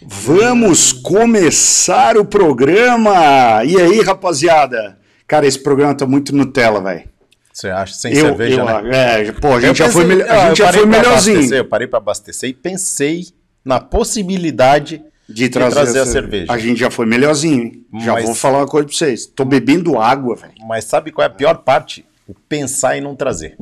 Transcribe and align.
Vamos 0.00 0.92
começar 0.92 2.16
o 2.16 2.24
programa! 2.24 3.64
E 3.64 3.76
aí, 3.76 4.00
rapaziada? 4.00 4.98
Cara, 5.26 5.46
esse 5.46 5.58
programa 5.62 5.94
tá 5.94 6.06
muito 6.06 6.34
Nutella, 6.34 6.80
velho. 6.80 7.08
Você 7.52 7.68
acha? 7.68 7.94
Sem 7.94 8.14
cerveja, 8.14 8.60
eu, 8.60 8.64
né? 8.64 9.22
É, 9.28 9.32
pô, 9.32 9.48
a 9.48 9.60
gente 9.60 9.68
Eu 9.70 9.74
já 9.74 9.84
pensei- 9.86 10.02
foi, 10.04 10.22
a 10.22 10.36
eu 10.44 10.48
gente 10.48 10.58
já 10.58 10.64
parei 10.66 10.80
foi 10.80 10.90
pra 10.90 10.98
melhorzinho 11.00 11.36
abastecer, 11.38 11.58
Eu 11.58 11.64
parei 11.64 11.86
para 11.88 11.98
abastecer 11.98 12.48
e 12.50 12.54
pensei 12.54 13.26
na 13.64 13.80
possibilidade 13.80 15.02
de 15.28 15.48
trazer, 15.48 15.74
trazer 15.74 15.98
a 15.98 16.02
essa- 16.02 16.12
cerveja. 16.12 16.52
A 16.52 16.58
gente 16.58 16.78
já 16.78 16.90
foi 16.90 17.04
melhorzinho, 17.04 17.62
hein? 17.64 17.84
Já 18.00 18.12
Mas- 18.12 18.24
vou 18.24 18.34
falar 18.34 18.58
uma 18.58 18.66
coisa 18.68 18.86
pra 18.86 18.96
vocês. 18.96 19.26
Tô 19.26 19.44
bebendo 19.44 19.98
água, 20.00 20.36
velho. 20.36 20.52
Mas 20.68 20.84
sabe 20.84 21.10
qual 21.10 21.24
é 21.24 21.26
a 21.26 21.34
pior 21.34 21.58
parte? 21.58 22.04
O 22.28 22.34
pensar 22.48 22.96
em 22.96 23.00
não 23.00 23.16
trazer. 23.16 23.56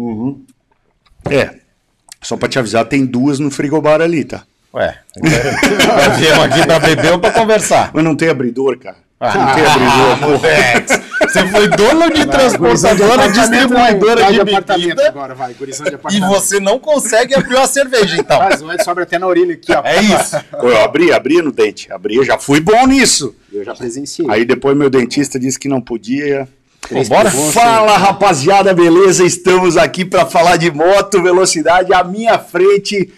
É. 1.30 1.54
Só 2.22 2.36
pra 2.36 2.48
te 2.48 2.58
avisar, 2.58 2.84
tem 2.84 3.06
duas 3.06 3.38
no 3.38 3.50
frigobar 3.50 4.00
ali, 4.02 4.24
tá? 4.24 4.44
Ué, 4.76 4.94
nós 5.16 6.18
viemos 6.18 6.44
aqui 6.44 6.66
pra 6.66 6.78
beber 6.78 7.12
ou 7.12 7.18
pra 7.18 7.30
conversar? 7.30 7.90
Mas 7.94 8.04
não 8.04 8.14
tem 8.14 8.28
abridor, 8.28 8.78
cara. 8.78 8.96
Ah, 9.18 9.34
não 9.34 9.54
tem 9.54 9.64
abridor, 9.64 10.18
pô. 10.20 10.26
Moleque, 10.28 10.92
Você 11.22 11.48
foi 11.48 11.68
dono 11.68 12.12
de 12.12 12.26
transportadora, 12.26 13.30
distribuidora 13.30 14.30
de 14.30 14.44
bebida 14.44 15.08
agora, 15.08 15.34
vai, 15.34 15.54
gurizão 15.54 15.86
de 15.86 15.92
e 15.92 15.94
apartamento. 15.94 16.28
você 16.28 16.60
não 16.60 16.78
consegue 16.78 17.34
abrir 17.34 17.54
uma 17.54 17.66
cerveja, 17.66 18.16
então. 18.18 18.36
Faz, 18.36 18.60
o 18.60 18.70
Ed 18.70 18.84
sobra 18.84 19.04
até 19.04 19.18
na 19.18 19.26
orelha 19.26 19.54
aqui, 19.54 19.72
ó. 19.72 19.80
É 19.82 20.02
isso. 20.02 20.36
Eu 20.52 20.84
abri, 20.84 21.10
abri 21.10 21.40
no 21.40 21.50
dente. 21.50 21.90
Abri, 21.90 22.16
eu 22.16 22.24
já 22.24 22.36
fui 22.36 22.60
bom 22.60 22.86
nisso. 22.86 23.34
Eu 23.50 23.64
já 23.64 23.74
presenciei. 23.74 24.28
Aí 24.30 24.44
depois 24.44 24.76
meu 24.76 24.90
dentista 24.90 25.38
disse 25.38 25.58
que 25.58 25.68
não 25.68 25.80
podia. 25.80 26.46
Pô, 26.86 27.02
bora? 27.04 27.30
Fala 27.30 27.96
rapaziada, 27.96 28.74
beleza? 28.74 29.24
Estamos 29.24 29.78
aqui 29.78 30.04
para 30.04 30.26
falar 30.26 30.58
de 30.58 30.70
moto, 30.70 31.22
velocidade. 31.22 31.94
À 31.94 32.04
minha 32.04 32.38
frente 32.38 33.10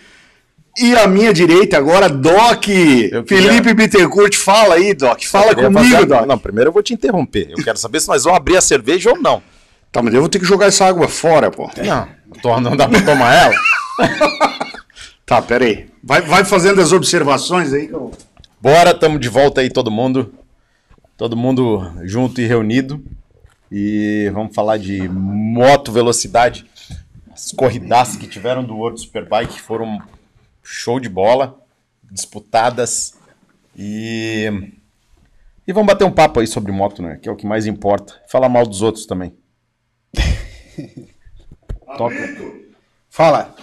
e 0.81 0.95
à 0.97 1.07
minha 1.07 1.33
direita 1.33 1.77
agora, 1.77 2.09
Doc. 2.09 2.63
Queria- 2.65 3.25
Felipe 3.27 3.75
Bittencourt, 3.75 4.35
fala 4.37 4.75
aí, 4.77 4.95
Doc. 4.95 5.23
Fala 5.25 5.55
comigo, 5.55 5.73
fazer- 5.75 6.07
Doc. 6.07 6.27
Não, 6.27 6.39
primeiro 6.39 6.69
eu 6.69 6.73
vou 6.73 6.83
te 6.83 6.95
interromper. 6.95 7.49
Eu 7.51 7.63
quero 7.65 7.79
saber 7.79 8.01
se 8.01 8.09
nós 8.09 8.25
vamos 8.25 8.37
abrir 8.39 8.57
a 8.57 8.61
cerveja 8.61 9.11
ou 9.11 9.19
não. 9.21 9.43
Tá, 9.91 10.03
mas 10.03 10.13
eu 10.15 10.21
vou 10.21 10.29
ter 10.29 10.39
que 10.39 10.45
jogar 10.45 10.67
essa 10.67 10.85
água 10.87 11.09
fora, 11.09 11.51
pô. 11.51 11.71
Não, 11.85 12.09
tô- 12.43 12.61
não 12.61 12.77
dá 12.77 12.87
pra 12.89 13.01
tomar 13.03 13.35
ela? 13.35 13.55
Tá, 15.27 15.43
pera 15.43 15.65
aí. 15.67 15.87
Vai, 16.03 16.23
vai 16.23 16.45
fazendo 16.45 16.81
as 16.81 16.91
observações 16.93 17.73
aí. 17.73 17.89
que 17.89 17.93
eu- 17.95 18.11
Bora, 18.61 18.95
tamo 18.95 19.19
de 19.19 19.29
volta 19.29 19.61
aí 19.61 19.69
todo 19.71 19.91
mundo. 19.91 20.33
Todo 21.17 21.37
mundo 21.37 21.93
junto 22.05 22.41
e 22.41 22.47
reunido. 22.47 23.03
E 23.71 24.31
vamos 24.33 24.55
falar 24.55 24.79
de 24.79 25.07
moto 25.09 25.93
velocidade. 25.93 26.65
As 27.33 27.53
corridas 27.53 28.17
que 28.17 28.27
tiveram 28.27 28.65
do 28.65 28.75
World 28.75 28.99
Superbike 29.01 29.61
foram 29.61 30.01
show 30.63 30.99
de 31.01 31.09
bola, 31.09 31.59
disputadas. 32.11 33.15
E 33.77 34.51
e 35.67 35.73
vamos 35.73 35.87
bater 35.87 36.05
um 36.05 36.11
papo 36.11 36.41
aí 36.41 36.47
sobre 36.47 36.73
moto, 36.73 37.03
né? 37.03 37.19
Que 37.21 37.29
é 37.29 37.33
o 37.33 37.37
que 37.37 37.47
mais 37.47 37.67
importa. 37.67 38.15
Falar 38.29 38.49
mal 38.49 38.67
dos 38.67 38.81
outros 38.83 39.07
também. 39.07 39.35
Toca. 41.97 42.17
Fala. 43.11 43.55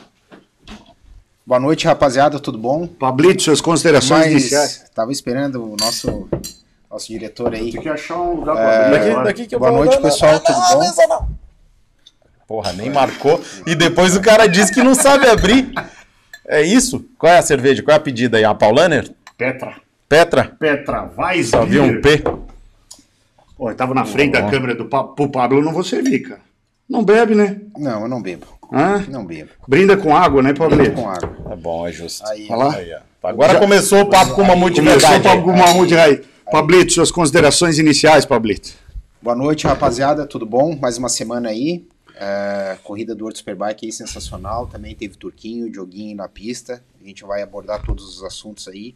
Boa 1.46 1.60
noite, 1.60 1.86
rapaziada, 1.86 2.40
tudo 2.40 2.58
bom? 2.58 2.88
Pablito, 2.88 3.42
suas 3.44 3.62
considerações 3.62 4.28
iniciais. 4.32 4.86
Tava 4.96 5.12
esperando 5.12 5.64
o 5.64 5.76
nosso, 5.80 6.28
nosso 6.90 7.08
diretor 7.08 7.54
aí. 7.54 7.72
Tem 7.72 7.82
que 7.82 7.90
achar 7.90 8.20
um 8.20 8.36
lugar 8.40 8.58
É, 8.58 8.90
pra 8.90 8.90
Daqui, 8.90 9.24
daqui 9.26 9.48
que 9.48 9.56
eu 9.56 9.59
Boa 9.59 9.72
vou- 9.72 9.80
noite, 9.86 9.96
não, 9.96 10.02
pessoal, 10.02 10.34
não, 10.34 10.40
tudo 10.40 10.58
não, 10.59 10.80
bom? 10.96 11.08
não. 11.08 11.30
Porra, 12.48 12.74
nem 12.74 12.90
marcou. 12.92 13.40
E 13.66 13.76
depois 13.76 14.16
o 14.16 14.22
cara 14.22 14.48
disse 14.48 14.74
que 14.74 14.82
não 14.84 14.96
sabe 14.96 15.28
abrir. 15.28 15.72
É 16.48 16.62
isso? 16.62 17.06
Qual 17.18 17.32
é 17.32 17.38
a 17.38 17.42
cerveja? 17.42 17.82
Qual 17.82 17.94
é 17.94 17.98
a 17.98 18.02
pedida 18.02 18.38
aí? 18.38 18.44
A 18.44 18.54
Paulaner? 18.54 19.10
Petra. 19.38 19.76
Petra? 20.08 20.56
Petra, 20.60 21.06
vai, 21.06 21.44
Só 21.44 21.66
vi 21.66 21.80
um 21.80 22.00
P. 22.02 22.24
Pô, 23.58 23.70
eu 23.72 23.76
tava 23.76 23.94
na 23.94 24.06
frente 24.06 24.34
da 24.34 24.50
câmera 24.50 24.76
do 24.76 24.86
Pablo. 24.86 25.16
Pro 25.16 25.30
Pablo 25.30 25.60
eu 25.60 25.64
não 25.64 25.74
vou 25.74 25.84
servir, 25.84 26.19
cara. 26.19 26.42
Não 26.88 27.03
bebe, 27.03 27.34
né? 27.34 27.58
Não, 27.78 28.02
eu 28.03 28.08
não 28.08 28.22
bebo. 28.22 28.46
Hã? 28.72 29.03
Não 29.09 29.25
bebo. 29.25 29.50
Brinda 29.68 29.97
com 29.97 30.16
água, 30.16 30.42
né, 30.44 30.53
Pablito? 30.53 30.92
Com 30.92 31.09
água. 31.09 31.36
É 31.52 31.56
bom, 31.56 31.88
é 31.88 31.92
justo. 31.92 32.28
Aí, 32.28 32.48
Olha 32.50 32.64
lá. 32.64 32.75
Aí. 32.75 32.96
Agora 33.24 33.59
começou 33.59 34.02
o 34.02 34.06
papo 34.09 34.36
com 34.36 34.42
uma 34.42 34.53
Começou 34.53 34.59
multiverdade. 34.59 35.24
para 35.24 35.31
alguma 35.31 35.58
Mamute 35.58 35.96
Raiz. 35.96 36.19
Pablito, 36.52 36.94
suas 36.94 37.09
considerações 37.09 37.80
iniciais, 37.80 38.24
Pablito. 38.24 38.74
Boa 39.19 39.36
noite, 39.36 39.66
rapaziada, 39.66 40.28
tudo 40.28 40.46
bom? 40.46 40.78
Mais 40.80 40.98
uma 41.00 41.09
semana 41.09 41.50
aí. 41.50 41.84
É, 42.18 42.78
corrida 42.84 43.14
do 43.14 43.26
World 43.26 43.38
Superbike 43.38 43.86
aí 43.86 43.92
sensacional. 43.92 44.68
Também 44.68 44.96
teve 44.96 45.18
Turquinho, 45.18 45.70
Dioguinho 45.70 46.16
na 46.16 46.28
pista. 46.28 46.84
A 47.02 47.08
gente 47.08 47.24
vai 47.24 47.42
abordar 47.42 47.84
todos 47.84 48.06
os 48.06 48.24
assuntos 48.24 48.68
aí. 48.68 48.96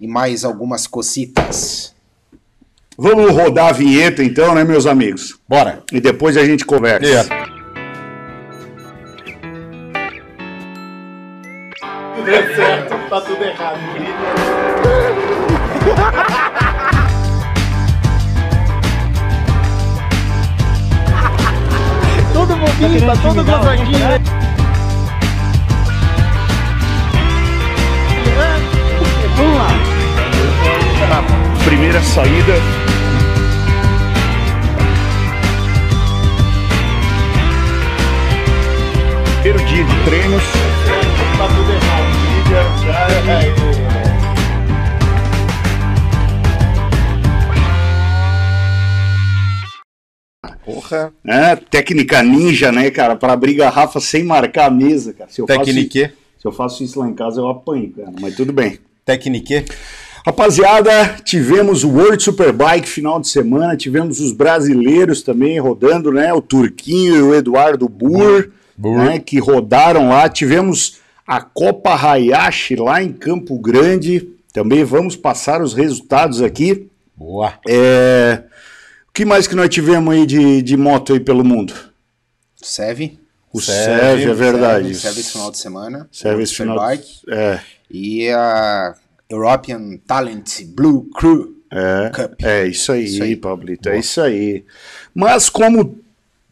E 0.00 0.06
mais 0.06 0.44
algumas 0.44 0.86
cocitas. 0.86 1.94
Vamos 2.96 3.32
rodar 3.32 3.68
a 3.68 3.72
vinheta 3.72 4.22
então, 4.22 4.54
né, 4.54 4.64
meus 4.64 4.86
amigos? 4.86 5.38
Bora. 5.48 5.82
E 5.92 6.00
depois 6.00 6.36
a 6.36 6.44
gente 6.44 6.64
conversa. 6.64 7.06
É. 7.06 7.24
Tudo 12.14 12.30
é 12.30 12.56
certo, 12.56 13.08
tá 13.10 13.20
tudo 13.20 13.44
errado. 13.44 13.80
bobinho, 22.64 23.06
tá 23.06 23.16
todo 23.16 23.44
gozadinho, 23.44 23.98
né? 23.98 24.20
Vamos 29.36 29.56
lá. 29.58 29.68
Primeira 31.64 32.00
saída. 32.02 32.83
Porra. 50.94 51.12
É, 51.26 51.56
técnica 51.56 52.22
ninja, 52.22 52.70
né, 52.72 52.90
cara? 52.90 53.16
Para 53.16 53.32
abrir 53.32 53.54
garrafa 53.54 54.00
sem 54.00 54.24
marcar 54.24 54.66
a 54.66 54.70
mesa, 54.70 55.12
cara. 55.12 55.30
Se 55.30 55.40
eu, 55.40 55.46
faço, 55.46 55.60
Tecnique. 55.60 56.10
se 56.38 56.46
eu 56.46 56.52
faço 56.52 56.84
isso 56.84 56.98
lá 57.00 57.08
em 57.08 57.14
casa, 57.14 57.40
eu 57.40 57.48
apanho, 57.48 57.90
cara. 57.92 58.12
Mas 58.20 58.34
tudo 58.34 58.52
bem. 58.52 58.78
Tecnique. 59.04 59.64
Rapaziada, 60.26 61.16
tivemos 61.22 61.84
o 61.84 61.90
World 61.90 62.22
Superbike 62.22 62.88
final 62.88 63.20
de 63.20 63.28
semana, 63.28 63.76
tivemos 63.76 64.20
os 64.20 64.32
brasileiros 64.32 65.22
também 65.22 65.60
rodando, 65.60 66.10
né? 66.10 66.32
O 66.32 66.40
Turquinho 66.40 67.16
e 67.16 67.22
o 67.22 67.34
Eduardo 67.34 67.86
Burr, 67.88 68.48
Burr. 68.74 68.96
né? 68.96 69.18
Que 69.18 69.38
rodaram 69.38 70.08
lá. 70.08 70.26
Tivemos 70.30 70.98
a 71.26 71.42
Copa 71.42 71.94
Hayashi 71.94 72.74
lá 72.76 73.02
em 73.02 73.12
Campo 73.12 73.58
Grande. 73.58 74.30
Também 74.50 74.82
vamos 74.82 75.14
passar 75.14 75.60
os 75.60 75.74
resultados 75.74 76.40
aqui. 76.40 76.88
Boa. 77.14 77.54
É, 77.68 78.44
que 79.14 79.24
mais 79.24 79.46
que 79.46 79.54
nós 79.54 79.68
tivemos 79.68 80.12
aí 80.12 80.26
de, 80.26 80.60
de 80.60 80.76
moto 80.76 81.12
aí 81.12 81.20
pelo 81.20 81.44
mundo? 81.44 81.72
Serve. 82.56 83.18
O 83.52 83.60
Serve, 83.60 84.24
é 84.24 84.34
verdade. 84.34 84.92
Serve 84.96 85.20
esse 85.20 85.30
final 85.30 85.50
de 85.52 85.58
semana. 85.58 86.08
World 86.24 86.42
esse 86.42 86.54
final 86.56 86.76
Superbike. 86.76 87.20
É, 87.28 87.60
E 87.88 88.28
a 88.28 88.94
European 89.30 89.96
Talent 90.04 90.64
Blue 90.64 91.08
Crew 91.16 91.54
é, 91.70 92.10
Cup. 92.10 92.42
é 92.42 92.66
isso 92.66 92.90
aí, 92.90 93.04
Isso 93.04 93.22
aí. 93.22 93.36
Pablito, 93.36 93.88
é 93.88 93.98
isso 93.98 94.20
aí. 94.20 94.64
Mas 95.14 95.48
como 95.48 96.00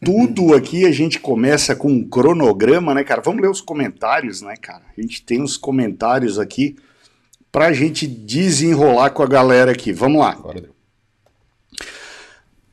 tudo 0.04 0.54
aqui 0.54 0.86
a 0.86 0.92
gente 0.92 1.18
começa 1.18 1.74
com 1.74 1.90
um 1.90 2.08
cronograma, 2.08 2.94
né, 2.94 3.02
cara? 3.02 3.20
Vamos 3.20 3.42
ler 3.42 3.50
os 3.50 3.60
comentários, 3.60 4.40
né, 4.40 4.54
cara? 4.56 4.84
A 4.96 5.00
gente 5.00 5.22
tem 5.22 5.42
uns 5.42 5.56
comentários 5.56 6.38
aqui 6.38 6.76
pra 7.50 7.72
gente 7.72 8.06
desenrolar 8.06 9.10
com 9.10 9.24
a 9.24 9.26
galera 9.26 9.72
aqui. 9.72 9.92
Vamos 9.92 10.20
lá. 10.20 10.30
Agora 10.30 10.60
deu. 10.60 10.81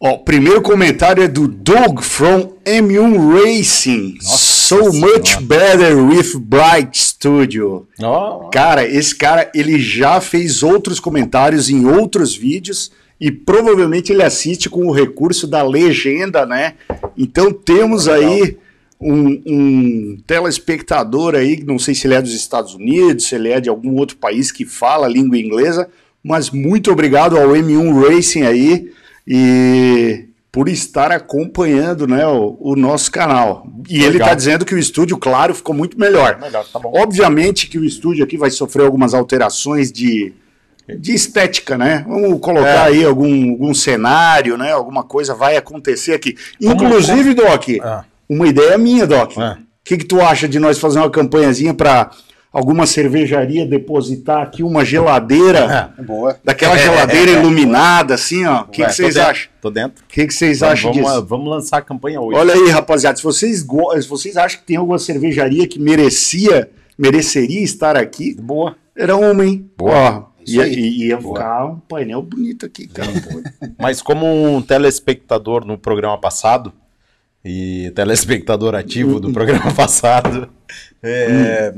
Ó, 0.01 0.12
o 0.13 0.19
primeiro 0.19 0.62
comentário 0.62 1.22
é 1.22 1.28
do 1.28 1.46
Doug 1.46 2.00
from 2.00 2.54
M1 2.63 3.34
Racing. 3.44 4.18
so 4.22 4.94
much 4.94 5.28
Senhora. 5.28 5.42
better 5.46 5.98
with 5.98 6.38
Bright 6.40 6.98
Studio. 6.98 7.86
Ó, 8.01 8.48
Cara, 8.50 8.88
esse 8.88 9.13
cara, 9.13 9.51
ele 9.54 9.78
já 9.78 10.22
fez 10.22 10.63
outros 10.63 11.01
comentários 11.01 11.69
em 11.69 11.86
outros 11.86 12.34
vídeos 12.34 12.92
e 13.19 13.30
provavelmente 13.30 14.13
ele 14.13 14.24
assiste 14.24 14.69
com 14.69 14.88
o 14.88 14.92
recurso 14.94 15.46
da 15.46 15.62
legenda, 15.63 16.46
né? 16.46 16.75
Então 17.18 17.51
temos 17.51 18.07
aí 18.07 18.57
um, 19.01 19.42
um 19.46 20.18
telespectador 20.25 21.36
aí, 21.36 21.62
não 21.66 21.78
sei 21.78 21.94
se 21.94 22.07
ele 22.07 22.13
é 22.13 22.22
dos 22.22 22.34
Estados 22.34 22.74
Unidos, 22.74 23.25
se 23.25 23.36
ele 23.36 23.50
é 23.50 23.60
de 23.60 23.68
algum 23.68 23.98
outro 23.98 24.16
país 24.16 24.50
que 24.50 24.63
fala 24.63 25.07
a 25.07 25.10
língua 25.10 25.38
inglesa, 25.38 25.90
mas 26.24 26.50
muito 26.50 26.90
obrigado 26.90 27.38
ao 27.38 27.50
M1 27.50 28.07
Racing 28.07 28.44
aí 28.44 28.92
e 29.30 30.26
por 30.52 30.68
estar 30.68 31.12
acompanhando 31.12 32.08
né, 32.08 32.26
o, 32.26 32.58
o 32.60 32.76
nosso 32.76 33.12
canal. 33.12 33.68
E 33.88 33.98
ele 33.98 34.14
Legal. 34.14 34.28
está 34.30 34.34
dizendo 34.36 34.66
que 34.66 34.74
o 34.74 34.80
estúdio, 34.80 35.16
claro, 35.18 35.54
ficou 35.54 35.76
muito 35.76 35.98
melhor. 36.00 36.40
melhor, 36.42 36.66
tá. 36.66 36.80
Obviamente 36.86 37.68
que 37.68 37.78
o 37.78 37.86
estúdio 37.86 38.24
aqui 38.24 38.36
vai 38.36 38.50
sofrer 38.50 38.84
algumas 38.86 39.14
alterações 39.14 39.92
de 39.92 40.34
de 40.98 41.14
estética, 41.14 41.78
né? 41.78 42.04
Vamos 42.08 42.40
colocar 42.40 42.68
É. 42.68 42.78
aí 42.88 43.06
algum, 43.06 43.52
algum 43.52 43.76
cenário, 43.76 44.58
né? 44.58 44.72
Alguma 44.72 45.04
coisa 45.04 45.36
vai 45.36 45.56
acontecer 45.56 46.14
aqui. 46.16 46.36
Inclusive, 46.60 47.36
Doc, 47.36 47.66
Ah. 47.84 48.06
uma 48.28 48.48
ideia 48.48 48.75
minha, 48.75 49.06
Doc. 49.06 49.38
O 49.38 49.40
Ah. 49.40 49.60
que, 49.84 49.98
que 49.98 50.04
tu 50.06 50.20
acha 50.20 50.48
de 50.48 50.58
nós 50.58 50.80
fazer 50.80 50.98
uma 50.98 51.10
campanhazinha 51.12 51.75
para 51.75 52.10
alguma 52.51 52.86
cervejaria 52.86 53.66
depositar 53.66 54.42
aqui 54.42 54.63
uma 54.63 54.84
geladeira, 54.84 55.94
Boa. 56.06 56.40
daquela 56.44 56.78
geladeira 56.78 57.31
iluminada, 57.31 58.16
assim, 58.16 58.46
ó? 58.46 58.62
O 58.62 58.66
que, 58.66 58.84
vocês 58.84 59.13
dentro, 59.16 59.30
acham? 59.30 59.51
Tô 59.62 59.69
dentro. 59.69 60.04
O 60.04 60.07
que, 60.07 60.25
que 60.28 60.34
vocês 60.34 60.60
Vamos, 60.60 60.74
acham 60.74 60.94
vamos, 60.94 61.10
disso? 61.12 61.25
vamos 61.25 61.48
lançar 61.50 61.78
a 61.78 61.81
campanha 61.81 62.19
hoje. 62.19 62.38
Olha 62.38 62.54
aí, 62.54 62.69
rapaziada, 62.69 63.18
se 63.18 63.24
vocês, 63.24 63.60
se 63.60 64.07
vocês 64.07 64.36
acham 64.38 64.60
que 64.60 64.66
tem 64.66 64.78
alguma 64.78 64.98
cervejaria 65.00 65.68
que 65.68 65.80
merecia, 65.80 66.69
mereceria 66.98 67.62
estar 67.62 67.96
aqui, 67.96 68.36
Boa. 68.36 68.75
era 68.96 69.16
uma, 69.16 69.46
hein? 69.46 69.69
Boa. 69.78 70.28
Ó, 70.40 70.44
Isso 70.44 70.56
ia, 70.56 70.63
aí. 70.63 70.74
ia 71.07 71.18
Boa. 71.18 71.36
ficar 71.36 71.66
um 71.66 71.80
painel 71.80 72.22
bonito 72.24 72.66
aqui, 72.66 72.88
cara. 72.88 73.12
Mas 73.78 74.01
como 74.01 74.25
um 74.25 74.62
telespectador 74.62 75.63
no 75.66 75.78
programa 75.78 76.18
passado, 76.18 76.74
e 77.46 77.92
telespectador 77.96 78.75
ativo 78.75 79.18
Hum. 79.18 79.19
do 79.22 79.31
programa 79.31 79.72
passado, 79.75 80.50
é, 81.01 81.74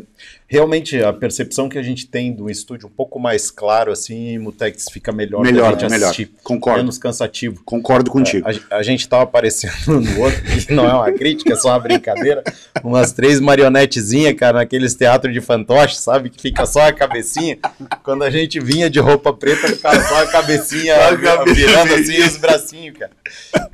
realmente 0.52 1.02
a 1.02 1.14
percepção 1.14 1.70
que 1.70 1.78
a 1.78 1.82
gente 1.82 2.06
tem 2.06 2.34
do 2.34 2.50
estúdio 2.50 2.90
um 2.90 2.92
pouco 2.92 3.18
mais 3.18 3.50
claro, 3.50 3.90
assim, 3.90 4.38
Mutex 4.38 4.88
fica 4.92 5.10
melhor, 5.14 5.42
melhor, 5.44 5.80
gente 5.80 5.90
melhor. 5.90 6.08
assistir. 6.08 6.30
Concordo. 6.44 6.80
Menos 6.80 6.98
cansativo. 6.98 7.62
Concordo 7.64 8.12
contigo. 8.12 8.46
A, 8.70 8.76
a 8.76 8.84
gente 8.84 9.08
tava 9.08 9.24
aparecendo 9.24 9.72
no 10.02 10.20
outro, 10.20 10.42
que 10.42 10.74
não 10.74 10.86
é 10.86 10.94
uma 10.94 11.12
crítica, 11.14 11.54
é 11.54 11.56
só 11.56 11.70
uma 11.70 11.80
brincadeira. 11.80 12.44
Umas 12.84 13.14
três 13.14 13.40
marionetezinhas, 13.40 14.34
cara, 14.34 14.58
naqueles 14.58 14.94
teatros 14.94 15.34
de 15.34 15.40
fantoche, 15.40 15.96
sabe? 15.96 16.30
Que 16.30 16.42
fica 16.42 16.66
só 16.66 16.86
a 16.86 16.92
cabecinha. 16.92 17.58
Quando 18.04 18.24
a 18.24 18.30
gente 18.30 18.60
vinha 18.60 18.90
de 18.90 19.00
roupa 19.00 19.32
preta, 19.32 19.70
ficava 19.70 20.02
só 20.02 20.22
a 20.22 20.28
cabecinha 20.28 20.96
virando 21.56 21.94
assim 21.94 22.22
os 22.24 22.36
bracinhos, 22.36 22.98
cara. 22.98 23.12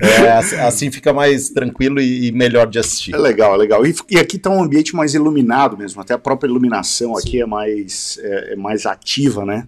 É, 0.00 0.62
assim, 0.62 0.92
fica 0.92 1.12
mais 1.12 1.50
tranquilo 1.50 2.00
e, 2.00 2.28
e 2.28 2.32
melhor 2.32 2.68
de 2.68 2.78
assistir. 2.78 3.16
É 3.16 3.18
legal, 3.18 3.54
é 3.54 3.56
legal. 3.56 3.84
E, 3.84 3.92
e 4.10 4.16
aqui 4.16 4.38
tá 4.38 4.48
um 4.48 4.62
ambiente 4.62 4.94
mais 4.94 5.12
iluminado 5.12 5.76
mesmo, 5.76 6.00
até 6.00 6.14
a 6.14 6.18
própria 6.18 6.37
iluminação 6.46 7.16
aqui 7.16 7.40
é 7.40 7.46
mais, 7.46 8.18
é, 8.22 8.52
é 8.52 8.56
mais 8.56 8.86
ativa, 8.86 9.44
né? 9.44 9.66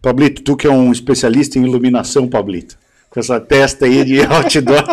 Pablito, 0.00 0.42
tu 0.42 0.56
que 0.56 0.66
é 0.66 0.70
um 0.70 0.92
especialista 0.92 1.58
em 1.58 1.64
iluminação, 1.64 2.28
Pablito, 2.28 2.76
com 3.10 3.18
essa 3.18 3.40
testa 3.40 3.86
aí 3.86 4.04
de 4.04 4.20
outdoor. 4.26 4.84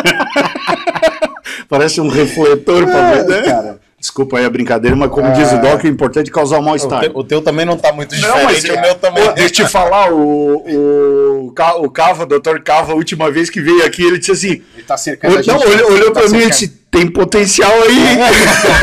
Parece 1.70 2.02
um 2.02 2.08
refletor, 2.08 2.86
Pablito. 2.86 3.30
né? 3.30 3.42
cara. 3.42 3.80
Desculpa 4.04 4.38
aí 4.38 4.44
a 4.44 4.50
brincadeira, 4.50 4.98
mas 4.98 5.10
como 5.10 5.32
diz 5.32 5.50
o 5.54 5.62
Doc, 5.62 5.82
o 5.86 5.88
importante 5.88 6.30
é 6.30 6.34
causar 6.34 6.58
um 6.58 6.60
O 6.60 6.66
mal-estar. 6.66 7.00
teu, 7.00 7.12
o 7.16 7.24
teu 7.24 7.42
também 7.42 7.66
não 7.66 7.78
tá 7.78 7.94
muito 7.94 8.14
Não, 8.20 8.44
mas 8.44 8.58
diferente, 8.58 8.78
o 8.78 8.82
meu 8.82 8.96
também. 8.96 9.24
Pô, 9.26 9.32
deixa 9.32 9.62
eu 9.62 9.66
te 9.66 9.72
falar, 9.72 10.12
o, 10.12 11.46
o, 11.48 11.52
Ca- 11.54 11.78
o 11.78 11.90
Cava, 11.90 12.24
o 12.24 12.26
doutor 12.26 12.62
Cava, 12.62 12.92
a 12.92 12.96
última 12.96 13.32
vez 13.32 13.50
que 13.50 13.62
veio 13.62 13.82
aqui, 13.86 14.04
ele 14.04 14.18
disse 14.20 14.32
assim: 14.34 14.62
Ele 14.76 14.84
tá 14.86 14.98
cercando 14.98 15.32
a 15.32 15.40
Olhou, 15.40 15.44
gente. 15.44 15.54
não, 15.66 15.72
olhou, 15.74 15.92
olhou 15.94 16.12
tá 16.12 16.20
pra 16.20 16.30
mim 16.30 16.36
e 16.36 16.42
cercando. 16.42 16.50
disse: 16.52 16.68
tem 16.92 17.08
potencial 17.10 17.72
aí. 17.82 17.98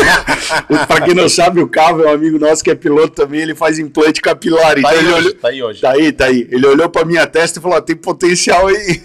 pra 0.88 1.00
quem 1.02 1.14
não 1.14 1.28
sabe, 1.28 1.61
o 1.61 1.69
Cava 1.69 2.02
é 2.05 2.06
um 2.06 2.14
amigo 2.14 2.38
nosso 2.38 2.64
que 2.64 2.70
é 2.70 2.75
piloto 2.75 3.11
também, 3.11 3.40
ele 3.43 3.55
faz 3.55 3.78
implante 3.78 4.23
capilar. 4.23 4.73
Tá 4.75 4.78
Então 4.78 4.90
aí, 4.90 4.99
ele 4.99 5.08
hoje, 5.12 5.19
olhou. 5.26 5.34
tá 5.34 5.49
aí 5.49 5.62
hoje. 5.62 5.81
Tá 5.82 5.90
aí, 5.93 6.12
tá 6.12 6.25
aí. 6.25 6.49
Ele 6.50 6.66
olhou 6.66 6.88
pra 6.88 7.05
minha 7.05 7.26
testa 7.26 7.58
e 7.58 7.62
falou: 7.62 7.81
tem 7.82 7.94
potencial 7.94 8.66
aí. 8.69 9.02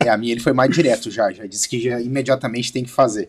É, 0.00 0.08
a 0.08 0.16
minha 0.16 0.32
ele 0.32 0.40
foi 0.40 0.52
mais 0.52 0.70
direto 0.70 1.10
já, 1.10 1.30
já 1.32 1.46
disse 1.46 1.68
que 1.68 1.80
já 1.80 2.00
imediatamente 2.00 2.72
tem 2.72 2.84
que 2.84 2.90
fazer. 2.90 3.28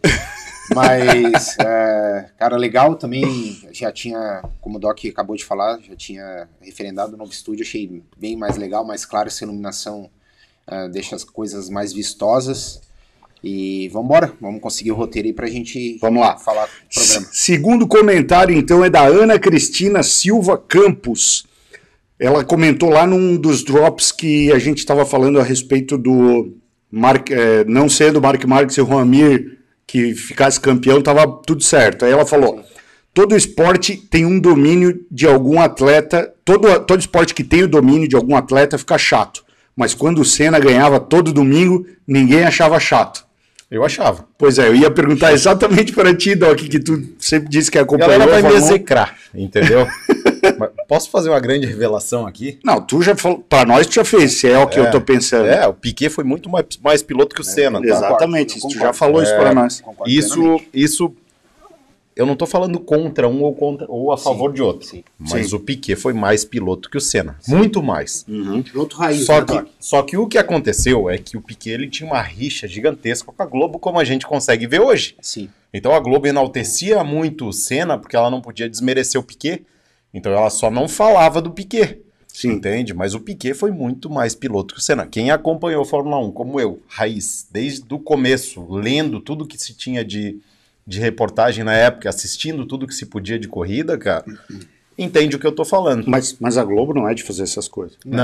Mas, 0.74 1.58
é, 1.60 2.30
cara, 2.38 2.56
legal 2.56 2.96
também, 2.96 3.62
já 3.72 3.92
tinha, 3.92 4.42
como 4.62 4.78
o 4.78 4.80
Doc 4.80 5.00
acabou 5.06 5.36
de 5.36 5.44
falar, 5.44 5.80
já 5.82 5.96
tinha 5.96 6.48
referendado 6.62 7.14
o 7.14 7.18
novo 7.18 7.32
estúdio, 7.32 7.64
achei 7.64 8.02
bem 8.18 8.36
mais 8.36 8.58
legal, 8.58 8.86
mais 8.86 9.06
claro, 9.06 9.28
essa 9.28 9.44
iluminação 9.44 10.10
é, 10.66 10.88
deixa 10.90 11.16
as 11.16 11.24
coisas 11.24 11.70
mais 11.70 11.92
vistosas. 11.92 12.82
E 13.44 13.90
vamos 13.90 14.06
embora, 14.06 14.34
vamos 14.40 14.62
conseguir 14.62 14.94
o 14.94 14.96
roteiro 14.96 15.28
aí 15.28 15.34
pra 15.34 15.48
gente 15.48 15.98
Vamos 16.00 16.22
lá. 16.22 16.38
falar 16.38 16.66
do 16.66 16.72
programa. 16.94 17.28
Segundo 17.34 17.88
comentário, 17.88 18.56
então, 18.56 18.86
é 18.86 18.90
da 18.90 19.06
Ana 19.06 19.38
Cristina 19.38 20.02
Silva 20.02 20.58
Campos. 20.58 21.46
Ela 22.24 22.42
comentou 22.42 22.90
lá 22.90 23.06
num 23.06 23.36
dos 23.36 23.66
drops 23.66 24.10
que 24.10 24.50
a 24.54 24.58
gente 24.58 24.78
estava 24.78 25.06
falando 25.06 25.42
a 25.42 25.44
respeito 25.44 25.98
do 25.98 26.56
Mark, 26.90 27.30
eh, 27.30 27.66
não 27.68 27.90
sendo 27.90 28.22
Mark 28.22 28.42
Marques 28.46 28.78
e 28.78 28.82
Juan 28.82 29.04
Mir 29.04 29.58
que 29.86 30.16
ficasse 30.16 30.58
campeão, 30.58 31.00
estava 31.00 31.28
tudo 31.46 31.62
certo. 31.62 32.06
Aí 32.06 32.14
ela 32.14 32.26
falou: 32.26 32.64
todo 33.14 33.36
esporte 33.36 33.98
tem 33.98 34.26
um 34.26 34.40
domínio 34.40 35.06
de 35.12 35.28
algum 35.28 35.60
atleta, 35.60 36.34
todo, 36.46 36.80
todo 36.86 37.02
esporte 37.02 37.34
que 37.34 37.44
tem 37.44 37.64
o 37.64 37.68
domínio 37.68 38.08
de 38.08 38.16
algum 38.16 38.38
atleta 38.38 38.78
fica 38.78 38.98
chato. 38.98 39.44
Mas 39.76 39.94
quando 39.94 40.22
o 40.22 40.26
Senna 40.26 40.60
ganhava 40.60 41.02
todo 41.02 41.34
domingo, 41.34 41.86
ninguém 42.08 42.46
achava 42.46 42.80
chato. 42.80 43.26
Eu 43.74 43.84
achava. 43.84 44.26
Pois 44.38 44.60
é, 44.60 44.68
eu 44.68 44.76
ia 44.76 44.92
perguntar 44.92 45.34
exatamente 45.34 45.94
para 45.94 46.14
ti, 46.16 46.36
Doc, 46.36 46.58
que 46.60 46.80
tu 46.80 47.02
sempre 47.18 47.50
disse 47.50 47.72
que 47.72 47.80
acompanhou 47.80 48.12
galera 48.20 48.32
vai 48.32 48.42
me 48.44 48.50
Fórmula 48.50 48.64
1. 48.64 48.66
execrar, 48.76 49.18
entendeu? 49.34 49.88
Posso 50.88 51.10
fazer 51.10 51.30
uma 51.30 51.40
grande 51.40 51.66
revelação 51.66 52.28
aqui? 52.28 52.60
Não, 52.64 52.80
tu 52.80 53.02
já 53.02 53.16
falou, 53.16 53.40
para 53.40 53.66
nós 53.66 53.88
tu 53.88 53.96
já 53.96 54.06
fez, 54.06 54.34
se 54.34 54.48
é 54.48 54.60
o 54.60 54.68
que 54.68 54.80
eu 54.80 54.92
tô 54.92 55.02
pensando. 55.02 55.48
É, 55.48 55.66
o 55.68 55.74
Piquet 55.74 56.10
foi 56.10 56.24
muito 56.24 56.50
mais, 56.50 56.66
mais 56.84 57.02
piloto 57.02 57.34
que 57.34 57.42
o 57.42 57.44
Senna, 57.44 57.82
tá? 57.82 57.88
Exatamente, 57.88 58.56
eu 58.58 58.62
tu 58.62 58.68
concordo. 58.68 58.86
já 58.86 58.94
falou 58.94 59.24
isso 59.24 59.32
É, 59.34 59.38
para 59.40 59.54
nós. 59.56 59.82
Concordo 59.82 60.12
Isso, 60.12 60.62
isso, 60.74 61.14
eu 62.16 62.26
não 62.26 62.36
tô 62.36 62.46
falando 62.46 62.80
contra 62.80 63.28
um 63.28 63.42
ou, 63.42 63.54
contra, 63.56 63.86
ou 63.90 64.12
a 64.12 64.18
favor 64.18 64.54
de 64.54 64.62
outro. 64.62 64.88
sim. 64.88 65.04
Mas 65.18 65.50
Sim. 65.50 65.56
o 65.56 65.60
Piquet 65.60 65.96
foi 65.96 66.14
mais 66.14 66.46
piloto 66.46 66.90
que 66.90 66.98
o 66.98 67.02
Senna. 67.02 67.38
Muito 67.48 67.82
mais. 67.82 68.26
Piloto 68.64 68.96
raiz, 68.98 69.26
Só 69.26 69.40
né, 69.40 69.46
que, 69.46 69.72
só 69.80 70.04
que 70.04 70.18
o 70.18 70.28
que 70.28 70.38
aconteceu 70.38 71.10
é 71.10 71.18
que 71.18 71.38
o 71.38 71.42
Piquet 71.42 71.72
ele 71.72 71.90
tinha 71.90 72.08
uma 72.10 72.22
rixa 72.22 72.68
gigantesca 72.68 73.32
com 73.32 73.44
a 73.44 73.46
Globo, 73.46 73.80
como 73.80 74.00
a 74.00 74.04
gente 74.04 74.28
consegue 74.28 74.68
ver 74.68 74.82
hoje. 74.82 75.16
Sim. 75.22 75.50
Então 75.74 75.94
a 75.94 76.00
Globo 76.00 76.28
enaltecia 76.28 77.04
muito 77.04 77.48
o 77.48 77.54
Senna, 77.54 77.98
porque 77.98 78.16
ela 78.16 78.30
não 78.30 78.42
podia 78.42 78.70
desmerecer 78.70 79.20
o 79.20 79.24
Piquet. 79.24 79.66
Então 80.14 80.32
ela 80.32 80.50
só 80.50 80.70
não 80.70 80.88
falava 80.88 81.42
do 81.42 81.52
Piquet. 81.52 82.00
Sim. 82.28 82.54
Entende? 82.54 82.94
Mas 82.94 83.14
o 83.14 83.20
Piquet 83.20 83.54
foi 83.54 83.72
muito 83.72 84.10
mais 84.10 84.34
piloto 84.34 84.74
que 84.74 84.80
o 84.80 84.84
Senna. 84.84 85.06
Quem 85.06 85.30
acompanhou 85.32 85.84
a 85.84 85.86
Fórmula 85.86 86.18
1, 86.18 86.32
como 86.32 86.60
eu, 86.60 86.82
raiz, 86.88 87.48
desde 87.52 87.92
o 87.94 88.00
começo, 88.00 88.66
lendo 88.72 89.20
tudo 89.20 89.46
que 89.48 89.58
se 89.58 89.76
tinha 89.76 90.04
de, 90.04 90.40
de 90.86 91.00
reportagem 91.00 91.64
na 91.64 91.74
época, 91.74 92.10
assistindo 92.10 92.66
tudo 92.66 92.88
que 92.88 92.94
se 92.94 93.06
podia 93.06 93.40
de 93.40 93.48
corrida, 93.48 93.98
cara, 93.98 94.26
entende 94.98 95.36
o 95.36 95.40
que 95.40 95.48
eu 95.48 95.52
tô 95.52 95.64
falando. 95.66 96.04
Mas, 96.08 96.36
mas 96.40 96.58
a 96.58 96.64
Globo 96.64 96.94
não 96.94 97.08
é 97.08 97.14
de 97.14 97.24
fazer 97.24 97.44
essas 97.44 97.68
coisas. 97.68 97.98
Não, 98.06 98.18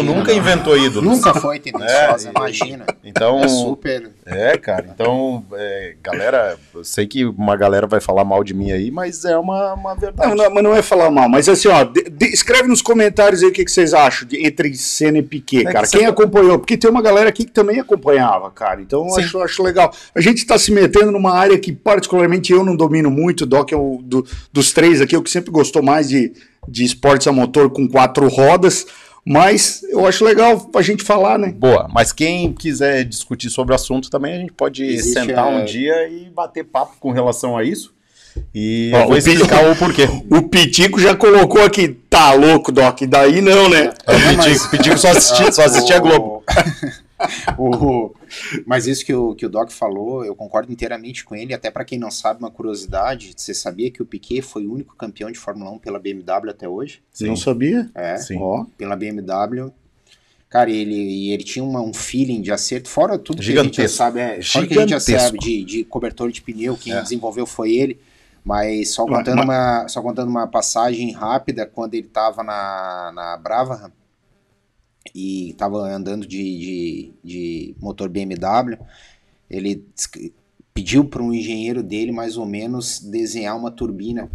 imagina, 0.00 0.14
nunca 0.14 0.32
não. 0.32 0.38
inventou 0.38 0.76
ídolos. 0.78 1.04
Nunca 1.16 1.34
foi 1.34 1.58
tendenciosa, 1.58 2.28
É, 2.28 2.30
imagina. 2.30 2.86
Então, 3.04 3.40
É 3.40 3.48
super. 3.48 4.10
é, 4.24 4.56
cara. 4.58 4.86
Então, 4.92 5.44
é, 5.54 5.94
galera, 6.02 6.56
eu 6.74 6.84
sei 6.84 7.06
que 7.06 7.24
uma 7.24 7.56
galera 7.56 7.86
vai 7.86 8.00
falar 8.00 8.24
mal 8.24 8.42
de 8.44 8.54
mim 8.54 8.70
aí, 8.72 8.90
mas 8.90 9.24
é 9.24 9.36
uma, 9.36 9.74
uma 9.74 9.94
verdade. 9.94 10.28
Não, 10.28 10.36
não, 10.36 10.50
mas 10.54 10.64
não 10.64 10.74
é 10.74 10.82
falar 10.82 11.10
mal, 11.10 11.28
mas 11.28 11.48
assim, 11.48 11.68
ó, 11.68 11.84
de- 11.84 12.04
de- 12.10 12.26
escreve 12.26 12.68
nos 12.68 12.82
comentários 12.82 13.42
aí 13.42 13.48
o 13.48 13.52
que, 13.52 13.64
que 13.64 13.70
vocês 13.70 13.92
acham 13.94 14.26
de, 14.28 14.46
entre 14.46 14.74
Senna 14.76 15.18
e 15.18 15.22
Piquet, 15.22 15.62
É 15.62 15.66
que 15.66 15.72
cara. 15.72 15.86
você 15.86 15.96
Quem 15.98 16.06
tá- 16.06 16.12
acompanhou? 16.12 16.58
Porque 16.58 16.76
tem 16.76 16.90
uma 16.90 17.02
galera 17.02 17.28
aqui 17.28 17.44
que 17.44 17.52
também 17.52 17.80
acompanhava, 17.80 18.50
cara. 18.50 18.80
Então 18.80 19.04
eu 19.04 19.10
Sim. 19.10 19.20
acho, 19.22 19.40
acho 19.42 19.62
legal. 19.62 19.92
A 20.14 20.20
gente 20.20 20.38
está 20.38 20.58
se 20.58 20.70
metendo 20.72 21.10
numa 21.12 21.32
área 21.32 21.58
que, 21.58 21.72
particularmente, 21.72 22.52
eu 22.52 22.64
não 22.64 22.76
domino 22.76 23.10
muito, 23.10 23.42
o 23.42 23.46
Doc 23.46 23.72
é 23.72 23.76
o 23.76 24.00
do- 24.02 24.26
dos 24.52 24.72
três 24.72 25.00
aqui, 25.00 25.16
o 25.16 25.22
que 25.22 25.30
sempre 25.30 25.50
gostou 25.50 25.82
mais 25.82 25.95
de, 26.02 26.32
de 26.68 26.84
esportes 26.84 27.26
a 27.26 27.32
motor 27.32 27.70
com 27.70 27.88
quatro 27.88 28.28
rodas. 28.28 28.86
Mas 29.28 29.82
eu 29.90 30.06
acho 30.06 30.24
legal 30.24 30.70
a 30.74 30.82
gente 30.82 31.02
falar, 31.02 31.36
né? 31.36 31.48
Boa, 31.52 31.88
mas 31.92 32.12
quem 32.12 32.52
quiser 32.52 33.04
discutir 33.04 33.50
sobre 33.50 33.72
o 33.72 33.74
assunto 33.74 34.08
também, 34.08 34.34
a 34.34 34.38
gente 34.38 34.52
pode 34.52 34.84
Existe 34.84 35.14
sentar 35.14 35.44
a- 35.44 35.48
um 35.48 35.64
dia 35.64 36.08
e 36.08 36.30
bater 36.30 36.62
papo 36.64 36.94
com 37.00 37.10
relação 37.10 37.56
a 37.56 37.64
isso. 37.64 37.92
E 38.54 38.92
Ó, 38.94 39.04
vou 39.04 39.14
o 39.14 39.16
explicar 39.16 39.68
o 39.68 39.74
porquê. 39.74 40.06
O 40.30 40.42
Pitico 40.42 41.00
já 41.00 41.16
colocou 41.16 41.60
aqui, 41.62 41.88
tá 41.88 42.32
louco, 42.34 42.70
Doc, 42.70 43.00
daí 43.08 43.40
não, 43.40 43.68
né? 43.68 43.92
O 44.06 44.36
Pitico, 44.44 44.70
Pitico 44.70 44.98
só 44.98 45.08
assistia, 45.08 45.50
só 45.50 45.64
assistia 45.64 45.96
a 45.96 46.00
Globo. 46.00 46.44
O- 47.58 48.14
Mas 48.66 48.86
isso 48.86 49.04
que 49.04 49.14
o, 49.14 49.34
que 49.34 49.46
o 49.46 49.48
Doc 49.48 49.70
falou, 49.70 50.24
eu 50.24 50.34
concordo 50.34 50.70
inteiramente 50.72 51.24
com 51.24 51.34
ele. 51.34 51.54
Até 51.54 51.70
para 51.70 51.84
quem 51.84 51.98
não 51.98 52.10
sabe, 52.10 52.40
uma 52.40 52.50
curiosidade: 52.50 53.32
você 53.36 53.54
sabia 53.54 53.90
que 53.90 54.02
o 54.02 54.06
Piquet 54.06 54.42
foi 54.42 54.66
o 54.66 54.72
único 54.74 54.94
campeão 54.96 55.30
de 55.30 55.38
Fórmula 55.38 55.70
1 55.72 55.78
pela 55.78 55.98
BMW 55.98 56.50
até 56.50 56.68
hoje? 56.68 57.02
Sim. 57.12 57.28
Não 57.28 57.36
sabia? 57.36 57.90
É, 57.94 58.16
Sim. 58.16 58.38
Ó. 58.40 58.64
pela 58.76 58.94
BMW. 58.96 59.72
Cara, 60.48 60.70
ele, 60.70 60.94
e 60.94 61.32
ele 61.32 61.42
tinha 61.42 61.64
uma- 61.64 61.80
um 61.82 61.92
feeling 61.92 62.40
de 62.40 62.52
acerto, 62.52 62.88
fora 62.88 63.18
tudo 63.18 63.42
que 63.42 63.42
a 63.42 63.46
gente 63.46 63.56
já 63.56 63.62
Gigantesco. 63.62 63.96
sabe, 63.96 64.20
é, 64.20 64.42
fora 64.42 64.66
que 64.66 64.74
a 64.74 64.80
gente 64.80 64.90
já 64.90 64.98
Gigantesco. 64.98 65.20
sabe 65.26 65.38
de, 65.38 65.64
de 65.64 65.84
cobertor 65.84 66.30
de 66.30 66.40
pneu, 66.40 66.76
quem 66.76 66.92
É. 66.92 67.02
desenvolveu 67.02 67.46
foi 67.46 67.72
ele. 67.74 67.98
Mas 68.44 68.90
só 68.94 69.04
Mas- 69.06 69.18
contando, 69.18 69.38
mas- 69.38 69.46
Uma, 69.46 69.88
só 69.88 70.00
contando 70.02 70.28
uma 70.28 70.46
passagem 70.46 71.10
rápida, 71.12 71.66
quando 71.66 71.94
ele 71.94 72.06
estava 72.06 72.44
na, 72.44 73.10
na 73.12 73.36
Brabham 73.36 73.90
e 75.14 75.50
estava 75.50 75.78
andando 75.78 76.26
de, 76.26 76.36
de, 76.58 77.12
de 77.22 77.76
motor 77.80 78.08
BMW, 78.08 78.78
ele 79.48 79.84
pediu 80.74 81.04
para 81.04 81.22
um 81.22 81.32
engenheiro 81.32 81.82
dele 81.82 82.12
mais 82.12 82.36
ou 82.36 82.44
menos 82.44 83.00
desenhar 83.00 83.56
uma 83.56 83.70
turbina. 83.70 84.30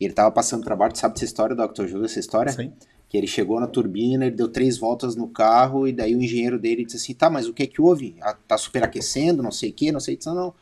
E 0.00 0.04
ele 0.04 0.14
tava 0.14 0.30
passando 0.30 0.64
para 0.64 0.74
baixo, 0.74 0.96
sabe 0.96 1.14
essa 1.16 1.24
história 1.24 1.54
Dr. 1.54 1.86
Júlio, 1.86 2.06
essa 2.06 2.18
história? 2.18 2.52
Sim. 2.52 2.72
Que 3.08 3.16
ele 3.18 3.26
chegou 3.26 3.60
na 3.60 3.66
turbina, 3.66 4.24
ele 4.24 4.34
deu 4.34 4.48
três 4.48 4.78
voltas 4.78 5.14
no 5.14 5.28
carro, 5.28 5.86
e 5.86 5.92
daí 5.92 6.16
o 6.16 6.22
engenheiro 6.22 6.58
dele 6.58 6.84
disse 6.84 6.96
assim, 6.96 7.14
tá, 7.14 7.28
mas 7.28 7.46
o 7.46 7.52
que 7.52 7.66
que 7.66 7.80
houve? 7.80 8.16
Ah, 8.22 8.34
Tá 8.48 8.56
superaquecendo, 8.56 9.42
não 9.42 9.52
sei 9.52 9.70
o 9.70 9.72
que, 9.72 9.92
não 9.92 10.00
sei 10.00 10.14
o 10.14 10.18
que. 10.18 10.26
Não, 10.26 10.34
não, 10.34 10.54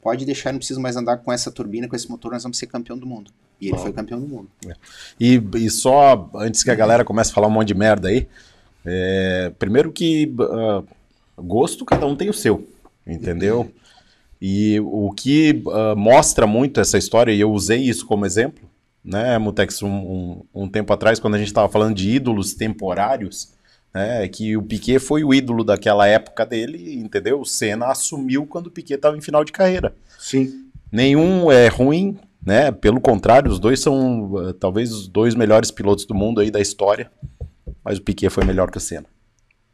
pode 0.00 0.24
deixar, 0.24 0.52
não 0.52 0.58
precisa 0.58 0.80
mais 0.80 0.96
andar 0.96 1.18
com 1.18 1.30
essa 1.30 1.50
turbina, 1.50 1.86
com 1.86 1.94
esse 1.94 2.10
motor, 2.10 2.32
nós 2.32 2.42
vamos 2.42 2.56
ser 2.56 2.66
campeão 2.66 2.96
do 2.96 3.06
mundo. 3.06 3.30
E 3.60 3.68
ele 3.68 3.76
foi 3.78 3.92
campeão 3.92 4.20
do 4.20 4.26
mundo. 4.26 4.48
E, 5.18 5.42
e 5.56 5.68
só 5.68 6.30
antes 6.36 6.62
que 6.62 6.70
a 6.70 6.74
galera 6.74 7.04
comece 7.04 7.30
a 7.30 7.34
falar 7.34 7.48
um 7.48 7.50
monte 7.50 7.68
de 7.68 7.74
merda 7.74 8.08
aí, 8.08 8.28
é, 8.84 9.52
primeiro 9.58 9.92
que 9.92 10.34
ah, 10.40 10.82
gosto 11.36 11.84
cada 11.84 12.06
um 12.06 12.16
tem 12.16 12.28
o 12.28 12.34
seu, 12.34 12.66
entendeu? 13.06 13.70
E 14.40 14.80
o 14.80 15.12
que 15.12 15.62
ah, 15.68 15.94
mostra 15.96 16.46
muito 16.46 16.80
essa 16.80 16.98
história, 16.98 17.32
e 17.32 17.40
eu 17.40 17.50
usei 17.50 17.80
isso 17.80 18.06
como 18.06 18.26
exemplo, 18.26 18.68
né, 19.04 19.38
Mutex, 19.38 19.82
um, 19.82 19.88
um, 19.88 20.42
um 20.54 20.68
tempo 20.68 20.92
atrás, 20.92 21.18
quando 21.18 21.34
a 21.34 21.38
gente 21.38 21.48
estava 21.48 21.68
falando 21.68 21.94
de 21.94 22.10
ídolos 22.10 22.52
temporários, 22.54 23.54
né, 23.94 24.28
que 24.28 24.56
o 24.56 24.62
Piquet 24.62 24.98
foi 24.98 25.24
o 25.24 25.32
ídolo 25.32 25.64
daquela 25.64 26.06
época 26.06 26.44
dele, 26.44 26.94
entendeu? 26.94 27.40
O 27.40 27.46
Senna 27.46 27.86
assumiu 27.86 28.46
quando 28.46 28.66
o 28.66 28.70
Piquet 28.70 28.96
estava 28.96 29.16
em 29.16 29.20
final 29.22 29.44
de 29.44 29.52
carreira. 29.52 29.94
Sim. 30.18 30.66
Nenhum 30.92 31.50
é 31.50 31.68
ruim, 31.68 32.18
né? 32.44 32.70
Pelo 32.70 33.00
contrário, 33.00 33.50
os 33.50 33.58
dois 33.58 33.80
são 33.80 34.32
uh, 34.32 34.52
talvez 34.52 34.92
os 34.92 35.08
dois 35.08 35.34
melhores 35.34 35.70
pilotos 35.70 36.04
do 36.04 36.14
mundo 36.14 36.40
aí 36.40 36.50
da 36.50 36.60
história. 36.60 37.10
Mas 37.88 37.96
o 37.96 38.02
Piquet 38.02 38.28
foi 38.28 38.44
melhor 38.44 38.70
que 38.70 38.76
o 38.76 38.80
Senna. 38.82 39.06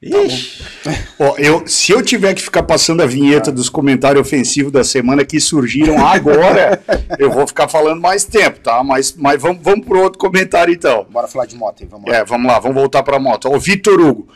Ixi, 0.01 0.63
Ó, 1.19 1.35
eu, 1.37 1.67
se 1.67 1.91
eu 1.91 2.01
tiver 2.01 2.33
que 2.33 2.43
ficar 2.43 2.63
passando 2.63 3.03
a 3.03 3.07
vinheta 3.07 3.51
dos 3.51 3.69
comentários 3.69 4.25
ofensivos 4.25 4.71
da 4.71 4.85
semana 4.85 5.25
que 5.25 5.41
surgiram 5.41 6.07
agora, 6.07 6.81
eu 7.19 7.29
vou 7.29 7.45
ficar 7.45 7.67
falando 7.67 8.01
mais 8.01 8.25
tempo, 8.25 8.61
tá? 8.61 8.85
Mas, 8.85 9.17
mas 9.17 9.43
vamos, 9.43 9.61
vamos 9.61 9.85
pro 9.85 10.01
outro 10.01 10.21
comentário 10.21 10.73
então. 10.73 11.05
Bora 11.11 11.27
falar 11.27 11.47
de 11.47 11.57
moto 11.57 11.83
aí, 11.83 11.89
vamos 11.89 12.09
lá. 12.09 12.19
É, 12.19 12.25
vamos 12.25 12.47
lá, 12.47 12.61
vamos 12.61 12.77
voltar 12.77 13.03
pra 13.03 13.19
moto. 13.19 13.49
O 13.53 13.59
Vitor 13.59 14.01
Hugo. 14.01 14.29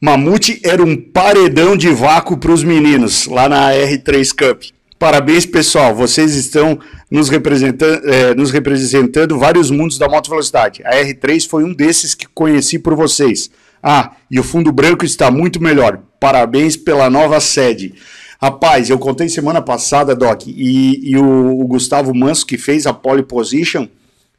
Mamute 0.00 0.60
era 0.62 0.84
um 0.84 0.94
paredão 0.96 1.76
de 1.76 1.88
vácuo 1.88 2.36
para 2.36 2.52
os 2.52 2.62
meninos 2.62 3.26
lá 3.26 3.48
na 3.48 3.72
R3 3.72 4.30
Cup. 4.30 4.62
Parabéns, 4.98 5.44
pessoal. 5.44 5.94
Vocês 5.94 6.34
estão 6.34 6.78
nos 7.10 7.28
representando, 7.28 8.08
eh, 8.08 8.34
nos 8.34 8.50
representando 8.50 9.38
vários 9.38 9.70
mundos 9.70 9.98
da 9.98 10.08
moto 10.08 10.30
velocidade. 10.30 10.82
A 10.84 10.96
R3 10.96 11.46
foi 11.46 11.64
um 11.64 11.74
desses 11.74 12.14
que 12.14 12.26
conheci 12.26 12.78
por 12.78 12.94
vocês. 12.94 13.50
Ah, 13.82 14.12
e 14.30 14.40
o 14.40 14.42
fundo 14.42 14.72
branco 14.72 15.04
está 15.04 15.30
muito 15.30 15.62
melhor. 15.62 16.00
Parabéns 16.18 16.76
pela 16.76 17.10
nova 17.10 17.40
sede. 17.40 17.94
Rapaz, 18.40 18.90
eu 18.90 18.98
contei 18.98 19.28
semana 19.28 19.62
passada, 19.62 20.14
Doc, 20.14 20.46
e, 20.46 21.10
e 21.10 21.16
o, 21.16 21.60
o 21.60 21.66
Gustavo 21.66 22.14
Manso, 22.14 22.46
que 22.46 22.58
fez 22.58 22.86
a 22.86 22.92
pole 22.92 23.22
position, 23.22 23.88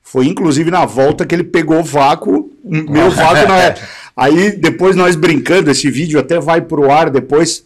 foi 0.03 0.27
inclusive 0.27 0.69
na 0.69 0.85
volta 0.85 1.25
que 1.25 1.33
ele 1.33 1.43
pegou 1.43 1.83
vácuo, 1.83 2.51
meu 2.63 3.09
vácuo 3.09 3.47
na 3.47 3.75
Aí 4.15 4.51
depois 4.51 4.95
nós 4.95 5.15
brincando, 5.15 5.69
esse 5.69 5.91
vídeo 5.91 6.19
até 6.19 6.39
vai 6.39 6.61
pro 6.61 6.91
ar 6.91 7.09
depois. 7.09 7.63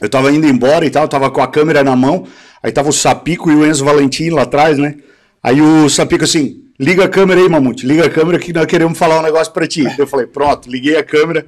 Eu 0.00 0.08
tava 0.08 0.32
indo 0.32 0.46
embora 0.46 0.84
e 0.84 0.90
tal, 0.90 1.06
tava 1.06 1.30
com 1.30 1.42
a 1.42 1.46
câmera 1.46 1.84
na 1.84 1.94
mão, 1.94 2.26
aí 2.62 2.72
tava 2.72 2.88
o 2.88 2.92
Sapico 2.92 3.50
e 3.50 3.54
o 3.54 3.66
Enzo 3.66 3.84
Valentim 3.84 4.30
lá 4.30 4.42
atrás, 4.42 4.78
né? 4.78 4.96
Aí 5.42 5.60
o 5.60 5.88
Sapico 5.88 6.24
assim, 6.24 6.62
liga 6.78 7.04
a 7.04 7.08
câmera 7.08 7.40
aí, 7.40 7.48
Mamute, 7.48 7.86
liga 7.86 8.06
a 8.06 8.10
câmera 8.10 8.38
que 8.38 8.52
nós 8.52 8.66
queremos 8.66 8.98
falar 8.98 9.20
um 9.20 9.22
negócio 9.22 9.52
pra 9.52 9.66
ti. 9.66 9.84
Eu 9.98 10.06
falei, 10.06 10.26
pronto, 10.26 10.70
liguei 10.70 10.96
a 10.96 11.04
câmera. 11.04 11.46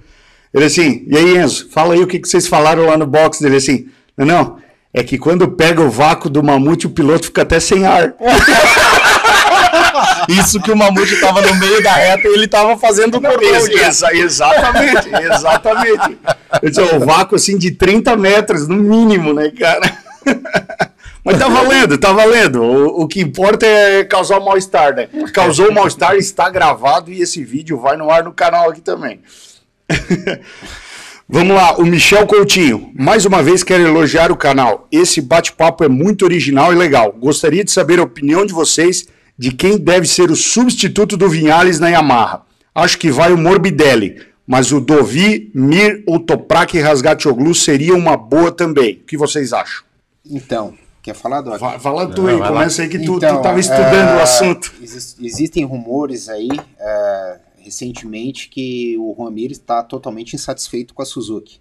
Ele 0.53 0.65
assim, 0.65 1.05
e 1.09 1.17
aí 1.17 1.39
Enzo, 1.39 1.69
fala 1.71 1.95
aí 1.95 2.01
o 2.01 2.07
que, 2.07 2.19
que 2.19 2.29
vocês 2.29 2.47
falaram 2.47 2.87
lá 2.87 2.97
no 2.97 3.07
box 3.07 3.41
dele 3.41 3.57
assim. 3.57 3.89
Não, 4.17 4.25
não, 4.25 4.59
é 4.93 5.03
que 5.03 5.19
quando 5.19 5.51
pega 5.51 5.83
o 5.83 5.91
vácuo 5.91 6.31
do 6.31 6.43
Mamute, 6.43 6.87
o 6.87 6.91
piloto 6.91 7.27
fica 7.27 7.43
até 7.43 7.59
sem 7.59 7.85
ar. 7.85 8.15
Isso 10.29 10.61
que 10.61 10.71
o 10.71 10.77
Mamute 10.77 11.21
tava 11.21 11.43
no 11.43 11.55
meio 11.57 11.83
da 11.83 11.93
reta 11.93 12.27
e 12.29 12.33
ele 12.35 12.49
tava 12.49 12.77
fazendo 12.79 13.19
o 13.19 13.45
exa- 13.45 14.15
exatamente, 14.15 15.09
exatamente. 15.33 16.19
Eu 16.63 16.69
disse, 16.71 16.81
o 16.81 17.01
vácuo 17.01 17.37
assim 17.37 17.57
de 17.59 17.71
30 17.73 18.17
metros, 18.17 18.67
no 18.69 18.77
mínimo, 18.77 19.33
né, 19.33 19.51
cara? 19.51 19.99
Mas 21.25 21.39
tá 21.39 21.49
valendo, 21.49 21.97
tá 21.97 22.13
valendo. 22.13 22.63
O, 22.63 23.03
o 23.03 23.09
que 23.09 23.21
importa 23.21 23.65
é 23.67 24.05
causar 24.05 24.39
o 24.39 24.45
mal-estar, 24.45 24.95
né? 24.95 25.09
Causou 25.33 25.71
o 25.71 25.75
mal-estar, 25.75 26.15
está 26.17 26.51
gravado 26.51 27.11
e 27.11 27.23
esse 27.23 27.43
vídeo 27.43 27.79
vai 27.81 27.97
no 27.97 28.11
ar 28.11 28.23
no 28.25 28.33
canal 28.33 28.71
aqui 28.71 28.81
também. 28.81 29.21
Vamos 31.27 31.57
lá, 31.57 31.77
o 31.79 31.87
Michel 31.87 32.27
Coutinho. 32.27 32.91
Mais 32.95 33.25
uma 33.25 33.43
vez 33.43 33.63
quero 33.63 33.83
elogiar 33.83 34.31
o 34.31 34.37
canal. 34.37 34.87
Esse 34.93 35.23
bate-papo 35.23 35.83
é 35.83 35.89
muito 35.89 36.23
original 36.25 36.71
e 36.73 36.77
legal. 36.77 37.13
Gostaria 37.13 37.65
de 37.65 37.71
saber 37.73 37.99
a 37.99 38.03
opinião 38.03 38.45
de 38.45 38.53
vocês 38.53 39.07
de 39.39 39.51
quem 39.53 39.77
deve 39.79 40.07
ser 40.07 40.31
o 40.31 40.37
substituto 40.37 41.17
do 41.17 41.29
Vinhales 41.29 41.81
na 41.81 41.89
Yamaha. 41.89 42.43
Acho 42.75 42.99
que 42.99 43.11
vai 43.11 43.33
o 43.33 43.39
Morbidelli, 43.39 44.21
mas 44.47 44.73
o 44.73 44.81
Dovi, 44.81 45.51
Mir 45.55 46.03
ou 46.07 46.19
Toprak 46.21 46.79
Rasgatoglu 46.81 47.55
seria 47.55 47.95
uma 47.95 48.17
boa 48.17 48.51
também. 48.53 48.95
O 48.97 49.05
que 49.07 49.17
vocês 49.17 49.53
acham? 49.53 49.85
Então, 50.25 50.75
quer 51.03 51.15
falar, 51.15 51.41
Doc? 51.41 51.59
Fala 51.81 52.09
tu 52.11 52.27
aí, 52.27 52.39
começa 52.39 52.83
aí 52.83 52.89
que 52.89 52.99
tu, 52.99 53.17
Então, 53.17 53.37
tu 53.39 53.43
tava 53.43 53.61
estudando 53.61 54.11
é, 54.11 54.17
o 54.17 54.21
assunto. 54.23 54.73
exis- 54.83 55.17
existem 55.21 55.65
rumores 55.65 56.29
aí, 56.29 56.49
é, 56.79 57.39
recentemente, 57.59 58.49
que 58.49 58.97
o 58.99 59.15
Juan 59.17 59.31
Mir 59.31 59.51
está 59.51 59.83
totalmente 59.83 60.35
insatisfeito 60.35 60.95
com 60.95 61.03
a 61.03 61.07
Suzuki. 61.07 61.61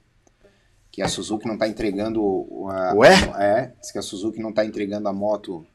Que 0.92 1.02
a 1.02 1.08
Suzuki 1.08 1.48
não 1.48 1.56
está 1.56 1.68
entregando. 1.68 2.22
o- 2.22 2.68
A, 2.70 2.94
Ué? 2.96 3.14
É, 3.40 3.72
diz 3.82 3.92
que 3.92 3.98
a 3.98 4.02
Suzuki 4.02 4.40
não 4.42 4.50
está 4.52 4.64
entregando 4.66 5.08
a 5.10 5.14
moto, 5.14 5.66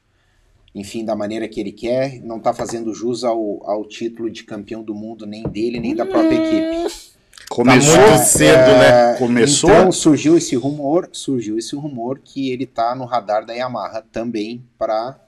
enfim, 0.78 1.04
da 1.04 1.16
maneira 1.16 1.48
que 1.48 1.60
ele 1.60 1.72
quer, 1.72 2.20
não 2.22 2.38
está 2.38 2.54
fazendo 2.54 2.94
jus 2.94 3.24
ao, 3.24 3.68
ao 3.68 3.84
título 3.84 4.30
de 4.30 4.44
campeão 4.44 4.82
do 4.82 4.94
mundo, 4.94 5.26
nem 5.26 5.42
dele, 5.42 5.80
nem 5.80 5.94
da 5.94 6.06
própria 6.06 6.36
equipe. 6.36 7.12
Começou 7.48 7.98
muito 7.98 8.24
cedo, 8.24 8.70
né? 8.78 9.14
Começou. 9.18 9.70
Então 9.70 9.90
surgiu 9.90 10.36
esse 10.36 10.54
rumor, 10.54 11.08
surgiu 11.12 11.58
esse 11.58 11.74
rumor 11.74 12.20
que 12.22 12.50
ele 12.50 12.66
tá 12.66 12.94
no 12.94 13.04
radar 13.04 13.44
da 13.44 13.54
Yamaha 13.54 14.04
também 14.12 14.62
para 14.78 15.18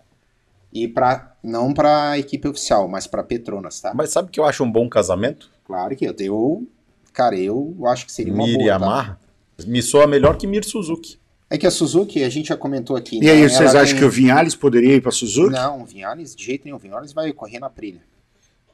ir 0.73 0.89
para 0.89 1.35
não 1.43 1.73
para 1.73 2.11
a 2.11 2.19
equipe 2.19 2.47
oficial, 2.47 2.87
mas 2.87 3.07
para 3.07 3.23
Petronas, 3.25 3.81
tá? 3.81 3.93
Mas 3.95 4.11
sabe 4.11 4.31
que 4.31 4.39
eu 4.39 4.45
acho 4.45 4.63
um 4.63 4.71
bom 4.71 4.89
casamento? 4.89 5.51
Claro 5.65 5.97
que 5.97 6.05
eu, 6.05 6.15
eu 6.19 6.67
cara, 7.13 7.37
eu 7.37 7.75
acho 7.87 8.07
que 8.07 8.13
seria 8.13 8.33
uma 8.33 8.45
Mir 8.45 8.53
boa. 8.53 8.65
e 8.65 8.67
tá? 8.67 8.73
Yamaha. 8.73 9.19
Me 9.67 9.83
soa 9.83 10.07
melhor 10.07 10.37
que 10.37 10.47
Mir 10.47 10.65
Suzuki. 10.65 11.20
É 11.53 11.59
que 11.59 11.67
a 11.67 11.71
Suzuki, 11.71 12.23
a 12.23 12.29
gente 12.29 12.49
já 12.51 12.57
comentou 12.57 12.95
aqui. 12.97 13.19
E 13.21 13.29
aí, 13.29 13.43
né, 13.43 13.49
vocês 13.49 13.71
ela 13.75 13.83
acham 13.83 13.87
tem- 13.95 13.99
que 13.99 14.05
o 14.05 14.11
Vinhales 14.11 14.55
poderia 14.55 14.95
ir 14.95 15.01
para 15.01 15.11
Suzuki? 15.11 15.51
Não, 15.53 15.83
o 15.83 15.85
Vinhales, 15.85 16.35
de 16.35 16.45
jeito 16.45 16.65
nenhum, 16.65 16.77
o 16.77 16.79
Vinhales 16.81 17.13
vai 17.13 17.33
correr 17.33 17.59
na 17.59 17.69
trilha. 17.69 18.01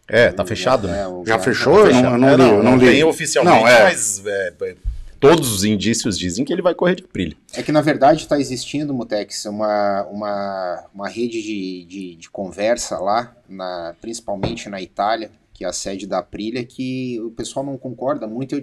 É, 0.07 0.31
tá 0.31 0.45
fechado, 0.45 0.87
né? 0.87 1.01
É, 1.03 1.27
Já 1.27 1.39
fechou? 1.39 1.73
tá 1.75 1.79
Eu 1.81 1.85
não- 1.87 1.93
fechado. 1.95 2.15
eu 2.15 2.19
não 2.19 2.29
É, 2.29 2.37
li, 2.37 2.43
eu 2.43 2.63
não 2.63 2.77
li. 2.77 2.87
tem 2.87 3.03
oficialmente, 3.05 3.59
Não, 3.61 3.67
é. 3.67 3.83
mas 3.85 4.23
é, 4.25 4.53
é, 4.63 4.77
todos 5.19 5.51
os 5.53 5.65
indícios 5.65 6.17
dizem 6.19 6.45
que 6.45 6.53
ele 6.53 6.61
vai 6.63 6.75
correr 6.75 6.95
de 6.97 7.03
Aprilia. 7.05 7.35
É 7.55 7.63
que 7.63 7.73
na 7.73 7.81
verdade 7.81 8.21
está 8.23 8.39
existindo, 8.39 8.93
Mutex, 8.95 9.47
uma, 9.47 10.05
uma, 10.05 10.85
uma 10.95 11.09
rede 11.09 11.43
de, 11.43 11.85
de, 11.89 12.15
de 12.17 12.31
conversa 12.31 12.99
lá, 12.99 13.35
na, 13.49 13.95
principalmente 14.01 14.69
na 14.69 14.81
Itália, 14.81 15.31
que 15.55 15.65
é 15.65 15.67
a 15.67 15.73
sede 15.73 16.07
da 16.07 16.19
Aprilia, 16.19 16.63
que 16.65 17.19
o 17.23 17.31
pessoal 17.31 17.65
não 17.67 17.77
concorda 17.79 18.27
muito 18.29 18.63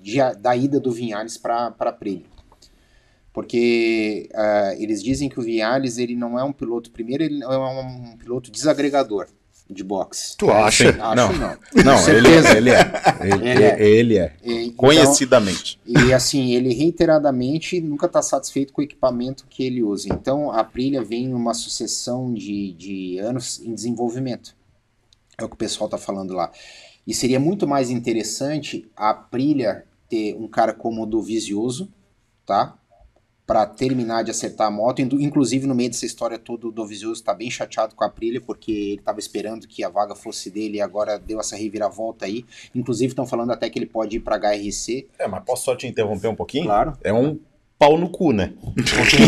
de 0.00 0.18
da 0.38 0.54
ida 0.54 0.78
do 0.78 0.92
Vinhales 0.92 1.38
para 1.38 1.72
a 1.76 1.88
Aprilia. 1.88 2.22
Porque 3.34 4.28
ah, 4.32 4.74
eles 4.78 5.02
dizem 5.02 5.28
que 5.28 5.40
o 5.40 5.42
Vinhales 5.42 5.98
ele 5.98 6.14
não 6.14 6.38
é 6.38 6.44
um 6.44 6.52
piloto, 6.52 6.92
primeiro, 6.92 7.24
ele 7.24 7.42
é 7.42 7.48
um, 7.48 8.16
piloto 8.16 8.48
desagregador 8.48 9.26
de 9.68 9.82
boxe. 9.82 10.36
Tu 10.36 10.48
acha? 10.48 10.90
Acho 10.90 11.16
Não. 11.16 11.32
não. 11.32 11.58
Não, 11.84 12.08
ele, 12.08 12.28
certeza. 12.28 12.56
ele 12.56 12.70
é. 12.70 12.92
Ele, 13.20 13.48
Ele 13.48 13.64
é. 13.64 13.82
ele 13.82 14.18
é. 14.18 14.36
E, 14.40 14.52
então, 14.66 14.76
Conhecidamente. 14.76 15.80
E 15.84 16.12
assim, 16.12 16.52
ele 16.52 16.72
reiteradamente 16.72 17.80
nunca 17.80 18.06
está 18.06 18.22
satisfeito 18.22 18.72
com 18.72 18.80
o 18.80 18.84
equipamento 18.84 19.46
que 19.50 19.64
ele 19.64 19.82
usa. 19.82 20.08
Então 20.10 20.52
a 20.52 20.60
Aprilia 20.60 21.02
vem 21.02 21.34
uma 21.34 21.54
sucessão 21.54 22.32
de, 22.32 22.72
de 22.74 23.18
anos 23.18 23.60
em 23.60 23.74
desenvolvimento. 23.74 24.54
É 25.36 25.42
o 25.42 25.48
que 25.48 25.54
o 25.54 25.58
pessoal 25.58 25.88
está 25.88 25.98
falando 25.98 26.34
lá. 26.34 26.52
E 27.04 27.12
seria 27.12 27.40
muito 27.40 27.66
mais 27.66 27.90
interessante 27.90 28.88
a 28.96 29.10
Aprilia 29.10 29.84
ter 30.08 30.36
um 30.36 30.46
cara 30.46 30.72
como 30.72 31.02
o 31.02 31.06
do 31.06 31.20
Vizioso, 31.20 31.92
tá? 32.46 32.78
Para 33.46 33.66
terminar 33.66 34.24
de 34.24 34.30
acertar 34.30 34.68
a 34.68 34.70
moto. 34.70 35.00
Inclusive, 35.00 35.66
no 35.66 35.74
meio 35.74 35.90
dessa 35.90 36.06
história 36.06 36.38
toda, 36.38 36.66
o 36.66 36.72
Dovizioso 36.72 37.20
está 37.20 37.34
bem 37.34 37.50
chateado 37.50 37.94
com 37.94 38.02
a 38.02 38.06
Aprilia, 38.06 38.40
porque 38.40 38.72
ele 38.72 38.94
estava 38.94 39.18
esperando 39.18 39.68
que 39.68 39.84
a 39.84 39.90
vaga 39.90 40.14
fosse 40.14 40.50
dele 40.50 40.78
e 40.78 40.80
agora 40.80 41.18
deu 41.18 41.38
essa 41.38 41.54
reviravolta 41.54 42.24
aí. 42.24 42.44
Inclusive, 42.74 43.12
estão 43.12 43.26
falando 43.26 43.52
até 43.52 43.68
que 43.68 43.78
ele 43.78 43.84
pode 43.86 44.16
ir 44.16 44.20
para 44.20 44.36
HRC. 44.38 45.06
É, 45.18 45.28
mas 45.28 45.44
posso 45.44 45.64
só 45.64 45.76
te 45.76 45.86
interromper 45.86 46.28
um 46.28 46.34
pouquinho? 46.34 46.64
Claro. 46.64 46.94
É 47.04 47.12
um 47.12 47.38
pau 47.78 47.98
no 47.98 48.08
cu, 48.08 48.32
né? 48.32 48.54
Por 48.64 48.72
quê? 49.06 49.26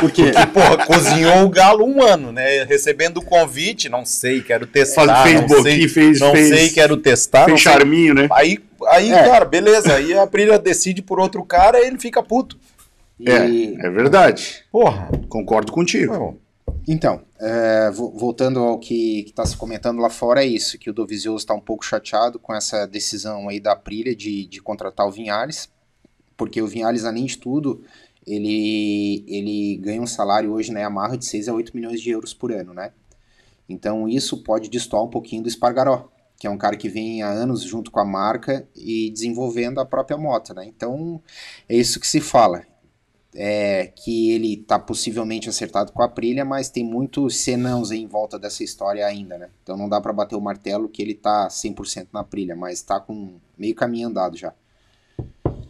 Porque, 0.00 0.22
porra, 0.52 0.84
cozinhou 0.86 1.44
o 1.44 1.48
galo 1.50 1.84
um 1.84 2.02
ano, 2.02 2.32
né? 2.32 2.64
Recebendo 2.64 3.18
o 3.18 3.24
convite, 3.24 3.88
não 3.88 4.04
sei, 4.04 4.42
quero 4.42 4.66
testar. 4.66 5.06
Faz- 5.06 5.22
fez 5.22 5.40
não 5.40 5.46
boquinha, 5.46 5.62
sei, 5.62 5.88
fez- 5.88 6.20
Não 6.20 6.32
fez- 6.32 6.48
sei, 6.48 6.70
quero 6.70 6.96
testar. 6.96 7.44
Sei. 7.46 7.56
charminho, 7.56 8.14
né? 8.14 8.28
Aí, 8.32 8.58
aí 8.88 9.12
É. 9.12 9.22
cara, 9.28 9.44
beleza. 9.44 9.94
Aí 9.94 10.12
a 10.14 10.22
Aprilia 10.24 10.58
decide 10.58 11.00
por 11.00 11.20
outro 11.20 11.44
cara 11.44 11.78
e 11.80 11.86
ele 11.86 11.98
fica 12.00 12.20
puto. 12.22 12.58
E- 13.18 13.28
É, 13.28 13.86
é 13.86 13.90
verdade. 13.90 14.64
Porra. 14.70 15.10
Concordo 15.28 15.72
contigo. 15.72 16.38
Então, 16.88 17.22
é, 17.40 17.90
vo- 17.92 18.10
voltando 18.16 18.58
ao 18.58 18.78
que 18.78 19.20
está 19.26 19.46
se 19.46 19.56
comentando 19.56 20.00
lá 20.00 20.10
fora, 20.10 20.42
é 20.42 20.46
isso, 20.46 20.78
que 20.78 20.90
o 20.90 20.92
Dovizioso 20.92 21.38
está 21.44 21.54
um 21.54 21.60
pouco 21.60 21.84
chateado 21.84 22.38
com 22.38 22.52
essa 22.54 22.86
decisão 22.86 23.48
aí 23.48 23.60
da 23.60 23.72
Aprilia 23.72 24.16
de, 24.16 24.46
de 24.46 24.60
contratar 24.60 25.06
o 25.06 25.10
Vinhales, 25.12 25.68
porque 26.36 26.60
o 26.60 26.66
Vinhales, 26.66 27.04
além 27.04 27.24
de 27.26 27.38
tudo, 27.38 27.82
ele, 28.26 29.24
ele 29.28 29.76
ganha 29.76 30.02
um 30.02 30.06
salário 30.06 30.52
hoje 30.52 30.72
na 30.72 30.80
Yamaha 30.80 31.16
de 31.16 31.24
6 31.24 31.48
a 31.48 31.52
8 31.54 31.74
milhões 31.76 32.00
de 32.00 32.10
euros 32.10 32.34
por 32.34 32.50
ano, 32.52 32.74
né? 32.74 32.90
Então 33.68 34.08
isso 34.08 34.42
pode 34.42 34.68
destoar 34.68 35.04
um 35.04 35.08
pouquinho 35.08 35.42
do 35.42 35.48
Espargaró, 35.48 36.08
que 36.38 36.46
é 36.46 36.50
um 36.50 36.58
cara 36.58 36.76
que 36.76 36.88
vem 36.88 37.22
há 37.22 37.28
anos 37.30 37.62
junto 37.62 37.90
com 37.92 38.00
a 38.00 38.04
marca 38.04 38.66
e 38.74 39.08
desenvolvendo 39.10 39.80
a 39.80 39.86
própria 39.86 40.16
moto, 40.18 40.52
né? 40.52 40.64
Então 40.66 41.22
é 41.68 41.76
isso 41.76 42.00
que 42.00 42.06
se 42.08 42.20
fala 42.20 42.64
é, 43.34 43.90
que 43.94 44.32
ele 44.32 44.54
está 44.54 44.78
possivelmente 44.78 45.48
acertado 45.48 45.92
com 45.92 46.02
a 46.02 46.06
Aprilia, 46.06 46.44
mas 46.44 46.68
tem 46.68 46.84
muitos 46.84 47.36
senãos 47.38 47.90
aí 47.90 48.02
em 48.02 48.06
volta 48.06 48.38
dessa 48.38 48.62
história 48.62 49.06
ainda, 49.06 49.38
né? 49.38 49.48
Então 49.62 49.76
não 49.76 49.88
dá 49.88 50.00
para 50.00 50.12
bater 50.12 50.36
o 50.36 50.40
martelo 50.40 50.88
que 50.88 51.02
ele 51.02 51.14
tá 51.14 51.48
100% 51.48 52.08
na 52.12 52.20
Aprilia, 52.20 52.54
mas 52.54 52.78
está 52.78 53.00
com 53.00 53.34
meio 53.56 53.74
caminho 53.74 54.08
andado 54.08 54.36
já. 54.36 54.52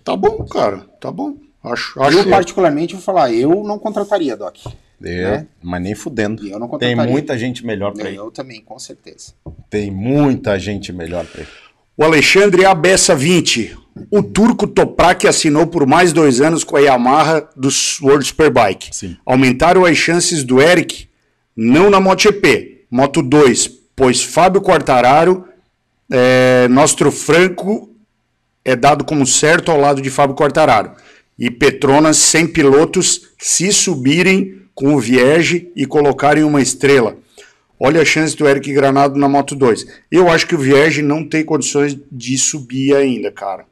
Tá 0.02 0.16
bom, 0.16 0.44
cara. 0.44 0.78
Tá 1.00 1.10
bom. 1.10 1.36
Acho, 1.62 2.02
acho 2.02 2.18
Eu 2.18 2.28
particularmente 2.28 2.94
vou 2.94 3.02
falar, 3.02 3.32
eu 3.32 3.62
não 3.62 3.78
contrataria, 3.78 4.36
Doc. 4.36 4.56
Eu, 5.00 5.30
Né? 5.30 5.46
Mas 5.62 5.82
nem 5.82 5.94
fudendo. 5.94 6.46
Eu 6.46 6.58
não 6.58 6.68
Tem 6.78 6.94
muita 6.94 7.38
gente 7.38 7.64
melhor 7.64 7.92
pra 7.92 8.08
eu, 8.08 8.12
ir. 8.12 8.16
eu 8.16 8.30
também, 8.30 8.60
com 8.60 8.78
certeza. 8.78 9.34
Tem 9.68 9.90
muita 9.90 10.58
gente 10.58 10.92
melhor 10.92 11.26
pra 11.26 11.42
ir. 11.42 11.48
O 11.96 12.04
Alexandre 12.04 12.64
Abessa 12.64 13.14
20. 13.14 13.76
O 14.10 14.22
turco 14.22 14.66
Toprak 14.66 15.26
assinou 15.28 15.66
por 15.66 15.86
mais 15.86 16.12
dois 16.12 16.40
anos 16.40 16.64
com 16.64 16.76
a 16.76 16.80
Yamaha 16.80 17.46
do 17.54 17.68
World 18.02 18.26
Superbike. 18.26 18.88
Sim. 18.96 19.16
Aumentaram 19.26 19.84
as 19.84 19.96
chances 19.98 20.42
do 20.42 20.60
Eric, 20.60 21.06
não 21.54 21.90
na 21.90 22.00
MotoGP, 22.00 22.86
Moto 22.90 23.22
2, 23.22 23.70
pois 23.94 24.22
Fábio 24.22 24.62
Quartararo, 24.62 25.44
é, 26.10 26.66
nosso 26.68 27.10
Franco, 27.10 27.90
é 28.64 28.74
dado 28.74 29.04
como 29.04 29.26
certo 29.26 29.70
ao 29.70 29.78
lado 29.78 30.00
de 30.00 30.08
Fábio 30.08 30.34
Quartararo. 30.34 30.92
E 31.38 31.50
Petronas 31.50 32.16
sem 32.16 32.46
pilotos 32.46 33.28
se 33.38 33.70
subirem 33.72 34.62
com 34.74 34.94
o 34.94 35.00
Vierge 35.00 35.70
e 35.76 35.84
colocarem 35.84 36.44
uma 36.44 36.62
estrela. 36.62 37.16
Olha 37.84 38.00
a 38.00 38.04
chance 38.04 38.36
do 38.36 38.46
Eric 38.46 38.72
Granado 38.72 39.18
na 39.18 39.28
Moto 39.28 39.56
2. 39.56 39.86
Eu 40.10 40.28
acho 40.30 40.46
que 40.46 40.54
o 40.54 40.58
Vierge 40.58 41.02
não 41.02 41.28
tem 41.28 41.44
condições 41.44 41.98
de 42.12 42.38
subir 42.38 42.94
ainda, 42.94 43.32
cara. 43.32 43.64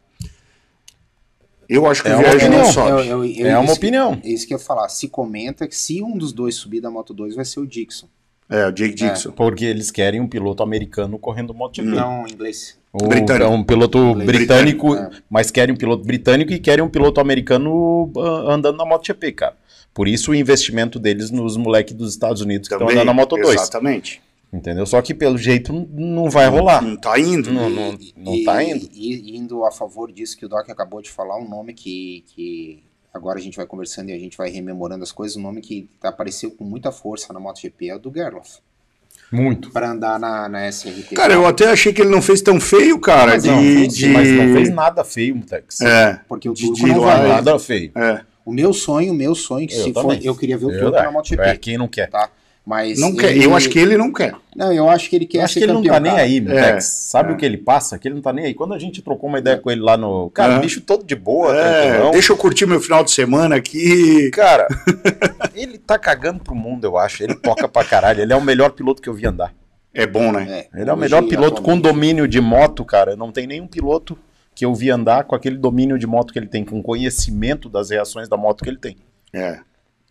Eu 1.69 1.87
acho 1.87 2.03
que 2.03 2.09
É 2.09 2.13
o 2.17 2.19
uma 2.19 2.23
Vierge 2.25 2.49
não 2.49 2.57
opinião. 2.57 2.73
sobe. 2.73 2.91
Eu- 2.91 2.99
eu- 3.05 3.25
eu- 3.25 3.47
É 3.47 3.57
uma 3.59 3.73
opinião. 3.73 4.21
É 4.25 4.29
isso 4.29 4.47
que 4.47 4.53
eu 4.53 4.59
ia 4.59 4.65
falar. 4.65 4.89
Se 4.89 5.07
comenta 5.09 5.69
que 5.69 5.77
se 5.77 6.03
um 6.03 6.19
dos 6.19 6.33
dois 6.33 6.57
subir 6.57 6.81
da 6.81 6.91
Moto 6.91 7.15
2 7.15 7.37
vai 7.37 7.45
ser 7.45 7.61
o 7.61 7.67
Dixon. 7.67 8.09
É, 8.49 8.67
o 8.67 8.73
Jake 8.73 8.95
Dixon. 8.95 9.31
Porque 9.31 9.65
eles 9.65 9.93
querem 9.93 10.21
um 10.21 10.27
piloto 10.27 10.61
americano 10.65 11.17
correndo 11.17 11.55
MotoGP. 11.55 11.95
Não, 11.95 12.27
inglês. 12.27 12.77
Um, 12.93 13.07
Britânico. 13.07 13.45
é 13.45 13.49
um 13.49 13.63
piloto 13.63 14.15
Britânico, 14.17 14.89
britânico, 14.89 14.95
é. 14.97 15.11
mas 15.31 15.53
querem 15.53 15.73
um 15.73 15.79
piloto 15.79 16.05
britânico 16.05 16.53
e 16.53 16.59
querem 16.59 16.85
um 16.85 16.89
piloto 16.89 17.21
americano 17.21 18.11
ah, 18.19 18.55
andando 18.55 18.77
na 18.77 18.85
MotoGP, 18.85 19.31
cara. 19.31 19.55
Por 19.93 20.07
isso 20.09 20.31
o 20.31 20.35
investimento 20.35 20.99
deles 20.99 21.31
nos 21.31 21.57
moleques 21.57 21.95
dos 21.95 22.13
Estados 22.13 22.41
Unidos 22.41 22.69
que 22.69 22.75
estão 22.75 22.89
andando 22.89 23.07
na 23.07 23.13
Moto 23.15 23.37
2. 23.37 23.49
Exatamente. 23.61 24.23
Entendeu? 24.53 24.85
Só 24.85 25.01
que 25.01 25.15
pelo 25.15 25.39
jeito 25.39 25.73
não- 25.73 25.87
não 25.93 26.31
vai 26.31 26.49
rolar. 26.49 26.83
Não 26.83 26.97
tá 26.97 27.19
indo. 27.19 27.53
Não, 27.53 27.71
não, 27.71 27.97
não 28.17 28.35
e, 28.35 28.45
tá 28.45 28.63
indo. 28.63 28.89
E, 28.93 29.37
indo 29.37 29.65
a 29.65 29.71
favor 29.71 30.11
disso 30.11 30.37
que 30.37 30.45
o 30.45 30.49
Doc 30.49 30.69
acabou 30.69 31.01
de 31.01 31.11
falar, 31.11 31.39
um 31.39 31.49
nome 31.49 31.73
que, 31.73 32.25
que 32.35 32.83
agora 33.15 33.39
a 33.39 33.43
gente 33.43 33.57
vai 33.57 33.67
conversando 33.67 34.11
e 34.11 34.13
a 34.13 34.19
gente 34.19 34.37
vai 34.37 34.51
rememorando 34.51 35.05
as 35.05 35.13
coisas, 35.13 35.37
um 35.37 35.43
nome 35.43 35.61
que 35.61 35.89
apareceu 36.03 36.51
com 36.51 36.65
muita 36.65 36.91
força 36.91 37.33
na 37.33 37.39
MotoGP 37.39 37.91
é 37.91 37.95
o 37.95 37.99
do 38.01 38.13
Gerloff. 38.13 38.59
Muito. 39.31 39.71
Para 39.71 39.93
andar 39.93 40.19
na, 40.19 40.49
na 40.49 40.67
SRT. 40.69 41.15
Cara, 41.15 41.33
eu 41.35 41.47
até 41.47 41.67
achei 41.71 41.93
que 41.93 42.01
ele 42.03 42.11
não 42.11 42.21
fez 42.21 42.43
tão 42.43 42.59
feio, 42.59 42.99
cara. 42.99 43.33
Mas 43.33 43.45
de, 43.45 43.51
não, 43.51 43.59
fez 43.63 43.95
de... 43.95 44.07
Sim, 44.07 44.13
mas 44.13 44.29
não 44.29 44.53
fez 44.55 44.71
nada 44.71 45.05
feio, 45.05 45.37
Mutex. 45.37 45.81
É, 45.83 46.21
Porque 46.29 46.49
o 46.49 46.53
de- 46.55 46.73
de 46.73 46.87
não 46.87 47.01
vai. 47.03 47.25
e- 47.25 47.29
Nada 47.29 47.57
feio. 47.61 47.93
é. 47.95 48.23
O 48.51 48.53
meu 48.55 48.73
sonho, 48.73 49.13
o 49.13 49.15
meu 49.15 49.35
sonho, 49.35 49.67
que 49.69 49.75
Eu 49.75 49.85
se 49.85 49.93
também. 49.93 50.19
for, 50.21 50.27
eu 50.27 50.35
queria 50.37 50.59
ver 50.59 50.67
o 50.67 50.71
é, 50.97 51.03
na 51.05 51.11
MotoGP. 51.13 51.43
é, 51.43 51.57
quem 51.57 51.79
não 51.79 51.87
quer? 51.89 52.09
Tá? 52.11 52.29
Mas 52.67 53.01
Não 53.01 53.17
quer. 53.17 53.31
ele- 53.31 53.45
Eu 53.47 53.55
acho 53.57 53.69
que 53.71 53.79
ele 53.79 53.97
não 53.97 54.13
quer. 54.13 54.35
Não, 54.55 54.71
eu 54.73 54.89
acho 54.89 55.09
que 55.09 55.17
ele 55.17 55.25
quer 55.27 55.43
acho 55.43 55.55
ser 55.55 55.61
que 55.61 55.65
ele 55.65 55.73
não 55.73 55.81
campeão, 55.81 55.95
tá 55.95 56.01
nem 56.01 56.13
cara. 56.13 56.23
aí, 56.25 56.41
Mutex. 56.41 56.67
É, 56.67 56.81
Sabe 56.81 57.31
é. 57.31 57.35
o 57.35 57.37
que 57.37 57.45
ele 57.45 57.57
passa? 57.57 57.99
Que 57.99 58.07
ele 58.07 58.17
não 58.17 58.23
tá 58.23 58.33
nem 58.33 58.45
aí. 58.45 58.55
Quando 58.55 58.75
a 58.75 58.79
gente 58.79 59.01
trocou 59.03 59.29
uma 59.31 59.39
ideia 59.39 59.57
com 59.57 59.71
ele 59.71 59.81
lá 59.81 59.97
no. 59.97 60.31
Cara, 60.31 60.55
É. 60.55 60.59
bicho 60.59 60.81
todo 60.83 61.03
de 61.03 61.17
boa, 61.17 61.57
É, 61.57 62.11
deixa 62.11 62.33
eu 62.33 62.37
curtir 62.37 62.67
meu 62.67 62.81
final 62.81 63.03
de 63.03 63.11
semana 63.13 63.57
aqui. 63.57 64.31
Cara, 64.33 64.69
ele 65.55 65.79
tá 65.79 65.99
cagando 65.99 66.41
pro 66.45 66.55
mundo, 66.55 66.85
eu 66.85 66.99
acho. 66.99 67.23
Ele 67.25 67.35
toca 67.35 67.67
pra 67.67 67.83
caralho. 67.85 68.21
Ele 68.21 68.33
é 68.33 68.37
o 68.37 68.43
melhor 68.43 68.71
piloto 68.73 69.01
que 69.01 69.09
eu 69.09 69.15
vi 69.15 69.27
andar. 69.27 69.53
É 69.93 70.07
bom, 70.07 70.31
né? 70.31 70.47
É, 70.75 70.81
Ele 70.81 70.89
é 70.89 70.93
o 70.93 70.97
hoje, 70.97 71.01
melhor 71.01 71.23
piloto 71.23 71.63
com 71.63 71.79
domínio 71.81 72.29
de 72.29 72.41
moto, 72.41 72.85
cara. 72.85 73.17
Não 73.17 73.33
tem 73.33 73.47
nenhum 73.47 73.67
piloto 73.67 74.17
que 74.55 74.65
eu 74.65 74.75
vi 74.75 74.91
andar 74.91 75.25
com 75.25 75.35
aquele 75.35 75.57
domínio 75.57 75.99
de 75.99 76.07
moto 76.07 76.33
que 76.33 76.39
ele 76.39 76.47
tem, 76.49 76.65
com 76.65 76.83
conhecimento 76.83 77.69
das 77.69 77.91
reações 77.91 78.29
da 78.29 78.37
moto 78.37 78.63
que 78.65 78.71
ele 78.71 78.79
tem. 78.79 78.97
É. 79.33 79.61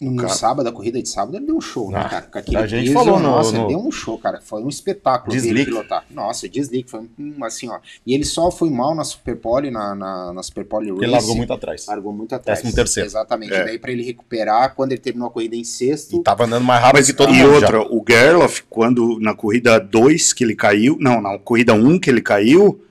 No 0.01 0.15
Cara. 0.15 0.29
sábado, 0.33 0.69
a 0.69 0.71
corrida 0.71 1.01
de 1.01 1.09
sábado, 1.09 1.35
ele 1.35 1.45
deu 1.45 1.57
um 1.57 1.59
show, 1.59 1.91
né, 1.91 1.99
Ah, 1.99 2.07
cara? 2.07 2.21
Com 2.21 2.39
aquele 2.39 2.55
a 2.55 2.65
gente 2.65 2.85
diesel, 2.85 3.03
falou 3.03 3.19
no- 3.19 3.27
nossa, 3.31 3.51
no- 3.51 3.57
ele 3.63 3.67
deu 3.67 3.79
um 3.85 3.91
show, 3.91 4.17
cara. 4.17 4.39
Foi 4.39 4.63
um 4.63 4.69
espetáculo 4.69 5.33
Deslique. 5.35 5.65
pilotar. 5.65 6.05
Nossa, 6.09 6.47
deslique, 6.47 6.89
foi 6.89 7.01
um, 7.19 7.43
assim, 7.43 7.67
ó. 7.69 7.79
E 8.07 8.13
ele 8.15 8.23
só 8.23 8.49
foi 8.49 8.69
mal 8.69 8.95
na 8.95 9.03
Superpole, 9.03 9.69
na, 9.69 9.93
na, 9.93 10.31
na 10.31 10.41
Superpole 10.41 10.89
Race. 10.91 11.03
Ele 11.03 11.11
largou 11.11 11.35
muito 11.35 11.51
atrás. 11.51 11.85
Largou 11.85 12.13
muito 12.13 12.33
atrás. 12.33 12.59
Décimo 12.59 12.73
terceiro. 12.73 13.09
Exatamente. 13.09 13.51
É. 13.53 13.61
E 13.61 13.65
daí 13.65 13.77
pra 13.77 13.91
ele 13.91 14.01
recuperar, 14.03 14.73
quando 14.73 14.93
ele 14.93 15.01
terminou 15.01 15.27
a 15.27 15.31
corrida 15.31 15.57
em 15.57 15.65
sexto, 15.65 16.15
E 16.15 16.23
tava 16.23 16.45
andando 16.45 16.63
mais 16.63 16.81
rápido 16.81 17.05
que 17.05 17.13
todo 17.13 17.33
e 17.33 17.37
mundo. 17.37 17.55
outra, 17.55 17.79
já. 17.79 17.87
o 17.89 18.05
Gerloff, 18.09 18.63
quando 18.69 19.19
na 19.19 19.35
corrida 19.35 19.77
2 19.81 20.31
que 20.31 20.45
ele 20.45 20.55
caiu, 20.55 20.95
não, 20.97 21.21
na 21.21 21.37
corrida 21.37 21.73
1 21.73 21.85
um 21.85 21.99
que 21.99 22.09
ele 22.09 22.21
caiu, 22.21 22.81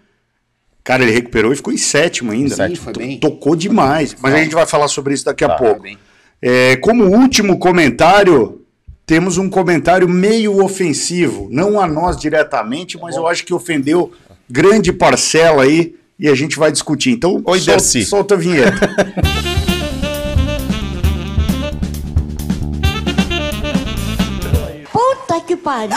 cara, 0.88 1.03
ele 1.03 1.12
recuperou 1.12 1.53
e 1.53 1.57
ficou 1.57 1.70
em 1.70 1.77
sétimo 1.77 2.33
ainda. 2.33 2.66
Sim, 2.66 2.74
foi 2.74 2.94
bem. 2.94 3.20
Tocou 3.20 3.55
demais. 3.55 4.16
Mas 4.22 4.33
a 4.33 4.38
gente 4.38 4.55
vai 4.55 4.64
falar 4.64 4.88
sobre 4.88 5.12
isso 5.12 5.22
daqui 5.27 5.44
a 5.44 5.48
Tá. 5.48 5.57
Pouco. 5.57 5.83
bem. 5.83 5.98
É, 6.40 6.77
como 6.77 7.05
último 7.05 7.59
comentário, 7.59 8.62
temos 9.05 9.37
um 9.37 9.51
comentário 9.51 10.09
meio 10.09 10.64
ofensivo. 10.64 11.46
Não 11.51 11.79
a 11.79 11.87
nós 11.87 12.16
diretamente, 12.16 12.96
mas 12.98 13.16
eu 13.16 13.27
acho 13.27 13.44
que 13.44 13.53
ofendeu 13.53 14.11
grande 14.48 14.90
parcela 14.90 15.64
aí 15.64 15.94
e 16.18 16.27
a 16.27 16.35
gente 16.35 16.59
vai 16.59 16.72
discutir. 16.72 17.11
Então, 17.11 17.35
Oi, 17.44 17.59
solta, 17.59 17.70
Dercy. 17.70 18.05
solta 18.07 18.35
a 18.35 18.38
vinheta. 18.38 18.81
Puta 24.90 25.40
que 25.46 25.55
pariu! 25.55 25.96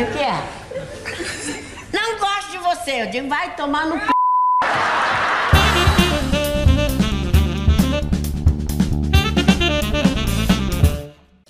E 0.00 0.02
o 0.02 0.06
que 0.12 0.18
é? 0.18 0.42
Não 1.92 2.18
gosto 2.18 2.50
de 2.52 2.58
você. 2.80 3.02
Eu 3.02 3.10
digo, 3.10 3.28
vai 3.28 3.54
tomar 3.54 3.86
no 3.86 3.96
c... 3.98 4.06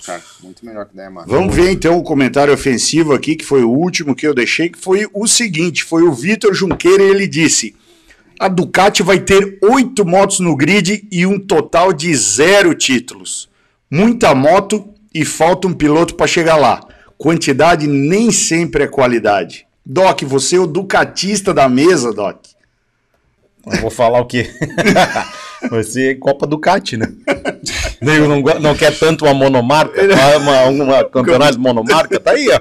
Cara, 0.04 0.22
muito 0.42 0.64
melhor 0.64 0.86
que 0.86 0.94
o 0.94 0.96
da 0.96 1.04
Yamaha. 1.04 1.26
Vamos 1.28 1.54
ver 1.54 1.70
então 1.70 1.96
o 1.96 2.02
comentário 2.02 2.52
ofensivo 2.52 3.12
aqui, 3.12 3.36
que 3.36 3.44
foi 3.44 3.62
o 3.62 3.70
último 3.70 4.14
que 4.14 4.26
eu 4.26 4.34
deixei, 4.34 4.68
que 4.68 4.78
foi 4.78 5.08
o 5.12 5.26
seguinte: 5.26 5.84
foi 5.84 6.02
o 6.02 6.12
Vitor 6.12 6.52
Junqueira 6.52 7.02
e 7.02 7.10
ele 7.10 7.28
disse: 7.28 7.76
a 8.38 8.48
Ducati 8.48 9.02
vai 9.02 9.20
ter 9.20 9.58
oito 9.62 10.04
motos 10.04 10.40
no 10.40 10.56
grid 10.56 11.06
e 11.12 11.26
um 11.26 11.38
total 11.38 11.92
de 11.92 12.12
zero 12.14 12.74
títulos. 12.74 13.48
Muita 13.88 14.34
moto 14.34 14.92
e 15.14 15.24
falta 15.24 15.68
um 15.68 15.74
piloto 15.74 16.14
para 16.16 16.26
chegar 16.26 16.56
lá. 16.56 16.80
Quantidade 17.16 17.86
nem 17.86 18.32
sempre 18.32 18.84
é 18.84 18.88
qualidade. 18.88 19.69
Doc, 19.92 20.22
você 20.22 20.54
é 20.54 20.60
o 20.60 20.68
Ducatista 20.68 21.52
da 21.52 21.68
mesa, 21.68 22.12
Doc. 22.12 22.36
Eu 23.66 23.80
vou 23.80 23.90
falar 23.90 24.20
o 24.20 24.24
quê? 24.24 24.48
Vai 25.68 25.82
ser 25.82 26.16
Copa 26.20 26.46
Ducati, 26.46 26.96
né? 26.96 27.12
Nego 28.00 28.28
não, 28.28 28.40
não 28.60 28.74
quer 28.76 28.96
tanto 28.96 29.24
uma 29.24 29.34
monomarca, 29.34 30.00
uma, 30.00 30.36
uma, 30.36 30.84
uma 30.84 31.04
campeonato 31.10 31.58
monomarca, 31.58 32.20
tá 32.20 32.30
aí, 32.30 32.48
ó. 32.50 32.60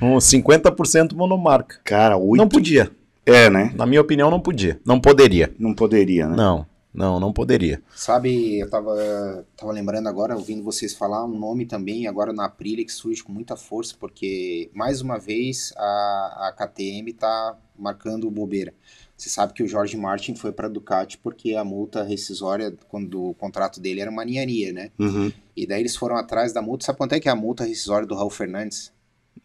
Um 0.00 0.18
50% 0.18 1.12
monomarca. 1.12 1.80
Cara, 1.82 2.16
oito. 2.16 2.40
Não 2.40 2.48
podia. 2.48 2.88
É, 3.26 3.50
né? 3.50 3.72
Na 3.74 3.84
minha 3.84 4.00
opinião, 4.00 4.30
não 4.30 4.40
podia. 4.40 4.78
Não 4.86 5.00
poderia. 5.00 5.52
Não 5.58 5.74
poderia, 5.74 6.28
né? 6.28 6.36
Não, 6.36 6.64
não, 6.92 7.20
não 7.20 7.32
poderia. 7.32 7.82
Sabe, 7.94 8.58
eu 8.58 8.68
tava, 8.68 9.46
tava 9.56 9.72
lembrando 9.72 10.08
agora, 10.08 10.36
ouvindo 10.36 10.62
vocês 10.62 10.92
falar, 10.94 11.24
um 11.24 11.38
nome 11.38 11.64
também 11.64 12.06
agora 12.06 12.32
na 12.32 12.46
Aprilia 12.46 12.84
que 12.84 12.92
surge 12.92 13.22
com 13.22 13.32
muita 13.32 13.56
força, 13.56 13.94
porque 13.98 14.70
mais 14.74 15.00
uma 15.00 15.18
vez 15.18 15.72
a, 15.76 16.48
a 16.48 16.52
KTM 16.56 17.12
tá 17.12 17.56
marcando 17.78 18.30
bobeira. 18.30 18.74
Você 19.16 19.28
sabe 19.28 19.52
que 19.52 19.62
o 19.62 19.68
Jorge 19.68 19.96
Martin 19.96 20.34
foi 20.34 20.50
para 20.50 20.66
Ducati 20.66 21.18
porque 21.18 21.54
a 21.54 21.62
multa 21.62 22.02
rescisória, 22.02 22.74
quando 22.88 23.22
o 23.22 23.34
contrato 23.34 23.78
dele 23.78 24.00
era 24.00 24.10
uma 24.10 24.24
ninharia, 24.24 24.72
né? 24.72 24.90
Uhum. 24.98 25.30
E 25.54 25.66
daí 25.66 25.80
eles 25.80 25.94
foram 25.94 26.16
atrás 26.16 26.54
da 26.54 26.62
multa. 26.62 26.86
Sabe 26.86 26.96
quanto 26.96 27.12
é 27.12 27.20
que 27.20 27.28
é 27.28 27.32
a 27.32 27.36
multa 27.36 27.64
rescisória 27.64 28.06
do 28.06 28.14
Raul 28.14 28.30
Fernandes? 28.30 28.90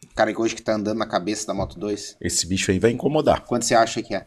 O 0.09 0.15
cara 0.15 0.33
que 0.33 0.39
hoje 0.39 0.55
que 0.55 0.61
tá 0.61 0.75
andando 0.75 0.97
na 0.97 1.05
cabeça 1.05 1.45
da 1.45 1.53
Moto 1.53 1.77
2. 1.77 2.17
Esse 2.21 2.47
bicho 2.47 2.71
aí 2.71 2.79
vai 2.79 2.91
incomodar. 2.91 3.43
Quanto 3.43 3.65
você 3.65 3.75
acha 3.75 4.01
que 4.01 4.15
é? 4.15 4.25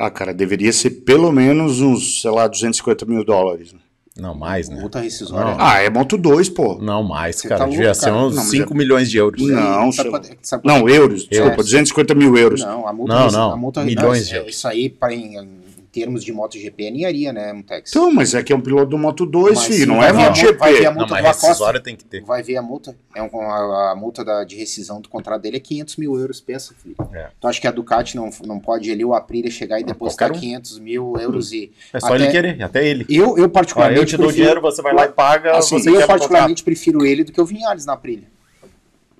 Ah, 0.00 0.10
cara, 0.10 0.32
deveria 0.32 0.72
ser 0.72 0.90
pelo 0.90 1.30
menos 1.30 1.80
uns, 1.80 2.22
sei 2.22 2.30
lá, 2.30 2.46
250 2.46 3.04
mil 3.06 3.24
dólares. 3.24 3.72
né? 3.72 3.78
Não, 4.18 4.34
mais, 4.34 4.68
né? 4.68 4.78
Multa 4.80 5.00
rescisória. 5.00 5.52
Não. 5.52 5.56
Ah, 5.58 5.78
é 5.80 5.88
Moto 5.88 6.18
2, 6.18 6.48
pô. 6.50 6.76
Não, 6.80 7.02
mais, 7.02 7.36
Você 7.36 7.48
cara. 7.48 7.60
tá 7.60 7.66
Devia 7.66 7.84
louco, 7.86 7.94
ser 7.94 8.04
cara. 8.06 8.16
uns 8.16 8.34
Não, 8.34 8.42
mas 8.42 8.50
5 8.50 8.74
milhões 8.74 9.10
de 9.10 9.16
euros. 9.18 9.40
Não, 9.40 9.92
Sabe 9.92 9.94
seu- 9.94 10.10
quanto- 10.10 10.28
sabe 10.42 10.66
Não, 10.66 10.88
euros, 10.88 11.26
desculpa, 11.26 11.52
Euros. 11.52 11.64
250 11.66 12.14
mil 12.14 12.36
euros. 12.36 12.60
Não, 12.60 12.86
a 12.86 12.92
multa, 12.92 13.14
Não, 13.14 13.30
não, 13.30 13.52
a 13.52 13.56
multa 13.56 13.82
milhões 13.84 14.28
de 14.28 14.34
é, 14.34 14.38
euros. 14.38 14.54
Isso 14.56 14.68
aí, 14.68 14.90
pra, 14.90 15.12
em, 15.14 15.36
em 15.38 15.48
termos 15.92 16.22
de 16.24 16.32
MotoGP, 16.32 16.84
é 16.86 16.90
ninharia, 16.90 17.32
né, 17.32 17.52
Mutex? 17.52 17.90
Então, 17.90 18.12
mas 18.12 18.32
é 18.34 18.42
que 18.42 18.52
é 18.52 18.56
um 18.56 18.60
piloto 18.60 18.86
do 18.90 18.98
Moto 18.98 19.26
2, 19.26 19.56
Mas 19.58 19.66
filho, 19.66 19.86
não 19.88 20.02
é 20.02 20.12
MotoGP. 20.12 20.52
vai 20.58 20.72
ver 20.74 20.86
a 20.86 20.90
Não, 20.90 20.96
multa 20.98 21.14
mas 21.14 21.22
do 21.40 21.46
Acosta. 21.46 21.80
tem 21.80 21.96
que 21.96 22.04
ter. 22.04 22.22
Vai 22.22 22.42
ver 22.42 22.56
a 22.56 22.62
multa. 22.62 22.96
É 23.14 23.22
um, 23.22 23.40
a, 23.40 23.92
a 23.92 23.96
multa 23.96 24.24
da, 24.24 24.44
de 24.44 24.56
rescisão 24.56 25.00
do 25.00 25.08
contrato 25.08 25.42
dele 25.42 25.56
é 25.56 25.60
500 25.60 25.96
mil 25.96 26.18
euros, 26.18 26.40
pensa, 26.40 26.74
filho. 26.80 26.94
É. 27.12 27.28
Tu 27.40 27.48
acha 27.48 27.60
que 27.60 27.66
a 27.66 27.70
Ducati 27.70 28.16
não, 28.16 28.30
não 28.46 28.60
pode 28.60 28.90
ali, 28.90 29.04
o 29.04 29.14
Aprilia, 29.14 29.50
chegar 29.50 29.80
e 29.80 29.84
depositar 29.84 30.30
um. 30.30 30.38
500 30.38 30.78
mil 30.78 31.14
euros 31.18 31.52
e... 31.52 31.72
É 31.92 31.98
só 32.00 32.14
ele 32.14 32.28
querer, 32.30 32.62
até 32.62 32.86
ele. 32.86 33.04
Eu, 33.08 33.36
eu 33.36 33.48
particularmente 33.48 34.00
eu 34.00 34.06
te 34.06 34.16
dou 34.16 34.26
prefiro- 34.26 34.44
dinheiro, 34.44 34.60
você 34.60 34.80
vai 34.82 34.94
lá 34.94 35.06
e 35.06 35.08
paga, 35.08 35.56
Assim, 35.58 35.78
você 35.78 35.90
eu 35.90 36.06
particularmente 36.06 36.62
prefiro 36.62 37.04
ele 37.04 37.24
do 37.24 37.32
que 37.32 37.40
o 37.40 37.44
Vinhales 37.44 37.84
na 37.84 37.94
Aprilia. 37.94 38.28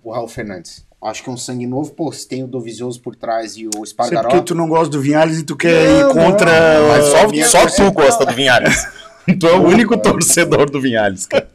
O 0.03 0.13
Raul 0.13 0.29
Fernandes. 0.29 0.89
Acho 1.03 1.23
que 1.25 1.31
um 1.31 1.37
sangue 1.37 1.67
novo, 1.67 1.93
pô, 1.93 2.13
se 2.13 2.29
tem 2.29 2.45
o 2.45 2.47
Dovizioso 2.47 3.01
por 3.01 3.17
trás 3.17 3.57
e 3.57 3.67
o 3.67 3.71
Sei 3.73 3.83
Espargaró... 3.85 4.29
porque 4.29 4.45
tu 4.45 4.55
não 4.55 4.69
gosta 4.69 4.91
do 4.91 5.01
Vinhales 5.01 5.39
e 5.39 5.43
tu 5.45 5.57
quer 5.57 5.89
Não, 5.89 6.11
ir 6.11 6.13
contra. 6.13 6.81
não, 6.81 6.89
Mas 6.89 7.05
só, 7.07 7.29
minha 7.29 7.47
só 7.47 7.61
torcida. 7.63 7.91
tu 7.91 7.95
gosta 7.95 8.27
do 8.27 8.35
Vinhales. 8.35 8.87
tu 9.41 9.47
é 9.47 9.53
o 9.55 9.63
único 9.63 9.97
torcedor 9.97 10.69
do 10.69 10.79
Vinhales, 10.79 11.25
cara. 11.27 11.49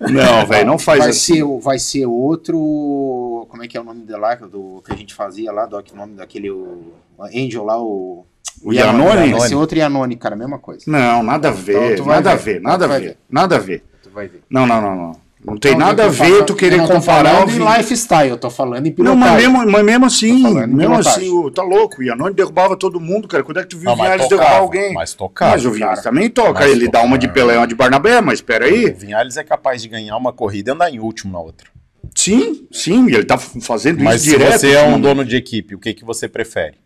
Não, 0.00 0.46
velho, 0.46 0.66
não 0.66 0.78
faz 0.78 1.00
vai 1.00 1.08
assim. 1.10 1.34
Ser, 1.36 1.42
o- 1.42 1.58
vai 1.58 1.78
ser 1.78 2.06
outro. 2.06 3.46
Como 3.50 3.64
é 3.64 3.68
que 3.68 3.76
é 3.76 3.80
o 3.80 3.84
nome 3.84 4.02
de 4.04 4.12
lá 4.16 4.34
do, 4.36 4.80
que 4.86 4.92
a 4.92 4.96
gente 4.96 5.12
fazia 5.12 5.50
lá? 5.50 5.66
Do 5.66 5.76
o 5.76 5.96
nome 5.96 6.14
daquele. 6.14 6.50
O, 6.50 6.92
Angel 7.20 7.64
lá, 7.64 7.80
o. 7.82 8.24
O 8.62 8.72
Iannone? 8.72 9.32
Vai 9.32 9.48
ser 9.48 9.54
outro 9.56 9.76
Iannone, 9.76 10.14
cara, 10.16 10.36
mesma 10.36 10.58
coisa. 10.58 10.84
Não, 10.86 11.22
nada 11.22 11.48
a 11.48 11.50
ver, 11.52 11.94
Então, 11.94 11.96
tu 11.96 12.04
vai 12.04 12.16
nada 12.16 12.30
a 12.32 12.34
ver. 12.36 12.54
ver, 12.54 12.60
nada 12.62 12.84
a 12.84 12.88
ver, 12.88 13.00
ver. 13.00 13.16
nada 13.28 13.56
a 13.56 13.58
ver. 13.58 13.84
Tu 14.02 14.10
vai 14.10 14.28
ver. 14.28 14.42
Não, 14.48 14.64
não, 14.66 14.80
não, 14.80 14.94
não. 14.96 15.23
Não 15.46 15.58
tem 15.58 15.72
Não, 15.72 15.80
nada 15.80 16.04
eu 16.04 16.06
a 16.06 16.10
ver 16.10 16.16
falando- 16.28 16.46
tu 16.46 16.54
querer 16.54 16.76
eu 16.76 16.78
não 16.78 16.86
tô 16.86 16.94
comparar 16.94 17.30
falando 17.46 17.50
em 17.50 17.76
lifestyle, 17.76 18.30
eu 18.30 18.36
tô 18.38 18.48
falando 18.48 18.86
em 18.86 18.88
Não, 18.88 18.94
pilotagem. 18.96 19.20
mas 19.20 19.42
mesmo, 19.42 19.70
mas 19.72 19.84
mesmo 19.84 20.06
assim, 20.06 20.42
mesmo 20.42 20.76
pilotagem. 20.78 21.02
assim, 21.28 21.50
tá 21.52 21.62
louco. 21.62 22.00
O 22.00 22.02
Iannone 22.02 22.34
derrubava 22.34 22.76
todo 22.76 22.98
mundo, 22.98 23.28
cara. 23.28 23.42
Quando 23.44 23.58
é 23.60 23.62
que 23.62 23.68
tu 23.68 23.76
viu 23.76 23.86
Não, 23.86 23.92
o 23.94 23.96
mas 23.98 24.04
Vinhales 24.06 24.28
tocava, 24.28 24.42
derrubar 24.48 24.62
alguém? 24.62 24.94
mas 24.94 25.12
tocava, 25.12 25.50
Mas 25.52 25.66
o 25.66 25.70
Vinhales 25.70 25.98
cara. 26.00 26.10
também 26.14 26.30
toca. 26.30 26.60
Mas 26.60 26.70
ele 26.70 26.88
dá 26.88 27.02
uma 27.02 27.18
de. 27.18 27.28
Pelé, 27.28 27.58
uma 27.58 27.66
de 27.66 27.74
Barnabé, 27.74 28.20
mas 28.22 28.38
espera 28.38 28.64
O 28.64 28.68
aí. 28.68 28.90
Vinhales 28.92 29.36
é 29.36 29.44
capaz 29.44 29.82
de 29.82 29.88
ganhar 29.88 30.16
uma 30.16 30.32
corrida 30.32 30.70
e 30.70 30.72
andar 30.72 30.90
em 30.90 30.98
último 30.98 31.32
na 31.32 31.40
outra. 31.40 31.68
Sim, 32.14 32.66
sim, 32.72 33.06
ele 33.08 33.24
tá 33.24 33.36
fazendo 33.36 34.02
Mas 34.02 34.22
isso 34.22 34.30
se 34.30 34.38
direto. 34.38 34.60
você 34.60 34.72
é 34.72 34.82
um 34.86 35.00
dono 35.00 35.24
de 35.24 35.36
equipe, 35.36 35.74
o 35.74 35.78
que, 35.78 35.92
que 35.92 36.04
você 36.04 36.28
prefere? 36.28 36.76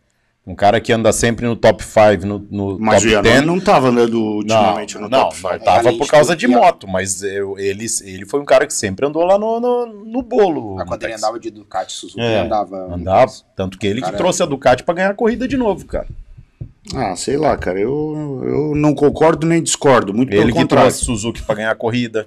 Um 0.48 0.54
cara 0.54 0.80
que 0.80 0.90
anda 0.90 1.12
sempre 1.12 1.44
no 1.44 1.54
top 1.54 1.84
5, 1.84 2.24
no, 2.26 2.38
no 2.50 2.78
Mas 2.80 3.02
o 3.02 3.06
top 3.06 3.12
Iannone 3.12 3.34
10. 3.34 3.44
não 3.46 3.60
tava 3.60 3.88
andando 3.88 4.18
Não, 4.18 4.26
ultimamente 4.36 4.94
no 4.96 5.02
não, 5.08 5.24
top 5.24 5.36
5. 5.36 5.48
não 5.50 5.58
tava 5.60 5.92
por 5.92 6.08
causa 6.08 6.34
de 6.34 6.46
a- 6.46 6.48
moto, 6.48 6.88
mas 6.88 7.22
eu- 7.22 7.58
ele, 7.58 7.84
ele 8.02 8.24
foi 8.24 8.40
um 8.40 8.46
cara 8.46 8.66
que 8.66 8.72
sempre 8.72 9.06
andou 9.06 9.22
lá 9.24 9.38
no, 9.38 9.60
no, 9.60 9.86
no 10.06 10.22
bolo. 10.22 10.76
Mas 10.76 10.88
quando 10.88 11.02
ele 11.04 11.12
andava 11.12 11.38
de 11.38 11.50
Ducati 11.50 11.92
Suzuki, 11.92 12.20
É, 12.22 12.24
ele 12.38 12.46
andava. 12.46 12.94
Andava, 12.94 13.30
tanto 13.54 13.78
que 13.78 13.86
ele 13.86 14.00
que 14.00 14.06
Cara, 14.06 14.16
trouxe 14.16 14.42
a 14.42 14.46
Ducati 14.46 14.82
pra 14.82 14.94
ganhar 14.94 15.10
a 15.10 15.14
corrida 15.14 15.46
de 15.46 15.56
novo, 15.58 15.84
cara. 15.84 16.06
Ah, 16.94 17.14
sei 17.14 17.36
lá, 17.36 17.54
cara. 17.58 17.78
Eu, 17.78 18.40
eu 18.42 18.74
não 18.74 18.94
concordo 18.94 19.46
nem 19.46 19.62
discordo. 19.62 20.14
Muito 20.14 20.30
Ele 20.30 20.38
pelo 20.40 20.52
que 20.54 20.58
contrário. 20.60 20.88
trouxe 20.90 21.04
Suzuki 21.04 21.42
pra 21.42 21.54
ganhar 21.56 21.70
a 21.72 21.74
corrida. 21.74 22.26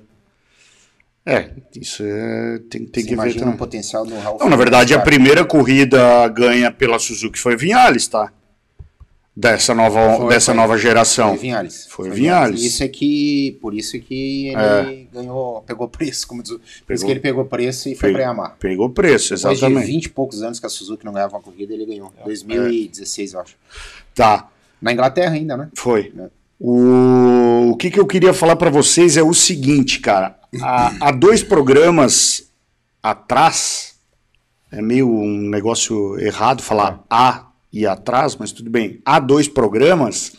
É, 1.25 1.51
isso 1.79 2.01
é, 2.03 2.59
tem, 2.69 2.83
tem 2.85 2.87
Você 2.87 3.01
que 3.03 3.07
ver 3.09 3.13
imagina 3.13 3.41
o 3.41 3.43
também. 3.45 3.57
potencial 3.57 4.05
do 4.05 4.17
Raul 4.17 4.39
Não, 4.39 4.49
na 4.49 4.55
verdade, 4.55 4.93
a 4.95 4.99
primeira 4.99 5.45
corrida 5.45 6.27
ganha 6.29 6.71
pela 6.71 6.97
Suzuki 6.97 7.37
foi 7.37 7.55
Vinhales, 7.55 8.07
tá? 8.07 8.31
Dessa 9.33 9.73
nova, 9.73 10.17
Foi, 10.17 10.27
dessa 10.29 10.51
foi. 10.51 10.55
nova 10.61 10.77
geração. 10.77 11.29
Foi 11.29 11.37
Vinhales. 11.37 11.87
Foi 11.89 12.09
Vinhales. 12.09 12.61
Isso 12.63 12.83
é 12.83 12.87
que, 12.89 13.57
por 13.61 13.73
isso 13.73 13.97
que 13.99 14.47
ele 14.49 15.07
ganhou, 15.13 15.61
pegou 15.61 15.87
preço, 15.87 16.27
como 16.27 16.43
diz, 16.43 16.51
o- 16.51 16.59
por 16.59 16.65
isso 16.65 16.83
Pegou. 16.85 17.05
que 17.05 17.11
ele 17.13 17.19
pegou 17.21 17.45
preço 17.45 17.87
e 17.87 17.95
foi 17.95 18.09
Pegou. 18.09 18.13
pra 18.15 18.23
Yamaha. 18.29 18.55
Pegou 18.59 18.89
preço, 18.89 19.35
Depois 19.35 19.57
de 19.59 19.65
exatamente. 19.65 19.87
20 19.91 20.05
e 20.05 20.09
poucos 20.09 20.41
anos 20.43 20.59
que 20.59 20.65
a 20.65 20.69
Suzuki 20.69 21.05
não 21.05 21.13
ganhava 21.13 21.35
uma 21.37 21.41
corrida, 21.41 21.73
ele 21.73 21.85
ganhou. 21.85 22.11
É. 22.19 22.23
2016, 22.25 23.33
eu 23.33 23.39
acho. 23.39 23.55
Tá, 24.13 24.49
Na 24.81 24.91
Inglaterra 24.91 25.33
ainda, 25.35 25.55
né? 25.55 25.69
foi. 25.75 26.11
É. 26.19 26.27
O, 26.59 27.69
o 27.71 27.77
que, 27.77 27.89
que 27.89 27.99
eu 27.99 28.05
queria 28.05 28.33
falar 28.33 28.55
pra 28.57 28.69
vocês 28.69 29.15
é 29.17 29.23
o 29.23 29.33
seguinte, 29.33 29.99
cara. 29.99 30.35
Há, 30.59 30.93
há 30.99 31.11
dois 31.11 31.43
programas 31.43 32.49
atrás, 33.01 33.95
é 34.71 34.81
meio 34.81 35.09
um 35.09 35.37
negócio 35.49 36.19
errado 36.19 36.61
falar 36.61 37.03
a 37.09 37.47
e 37.71 37.85
atrás, 37.87 38.35
mas 38.35 38.51
tudo 38.51 38.69
bem. 38.69 38.99
Há 39.05 39.19
dois 39.19 39.47
programas. 39.47 40.33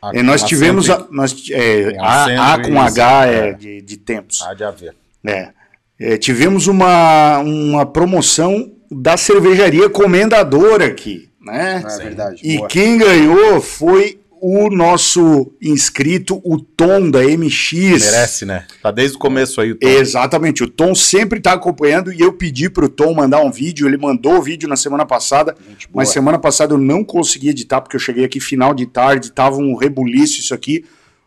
A- 0.00 0.12
é, 0.16 0.22
nós 0.22 0.42
tivemos. 0.42 0.88
A, 0.88 1.06
nós, 1.10 1.34
é, 1.50 1.96
a, 1.98 2.54
a 2.54 2.62
com 2.62 2.80
H 2.80 3.26
é, 3.26 3.48
é. 3.48 3.52
De, 3.52 3.82
de 3.82 3.96
tempos. 3.98 4.40
Há 4.42 4.54
de 4.54 4.64
haver. 4.64 4.94
É. 5.26 5.50
É, 5.98 6.16
tivemos 6.16 6.66
uma, 6.66 7.38
uma 7.40 7.84
promoção 7.84 8.72
da 8.90 9.18
cervejaria 9.18 9.90
Comendador 9.90 10.80
aqui, 10.80 11.28
né? 11.38 11.84
É 11.86 11.96
verdade. 11.98 12.40
E 12.42 12.56
Boa. 12.56 12.68
quem 12.68 12.96
ganhou 12.96 13.60
foi 13.60 14.19
o 14.40 14.70
nosso 14.70 15.52
inscrito, 15.60 16.40
o 16.42 16.58
Tom 16.58 17.10
da 17.10 17.20
MX. 17.20 17.72
Merece, 18.04 18.46
né? 18.46 18.66
Tá 18.82 18.90
desde 18.90 19.16
o 19.16 19.20
começo 19.20 19.60
aí 19.60 19.72
o 19.72 19.78
Tom. 19.78 19.86
Exatamente, 19.86 20.64
o 20.64 20.68
Tom 20.68 20.94
sempre 20.94 21.38
está 21.38 21.52
acompanhando 21.52 22.12
e 22.12 22.20
eu 22.20 22.32
pedi 22.32 22.70
para 22.70 22.86
o 22.86 22.88
Tom 22.88 23.14
mandar 23.14 23.40
um 23.40 23.50
vídeo, 23.50 23.86
ele 23.86 23.98
mandou 23.98 24.38
o 24.38 24.42
vídeo 24.42 24.68
na 24.68 24.76
semana 24.76 25.04
passada, 25.04 25.54
Gente 25.68 25.88
mas 25.92 26.08
semana 26.08 26.38
passada 26.38 26.74
eu 26.74 26.78
não 26.78 27.04
consegui 27.04 27.50
editar 27.50 27.80
porque 27.80 27.96
eu 27.96 28.00
cheguei 28.00 28.24
aqui 28.24 28.40
final 28.40 28.72
de 28.72 28.86
tarde, 28.86 29.30
tava 29.30 29.56
um 29.56 29.76
rebuliço 29.76 30.40
isso 30.40 30.54
aqui. 30.54 30.84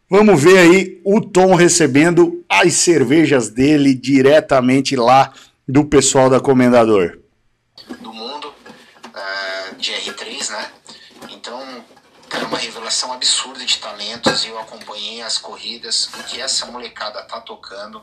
Vamos 0.09 0.41
ver 0.41 0.57
aí 0.57 1.01
o 1.03 1.21
Tom 1.21 1.55
recebendo 1.55 2.43
as 2.49 2.73
cervejas 2.73 3.49
dele 3.49 3.93
diretamente 3.93 4.95
lá 4.95 5.31
do 5.67 5.85
pessoal 5.85 6.29
da 6.29 6.39
Comendador. 6.39 7.19
do 8.01 8.13
mundo 8.13 8.53
ah, 9.13 9.71
de 9.77 9.91
R3, 9.91 10.51
né? 10.51 10.65
Uma 12.53 12.59
revelação 12.59 13.11
absurda 13.11 13.65
de 13.65 13.79
talentos. 13.79 14.45
Eu 14.45 14.59
acompanhei 14.59 15.23
as 15.23 15.39
corridas, 15.39 16.07
o 16.13 16.23
que 16.23 16.39
essa 16.39 16.67
molecada 16.67 17.23
tá 17.23 17.41
tocando. 17.41 17.99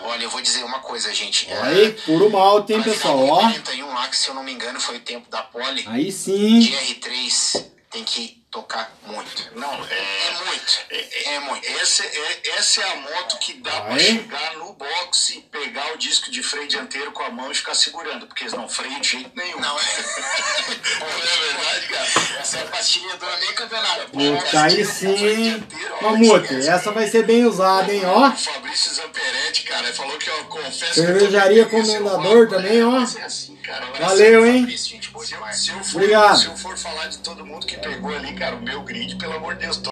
Olha, 0.00 0.22
eu 0.22 0.30
vou 0.30 0.40
dizer 0.40 0.64
uma 0.64 0.78
coisa, 0.78 1.12
gente. 1.12 1.46
Aí, 1.52 1.92
puro 2.06 2.30
malte, 2.30 2.72
hein, 2.72 2.82
pra 2.82 2.92
pessoal? 2.92 3.28
Ó, 3.28 3.36
de 3.48 3.60
41 3.60 3.88
lá, 3.88 4.08
que 4.08 4.16
se 4.16 4.28
eu 4.28 4.34
não 4.34 4.42
me 4.42 4.52
engano 4.54 4.80
foi 4.80 4.96
o 4.96 5.00
tempo 5.00 5.28
da 5.28 5.42
pole, 5.42 5.84
aí 5.86 6.10
sim. 6.10 6.60
de 6.60 6.72
R3 6.72 7.62
tem 7.90 8.02
que 8.02 8.39
tocar 8.50 8.90
muito. 9.06 9.48
Não, 9.54 9.72
é, 9.86 10.26
É 10.28 10.44
muito. 10.44 10.78
é, 10.90 11.34
É 11.34 11.40
muito. 11.40 11.66
essa, 11.80 12.04
é, 12.04 12.40
essa 12.58 12.80
é 12.80 12.92
a 12.92 12.96
moto 12.96 13.38
que 13.38 13.54
dá 13.54 13.70
pra 13.82 13.94
Aí. 13.94 14.00
chegar 14.04 14.56
no 14.56 14.72
box 14.72 15.30
e 15.30 15.40
pegar 15.42 15.92
o 15.94 15.98
disco 15.98 16.30
de 16.30 16.42
freio 16.42 16.66
dianteiro 16.66 17.12
com 17.12 17.22
a 17.22 17.30
mão 17.30 17.50
e 17.50 17.54
ficar 17.54 17.74
segurando, 17.74 18.26
porque 18.26 18.42
eles 18.44 18.52
não 18.54 18.68
freiam 18.68 19.00
de 19.00 19.08
jeito 19.08 19.30
nenhum. 19.36 19.60
Não, 19.60 19.78
é. 19.78 19.82
Não 21.00 21.06
é 21.06 21.52
verdade, 21.54 21.86
cara? 21.88 22.40
Essa 22.40 22.58
é 22.58 22.62
a 22.62 22.66
pastilha 22.66 23.16
do 23.16 23.26
nem 23.40 23.52
campeonato. 23.54 24.10
Puta, 24.10 24.62
aí 24.62 24.84
sim. 24.84 25.64
Mamute, 26.02 26.54
essa 26.68 26.90
vai 26.92 27.06
ser 27.08 27.24
bem 27.24 27.44
usada, 27.44 27.92
hein, 27.92 28.04
ó. 28.04 28.28
O 28.28 28.36
Fabrício 28.36 28.92
Zamperetti, 28.94 29.62
cara, 29.64 29.92
falou 29.92 30.16
que 30.18 30.28
eu 30.28 30.44
confesso 30.46 30.94
Cervejaria 30.94 31.64
que 31.64 31.70
Comendador 31.70 32.48
também, 32.48 32.82
ó. 32.82 32.90
Mas 32.90 33.16
é 33.16 33.22
assim, 33.24 33.56
cara. 33.56 33.86
Valeu, 33.98 34.46
hein? 34.46 34.60
Fabrício, 34.60 34.88
gente 34.90 35.08
boa 35.10 35.24
Se 35.24 35.32
eu, 35.32 35.38
demais. 35.38 35.56
se 35.62 35.70
eu 35.70 35.84
for, 35.84 35.96
Obrigado. 35.96 36.38
se 36.38 36.46
eu 36.46 36.56
for 36.56 36.76
falar 36.78 37.06
de 37.08 37.18
todo 37.18 37.44
mundo 37.46 37.66
que 37.66 37.76
pegou 37.76 38.14
ali, 38.14 38.32
cara, 38.40 38.56
o 38.56 38.62
meu 38.62 38.82
grid, 38.82 39.16
pelo 39.16 39.34
amor 39.34 39.54
de 39.54 39.66
Deus, 39.66 39.82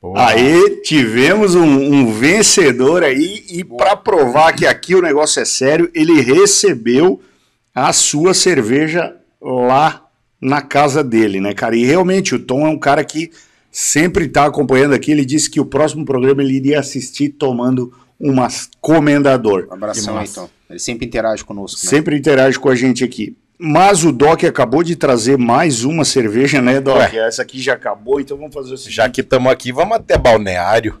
Porra. 0.00 0.28
Aí 0.28 0.80
tivemos 0.82 1.54
um, 1.54 1.62
um 1.62 2.10
vencedor 2.10 3.04
aí 3.04 3.44
e 3.50 3.62
para 3.62 3.94
provar 3.94 4.54
que 4.54 4.66
aqui 4.66 4.94
o 4.94 5.02
negócio 5.02 5.42
é 5.42 5.44
sério, 5.44 5.90
ele 5.92 6.22
recebeu 6.22 7.20
a 7.74 7.92
sua 7.92 8.32
cerveja 8.32 9.14
lá 9.38 10.08
na 10.40 10.62
casa 10.62 11.04
dele, 11.04 11.38
né, 11.38 11.52
cara? 11.52 11.76
E 11.76 11.84
realmente 11.84 12.34
o 12.34 12.38
Tom 12.38 12.66
é 12.66 12.70
um 12.70 12.78
cara 12.78 13.04
que 13.04 13.30
sempre 13.70 14.26
tá 14.26 14.46
acompanhando 14.46 14.94
aqui. 14.94 15.10
Ele 15.10 15.26
disse 15.26 15.50
que 15.50 15.60
o 15.60 15.66
próximo 15.66 16.06
programa 16.06 16.42
ele 16.42 16.54
iria 16.54 16.80
assistir 16.80 17.28
tomando 17.28 17.92
umas 18.18 18.70
comendador. 18.80 19.68
Um 19.70 19.74
abração 19.74 20.16
aí, 20.16 20.26
então. 20.26 20.48
Ele 20.70 20.78
sempre 20.78 21.04
interage 21.04 21.44
conosco. 21.44 21.78
Né? 21.84 21.90
Sempre 21.90 22.16
interage 22.16 22.58
com 22.58 22.70
a 22.70 22.74
gente 22.74 23.04
aqui. 23.04 23.36
Mas 23.62 24.04
o 24.04 24.10
Doc 24.10 24.42
acabou 24.44 24.82
de 24.82 24.96
trazer 24.96 25.36
mais 25.36 25.84
uma 25.84 26.02
cerveja, 26.02 26.62
né, 26.62 26.80
Doc? 26.80 26.96
Ué. 26.96 27.16
Essa 27.28 27.42
aqui 27.42 27.60
já 27.60 27.74
acabou, 27.74 28.18
então 28.18 28.34
vamos 28.34 28.54
fazer 28.54 28.72
o 28.72 28.78
seguinte. 28.78 28.96
Já 28.96 29.10
que 29.10 29.20
estamos 29.20 29.52
aqui, 29.52 29.70
vamos 29.70 29.98
até 29.98 30.16
balneário. 30.16 30.98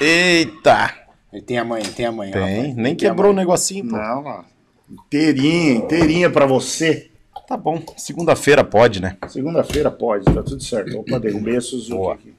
Eita! 0.00 0.94
Ele 1.30 1.42
tem 1.42 1.58
a 1.58 1.64
mãe, 1.66 1.82
ele 1.82 1.92
tem 1.92 2.06
a 2.06 2.12
mãe. 2.12 2.30
Tem, 2.30 2.40
rapaz. 2.40 2.76
nem 2.76 2.84
tem 2.86 2.96
quebrou 2.96 3.32
o 3.32 3.34
negocinho, 3.34 3.90
pô. 3.90 3.96
Não, 3.98 4.24
ó. 4.24 4.44
Inteirinha, 4.90 5.72
inteirinha 5.74 6.30
pra 6.30 6.46
você. 6.46 7.10
Tá 7.46 7.58
bom, 7.58 7.82
segunda-feira 7.98 8.64
pode, 8.64 9.02
né? 9.02 9.18
Segunda-feira 9.28 9.90
pode, 9.90 10.24
tá 10.24 10.42
tudo 10.42 10.62
certo. 10.62 10.98
Opa, 10.98 11.20
derrubei 11.20 11.58
a 11.58 11.60
Suzuki 11.60 11.90
Boa. 11.90 12.14
aqui. 12.14 12.32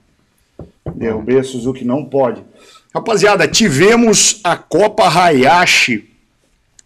Derrubei 0.95 1.37
a 1.37 1.43
Suzuki, 1.43 1.85
não 1.85 2.05
pode. 2.05 2.43
Rapaziada, 2.91 3.47
tivemos 3.47 4.41
a 4.43 4.57
Copa 4.57 5.07
Hayashi 5.07 6.10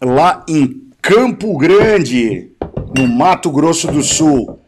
lá 0.00 0.44
em 0.48 0.86
Campo 1.00 1.56
Grande, 1.56 2.50
no 2.96 3.06
Mato 3.06 3.50
Grosso 3.50 3.88
do 3.88 4.02
Sul. 4.02 4.60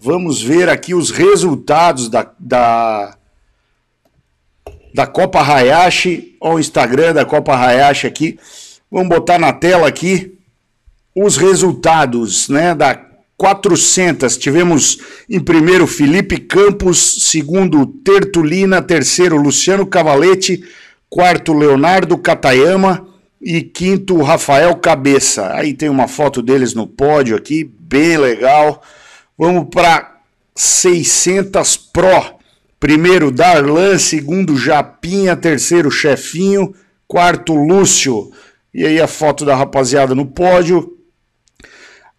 Vamos 0.00 0.42
ver 0.42 0.68
aqui 0.68 0.94
os 0.94 1.10
resultados 1.10 2.08
da, 2.08 2.30
da, 2.38 3.16
da 4.94 5.06
Copa 5.06 5.42
Hayashi. 5.42 6.36
Olha 6.40 6.56
o 6.56 6.60
Instagram 6.60 7.14
da 7.14 7.24
Copa 7.24 7.56
Hayashi 7.56 8.06
aqui. 8.06 8.38
Vamos 8.90 9.08
botar 9.08 9.38
na 9.38 9.52
tela 9.52 9.86
aqui 9.88 10.38
os 11.14 11.36
resultados 11.36 12.48
né, 12.48 12.74
da 12.74 12.98
400. 13.36 14.36
Tivemos 14.36 14.98
em 15.28 15.40
primeiro 15.40 15.86
Felipe 15.86 16.38
Campos, 16.38 17.24
segundo 17.24 17.86
Tertulina, 17.86 18.82
terceiro 18.82 19.36
Luciano 19.36 19.86
Cavalete, 19.86 20.62
quarto 21.08 21.52
Leonardo 21.52 22.16
Catayama 22.16 23.09
e 23.40 23.62
quinto 23.62 24.20
Rafael 24.20 24.76
Cabeça. 24.76 25.54
Aí 25.54 25.72
tem 25.72 25.88
uma 25.88 26.06
foto 26.06 26.42
deles 26.42 26.74
no 26.74 26.86
pódio 26.86 27.36
aqui, 27.36 27.64
bem 27.64 28.16
legal. 28.18 28.82
Vamos 29.38 29.68
para 29.70 30.20
600 30.54 31.76
Pro. 31.76 32.38
Primeiro 32.78 33.30
Darlan, 33.30 33.98
segundo 33.98 34.56
Japinha, 34.56 35.36
terceiro 35.36 35.90
Chefinho, 35.90 36.74
quarto 37.06 37.54
Lúcio. 37.54 38.30
E 38.72 38.86
aí 38.86 39.00
a 39.00 39.06
foto 39.06 39.44
da 39.44 39.54
rapaziada 39.54 40.14
no 40.14 40.26
pódio. 40.26 40.96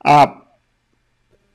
A 0.03 0.41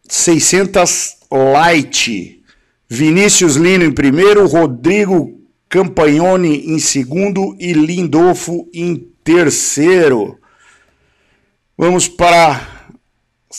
600 0.09 1.17
Light. 1.31 2.43
Vinícius 2.89 3.57
Lino 3.57 3.85
em 3.85 3.93
primeiro, 3.93 4.47
Rodrigo 4.47 5.41
Campagnoni 5.69 6.73
em 6.73 6.79
segundo 6.79 7.57
e 7.59 7.73
Lindolfo 7.73 8.69
em 8.73 9.09
terceiro. 9.27 10.39
Vamos 11.77 12.07
para 12.07 12.61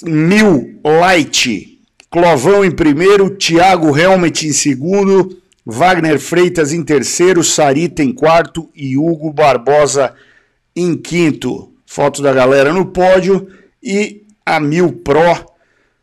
Mil 0.02 0.80
Light. 0.82 1.78
Clovão 2.10 2.64
em 2.64 2.72
primeiro, 2.72 3.30
Thiago 3.30 3.96
Helmet 3.96 4.48
em 4.48 4.54
segundo, 4.54 5.38
Wagner 5.66 6.18
Freitas 6.20 6.72
em 6.72 6.82
terceiro, 6.82 7.44
Sarita 7.44 8.02
em 8.02 8.14
quarto 8.14 8.70
e 8.74 8.98
Hugo 8.98 9.34
Barbosa 9.34 10.14
em 10.74 10.96
quinto. 10.96 11.74
Foto 11.86 12.22
da 12.22 12.32
galera 12.32 12.72
no 12.72 12.86
pódio 12.86 13.50
e 13.84 14.24
a 14.46 14.62
Mil 14.62 14.94
Pro, 14.94 15.54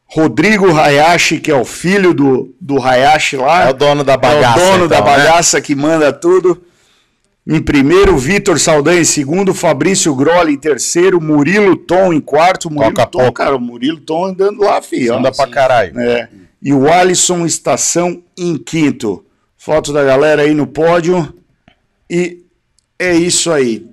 Rodrigo 0.05 0.77
Hayashi, 0.77 1.41
que 1.41 1.51
é 1.51 1.55
o 1.55 1.65
filho 1.65 2.13
do, 2.13 2.55
do 2.61 2.81
Hayashi 2.83 3.39
lá. 3.39 3.69
É 3.69 3.71
o 3.71 3.75
dono 3.75 4.05
da 4.05 4.19
bagaça. 4.19 4.61
É 4.61 4.63
o 4.63 4.73
dono 4.73 4.85
então, 4.85 4.89
da 4.89 5.01
né? 5.01 5.17
bagaça 5.17 5.61
que 5.63 5.75
manda 5.75 6.13
tudo. 6.13 6.63
Em 7.47 7.61
primeiro, 7.61 8.17
Vitor 8.17 8.59
Saldanha 8.59 9.03
em 9.03 9.05
segundo, 9.05 9.53
Fabrício 9.53 10.15
Groli 10.15 10.55
em 10.55 10.59
terceiro, 10.59 11.21
Murilo 11.21 11.77
Tom 11.77 12.13
em 12.13 12.21
quarto. 12.21 12.71
Murilo 12.71 12.95
Toca 12.95 13.07
Tom, 13.07 13.19
pouco. 13.19 13.35
cara, 13.35 13.55
o 13.55 13.61
Murilo 13.61 14.01
Tom 14.01 14.27
andando 14.27 14.63
lá, 14.63 14.81
filho. 14.81 15.15
Anda 15.15 15.31
pra 15.31 15.47
caralho. 15.47 15.99
É. 16.01 16.29
E 16.63 16.73
o 16.73 16.91
Alisson 16.91 17.45
Estação 17.45 18.23
em 18.39 18.57
quinto. 18.57 19.25
Foto 19.59 19.93
da 19.93 20.03
galera 20.03 20.43
aí 20.43 20.55
no 20.55 20.67
pódio. 20.67 21.35
E 22.09 22.45
é 22.99 23.15
isso 23.15 23.53
aí. 23.53 23.87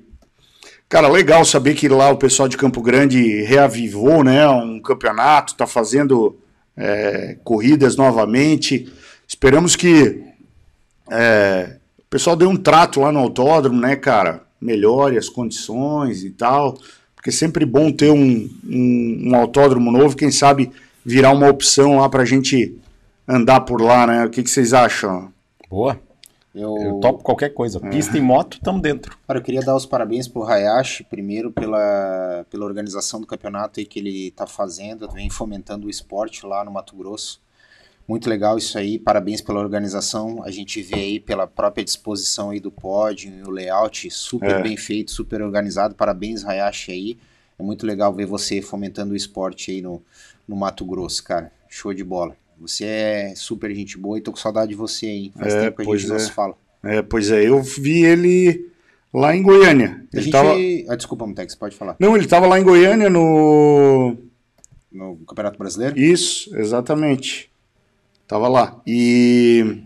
Cara, 0.87 1.09
legal 1.09 1.43
saber 1.43 1.73
que 1.73 1.89
lá 1.89 2.09
o 2.09 2.17
pessoal 2.17 2.47
de 2.47 2.57
Campo 2.57 2.81
Grande 2.81 3.43
reavivou, 3.43 4.23
né? 4.23 4.47
Um 4.47 4.79
campeonato, 4.81 5.55
tá 5.55 5.67
fazendo 5.67 6.37
é, 6.77 7.37
corridas 7.43 7.97
novamente. 7.97 8.91
Esperamos 9.27 9.75
que 9.75 10.23
é, 11.09 11.77
pessoal 12.11 12.35
dê 12.35 12.45
um 12.45 12.57
trato 12.57 12.99
lá 12.99 13.11
no 13.11 13.19
autódromo, 13.19 13.79
né, 13.79 13.95
cara? 13.95 14.43
Melhore 14.59 15.17
as 15.17 15.29
condições 15.29 16.23
e 16.23 16.29
tal. 16.29 16.77
Porque 17.15 17.29
é 17.29 17.33
sempre 17.33 17.65
bom 17.65 17.91
ter 17.91 18.11
um, 18.11 18.49
um, 18.67 19.29
um 19.29 19.35
autódromo 19.35 19.91
novo, 19.91 20.15
quem 20.15 20.29
sabe 20.29 20.71
virar 21.05 21.31
uma 21.31 21.49
opção 21.49 21.97
lá 21.97 22.09
pra 22.09 22.25
gente 22.25 22.77
andar 23.27 23.61
por 23.61 23.81
lá, 23.81 24.05
né? 24.05 24.25
O 24.25 24.29
que, 24.29 24.43
que 24.43 24.49
vocês 24.49 24.73
acham? 24.73 25.31
Boa. 25.69 25.99
Eu, 26.53 26.75
Eu 26.77 26.99
topo 26.99 27.23
qualquer 27.23 27.49
coisa. 27.49 27.79
É. 27.81 27.89
Pista 27.89 28.17
e 28.17 28.21
moto, 28.21 28.59
tamo 28.61 28.81
dentro. 28.81 29.17
Cara, 29.25 29.39
eu 29.39 29.43
queria 29.43 29.61
dar 29.61 29.75
os 29.75 29.85
parabéns 29.85 30.27
pro 30.27 30.43
Hayashi, 30.43 31.05
primeiro 31.05 31.49
pela, 31.49 32.45
pela 32.49 32.65
organização 32.65 33.21
do 33.21 33.27
campeonato 33.27 33.79
aí 33.79 33.85
que 33.85 33.99
ele 33.99 34.31
tá 34.31 34.45
fazendo, 34.45 35.09
vem 35.09 35.29
fomentando 35.29 35.87
o 35.87 35.89
esporte 35.89 36.45
lá 36.45 36.65
no 36.65 36.71
Mato 36.71 36.95
Grosso. 36.95 37.39
Muito 38.11 38.29
legal 38.29 38.57
isso 38.57 38.77
aí, 38.77 38.99
parabéns 38.99 39.39
pela 39.39 39.61
organização. 39.61 40.43
A 40.43 40.51
gente 40.51 40.81
vê 40.81 40.95
aí 40.95 41.17
pela 41.17 41.47
própria 41.47 41.81
disposição 41.81 42.49
aí 42.49 42.59
do 42.59 42.69
pódio 42.69 43.31
e 43.33 43.41
o 43.41 43.49
layout 43.49 44.11
super 44.11 44.49
É. 44.51 44.61
bem 44.61 44.75
feito, 44.75 45.11
super 45.11 45.41
organizado. 45.41 45.95
Parabéns, 45.95 46.43
Hayashi 46.43 46.91
aí. 46.91 47.17
É 47.57 47.63
muito 47.63 47.85
legal 47.87 48.13
ver 48.13 48.25
você 48.25 48.61
fomentando 48.61 49.13
o 49.13 49.15
esporte 49.15 49.71
aí 49.71 49.81
no, 49.81 50.03
no 50.45 50.57
Mato 50.57 50.83
Grosso, 50.83 51.23
cara. 51.23 51.53
Show 51.69 51.93
de 51.93 52.03
bola. 52.03 52.35
Você 52.59 52.83
é 52.83 53.33
super 53.33 53.73
gente 53.73 53.97
boa 53.97 54.17
e 54.17 54.21
tô 54.21 54.31
com 54.31 54.37
saudade 54.37 54.71
de 54.71 54.75
você 54.75 55.05
aí. 55.05 55.31
Faz 55.33 55.53
É, 55.53 55.61
tempo 55.61 55.77
que 55.81 55.89
a 55.89 55.95
gente 55.95 56.07
não 56.09 56.17
é. 56.17 56.19
se 56.19 56.31
fala. 56.33 56.55
É, 56.83 57.01
pois 57.01 57.31
é, 57.31 57.47
eu 57.47 57.61
vi 57.63 58.03
ele 58.03 58.69
lá 59.13 59.33
em 59.33 59.41
Goiânia. 59.41 60.03
A 60.13 60.17
Ele 60.17 60.23
gente... 60.23 60.33
tava... 60.33 60.53
Ah, 60.89 60.95
desculpa, 60.97 61.25
Mutex, 61.25 61.55
pode 61.55 61.77
falar. 61.77 61.95
Não, 61.97 62.17
ele 62.17 62.27
tava 62.27 62.45
lá 62.45 62.59
em 62.59 62.63
Goiânia 62.63 63.09
no. 63.09 64.17
No 64.91 65.15
Campeonato 65.25 65.57
Brasileiro? 65.57 65.97
Isso, 65.97 66.53
exatamente. 66.57 67.49
Tava 68.31 68.47
lá. 68.47 68.79
E. 68.87 69.83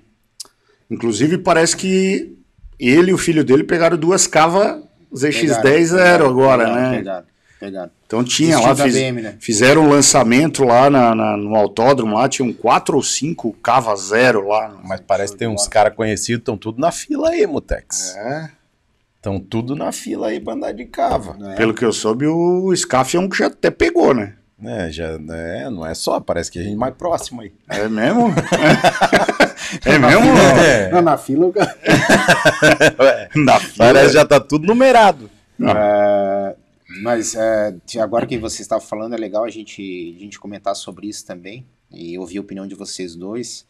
Inclusive, 0.89 1.39
parece 1.39 1.75
que 1.75 2.38
ele 2.79 3.10
e 3.10 3.13
o 3.13 3.17
filho 3.17 3.43
dele 3.43 3.63
pegaram 3.63 3.97
duas 3.97 4.27
Cava 4.27 4.84
ZX10 5.12 5.84
Zero 5.86 6.27
agora, 6.27 6.65
pegaram, 6.65 6.81
né? 6.91 6.97
Pegaram, 6.97 7.25
pegaram. 7.60 7.91
Então 8.05 8.23
tinha 8.23 8.60
lá, 8.60 8.75
fiz- 8.75 8.93
BM, 8.93 9.21
né? 9.23 9.36
fizeram 9.39 9.86
um 9.86 9.89
lançamento 9.89 10.63
lá 10.63 10.91
na, 10.91 11.15
na- 11.15 11.36
no 11.38 11.55
autódromo, 11.55 12.13
lá 12.15 12.29
tinham 12.29 12.53
quatro 12.53 12.97
ou 12.97 13.01
cinco 13.01 13.51
Cava 13.63 13.95
Zero 13.95 14.47
lá. 14.47 14.79
Mas 14.84 15.01
parece 15.01 15.34
que 15.34 15.39
tem 15.39 15.47
uns 15.47 15.67
caras 15.67 15.95
conhecidos, 15.95 16.41
estão 16.41 16.55
tudo 16.55 16.79
na 16.79 16.91
fila 16.91 17.29
aí, 17.29 17.47
Mutex. 17.47 18.15
É, 18.15 18.51
Estão 19.17 19.39
tudo 19.39 19.75
na 19.75 19.91
fila 19.91 20.27
aí 20.27 20.39
pra 20.39 20.53
andar 20.53 20.71
de 20.71 20.86
cava. 20.86 21.36
É. 21.51 21.55
pelo 21.55 21.73
que 21.73 21.84
eu 21.84 21.91
soube, 21.91 22.27
o 22.27 22.71
Scaff 22.75 23.17
é 23.17 23.19
um 23.19 23.27
que 23.27 23.39
já 23.39 23.47
até 23.47 23.71
pegou, 23.71 24.13
né? 24.13 24.36
É, 24.67 24.91
já, 24.91 25.08
é, 25.30 25.69
não 25.69 25.86
é 25.86 25.93
só, 25.93 26.19
parece 26.19 26.51
que 26.51 26.60
a 26.60 26.63
gente 26.63 26.73
é 26.73 26.78
mais 26.78 26.95
próximo 26.95 27.41
aí. 27.41 27.51
É 27.69 27.88
mesmo? 27.88 28.28
é 29.86 29.97
mesmo? 29.99 30.38
É. 30.63 30.91
Não, 30.91 31.01
na 31.01 31.17
fila. 31.17 31.45
eu- 31.45 31.54
Na 33.43 33.60
fila. 33.60 33.73
Parece 33.78 34.13
já 34.13 34.25
tá 34.25 34.39
tudo 34.39 34.65
numerado. 34.67 35.30
É, 35.60 36.56
mas 37.01 37.36
é, 37.36 37.75
agora 38.01 38.25
que 38.25 38.38
você 38.38 38.62
estava 38.62 38.82
falando, 38.82 39.13
é 39.13 39.17
legal 39.17 39.43
a 39.43 39.49
gente, 39.49 40.15
a 40.17 40.19
gente 40.19 40.39
comentar 40.39 40.75
sobre 40.75 41.08
isso 41.08 41.25
também. 41.25 41.65
E 41.91 42.17
ouvir 42.17 42.38
a 42.38 42.41
opinião 42.41 42.67
de 42.67 42.75
vocês 42.75 43.15
dois. 43.15 43.65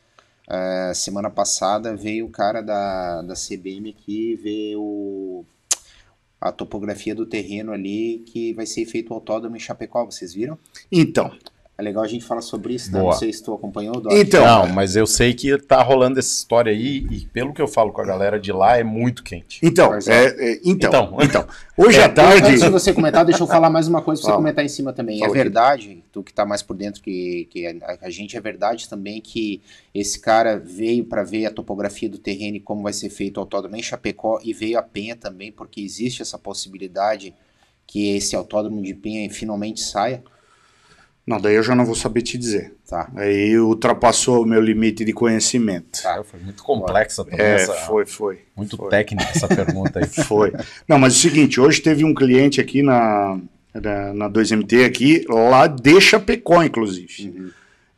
É, 0.50 0.92
semana 0.94 1.30
passada 1.30 1.96
veio 1.96 2.26
o 2.26 2.30
cara 2.30 2.62
da, 2.62 3.22
da 3.24 3.34
CBM 3.34 3.90
aqui 3.98 4.36
ver 4.36 4.76
o, 4.78 5.44
a 6.46 6.52
topografia 6.52 7.16
do 7.16 7.26
terreno 7.26 7.72
ali 7.72 8.24
que 8.28 8.54
vai 8.54 8.68
ser 8.68 8.86
feito 8.86 9.10
o 9.10 9.14
autódromo 9.16 9.56
em 9.56 9.60
Chapecó. 9.60 10.06
Vocês 10.06 10.34
viram? 10.34 10.58
Então, 10.92 11.36
É 11.78 11.82
legal 11.84 12.04
a 12.04 12.08
gente 12.08 12.24
falar 12.24 12.42
sobre 12.42 12.74
isso, 12.74 12.90
né? 12.90 13.00
Boa. 13.00 13.12
Não 13.12 13.20
sei 13.20 13.34
se 13.34 13.44
tu 13.44 13.54
acompanhou, 13.54 14.00
Doc. 14.00 14.14
então. 14.14 14.46
Não, 14.46 14.68
mas 14.74 14.96
eu 14.96 15.06
sei 15.06 15.34
que 15.34 15.58
tá 15.58 15.84
rolando 15.84 16.18
essa 16.18 16.32
história 16.34 16.72
aí 16.72 17.06
e 17.12 17.26
pelo 17.34 17.54
que 17.54 17.62
eu 17.62 17.68
falo 17.68 17.92
com 17.92 18.00
a 18.00 18.06
galera 18.06 18.40
de 18.40 18.54
lá 18.54 18.78
é 18.78 18.84
muito 18.84 19.22
quente. 19.22 19.60
Então, 19.62 19.94
é, 19.94 20.00
é. 20.08 20.54
é, 20.54 20.62
então, 20.64 20.90
Então. 20.90 21.20
então, 21.22 21.48
hoje 21.76 22.00
à 22.00 22.06
Antes 22.06 22.16
tarde, 22.16 22.60
de 22.62 22.70
você 22.70 22.94
comentar, 22.94 23.26
deixa 23.26 23.44
eu 23.44 23.48
falar 23.48 23.70
mais 23.70 23.90
uma 23.90 24.02
coisa 24.02 24.22
pra 24.22 24.32
você 24.32 24.38
comentar 24.38 24.64
em 24.64 24.70
cima 24.70 24.94
também. 24.94 25.20
Fala 25.20 25.28
é 25.28 25.32
aqui. 25.32 25.38
verdade, 25.38 26.04
tu 26.14 26.24
que 26.24 26.34
tá 26.34 26.46
mais 26.46 26.62
por 26.62 26.78
dentro 26.78 27.02
que, 27.02 27.46
que 27.52 27.68
a, 27.68 27.98
a 28.04 28.10
gente, 28.10 28.38
é 28.38 28.40
verdade 28.40 28.88
também 28.88 29.20
que 29.20 29.62
esse 29.94 30.18
cara 30.18 30.58
veio 30.58 31.04
para 31.04 31.24
ver 31.24 31.46
a 31.46 31.52
topografia 31.52 32.08
do 32.08 32.18
terreno 32.18 32.56
e 32.56 32.62
como 32.62 32.84
vai 32.84 32.94
ser 32.94 33.10
feito 33.10 33.36
o 33.36 33.42
autódromo 33.42 33.76
em 33.76 33.84
Chapecó 33.84 34.40
e 34.42 34.54
veio 34.54 34.80
a 34.80 34.82
Penha 34.82 35.18
também, 35.18 35.52
porque 35.52 35.82
existe 35.82 36.22
essa 36.22 36.40
possibilidade 36.40 37.36
que 37.86 38.16
esse 38.16 38.34
autódromo 38.34 38.82
de 38.82 38.94
Penha 38.94 39.30
finalmente 39.30 39.82
saia. 39.82 40.24
Não, 41.28 41.42
daí 41.42 41.56
eu 41.56 41.64
já 41.64 41.74
não 41.74 41.86
vou 41.86 41.96
saber 41.96 42.22
te 42.22 42.38
dizer. 42.38 42.76
Tá. 42.88 43.10
Aí 43.16 43.58
ultrapassou 43.58 44.44
o 44.44 44.46
meu 44.46 44.62
limite 44.62 45.04
de 45.04 45.12
conhecimento. 45.12 46.04
Tá. 46.04 46.24
Foi 46.24 46.40
muito 46.40 46.64
complexa 46.64 47.24
também 47.24 47.40
É, 47.40 47.56
essa. 47.56 47.74
foi, 47.74 48.06
foi. 48.06 48.40
Muito 48.56 48.78
foi. 48.78 48.90
técnica 48.90 49.32
essa 49.34 49.48
pergunta 49.48 50.00
aí. 50.00 50.06
Foi. 50.26 50.54
Não, 50.88 51.00
mas 51.00 51.14
é 51.14 51.18
o 51.18 51.20
seguinte, 51.20 51.60
hoje 51.60 51.82
teve 51.82 52.06
um 52.06 52.14
cliente 52.14 52.62
aqui 52.62 52.82
na, 52.84 53.40
na, 53.74 54.14
na 54.14 54.30
2MT 54.30 54.86
aqui, 54.86 55.26
lá 55.28 55.68
de 55.68 56.00
Chapecó, 56.00 56.64
inclusive. 56.64 57.34
Uhum. 57.36 57.50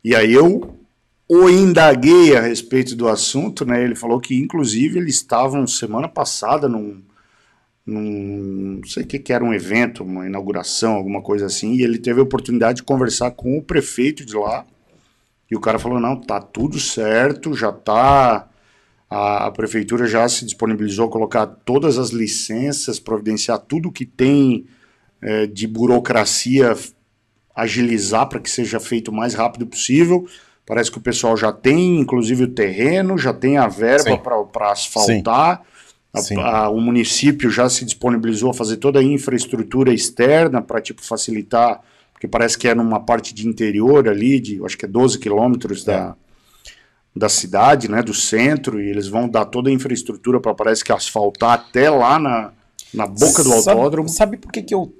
E 0.02 0.14
aí 0.14 0.32
eu 0.32 0.74
o 1.28 1.50
indaguei 1.50 2.34
a 2.34 2.40
respeito 2.40 2.96
do 2.96 3.06
assunto, 3.06 3.66
né? 3.66 3.84
Ele 3.84 3.94
falou 3.94 4.18
que, 4.18 4.34
inclusive, 4.34 4.98
eles 4.98 5.16
estavam 5.16 5.66
semana 5.66 6.08
passada 6.08 6.66
num, 6.66 7.02
num 7.88 8.78
não 8.80 8.88
sei 8.88 9.02
o 9.02 9.06
que, 9.06 9.18
que 9.18 9.32
era 9.32 9.44
um 9.44 9.54
evento, 9.54 10.04
uma 10.04 10.26
inauguração, 10.26 10.94
alguma 10.94 11.22
coisa 11.22 11.46
assim, 11.46 11.74
e 11.74 11.82
ele 11.82 11.98
teve 11.98 12.20
a 12.20 12.22
oportunidade 12.22 12.76
de 12.76 12.82
conversar 12.82 13.30
com 13.32 13.56
o 13.56 13.62
prefeito 13.62 14.24
de 14.24 14.36
lá. 14.36 14.64
E 15.50 15.56
o 15.56 15.60
cara 15.60 15.78
falou: 15.78 15.98
não, 15.98 16.20
tá 16.20 16.40
tudo 16.40 16.78
certo, 16.78 17.54
já 17.54 17.72
tá. 17.72 18.48
A, 19.10 19.46
a 19.46 19.50
prefeitura 19.50 20.06
já 20.06 20.28
se 20.28 20.44
disponibilizou 20.44 21.08
a 21.08 21.10
colocar 21.10 21.46
todas 21.46 21.96
as 21.96 22.10
licenças, 22.10 23.00
providenciar 23.00 23.58
tudo 23.58 23.90
que 23.90 24.04
tem 24.04 24.66
eh, 25.22 25.46
de 25.46 25.66
burocracia, 25.66 26.76
agilizar 27.56 28.28
para 28.28 28.38
que 28.38 28.50
seja 28.50 28.78
feito 28.78 29.10
o 29.10 29.14
mais 29.14 29.32
rápido 29.32 29.66
possível, 29.66 30.28
Parece 30.68 30.92
que 30.92 30.98
o 30.98 31.00
pessoal 31.00 31.34
já 31.34 31.50
tem, 31.50 31.98
inclusive, 31.98 32.44
o 32.44 32.48
terreno, 32.48 33.16
já 33.16 33.32
tem 33.32 33.56
a 33.56 33.66
verba 33.66 34.18
para 34.18 34.70
asfaltar. 34.70 35.56
Sim. 35.56 35.62
A- 36.40 36.68
o 36.70 36.80
município 36.80 37.50
já 37.50 37.68
se 37.68 37.84
disponibilizou 37.84 38.50
a 38.50 38.54
fazer 38.54 38.76
toda 38.78 38.98
a 39.00 39.02
infraestrutura 39.02 39.92
externa 39.92 40.60
para 40.62 40.80
tipo, 40.80 41.04
facilitar, 41.04 41.80
porque 42.12 42.26
parece 42.26 42.56
que 42.58 42.66
é 42.66 42.74
numa 42.74 42.98
parte 43.00 43.34
de 43.34 43.46
interior 43.46 44.08
ali, 44.08 44.40
de 44.40 44.64
acho 44.64 44.76
que 44.76 44.84
é 44.84 44.88
12 44.88 45.18
quilômetros 45.18 45.84
da, 45.84 46.16
da 47.14 47.28
cidade, 47.28 47.88
né, 47.90 48.02
do 48.02 48.14
centro, 48.14 48.80
e 48.80 48.88
eles 48.88 49.06
vão 49.08 49.28
dar 49.28 49.44
toda 49.44 49.70
a 49.70 49.72
infraestrutura 49.72 50.40
para 50.40 50.54
parece 50.54 50.82
que 50.84 50.92
asfaltar 50.92 51.52
até 51.52 51.90
lá 51.90 52.18
na, 52.18 52.52
na 52.94 53.06
boca 53.06 53.42
do 53.44 53.50
Sabe- 53.60 53.70
autódromo. 53.78 54.08
Sabe 54.08 54.36
por 54.36 54.50
que 54.50 54.62
que 54.62 54.74
eu... 54.74 54.92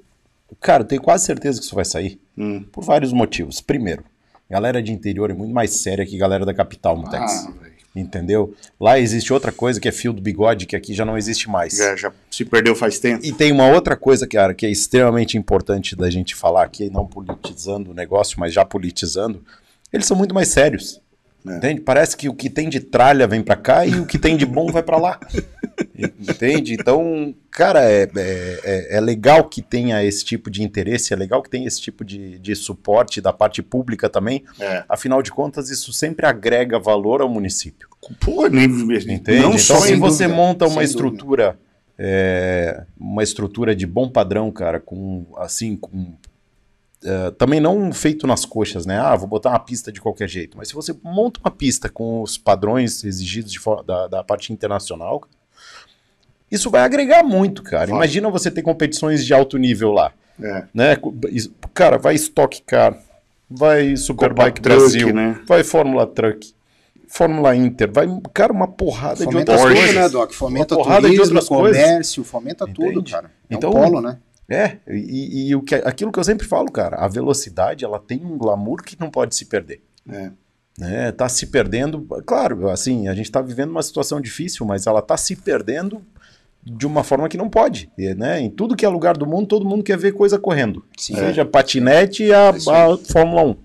Cara, 0.61 0.83
eu 0.83 0.87
tenho 0.87 1.01
quase 1.01 1.25
certeza 1.25 1.59
que 1.59 1.65
isso 1.65 1.75
vai 1.75 1.85
sair. 1.85 2.19
Hum. 2.37 2.63
Por 2.71 2.83
vários 2.83 3.13
motivos. 3.13 3.61
Primeiro, 3.61 4.03
galera 4.49 4.81
de 4.81 4.91
interior 4.91 5.29
é 5.29 5.33
muito 5.33 5.53
mais 5.53 5.71
séria 5.71 6.05
que 6.05 6.17
galera 6.17 6.45
da 6.45 6.53
capital, 6.53 6.97
Mutex. 6.97 7.47
Ah. 7.47 7.53
Entendeu? 7.99 8.53
Lá 8.79 8.97
existe 8.99 9.33
outra 9.33 9.51
coisa 9.51 9.79
que 9.79 9.87
é 9.87 9.91
fio 9.91 10.13
do 10.13 10.21
bigode, 10.21 10.65
que 10.65 10.75
aqui 10.75 10.93
já 10.93 11.03
não 11.05 11.17
existe 11.17 11.49
mais. 11.49 11.75
já, 11.75 11.95
já 11.95 12.11
se 12.31 12.45
perdeu 12.45 12.75
faz 12.75 12.99
tempo. 12.99 13.25
E 13.25 13.31
tem 13.33 13.51
uma 13.51 13.67
outra 13.67 13.95
coisa, 13.95 14.25
cara, 14.27 14.53
que 14.53 14.65
é 14.65 14.69
extremamente 14.69 15.37
importante 15.37 15.95
da 15.95 16.09
gente 16.09 16.35
falar 16.35 16.63
aqui, 16.63 16.89
não 16.89 17.05
politizando 17.05 17.91
o 17.91 17.93
negócio, 17.93 18.39
mas 18.39 18.53
já 18.53 18.63
politizando. 18.65 19.43
Eles 19.91 20.05
são 20.05 20.15
muito 20.15 20.33
mais 20.33 20.47
sérios. 20.49 21.01
É. 21.47 21.55
Entende? 21.55 21.81
Parece 21.81 22.17
que 22.17 22.27
o 22.27 22.33
que 22.33 22.49
tem 22.49 22.67
de 22.69 22.79
tralha 22.81 23.25
vem 23.25 23.41
pra 23.41 23.55
cá 23.55 23.85
e 23.85 23.95
o 23.99 24.05
que 24.05 24.19
tem 24.19 24.35
de 24.35 24.45
bom 24.45 24.71
vai 24.71 24.83
pra 24.83 24.97
lá. 24.97 25.19
Entende? 25.97 26.73
Então, 26.73 27.33
cara, 27.51 27.83
é, 27.89 28.03
é, 28.03 28.09
é- 28.63 28.97
é 28.97 28.99
legal 29.01 29.45
que 29.45 29.61
tenha 29.61 30.03
esse 30.03 30.23
tipo 30.23 30.49
de 30.49 30.63
interesse, 30.63 31.13
é 31.13 31.15
legal 31.15 31.41
que 31.41 31.49
tenha 31.49 31.67
esse 31.67 31.81
tipo 31.81 32.03
de, 32.05 32.37
de 32.39 32.55
suporte 32.55 33.21
da 33.21 33.31
parte 33.33 33.61
pública 33.61 34.09
também. 34.09 34.43
É. 34.59 34.83
Afinal 34.87 35.21
de 35.21 35.31
contas, 35.31 35.69
isso 35.69 35.91
sempre 35.93 36.25
agrega 36.25 36.77
valor 36.79 37.21
ao 37.21 37.29
município. 37.29 37.87
Pô, 38.19 38.47
nem, 38.47 38.65
Entende? 38.65 39.39
não 39.41 39.49
então, 39.49 39.57
só 39.57 39.75
se 39.79 39.95
você 39.95 40.23
dúvida, 40.23 40.41
monta 40.41 40.67
uma 40.67 40.83
estrutura, 40.83 41.59
é, 41.97 42.83
uma 42.97 43.21
estrutura 43.23 43.75
de 43.75 43.85
bom 43.85 44.09
padrão, 44.09 44.51
cara, 44.51 44.79
com 44.79 45.25
assim, 45.37 45.75
com 45.75 46.13
é, 47.03 47.31
também 47.31 47.59
não 47.59 47.91
feito 47.93 48.25
nas 48.27 48.45
coxas, 48.45 48.85
né? 48.85 48.97
Ah, 48.99 49.15
vou 49.15 49.27
botar 49.27 49.49
uma 49.49 49.59
pista 49.59 49.91
de 49.91 50.01
qualquer 50.01 50.27
jeito. 50.27 50.57
Mas 50.57 50.69
se 50.69 50.73
você 50.73 50.93
monta 51.03 51.39
uma 51.43 51.51
pista 51.51 51.87
com 51.89 52.21
os 52.21 52.37
padrões 52.37 53.03
exigidos 53.03 53.53
da, 53.85 54.07
da 54.07 54.23
parte 54.23 54.51
internacional, 54.51 55.23
isso 56.51 56.69
vai 56.69 56.81
agregar 56.81 57.23
muito, 57.23 57.63
cara. 57.63 57.87
Vai. 57.87 57.95
Imagina 57.95 58.29
você 58.29 58.49
ter 58.49 58.61
competições 58.61 59.25
de 59.25 59.33
alto 59.33 59.57
nível 59.57 59.91
lá, 59.91 60.11
É. 60.41 60.65
né? 60.73 60.97
Cara, 61.73 61.97
vai 61.97 62.15
Stock 62.15 62.61
Car, 62.63 62.97
vai 63.49 63.95
Superbike 63.95 64.61
Brasil, 64.61 65.13
né? 65.13 65.39
vai 65.45 65.63
Fórmula 65.63 66.05
Truck, 66.07 66.53
Fórmula 67.11 67.55
Inter, 67.55 67.91
vai, 67.91 68.07
cara, 68.33 68.53
uma 68.53 68.67
porrada 68.67 69.15
de 69.17 69.23
Fomenta 69.25 69.51
outras 69.51 69.61
tudo, 69.61 69.75
coisas. 69.79 69.95
né, 69.95 70.09
Doc? 70.09 70.31
Fomenta 70.31 70.75
Uma 70.75 70.83
porrada 70.83 71.01
de 71.09 71.15
turismo, 71.15 71.35
outras 71.39 71.47
coisas. 71.49 71.81
comércio, 71.83 72.23
fomenta 72.23 72.65
tudo, 72.67 72.91
Entende? 72.91 73.11
cara. 73.11 73.31
É 73.49 73.55
Então- 73.55 73.71
um 73.71 73.73
polo, 73.73 73.99
né? 74.01 74.17
É, 74.51 74.77
e, 74.87 75.49
e 75.49 75.55
o 75.55 75.61
que, 75.61 75.75
aquilo 75.75 76.11
que 76.11 76.19
eu 76.19 76.23
sempre 76.23 76.47
falo, 76.47 76.71
cara, 76.71 76.97
a 76.97 77.07
velocidade 77.07 77.83
ela 77.85 77.99
tem 77.99 78.23
um 78.25 78.37
glamour 78.37 78.83
que 78.83 78.99
não 78.99 79.09
pode 79.09 79.35
se 79.35 79.45
perder. 79.45 79.81
É. 80.11 80.31
Né? 80.77 81.11
Tá 81.11 81.27
se 81.29 81.47
perdendo, 81.47 82.01
claro, 82.25 82.69
assim, 82.69 83.07
a 83.07 83.13
gente 83.13 83.31
tá 83.31 83.41
vivendo 83.41 83.69
uma 83.71 83.83
situação 83.83 84.19
difícil, 84.21 84.65
mas 84.65 84.87
ela 84.87 85.01
tá 85.01 85.17
se 85.17 85.35
perdendo 85.35 86.01
de 86.63 86.87
uma 86.87 87.03
forma 87.03 87.27
que 87.29 87.37
não 87.37 87.49
pode. 87.49 87.91
E, 87.97 88.13
né? 88.15 88.39
Em 88.39 88.49
tudo 88.49 88.75
que 88.75 88.85
é 88.85 88.89
lugar 88.89 89.15
do 89.17 89.25
mundo, 89.25 89.47
todo 89.47 89.65
mundo 89.65 89.83
quer 89.83 89.97
ver 89.97 90.13
coisa 90.13 90.39
correndo. 90.39 90.83
Sim. 90.97 91.15
Seja 91.15 91.45
patinete 91.45 92.23
e 92.23 92.33
a, 92.33 92.49
a 92.49 92.53
Fórmula 93.11 93.43
1. 93.43 93.55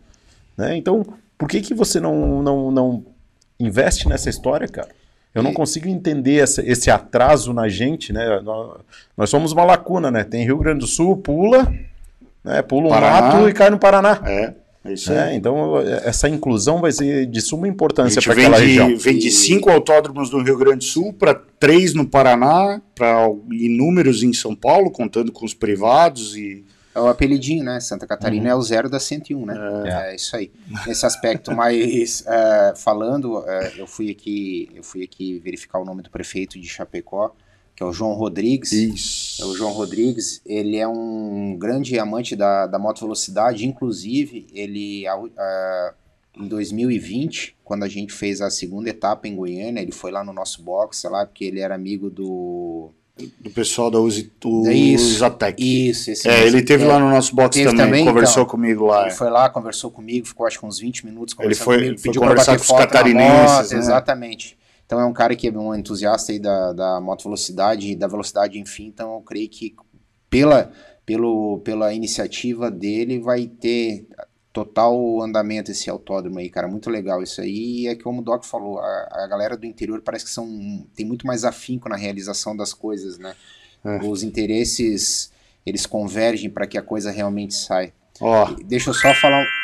Né? 0.59 0.76
Então, 0.76 1.04
por 1.38 1.48
que, 1.48 1.61
que 1.61 1.72
você 1.74 1.98
não, 1.98 2.42
não, 2.42 2.70
não 2.70 3.04
investe 3.59 4.09
nessa 4.09 4.29
história, 4.31 4.67
cara? 4.69 4.88
Eu 5.35 5.43
não 5.43 5.53
consigo 5.53 5.88
entender 5.88 6.37
essa- 6.40 6.62
esse 6.64 6.90
atraso 6.90 7.53
na 7.53 7.69
gente, 7.69 8.12
né? 8.12 8.40
Nós, 8.40 8.81
nós 9.17 9.31
somos 9.31 9.51
uma 9.53 9.64
lacuna, 9.64 10.11
né? 10.11 10.23
Tem 10.23 10.45
Rio 10.45 10.59
Grande 10.59 10.81
do 10.81 10.87
Sul, 10.87 11.17
pula, 11.17 11.73
né? 12.45 12.62
pula 12.62 12.87
um 12.87 12.90
Paraná. 12.90 13.21
mato 13.21 13.49
e 13.49 13.53
cai 13.53 13.69
no 13.69 13.79
Paraná. 13.79 14.21
É, 14.25 14.55
é 14.85 14.93
isso 14.93 15.12
É, 15.12 15.31
aí. 15.31 15.37
então, 15.37 15.81
essa 16.05 16.29
inclusão 16.29 16.81
vai 16.81 16.93
ser 16.93 17.27
de 17.27 17.40
suma 17.40 17.67
A 17.67 17.69
importância 17.71 18.23
para 18.23 18.33
aquela 18.33 18.59
de, 18.61 18.67
região. 18.67 18.97
vem 18.97 19.19
de 19.19 19.31
cinco 19.33 19.71
autódromos 19.71 20.31
no 20.31 20.40
Rio 20.40 20.57
Grande 20.57 20.79
do 20.79 20.85
Sul 20.85 21.12
para 21.12 21.35
três 21.59 21.95
no 21.95 22.07
Paraná, 22.07 22.81
para 22.95 23.27
inúmeros 23.51 24.23
em 24.23 24.33
São 24.33 24.55
Paulo, 24.55 24.88
contando 24.90 25.33
com 25.33 25.45
os 25.45 25.53
privados 25.55 26.37
e 26.37 26.64
É 26.94 27.00
o 27.00 27.09
apelidinho, 27.09 27.64
né? 27.64 27.80
Santa 27.80 28.07
Catarina 28.07 28.44
Uhum. 28.44 28.50
é 28.50 28.54
o 28.54 28.62
zero 28.62 28.88
da 28.88 29.00
101, 29.00 29.44
né? 29.46 29.54
É, 30.11 30.14
isso 30.14 30.37
aí. 30.37 30.50
Nesse 30.87 31.04
aspecto, 31.04 31.52
mas 31.54 32.24
é, 32.26 32.74
falando, 32.78 33.42
é, 33.48 33.72
eu 33.76 33.87
fui 33.87 34.11
aqui, 34.11 34.68
eu 34.74 34.83
fui 34.85 35.02
aqui 35.02 35.38
verificar 35.40 35.78
o 35.80 35.85
nome 35.85 36.02
do 36.02 36.11
prefeito 36.11 36.59
de 36.61 36.68
Chapecó, 36.68 37.35
que 37.74 37.83
é 37.83 37.87
o 37.87 37.92
João 37.92 38.12
Rodrigues. 38.12 38.70
isso. 38.72 39.42
É 39.42 39.46
o 39.46 39.57
João 39.57 39.72
Rodrigues, 39.72 40.40
ele 40.46 40.76
é 40.76 40.87
um 40.87 41.57
grande 41.59 41.98
amante 41.98 42.37
da, 42.37 42.66
da 42.68 42.78
moto 42.78 43.00
velocidade, 43.00 43.66
inclusive 43.66 44.46
ele 44.54 45.04
a- 45.09 45.92
em 46.37 46.46
2020, 46.48 47.57
quando 47.64 47.85
a 47.85 47.88
gente 47.88 48.12
fez 48.12 48.40
a 48.40 48.50
segunda 48.50 48.90
etapa 48.90 49.26
em 49.28 49.35
Goiânia, 49.37 49.80
ele 49.80 49.92
foi 49.92 50.11
lá 50.11 50.24
no 50.24 50.33
nosso 50.33 50.62
box, 50.62 50.98
sei 50.98 51.11
lá, 51.11 51.24
porque 51.26 51.44
ele 51.44 51.61
era 51.61 51.74
amigo 51.74 52.11
do 52.11 52.90
Do 53.40 53.48
pessoal 53.50 53.92
da 53.92 54.00
Uzi, 54.00 54.33
do 54.40 54.66
É 54.66 54.72
isso, 54.74 55.14
Usatec. 55.16 55.62
isso, 55.62 56.11
esse 56.11 56.29
É, 56.29 56.44
ele 56.46 56.62
teve 56.62 56.83
É, 56.83 56.87
lá 56.88 56.98
no 56.98 57.09
nosso 57.09 57.33
box 57.33 57.57
também, 57.62 57.77
também, 57.77 58.05
conversou 58.05 58.42
então. 58.42 58.50
comigo 58.50 58.87
lá. 58.87 59.03
Ele 59.03 59.12
foi 59.12 59.31
lá, 59.31 59.48
conversou 59.48 59.88
comigo, 59.88 60.27
ficou 60.27 60.44
acho 60.46 60.59
que 60.59 60.66
uns 60.66 60.81
20 60.81 61.07
minutos 61.07 61.33
conversando 61.33 61.64
foi- 61.64 61.74
comigo, 61.77 61.90
ele 61.92 61.98
foi 61.98 62.09
pediu 62.09 62.20
pra 62.20 62.31
conversar 62.31 62.53
bater 62.53 62.66
com 62.66 62.72
os 62.74 62.81
catarinenses, 62.81 63.53
moto, 63.53 63.70
né? 63.72 63.79
Exatamente. 63.79 64.59
Então 64.85 64.98
é 65.00 65.07
um 65.07 65.12
cara 65.12 65.37
que 65.37 65.46
é 65.46 65.53
um 65.53 65.72
entusiasta 65.74 66.33
aí 66.33 66.40
da, 66.40 66.72
da 66.72 67.00
moto 67.00 67.22
velocidade 67.22 67.92
e 67.92 67.94
da 67.94 68.09
velocidade, 68.09 68.59
enfim. 68.59 68.87
Então 68.87 69.14
eu 69.14 69.20
creio 69.20 69.48
que 69.48 69.77
pela, 70.29 70.72
pelo, 71.07 71.61
pela 71.61 71.94
iniciativa 71.94 72.68
dele 72.68 73.20
vai 73.20 73.46
ter 73.46 74.09
total 74.55 75.21
andamento 75.21 75.73
esse 75.73 75.90
autódromo 75.90 76.38
aí, 76.38 76.49
cara. 76.49 76.69
Muito 76.69 76.88
legal 76.88 77.21
isso 77.23 77.40
aí. 77.43 77.81
E 77.83 77.88
é 77.88 77.97
como 77.97 78.21
o 78.23 78.25
Doc 78.25 78.45
falou, 78.45 78.79
a, 78.79 79.09
a 79.25 79.27
galera 79.27 79.57
do 79.57 79.67
interior 79.67 80.01
parece 80.01 80.25
que 80.25 80.31
são 80.31 80.87
tem 80.95 81.05
muito 81.05 81.27
mais 81.27 81.45
afinco 81.45 81.88
na 81.88 81.97
realização 81.97 82.57
das 82.57 82.73
coisas, 82.73 83.19
né? 83.19 83.35
É. 83.85 83.99
Os 83.99 84.23
interesses 84.23 85.33
eles 85.67 85.85
convergem 85.87 86.49
para 86.49 86.67
que 86.67 86.79
a 86.79 86.83
coisa 86.83 87.11
realmente 87.11 87.53
saia. 87.55 87.93
Ó, 88.21 88.55
Deixa 88.64 88.90
eu 88.90 88.95
só 88.95 89.12
falar 89.14 89.43
um- 89.43 89.63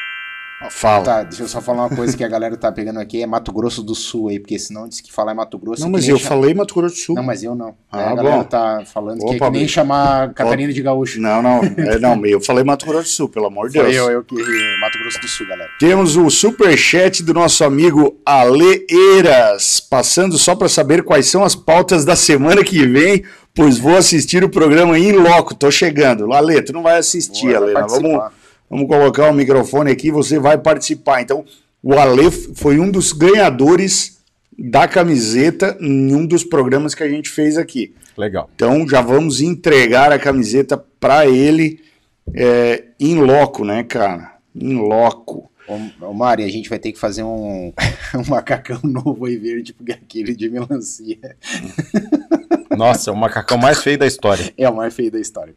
fala. 0.68 1.04
Tá, 1.04 1.22
deixa 1.22 1.44
eu 1.44 1.48
só 1.48 1.60
falar 1.60 1.86
uma 1.86 1.96
coisa 1.96 2.16
que 2.16 2.22
a 2.22 2.28
galera 2.28 2.56
tá 2.56 2.70
pegando 2.70 2.98
aqui, 3.00 3.22
é 3.22 3.26
Mato 3.26 3.52
Grosso 3.52 3.82
do 3.82 3.94
Sul 3.94 4.28
aí, 4.28 4.38
porque 4.38 4.58
senão 4.58 4.88
diz 4.88 5.00
que 5.00 5.12
falar 5.12 5.32
é 5.32 5.34
Mato 5.34 5.56
Grosso. 5.58 5.80
Não, 5.82 5.88
mas 5.90 6.06
eu 6.08 6.18
falei 6.18 6.52
Mato 6.52 6.74
Grosso 6.74 6.94
do 6.96 6.98
Sul. 7.00 7.14
Não, 7.14 7.22
mas 7.22 7.42
eu 7.42 7.54
não. 7.54 7.74
Ah, 7.90 8.00
É, 8.02 8.08
a 8.08 8.14
galera 8.14 8.36
bom. 8.38 8.44
tá 8.44 8.82
falando 8.92 9.20
que 9.20 9.32
é 9.32 9.36
Opa, 9.36 9.46
que 9.46 9.58
nem 9.58 9.68
chamar 9.68 10.34
Catarina 10.34 10.72
de 10.72 10.82
Gaúcho. 10.82 11.20
Não, 11.20 11.40
não, 11.40 11.60
é, 11.64 11.98
não, 11.98 12.26
eu 12.26 12.40
falei 12.40 12.62
Mato 12.64 12.84
Grosso 12.84 13.04
do 13.04 13.08
Sul, 13.08 13.28
pelo 13.28 13.46
amor 13.46 13.70
de 13.70 13.78
Foi 13.78 13.90
Deus. 13.90 13.96
eu, 13.96 14.10
eu 14.12 14.24
que 14.24 14.34
Mato 14.34 14.98
Grosso 14.98 15.20
do 15.20 15.28
Sul, 15.28 15.46
galera. 15.46 15.70
Temos 15.78 16.16
o 16.16 16.28
superchat 16.28 17.22
do 17.22 17.32
nosso 17.32 17.64
amigo 17.64 18.20
Ale 18.26 18.84
Eiras, 18.90 19.80
passando 19.80 20.36
só 20.38 20.54
para 20.54 20.68
saber 20.68 21.02
quais 21.02 21.26
são 21.26 21.44
as 21.44 21.54
pautas 21.54 22.04
da 22.04 22.16
semana 22.16 22.62
que 22.64 22.84
vem, 22.86 23.24
pois 23.54 23.78
vou 23.78 23.96
assistir 23.96 24.42
o 24.44 24.48
programa 24.48 24.98
em 24.98 25.12
loco, 25.12 25.54
tô 25.54 25.70
chegando. 25.70 26.32
Ale, 26.32 26.62
tu 26.62 26.72
não 26.72 26.82
vai 26.82 26.98
assistir, 26.98 27.46
Boa, 27.46 27.56
Ale, 27.58 27.88
vamos. 27.88 28.39
Vamos 28.70 28.86
colocar 28.86 29.28
o 29.28 29.34
microfone 29.34 29.90
aqui, 29.90 30.10
você 30.10 30.38
vai 30.38 30.56
participar. 30.56 31.20
Então, 31.20 31.44
o 31.82 31.94
Ale 31.94 32.30
foi 32.30 32.78
um 32.78 32.90
dos 32.90 33.12
ganhadores 33.12 34.20
da 34.56 34.86
camiseta 34.86 35.76
em 35.80 36.14
um 36.14 36.26
dos 36.26 36.44
programas 36.44 36.94
que 36.94 37.02
a 37.02 37.08
gente 37.08 37.30
fez 37.30 37.56
aqui. 37.56 37.94
Legal. 38.16 38.50
Então 38.54 38.86
já 38.86 39.00
vamos 39.00 39.40
entregar 39.40 40.12
a 40.12 40.18
camiseta 40.18 40.76
para 40.76 41.26
ele 41.26 41.80
é, 42.34 42.84
em 43.00 43.16
loco, 43.16 43.64
né, 43.64 43.82
cara? 43.82 44.36
Em 44.54 44.74
loco. 44.74 45.50
Ô, 45.66 46.06
ô 46.06 46.12
Mari, 46.12 46.44
a 46.44 46.48
gente 46.48 46.68
vai 46.68 46.78
ter 46.78 46.92
que 46.92 46.98
fazer 46.98 47.22
um, 47.22 47.72
um 48.14 48.28
macacão 48.28 48.80
novo 48.84 49.24
aí 49.24 49.36
verde, 49.36 49.72
porque 49.72 49.92
aquele 49.92 50.36
de 50.36 50.50
melancia 50.50 51.36
Nossa, 52.76 53.10
é 53.10 53.12
o 53.12 53.16
macacão 53.16 53.56
mais 53.56 53.82
feio 53.82 53.96
da 53.96 54.06
história. 54.06 54.52
é 54.58 54.68
o 54.68 54.76
mais 54.76 54.92
feio 54.94 55.10
da 55.10 55.18
história. 55.18 55.54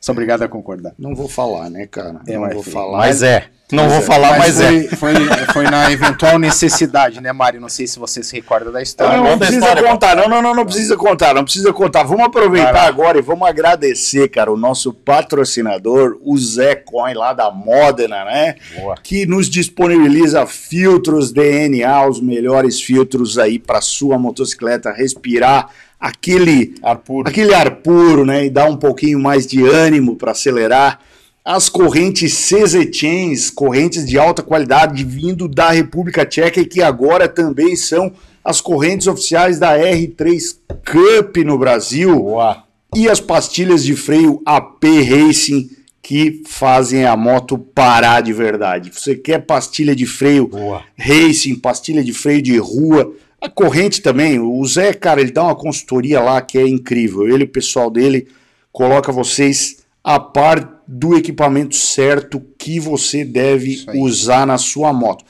Sou 0.00 0.12
obrigado 0.12 0.42
a 0.42 0.48
concordar. 0.48 0.94
Não 0.98 1.14
vou 1.14 1.28
falar, 1.28 1.70
né, 1.70 1.86
cara? 1.86 2.20
É, 2.26 2.34
não 2.34 2.42
mas 2.42 2.54
vou 2.54 2.62
filho, 2.62 2.74
falar. 2.74 2.98
Mas 2.98 3.22
é. 3.22 3.46
Não 3.72 3.82
Mas 3.82 3.92
vou 3.94 4.00
é. 4.02 4.04
falar, 4.04 4.38
mas, 4.38 4.60
é. 4.60 4.68
foi, 4.68 4.88
foi, 4.96 5.14
foi 5.52 5.64
na 5.64 5.90
eventual 5.90 6.38
necessidade, 6.38 7.20
né, 7.20 7.32
Mari? 7.32 7.58
Não 7.58 7.68
sei 7.68 7.88
se 7.88 7.98
você 7.98 8.22
se 8.22 8.36
recorda 8.36 8.66
da 8.66 8.78
Não, 8.78 8.82
história. 8.82 9.16
não, 9.16 9.32
a 9.32 9.36
precisa 9.36 9.58
história, 9.58 9.82
contar, 9.82 10.14
não, 10.14 10.28
não, 10.28 10.40
não, 10.40 10.54
não 10.54 10.64
precisa 10.64 10.96
contar, 10.96 11.34
não 11.34 11.42
precisa 11.42 11.72
contar. 11.72 12.04
Vamos 12.04 12.26
aproveitar 12.26 12.86
agora 12.86 13.18
e 13.18 13.22
vamos 13.22 13.48
agradecer, 13.48 14.28
cara, 14.28 14.52
o 14.52 14.56
nosso 14.56 14.92
patrocinador, 14.92 16.16
o 16.22 16.38
Zé 16.38 16.76
Coin 16.76 17.14
lá 17.14 17.32
da 17.32 17.50
Modena, 17.50 18.24
né? 18.24 18.54
Boa. 18.78 18.94
Que 19.02 19.26
nos 19.26 19.50
disponibiliza 19.50 20.46
filtros 20.46 21.32
DNA, 21.32 22.06
os 22.08 22.20
melhores 22.20 22.80
filtros 22.80 23.36
aí 23.36 23.58
para 23.58 23.80
sua 23.80 24.16
motocicleta 24.16 24.92
respirar 24.92 25.70
aquele 25.98 26.74
Ar 26.82 26.98
puro. 26.98 27.28
aquele 27.28 27.52
ar 27.54 27.70
puro, 27.76 28.24
né? 28.24 28.44
E 28.46 28.50
dar 28.50 28.66
um 28.66 28.76
pouquinho 28.76 29.18
mais 29.18 29.44
de 29.46 29.66
ânimo 29.66 30.14
para 30.14 30.30
acelerar. 30.30 31.00
As 31.46 31.68
correntes 31.68 32.34
CZ 32.34 32.92
Chains, 32.92 33.50
correntes 33.50 34.04
de 34.04 34.18
alta 34.18 34.42
qualidade 34.42 35.04
vindo 35.04 35.46
da 35.46 35.70
República 35.70 36.26
Tcheca 36.26 36.60
e 36.60 36.66
que 36.66 36.82
agora 36.82 37.28
também 37.28 37.76
são 37.76 38.12
as 38.44 38.60
correntes 38.60 39.06
oficiais 39.06 39.56
da 39.56 39.78
R3 39.78 40.56
Cup 40.84 41.36
no 41.44 41.56
Brasil. 41.56 42.16
Boa. 42.16 42.64
E 42.96 43.08
as 43.08 43.20
pastilhas 43.20 43.84
de 43.84 43.94
freio 43.94 44.42
AP 44.44 44.82
Racing 45.08 45.70
que 46.02 46.42
fazem 46.46 47.04
a 47.04 47.16
moto 47.16 47.56
parar 47.56 48.22
de 48.22 48.32
verdade. 48.32 48.90
Você 48.92 49.14
quer 49.14 49.38
pastilha 49.38 49.94
de 49.94 50.04
freio 50.04 50.48
Boa. 50.48 50.82
racing, 50.98 51.54
pastilha 51.54 52.02
de 52.02 52.12
freio 52.12 52.42
de 52.42 52.56
rua, 52.58 53.12
a 53.40 53.48
corrente 53.48 54.02
também. 54.02 54.40
O 54.40 54.64
Zé, 54.64 54.92
cara, 54.92 55.20
ele 55.20 55.30
dá 55.30 55.44
uma 55.44 55.54
consultoria 55.54 56.20
lá 56.20 56.40
que 56.40 56.58
é 56.58 56.66
incrível. 56.66 57.28
Ele 57.28 57.44
o 57.44 57.48
pessoal 57.48 57.88
dele 57.88 58.26
coloca 58.72 59.12
vocês 59.12 59.78
a 60.02 60.18
par 60.18 60.75
do 60.86 61.16
equipamento 61.16 61.74
certo 61.74 62.40
que 62.58 62.78
você 62.78 63.24
deve 63.24 63.84
usar 63.94 64.46
na 64.46 64.58
sua 64.58 64.92
moto. 64.92 65.24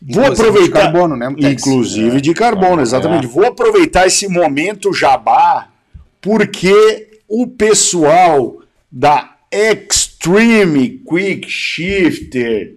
Vou 0.00 0.22
Inclusive 0.24 0.34
de 0.36 0.48
aproveitar. 0.48 0.80
carbono, 0.92 1.16
né, 1.16 1.28
Mutex? 1.28 1.52
Inclusive 1.66 2.16
É. 2.18 2.20
de 2.20 2.34
carbono, 2.34 2.82
exatamente. 2.82 3.26
Vou 3.26 3.46
aproveitar 3.46 4.06
esse 4.06 4.28
momento 4.28 4.92
jabá, 4.92 5.68
porque 6.20 7.08
o 7.28 7.46
pessoal 7.46 8.58
da 8.90 9.34
Extreme 9.50 11.00
Quick 11.08 11.48
Shifter 11.50 12.74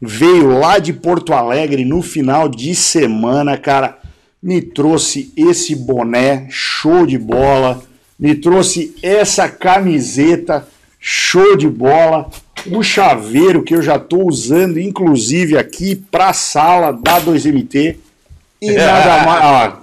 veio 0.00 0.58
lá 0.58 0.78
de 0.78 0.92
Porto 0.92 1.32
Alegre 1.32 1.84
no 1.84 2.02
final 2.02 2.48
de 2.48 2.74
semana, 2.74 3.56
cara. 3.56 3.98
Me 4.42 4.60
trouxe 4.60 5.32
esse 5.36 5.74
boné, 5.76 6.46
show 6.50 7.06
de 7.06 7.16
bola. 7.16 7.80
Me 8.18 8.34
trouxe 8.34 8.94
essa 9.02 9.48
camiseta, 9.48 10.66
show 11.02 11.56
de 11.56 11.68
bola. 11.68 12.30
O 12.70 12.80
chaveiro 12.80 13.64
que 13.64 13.74
eu 13.74 13.82
já 13.82 13.96
estou 13.96 14.28
usando, 14.28 14.78
inclusive 14.78 15.58
aqui 15.58 15.96
para 15.96 16.28
a 16.28 16.32
sala 16.32 16.92
da 16.92 17.20
2MT. 17.20 17.96
E 18.60 18.70
nada 18.72 19.26
mais. 19.26 19.74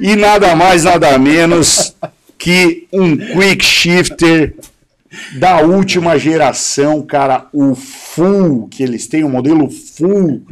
e 0.00 0.16
nada 0.16 0.56
mais, 0.56 0.82
nada 0.82 1.16
menos 1.18 1.94
que 2.36 2.88
um 2.92 3.16
quick 3.16 3.64
shifter 3.64 4.56
da 5.38 5.60
última 5.60 6.18
geração, 6.18 7.02
cara, 7.02 7.46
o 7.52 7.76
Full, 7.76 8.66
que 8.68 8.82
eles 8.82 9.06
têm, 9.06 9.22
o 9.22 9.28
modelo 9.28 9.70
Full. 9.70 10.42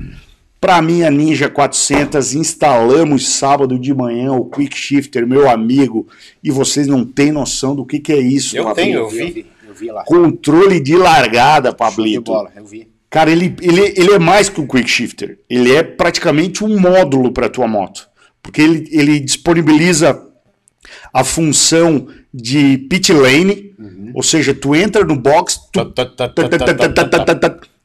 Para 0.60 0.82
minha 0.82 1.10
Ninja 1.10 1.48
400, 1.48 2.34
instalamos 2.34 3.28
sábado 3.28 3.78
de 3.78 3.94
manhã 3.94 4.32
o 4.32 4.44
Quick 4.44 4.76
Shifter, 4.76 5.26
meu 5.26 5.48
amigo, 5.48 6.06
e 6.44 6.50
vocês 6.50 6.86
não 6.86 7.04
têm 7.04 7.32
noção 7.32 7.74
do 7.74 7.86
que, 7.86 7.98
que 7.98 8.12
é 8.12 8.18
isso, 8.20 8.56
Eu 8.56 8.64
Pablito. 8.64 8.86
tenho, 8.86 8.98
eu 8.98 9.08
vi, 9.08 9.46
eu 9.66 9.74
vi 9.74 9.86
lá. 9.90 10.04
Controle 10.04 10.78
de 10.78 10.96
largada, 10.96 11.70
Show 11.70 11.72
de 11.72 11.78
Pablito. 11.78 12.22
bola, 12.32 12.50
eu 12.54 12.64
vi. 12.64 12.88
Cara, 13.08 13.30
ele, 13.30 13.56
ele, 13.62 13.94
ele 13.96 14.12
é 14.12 14.18
mais 14.18 14.48
que 14.48 14.60
um 14.60 14.66
quick 14.66 14.88
shifter. 14.88 15.38
Ele 15.48 15.74
é 15.74 15.82
praticamente 15.82 16.62
um 16.62 16.78
módulo 16.78 17.32
para 17.32 17.48
tua 17.48 17.66
moto. 17.66 18.08
Porque 18.42 18.60
ele, 18.62 18.88
ele 18.92 19.18
disponibiliza 19.18 20.22
a 21.12 21.24
função 21.24 22.06
de 22.32 22.78
pit 22.88 23.12
lane, 23.12 23.74
ou 24.14 24.22
seja, 24.22 24.54
tu 24.54 24.76
entra 24.76 25.04
no 25.04 25.16
box, 25.16 25.58
tu 25.72 25.80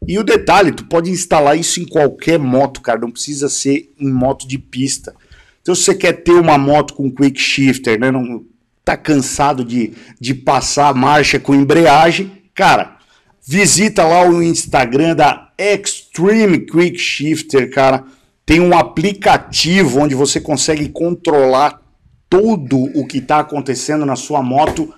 E 0.08 0.20
o 0.20 0.24
detalhe, 0.24 0.72
tu 0.72 0.86
pode 0.86 1.10
instalar 1.10 1.58
isso 1.58 1.80
em 1.80 1.86
qualquer 1.86 2.38
moto, 2.38 2.82
cara, 2.82 3.00
não 3.00 3.12
precisa 3.12 3.50
ser 3.50 3.92
em 4.00 4.12
moto 4.12 4.48
de 4.48 4.58
pista. 4.58 5.16
Então, 5.62 5.74
se 5.74 5.84
você 5.84 5.96
quer 5.96 6.14
ter 6.14 6.34
uma 6.34 6.58
moto 6.58 6.94
com 6.94 7.12
quick 7.12 7.40
shifter, 7.40 8.00
né, 8.00 8.12
não 8.12 8.46
tá 8.84 8.96
cansado 8.96 9.66
de, 9.66 9.94
de 10.20 10.36
passar 10.36 10.94
marcha 10.94 11.40
com 11.40 11.56
embreagem, 11.56 12.44
cara, 12.54 12.98
visita 13.46 14.06
lá 14.06 14.28
o 14.30 14.44
Instagram 14.44 15.16
da 15.16 15.50
Extreme 15.58 16.60
Quick 16.60 16.98
Shifter, 16.98 17.72
cara. 17.72 18.04
Tem 18.46 18.60
um 18.60 18.78
aplicativo 18.78 20.02
onde 20.02 20.14
você 20.14 20.40
consegue 20.40 20.90
controlar 20.90 21.82
tudo 22.30 22.78
o 22.94 23.08
que 23.08 23.20
está 23.20 23.40
acontecendo 23.40 24.06
na 24.06 24.16
sua 24.16 24.44
moto 24.44 24.94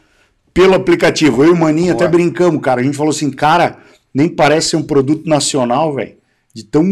pelo 0.53 0.73
aplicativo. 0.73 1.43
Eu 1.43 1.49
e 1.49 1.53
o 1.53 1.55
Maninho 1.55 1.93
até 1.93 2.07
brincamos, 2.07 2.61
cara. 2.61 2.81
A 2.81 2.83
gente 2.83 2.97
falou 2.97 3.11
assim, 3.11 3.31
cara, 3.31 3.77
nem 4.13 4.27
parece 4.29 4.69
ser 4.69 4.75
um 4.77 4.83
produto 4.83 5.27
nacional, 5.27 5.93
velho. 5.93 6.15
De 6.53 6.63
tão, 6.63 6.83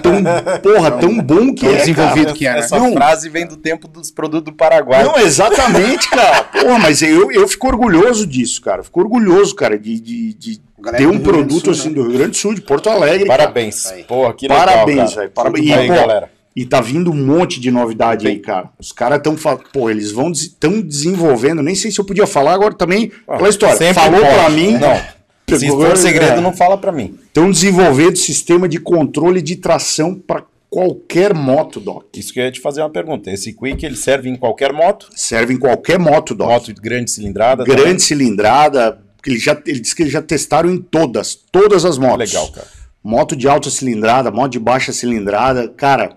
tão, 0.00 0.22
porra, 0.62 0.92
tão 0.92 1.18
bom 1.20 1.52
que 1.52 1.62
tão 1.66 1.74
é, 1.74 1.78
desenvolvido 1.78 2.26
cara. 2.26 2.36
que 2.38 2.46
é, 2.46 2.52
né? 2.52 2.58
Essa 2.60 2.78
Não. 2.78 2.92
frase 2.92 3.28
vem 3.28 3.44
do 3.44 3.56
tempo 3.56 3.88
dos 3.88 4.12
produtos 4.12 4.52
do 4.52 4.56
Paraguai. 4.56 5.02
Não, 5.02 5.18
exatamente, 5.18 6.08
cara. 6.08 6.44
Porra, 6.44 6.78
mas 6.78 7.02
eu, 7.02 7.32
eu 7.32 7.48
fico 7.48 7.66
orgulhoso 7.66 8.24
disso, 8.24 8.60
cara. 8.62 8.84
Fico 8.84 9.00
orgulhoso, 9.00 9.56
cara, 9.56 9.76
de, 9.76 9.98
de, 9.98 10.34
de 10.34 10.60
ter 10.96 11.08
um 11.08 11.18
produto 11.18 11.64
Sul, 11.64 11.72
assim 11.72 11.88
né? 11.88 11.94
do 11.96 12.02
Rio 12.04 12.12
Grande 12.12 12.30
do 12.30 12.36
Sul, 12.36 12.54
de 12.54 12.60
Porto 12.60 12.88
Alegre. 12.88 13.26
cara. 13.26 13.38
Parabéns. 13.42 13.86
Aí. 13.86 14.04
Porra, 14.04 14.32
que 14.34 14.46
legal, 14.46 14.64
Parabéns, 14.66 14.96
cara. 15.10 15.16
velho. 15.16 15.30
Parabéns. 15.32 15.72
Aí, 15.72 15.84
E, 15.84 15.88
pô, 15.88 15.94
galera. 15.94 16.30
E 16.54 16.64
tá 16.64 16.80
vindo 16.80 17.10
um 17.10 17.26
monte 17.26 17.58
de 17.58 17.70
novidade 17.72 18.28
aí, 18.28 18.38
cara. 18.38 18.70
Os 18.78 18.92
caras 18.92 19.18
estão 19.18 19.34
pô, 19.72 19.90
eles 19.90 20.12
vão 20.12 20.30
estão 20.30 20.80
desenvolvendo, 20.80 21.60
nem 21.62 21.74
sei 21.74 21.90
se 21.90 21.98
eu 22.00 22.04
podia 22.04 22.26
falar 22.26 22.52
agora 22.54 22.72
também 22.72 23.10
aquela 23.26 23.48
história. 23.48 23.76
Sempre 23.76 23.94
Falou 23.94 24.20
pode. 24.20 24.32
pra 24.34 24.48
mim. 24.48 24.72
Não. 24.78 25.15
Se 25.48 25.68
for 25.68 25.96
segredo, 25.96 26.38
é. 26.38 26.40
não 26.40 26.52
fala 26.52 26.76
pra 26.76 26.90
mim. 26.90 27.18
Estão 27.26 27.50
desenvolvendo 27.50 28.16
sistema 28.16 28.68
de 28.68 28.80
controle 28.80 29.40
de 29.40 29.56
tração 29.56 30.14
para 30.14 30.42
qualquer 30.68 31.32
moto, 31.32 31.78
Doc. 31.78 32.04
Isso 32.16 32.32
que 32.32 32.40
eu 32.40 32.44
ia 32.44 32.50
te 32.50 32.60
fazer 32.60 32.80
uma 32.80 32.90
pergunta. 32.90 33.30
Esse 33.30 33.52
Quick, 33.52 33.86
ele 33.86 33.96
serve 33.96 34.28
em 34.28 34.36
qualquer 34.36 34.72
moto? 34.72 35.08
Serve 35.14 35.54
em 35.54 35.58
qualquer 35.58 35.98
moto, 35.98 36.34
Doc. 36.34 36.48
Moto 36.48 36.72
de 36.72 36.80
grande 36.80 37.10
cilindrada? 37.10 37.64
Grande 37.64 38.02
cilindrada. 38.02 39.00
Ele, 39.24 39.38
já, 39.38 39.60
ele 39.66 39.80
disse 39.80 39.94
que 39.94 40.02
eles 40.02 40.12
já 40.12 40.22
testaram 40.22 40.70
em 40.70 40.78
todas, 40.78 41.34
todas 41.50 41.84
as 41.84 41.96
também? 41.96 42.10
motos. 42.10 42.32
Legal, 42.32 42.48
cara. 42.50 42.66
Moto 43.02 43.36
de 43.36 43.48
alta 43.48 43.70
cilindrada, 43.70 44.30
moto 44.32 44.52
de 44.52 44.58
baixa 44.58 44.92
cilindrada. 44.92 45.68
Cara, 45.68 46.16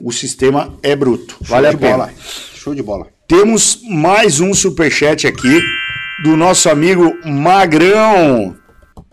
o 0.00 0.12
sistema 0.12 0.72
é 0.82 0.94
bruto. 0.94 1.36
Show 1.42 1.46
Vale 1.48 1.66
a 1.66 1.76
pena. 1.76 1.96
bola. 1.96 2.12
Show 2.54 2.74
de 2.74 2.82
bola. 2.82 3.08
Temos 3.26 3.80
mais 3.88 4.40
um 4.40 4.54
superchat 4.54 5.26
aqui 5.26 5.60
do 6.22 6.36
nosso 6.36 6.68
amigo 6.70 7.16
Magrão. 7.24 8.56
O 8.96 9.04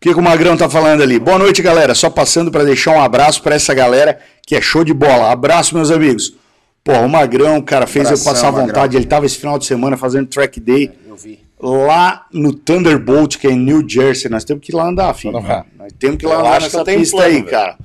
que, 0.00 0.12
que 0.12 0.18
o 0.18 0.22
Magrão 0.22 0.56
tá 0.56 0.68
falando 0.68 1.02
ali? 1.02 1.18
Boa 1.18 1.38
noite, 1.38 1.62
galera. 1.62 1.94
Só 1.94 2.10
passando 2.10 2.50
para 2.50 2.64
deixar 2.64 2.92
um 2.92 3.00
abraço 3.00 3.42
para 3.42 3.54
essa 3.54 3.72
galera 3.72 4.18
que 4.46 4.56
é 4.56 4.60
show 4.60 4.82
de 4.84 4.92
bola. 4.92 5.30
Abraço, 5.30 5.74
meus 5.76 5.90
amigos. 5.90 6.34
Pô, 6.82 6.92
o 6.92 7.08
Magrão, 7.08 7.60
cara, 7.62 7.86
fez 7.86 8.06
eu 8.06 8.14
Abração, 8.16 8.32
passar 8.32 8.46
Magrão. 8.50 8.66
vontade. 8.66 8.96
Ele 8.96 9.06
tava 9.06 9.26
esse 9.26 9.38
final 9.38 9.58
de 9.58 9.64
semana 9.66 9.96
fazendo 9.96 10.26
track 10.26 10.58
day 10.58 10.90
Eu 11.08 11.14
vi. 11.16 11.38
lá 11.60 12.26
no 12.32 12.52
Thunderbolt, 12.52 13.36
que 13.38 13.46
é 13.46 13.52
em 13.52 13.58
New 13.58 13.88
Jersey. 13.88 14.28
Nós 14.28 14.42
temos 14.42 14.64
que 14.64 14.72
ir 14.72 14.74
lá 14.74 14.88
andar, 14.88 15.14
filho. 15.14 15.34
Nós 15.40 15.92
temos 16.00 16.16
que 16.16 16.26
ir 16.26 16.28
lá 16.28 16.34
Eu 16.34 16.40
andar 16.40 16.50
acho 16.56 16.70
que 16.70 16.76
nessa 16.76 16.90
eu 16.90 16.98
pista 16.98 17.16
plano, 17.18 17.30
aí, 17.30 17.38
velho. 17.40 17.50
cara. 17.50 17.76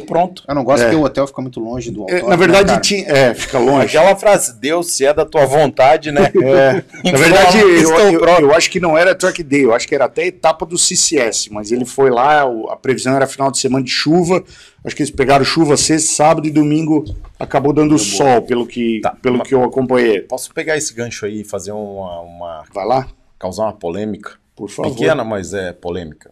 pronto. 0.06 0.42
Eu 0.48 0.54
não 0.54 0.64
gosto 0.64 0.84
É. 0.84 0.90
que 0.90 0.96
o 0.96 1.02
hotel 1.02 1.26
fica 1.26 1.40
muito 1.40 1.60
longe 1.60 1.90
do 1.90 2.00
É, 2.00 2.02
autódromo. 2.02 2.28
na 2.30 2.36
verdade, 2.36 2.72
né, 2.72 2.80
tinha. 2.80 3.06
É, 3.08 3.32
fica 3.34 3.58
longe. 3.58 3.86
Aquela 3.96 4.16
frase, 4.16 4.58
Deus, 4.58 4.92
se 4.92 5.04
é 5.06 5.14
da 5.14 5.24
tua 5.24 5.46
vontade, 5.46 6.10
né? 6.10 6.32
É, 6.42 6.72
na 7.04 7.10
Então, 7.10 7.18
verdade, 7.20 7.58
eu, 7.60 7.74
estou 7.76 7.98
eu- 8.00 8.24
eu 8.40 8.54
acho 8.54 8.70
que 8.70 8.80
não 8.80 8.98
era 8.98 9.14
track 9.14 9.42
day, 9.42 9.64
eu 9.64 9.72
acho 9.74 9.86
que 9.86 9.94
era 9.94 10.06
até 10.06 10.26
etapa 10.26 10.66
do 10.66 10.76
CCS, 10.76 11.48
mas 11.50 11.70
ele 11.70 11.84
foi 11.84 12.10
lá, 12.10 12.42
a 12.70 12.76
previsão 12.76 13.14
era 13.14 13.26
final 13.26 13.50
de 13.50 13.58
semana 13.58 13.84
de 13.84 13.90
chuva, 13.90 14.42
acho 14.84 14.96
que 14.96 15.02
eles 15.02 15.10
pegaram 15.14 15.44
chuva 15.44 15.76
sexta, 15.76 16.12
sábado 16.12 16.46
e 16.48 16.50
domingo, 16.50 17.04
acabou 17.38 17.72
dando 17.72 17.96
sol, 17.98 18.42
pelo 18.42 18.66
que, 18.66 19.00
Tá. 19.00 19.10
pelo 19.22 19.42
que 19.42 19.54
eu 19.54 19.62
acompanhei. 19.62 20.20
Posso 20.22 20.52
pegar 20.52 20.76
esse 20.76 20.92
gancho 20.92 21.24
aí 21.26 21.42
e 21.42 21.44
fazer 21.44 21.72
uma, 21.72 22.20
uma- 22.20 22.64
Vai 22.72 22.84
lá, 22.86 23.06
causar 23.38 23.62
uma 23.64 23.72
polêmica? 23.72 24.32
por 24.56 24.68
favor. 24.68 24.90
Pequena, 24.92 25.22
mas 25.24 25.52
é 25.54 25.72
polêmica. 25.72 26.30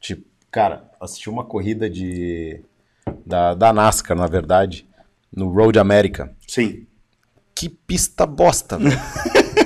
Tipo, 0.00 0.22
cara, 0.50 0.84
assisti 1.00 1.28
uma 1.30 1.44
corrida 1.44 1.88
de 1.90 2.60
da, 3.26 3.54
da 3.54 3.72
NASCAR, 3.72 4.16
na 4.16 4.26
verdade, 4.26 4.86
no 5.34 5.48
Road 5.48 5.78
America. 5.78 6.30
Sim. 6.46 6.86
Que 7.54 7.68
pista 7.68 8.24
bosta, 8.26 8.78
velho. 8.78 8.98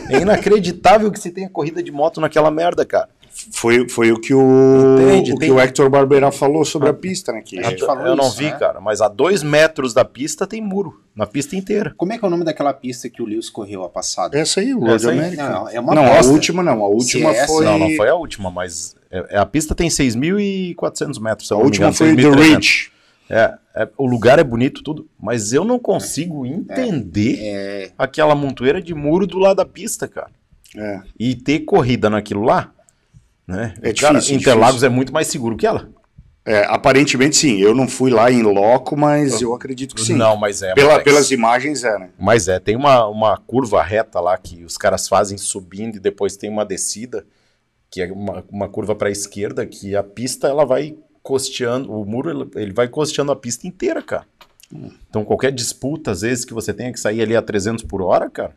É 0.08 0.20
inacreditável 0.20 1.10
que 1.10 1.18
se 1.20 1.30
tenha 1.30 1.48
corrida 1.48 1.82
de 1.82 1.90
moto 1.92 2.20
naquela 2.20 2.50
merda, 2.50 2.84
cara. 2.84 3.08
Foi, 3.50 3.88
foi 3.88 4.12
o 4.12 4.20
que 4.20 4.34
o, 4.34 4.98
Entende, 5.00 5.32
o, 5.32 5.34
que 5.34 5.40
tem- 5.40 5.50
o 5.50 5.58
Hector 5.58 5.88
Barbera 5.88 6.30
falou 6.30 6.66
sobre 6.66 6.90
a 6.90 6.92
pista, 6.94 7.32
né? 7.32 7.40
Que 7.40 7.58
A 7.58 7.70
gente 7.70 7.84
falou 7.84 8.06
eu 8.06 8.14
não 8.14 8.26
isso, 8.28 8.36
vi, 8.36 8.44
né? 8.44 8.58
cara, 8.58 8.78
mas 8.78 9.00
a 9.00 9.08
dois 9.08 9.42
metros 9.42 9.94
da 9.94 10.04
pista 10.04 10.46
tem 10.46 10.60
muro. 10.60 11.00
Na 11.16 11.26
pista 11.26 11.56
inteira. 11.56 11.94
Como 11.96 12.12
é 12.12 12.18
que 12.18 12.24
é 12.24 12.28
o 12.28 12.30
nome 12.30 12.44
daquela 12.44 12.74
pista 12.74 13.08
que 13.08 13.22
o 13.22 13.24
Lewis 13.24 13.48
correu 13.48 13.84
a 13.84 13.88
passada? 13.88 14.38
essa 14.38 14.60
aí, 14.60 14.74
o 14.74 14.80
Road? 14.80 15.08
America. 15.08 15.48
Não, 15.48 15.68
é 15.68 15.80
uma 15.80 15.94
não, 15.94 16.04
a 16.04 16.20
última 16.20 16.62
não, 16.62 16.82
a 16.82 16.88
última 16.88 17.30
é 17.30 17.36
essa, 17.38 17.46
foi... 17.46 17.64
Não, 17.64 17.78
não 17.78 17.90
foi 17.96 18.08
a 18.10 18.14
última, 18.14 18.50
mas 18.50 18.94
é- 19.10 19.36
é- 19.36 19.38
a 19.38 19.46
pista 19.46 19.74
tem 19.74 19.88
6.400 19.88 21.18
metros. 21.20 21.48
se 21.48 21.54
A 21.54 21.56
não 21.56 21.64
última 21.64 21.86
engano, 21.88 21.96
foi 21.96 22.14
The 22.16 22.22
6.300. 22.22 22.90
É, 23.30 23.54
é, 23.74 23.88
o 23.96 24.06
lugar 24.06 24.38
é 24.38 24.44
bonito, 24.44 24.82
tudo, 24.82 25.08
mas 25.18 25.52
eu 25.52 25.64
não 25.64 25.78
consigo 25.78 26.44
entender 26.44 27.38
É, 27.40 27.92
aquela 27.96 28.34
montoeira 28.34 28.80
de 28.82 28.94
muro 28.94 29.26
do 29.26 29.38
lado 29.38 29.56
da 29.56 29.64
pista, 29.64 30.06
cara. 30.06 30.30
É. 30.76 31.00
E 31.18 31.34
ter 31.34 31.60
corrida 31.60 32.08
naquilo 32.10 32.42
lá, 32.42 32.72
né? 33.46 33.74
É 33.82 33.92
Cara, 33.92 34.14
difícil, 34.14 34.36
é 34.36 34.38
Interlagos 34.40 34.82
é 34.82 34.88
muito 34.88 35.12
mais 35.12 35.26
seguro 35.28 35.56
que 35.56 35.66
ela. 35.66 35.88
É, 36.44 36.64
aparentemente 36.66 37.36
sim, 37.36 37.58
eu 37.60 37.72
não 37.74 37.86
fui 37.86 38.10
lá 38.10 38.30
em 38.30 38.42
loco, 38.42 38.96
mas 38.96 39.40
eu 39.40 39.54
acredito 39.54 39.94
que 39.94 40.00
sim. 40.02 40.14
Não, 40.14 40.36
mas 40.36 40.60
é. 40.60 40.74
Pela- 40.74 40.94
mas- 40.94 41.04
pelas 41.04 41.30
imagens 41.30 41.84
é, 41.84 41.98
né? 41.98 42.10
Mas 42.18 42.48
é, 42.48 42.58
tem 42.58 42.74
uma, 42.74 43.06
uma 43.06 43.36
curva 43.36 43.80
reta 43.82 44.18
lá 44.18 44.36
que 44.36 44.64
os 44.64 44.76
caras 44.76 45.06
fazem 45.06 45.38
subindo 45.38 45.96
e 45.96 46.00
depois 46.00 46.36
tem 46.36 46.50
uma 46.50 46.64
descida. 46.66 47.24
que 47.88 48.02
é 48.02 48.10
uma, 48.10 48.42
uma 48.50 48.68
curva 48.68 48.94
para 48.96 49.08
a 49.08 49.12
esquerda, 49.12 49.64
que 49.66 49.94
a 49.94 50.02
pista 50.02 50.48
ela 50.48 50.64
vai 50.64 50.96
costeando, 51.22 51.92
o 51.92 52.04
muro 52.04 52.50
ele, 52.56 52.72
vai 52.72 52.88
costeando 52.88 53.32
a 53.32 53.36
pista 53.36 53.66
inteira, 53.66 54.02
cara. 54.02 54.26
Então 55.08 55.24
qualquer 55.24 55.52
disputa, 55.52 56.10
às 56.12 56.22
vezes, 56.22 56.44
que 56.44 56.54
você 56.54 56.72
tenha 56.72 56.92
que 56.92 56.98
sair 57.00 57.20
ali 57.22 57.36
a 57.36 57.42
300 57.42 57.84
por 57.84 58.00
hora, 58.02 58.30
cara, 58.30 58.56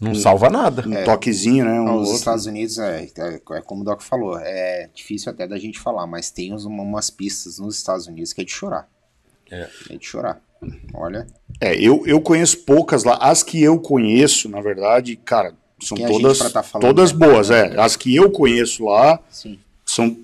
não 0.00 0.14
salva 0.14 0.48
nada. 0.48 0.84
Um 0.86 1.04
toquezinho, 1.04 1.64
né? 1.64 1.80
Um 1.80 1.94
os 1.96 2.00
outro. 2.02 2.14
Estados 2.14 2.46
Unidos, 2.46 2.78
é, 2.78 3.08
é- 3.18 3.34
é 3.34 3.60
como 3.60 3.82
o 3.82 3.84
Doc 3.84 4.00
falou, 4.00 4.38
é 4.38 4.88
difícil 4.94 5.30
até 5.32 5.46
da 5.46 5.58
gente 5.58 5.78
falar, 5.80 6.06
mas 6.06 6.30
tem 6.30 6.54
uns- 6.54 6.64
umas 6.64 7.10
pistas 7.10 7.58
nos 7.58 7.76
Estados 7.76 8.06
Unidos 8.06 8.32
que 8.32 8.40
é 8.40 8.44
de 8.44 8.52
chorar. 8.52 8.88
É. 9.50 9.68
É 9.90 9.96
de 9.96 10.06
chorar. 10.06 10.40
Olha, 10.94 11.26
É, 11.60 11.74
eu, 11.74 12.04
eu 12.06 12.20
conheço 12.20 12.58
poucas 12.58 13.02
lá. 13.04 13.16
As 13.20 13.42
que 13.42 13.60
eu 13.62 13.78
conheço, 13.80 14.48
na 14.48 14.60
verdade, 14.60 15.16
cara, 15.16 15.52
são 15.80 15.96
Quem 15.96 16.06
é 16.06 16.08
todas, 16.08 16.38
pra 16.38 16.50
tá 16.50 16.62
falando, 16.62 16.86
todas 16.88 17.12
né? 17.12 17.18
boas. 17.18 17.50
É. 17.50 17.80
As 17.80 17.96
que 17.96 18.14
eu 18.14 18.30
conheço 18.30 18.84
lá 18.84 19.18
sim. 19.30 19.58
são 19.84 20.16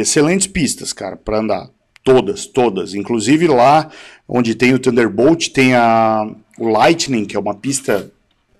excelentes 0.00 0.46
pistas, 0.46 0.92
cara, 0.92 1.16
para 1.16 1.38
andar. 1.38 1.70
Todas, 2.02 2.46
todas. 2.46 2.94
Inclusive 2.94 3.46
lá 3.46 3.90
onde 4.26 4.54
tem 4.54 4.74
o 4.74 4.78
Thunderbolt, 4.78 5.50
tem 5.50 5.74
a, 5.74 6.28
o 6.58 6.68
Lightning, 6.68 7.24
que 7.24 7.36
é 7.36 7.40
uma 7.40 7.54
pista 7.54 8.10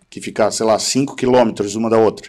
que 0.08 0.20
fica, 0.20 0.50
sei 0.50 0.66
lá, 0.66 0.78
5 0.78 1.16
quilômetros 1.16 1.74
uma 1.74 1.90
da 1.90 1.98
outra. 1.98 2.28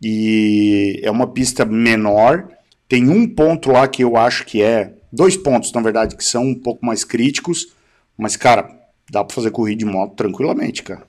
E 0.00 1.00
é 1.02 1.10
uma 1.10 1.26
pista 1.26 1.64
menor. 1.64 2.48
Tem 2.88 3.08
um 3.08 3.26
ponto 3.26 3.72
lá 3.72 3.88
que 3.88 4.04
eu 4.04 4.16
acho 4.16 4.46
que 4.46 4.62
é. 4.62 4.94
Dois 5.12 5.36
pontos, 5.36 5.72
na 5.72 5.80
verdade, 5.80 6.16
que 6.16 6.24
são 6.24 6.44
um 6.44 6.54
pouco 6.54 6.84
mais 6.86 7.04
críticos. 7.04 7.74
Mas, 8.16 8.36
cara, 8.36 8.70
dá 9.10 9.24
pra 9.24 9.34
fazer 9.34 9.50
corrida 9.50 9.78
de 9.78 9.84
moto 9.84 10.14
tranquilamente, 10.14 10.82
cara. 10.82 11.06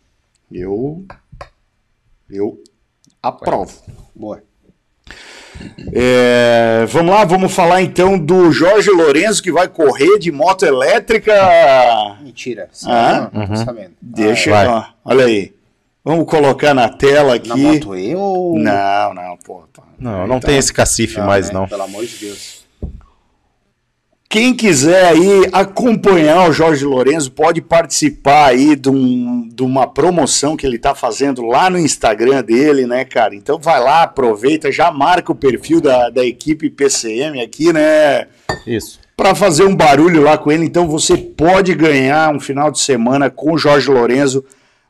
Eu. 0.51 1.05
Eu 2.29 2.61
aprovo. 3.21 3.79
Boa. 4.15 4.41
É, 5.93 6.85
vamos 6.87 7.13
lá, 7.13 7.25
vamos 7.25 7.53
falar 7.53 7.81
então 7.81 8.17
do 8.17 8.51
Jorge 8.51 8.89
Lourenço 8.89 9.41
que 9.41 9.51
vai 9.51 9.67
correr 9.67 10.17
de 10.19 10.31
moto 10.31 10.63
elétrica. 10.65 11.33
Mentira. 12.21 12.67
Sim, 12.71 12.87
Ah? 12.89 13.29
não, 13.33 13.47
não 13.47 13.55
sabendo. 13.55 13.91
Deixa, 14.01 14.51
Vai. 14.51 14.67
ó, 14.67 14.83
olha 15.03 15.25
aí. 15.25 15.53
Vamos 16.03 16.25
colocar 16.27 16.73
na 16.73 16.87
tela 16.87 17.35
aqui. 17.35 17.49
Na 17.49 17.57
moto 17.57 17.95
E 17.97 18.15
ou... 18.15 18.59
Não, 18.59 19.13
não, 19.13 19.37
pô. 19.43 19.63
pá. 19.73 19.83
Não, 19.97 20.27
não 20.27 20.37
Então, 20.37 20.39
tem 20.41 20.57
esse 20.57 20.71
cacife 20.71 21.19
mais, 21.19 21.47
né? 21.49 21.55
não. 21.55 21.67
Pelo 21.67 21.81
amor 21.83 22.05
de 22.05 22.15
Deus. 22.17 22.54
Quem 24.35 24.53
quiser 24.53 25.05
aí 25.05 25.47
acompanhar 25.53 26.49
o 26.49 26.51
Jorge 26.51 26.83
Lourenço 26.83 27.31
pode 27.31 27.61
participar 27.61 28.47
aí 28.47 28.75
de, 28.75 28.89
um- 28.89 29.47
de 29.47 29.63
uma 29.63 29.87
promoção 29.87 30.57
que 30.57 30.67
ele 30.67 30.77
tá 30.77 30.93
fazendo 30.93 31.41
lá 31.47 31.69
no 31.69 31.79
Instagram 31.79 32.43
dele, 32.43 32.85
né, 32.85 33.05
cara? 33.05 33.33
Então 33.33 33.57
vai 33.57 33.79
lá, 33.81 34.03
aproveita, 34.03 34.69
já 34.73 34.91
marca 34.91 35.31
o 35.31 35.35
perfil 35.35 35.79
da, 35.79 36.09
da 36.09 36.25
equipe 36.25 36.69
PCM 36.69 37.41
aqui, 37.41 37.71
né? 37.71 38.27
Isso. 38.67 38.99
para 39.15 39.33
fazer 39.33 39.63
um 39.63 39.73
barulho 39.73 40.21
lá 40.23 40.37
com 40.37 40.51
ele. 40.51 40.65
Então 40.65 40.85
você 40.85 41.15
pode 41.15 41.73
ganhar 41.73 42.35
um 42.35 42.39
final 42.41 42.69
de 42.69 42.79
semana 42.81 43.29
com 43.29 43.53
o 43.53 43.57
Jorge 43.57 43.89
Lorenzo 43.89 44.43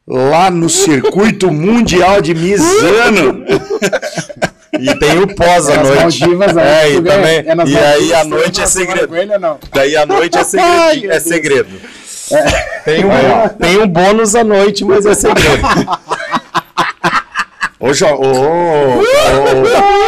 lá 0.07 0.49
no 0.49 0.67
Circuito 0.71 1.51
Mundial 1.51 2.19
de 2.19 2.33
Misano. 2.35 3.45
E 4.73 4.99
tem 4.99 5.19
o 5.19 5.35
pós 5.35 5.69
à 5.69 5.75
nas 5.77 5.87
noite. 5.87 6.01
Maldivas, 6.19 6.53
né? 6.53 6.83
É, 6.83 6.91
e 6.91 7.01
também. 7.01 7.37
é 7.37 7.67
e 7.67 7.77
aí 7.77 8.13
Maldivas, 8.13 8.21
tu 8.21 8.27
noite 8.29 8.61
é 8.61 8.65
segredo. 8.65 9.15
ele? 9.15 9.59
Daí 9.73 9.95
à 9.95 10.05
noite 10.05 10.37
é 10.37 10.43
segredo. 10.43 11.11
é 11.11 11.19
segredo. 11.19 11.81
Tem, 12.83 13.05
um, 13.05 13.49
tem 13.59 13.77
um 13.81 13.87
bônus 13.87 14.35
à 14.35 14.43
noite, 14.43 14.83
mas 14.83 15.05
é 15.05 15.13
segredo. 15.13 15.63
Ô, 17.87 17.93
Jo- 17.93 18.05
ô, 18.07 18.99
ô, 18.99 19.03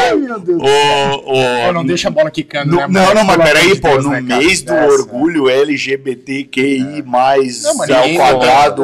Ai, 0.07 0.15
meu 0.15 0.39
Deus. 0.39 0.61
ô, 0.61 1.71
não 1.73 1.86
deixa 1.86 2.07
a 2.07 2.11
bola 2.11 2.32
quicando, 2.32 2.71
no- 2.71 2.78
né? 2.78 2.88
não, 2.89 3.13
não, 3.13 3.23
mas 3.23 3.38
peraí, 3.38 3.80
pô, 3.80 4.01
no 4.01 4.09
né, 4.09 4.23
cara? 4.28 4.41
mês 4.41 4.61
do 4.63 4.73
orgulho 4.73 5.47
LGBTQI 5.49 7.03
mais 7.05 7.61
Não, 7.63 7.75
mas 7.78 7.89
ao 7.91 8.01
ninguém- 8.01 8.17
quadrado, 8.17 8.84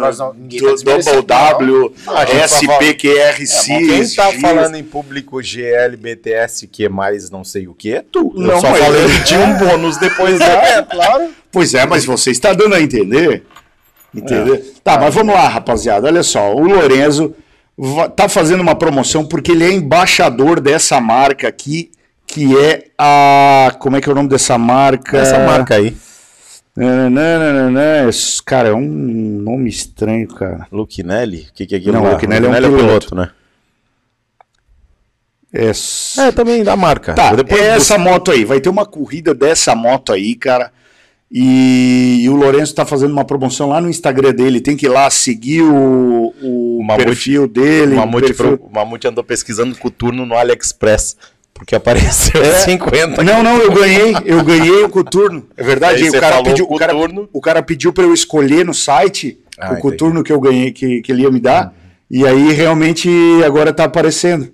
nós 0.00 0.18
não- 0.18 0.34
ninguém 0.34 0.60
do- 0.60 0.66
tá 0.66 0.72
desmerecendo, 0.74 1.22
double 1.22 1.26
W, 1.36 1.92
não. 2.06 2.16
A 2.16 2.24
gente 2.26 2.38
tá 2.38 2.44
SPQRC. 2.44 3.66
Quem 3.66 4.08
tá 4.14 4.30
X. 4.32 4.40
falando 4.40 4.74
em 4.76 4.82
público 4.84 5.40
GLBTS 5.42 6.66
que 6.66 6.84
é 6.84 6.88
mais 6.88 7.30
não 7.30 7.44
sei 7.44 7.66
o 7.66 7.74
que 7.74 7.94
é 7.94 8.02
tu. 8.02 8.32
Eu 8.36 8.42
Não, 8.42 8.60
só 8.60 8.70
mas- 8.70 8.80
falei 8.84 9.06
que 9.08 9.24
tinha 9.24 9.40
um 9.40 9.54
bônus 9.58 9.96
depois 9.96 10.38
É, 10.40 10.72
evento. 10.74 10.88
claro. 10.90 11.30
Pois 11.50 11.72
é, 11.74 11.86
mas 11.86 12.04
você 12.04 12.30
está 12.30 12.52
dando 12.52 12.74
a 12.74 12.80
entender. 12.82 13.44
Entendeu? 14.14 14.62
Tá, 14.84 14.98
mas 14.98 15.12
vamos 15.14 15.34
lá, 15.34 15.48
rapaziada. 15.48 16.06
Olha 16.06 16.22
só, 16.22 16.54
o 16.54 16.68
Lorenzo 16.68 17.34
tá 18.16 18.28
fazendo 18.28 18.60
uma 18.60 18.74
promoção 18.74 19.24
porque 19.26 19.52
ele 19.52 19.64
é 19.64 19.72
embaixador 19.72 20.60
dessa 20.60 21.00
marca 21.00 21.48
aqui, 21.48 21.90
que 22.26 22.56
é 22.58 22.86
a. 22.98 23.74
Como 23.78 23.96
é 23.96 24.00
que 24.00 24.08
é 24.08 24.12
o 24.12 24.14
nome 24.14 24.28
dessa 24.28 24.56
marca? 24.58 25.18
Essa 25.18 25.38
marca 25.40 25.74
aí. 25.74 25.96
Nananana, 26.76 28.08
esse- 28.08 28.42
Cara, 28.42 28.68
é 28.70 28.74
um 28.74 28.80
nome 28.84 29.68
estranho, 29.68 30.26
cara. 30.28 30.66
Luquinelli? 30.72 31.46
O 31.50 31.54
que, 31.54 31.66
que 31.66 31.74
é 31.74 31.78
aquilo 31.78 31.92
Não, 31.94 32.02
lá? 32.04 32.10
Luquinelli 32.12 32.46
é 32.46 32.48
um 32.48 32.52
Luquinelli 32.52 32.76
piloto. 32.76 33.14
né? 33.14 33.30
É, 35.52 35.70
É, 36.20 36.32
também 36.32 36.64
da 36.64 36.74
marca. 36.76 37.14
Tá, 37.14 37.32
Depois 37.34 37.60
é 37.62 37.68
essa 37.76 37.96
moto 37.96 38.32
aí. 38.32 38.44
Vai 38.44 38.60
ter 38.60 38.68
uma 38.68 38.84
corrida 38.84 39.32
dessa 39.32 39.74
moto 39.76 40.12
aí, 40.12 40.34
cara. 40.34 40.72
E, 41.36 42.20
e 42.22 42.28
o 42.28 42.36
Lourenço 42.36 42.72
tá 42.76 42.86
fazendo 42.86 43.10
uma 43.10 43.24
promoção 43.24 43.68
lá 43.68 43.80
no 43.80 43.88
Instagram 43.90 44.32
dele. 44.32 44.60
Tem 44.60 44.76
que 44.76 44.86
ir 44.86 44.88
lá 44.88 45.10
seguir 45.10 45.62
o, 45.62 46.32
o, 46.40 46.78
O 46.78 46.84
Mamute- 46.84 47.04
perfil 47.06 47.48
dele. 47.48 47.94
o 47.94 47.96
Mamute, 47.96 48.26
perfil- 48.28 48.56
pro- 48.56 48.66
o 48.68 48.72
Mamute 48.72 49.08
andou 49.08 49.24
pesquisando 49.24 49.76
coturno 49.76 50.24
no 50.24 50.36
AliExpress. 50.36 51.16
Porque 51.52 51.74
apareceu 51.74 52.40
É. 52.42 52.52
50. 52.60 53.22
Não, 53.24 53.42
não, 53.42 53.58
eu 53.58 53.72
ganhei. 53.72 54.12
Eu 54.24 54.44
ganhei 54.44 54.84
o 54.84 54.88
coturno. 54.88 55.44
É 55.56 55.62
verdade. 55.64 56.08
O, 56.08 56.12
cara 56.20 56.42
pediu, 56.42 56.66
o, 56.68 56.76
cara, 56.76 56.92
o 57.32 57.40
cara 57.40 57.62
pediu 57.62 57.92
pra 57.92 58.04
eu 58.04 58.14
escolher 58.14 58.64
no 58.64 58.74
site 58.74 59.38
Ah, 59.58 59.62
o 59.62 59.72
entendi. 59.72 59.82
coturno 59.82 60.22
que 60.22 60.32
eu 60.32 60.40
ganhei, 60.40 60.70
que, 60.72 61.00
que 61.02 61.10
ele 61.10 61.22
ia 61.22 61.30
me 61.30 61.40
dar. 61.40 61.72
E 62.10 62.24
aí 62.26 62.52
realmente 62.52 63.08
agora 63.44 63.72
tá 63.72 63.84
aparecendo. 63.84 64.48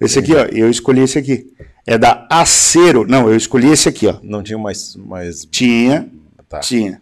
Esse 0.00 0.18
aqui, 0.18 0.34
ó. 0.34 0.44
Eu 0.52 0.70
escolhi 0.70 1.00
esse 1.02 1.18
aqui. 1.18 1.46
É 1.86 1.96
da 1.96 2.26
Acero. 2.28 3.06
Não, 3.08 3.28
eu 3.28 3.36
escolhi 3.36 3.70
esse 3.70 3.88
aqui, 3.88 4.06
ó. 4.08 4.16
Não 4.22 4.42
tinha 4.42 4.58
mais. 4.58 4.96
mais... 4.96 5.46
Tinha, 5.50 6.08
Tá. 6.48 6.60
tinha. 6.60 7.00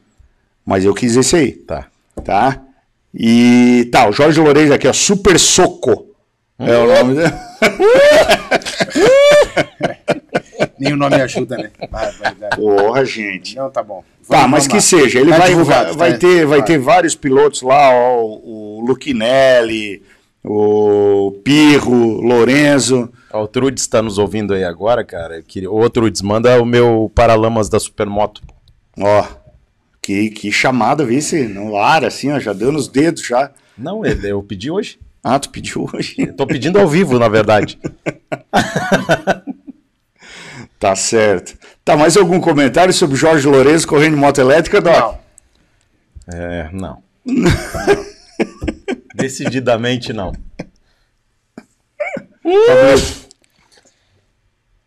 Mas 0.65 0.85
eu 0.85 0.95
quis 0.95 1.17
esse 1.17 1.37
aí, 1.37 1.53
Tá. 1.53 1.87
tá? 2.25 2.61
E 3.15 3.89
tá, 3.93 4.09
o 4.09 4.13
Jorge 4.13 4.41
Lourenço 4.41 4.73
aqui, 4.75 4.89
ó, 4.89 4.93
Super 4.93 5.39
Soco. 5.39 6.07
É 6.59 6.77
o 6.79 6.87
nome 6.87 7.15
dele. 7.15 7.33
Nem 10.79 10.93
o 10.93 10.97
nome 10.97 11.17
ajuda, 11.17 11.57
né? 11.57 11.71
Porra, 12.57 13.05
gente. 13.05 13.57
Não, 13.57 13.71
tá 13.71 13.83
bom. 13.83 14.03
Tá, 14.29 14.39
Vamos- 14.39 14.51
mas 14.51 14.67
vamos 14.67 14.89
que 14.89 14.97
lá. 14.97 15.03
seja, 15.03 15.21
ele 15.21 15.31
Tá 15.31 15.39
vai, 15.39 15.55
vai, 15.55 15.93
vai 15.95 16.13
tá? 16.13 16.19
ter, 16.19 16.47
vai 16.47 16.59
Vai. 16.59 16.67
ter 16.67 16.79
vários 16.79 17.15
pilotos 17.15 17.63
lá, 17.63 17.91
ó, 17.93 18.23
o 18.25 18.83
Luquinelli, 18.87 20.03
o 20.43 21.33
Pirro, 21.45 22.21
Lorenzo. 22.23 23.11
Ó, 23.35 23.43
O 23.45 23.49
Trudes 23.49 23.83
está 23.83 24.01
nos 24.01 24.17
ouvindo 24.19 24.55
aí 24.55 24.63
agora, 24.65 25.05
cara. 25.05 25.37
Eu 25.39 25.43
queria- 25.43 25.71
Ô, 25.71 25.91
Trudes, 25.91 26.23
manda 26.23 26.61
o 26.63 26.65
meu 26.65 27.11
Paralamas 27.15 27.69
da 27.69 27.81
Supermoto. 27.81 28.41
Ó, 28.99 29.27
que, 30.01 30.31
que 30.31 30.53
chamada, 30.53 31.05
vice, 31.05 31.49
no 31.49 31.77
ar, 31.77 32.05
assim, 32.05 32.31
ó, 32.31 32.39
já 32.39 32.53
deu 32.53 32.71
nos 32.71 32.87
dedos 32.89 33.27
já. 33.27 33.51
Não, 33.77 34.05
ele- 34.05 34.31
eu 34.31 34.43
pedi 34.43 34.71
hoje. 34.71 34.99
Ah, 35.23 35.39
tu 35.39 35.49
pediu 35.51 35.89
hoje? 35.93 36.15
Eu 36.19 36.35
tô 36.37 36.47
pedindo 36.47 36.79
ao 36.79 36.87
vivo, 36.87 37.19
na 37.19 37.29
verdade. 37.29 37.79
Tá 40.79 40.95
certo. 40.95 41.57
Tá, 41.83 41.97
mais 41.97 42.15
algum 42.15 42.39
comentário 42.41 42.93
sobre 42.93 43.17
Jorge 43.17 43.47
Lourenço 43.49 43.89
correndo 43.89 44.15
de 44.17 44.21
moto 44.21 44.39
elétrica, 44.39 44.83
Doc? 44.83 44.95
Não. 44.95 45.19
É, 46.39 46.69
não. 46.73 47.03
Decididamente 49.15 50.13
não. 50.13 50.33
Fabrício? 52.67 53.25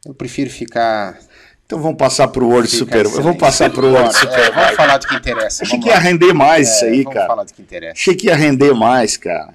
Eu 0.06 0.14
prefiro 0.14 0.50
ficar. 0.50 1.18
Então 1.66 1.82
vamos 1.82 1.98
passar 1.98 2.30
pro 2.30 2.48
World 2.48 2.68
ficar 2.70 2.78
Super. 2.86 3.02
excelente. 3.06 3.24
Vamos 3.24 3.40
passar 3.40 3.70
pro 3.70 3.88
World 3.88 4.04
Bora, 4.14 4.14
Super. 4.20 4.40
é, 4.40 4.52
vamos 4.52 4.76
falar 4.76 4.98
do 4.98 5.08
que 5.08 5.16
interessa. 5.16 5.64
Achei 5.64 5.78
vamos 5.80 5.86
que 5.86 5.92
ia 5.92 6.00
render 6.00 6.34
mais 6.34 6.70
isso 6.76 6.86
É, 6.86 6.90
aí, 6.90 6.98
vamos 7.04 7.14
cara. 7.14 7.28
falar 7.28 7.44
do 7.44 7.54
que 7.54 7.62
interessa. 7.62 7.94
Achei 7.94 8.16
que 8.16 8.28
ia 8.28 8.36
render 8.36 8.74
mais, 8.74 9.18
cara. 9.18 9.54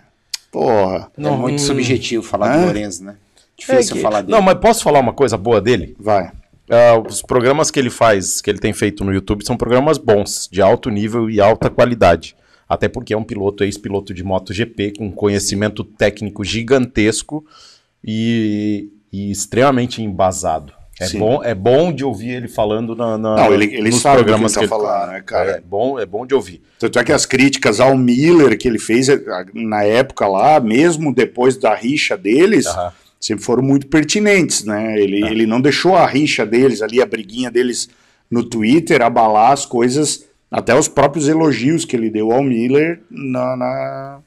Porra. 0.51 1.11
é 1.17 1.31
muito 1.31 1.63
subjetivo 1.63 2.23
falar 2.23 2.55
Hã? 2.55 2.59
do 2.59 2.65
Lourenço, 2.67 3.03
né? 3.03 3.17
Difícil 3.57 3.95
É 3.95 3.97
que- 3.97 4.03
falar 4.03 4.21
dele. 4.21 4.33
Não, 4.33 4.43
mas 4.43 4.59
posso 4.59 4.83
falar 4.83 4.99
uma 5.01 5.15
coisa 5.15 5.39
boa 5.39 5.61
dele? 5.61 5.97
Vai. 5.99 6.31
Ah, 6.71 6.99
os 6.99 7.23
programas 7.23 7.71
que 7.71 7.79
ele 7.79 7.89
faz, 7.91 8.43
que 8.43 8.51
ele 8.51 8.59
tem 8.59 8.73
feito 8.75 9.05
no 9.05 9.13
YouTube, 9.15 9.45
são 9.47 9.57
programas 9.57 9.97
bons, 9.97 10.49
de 10.53 10.61
alto 10.61 10.91
nível 10.91 11.31
e 11.31 11.41
alta 11.41 11.71
qualidade. 11.71 12.37
Até 12.69 12.89
porque 12.89 13.15
é 13.15 13.17
um 13.17 13.25
piloto, 13.25 13.65
ex-piloto 13.65 14.13
de 14.13 14.23
MotoGP, 14.23 14.93
com 14.99 15.11
conhecimento 15.11 15.83
técnico 15.85 16.45
gigantesco 16.45 17.45
e, 18.05 18.89
e 19.13 19.31
extremamente 19.31 20.03
embasado. 20.03 20.73
É 21.01 21.07
Sim. 21.07 21.19
bom, 21.19 21.43
é 21.43 21.55
bom 21.55 21.93
de 21.93 22.05
ouvir 22.05 22.31
ele 22.31 22.49
falando 22.49 22.95
na, 22.95 23.17
na- 23.19 23.37
Não, 23.37 23.55
ele, 23.55 23.65
ele 23.75 23.91
nos 23.91 24.01
sabe 24.01 24.19
do 24.19 24.25
que 24.25 24.31
ele 24.31 24.39
programas 24.39 24.53
tá 24.53 24.59
que 24.61 24.65
ele 24.65 24.69
falando, 24.71 25.11
né, 25.11 25.21
cara? 25.23 25.51
É 25.53 25.61
bom, 25.61 25.99
é 25.99 26.07
bom 26.07 26.25
de 26.27 26.35
ouvir. 26.35 26.63
Tanto 26.79 26.99
é 26.99 27.05
que 27.05 27.13
as 27.13 27.27
críticas 27.27 27.81
ao 27.81 27.97
Miller 27.97 28.57
que 28.59 28.69
ele 28.69 28.79
fez 28.79 29.09
eh, 29.09 29.19
na 29.55 29.83
época 29.83 30.29
lá, 30.29 30.61
mesmo 30.61 31.13
depois 31.13 31.57
da 31.57 31.75
rixa 31.75 32.17
deles, 32.17 32.67
sempre 33.21 33.43
foram 33.45 33.63
muito 33.63 33.87
pertinentes, 33.89 34.65
né? 34.65 34.97
Ele, 35.01 35.25
ele 35.27 35.47
não 35.47 35.61
deixou 35.61 35.97
a 35.97 36.07
rixa 36.07 36.45
deles 36.47 36.83
ali, 36.83 37.01
a 37.03 37.07
briguinha 37.07 37.51
deles 37.51 37.89
no 38.31 38.45
Twitter 38.45 39.03
abalar 39.03 39.53
as 39.53 39.67
coisas, 39.67 40.25
até 40.51 40.75
os 40.79 40.89
próprios 40.89 41.27
elogios 41.27 41.85
que 41.85 41.97
ele 41.97 42.11
deu 42.11 42.31
ao 42.33 42.43
Miller 42.45 43.01
na, 43.11 43.57
na- 43.57 44.19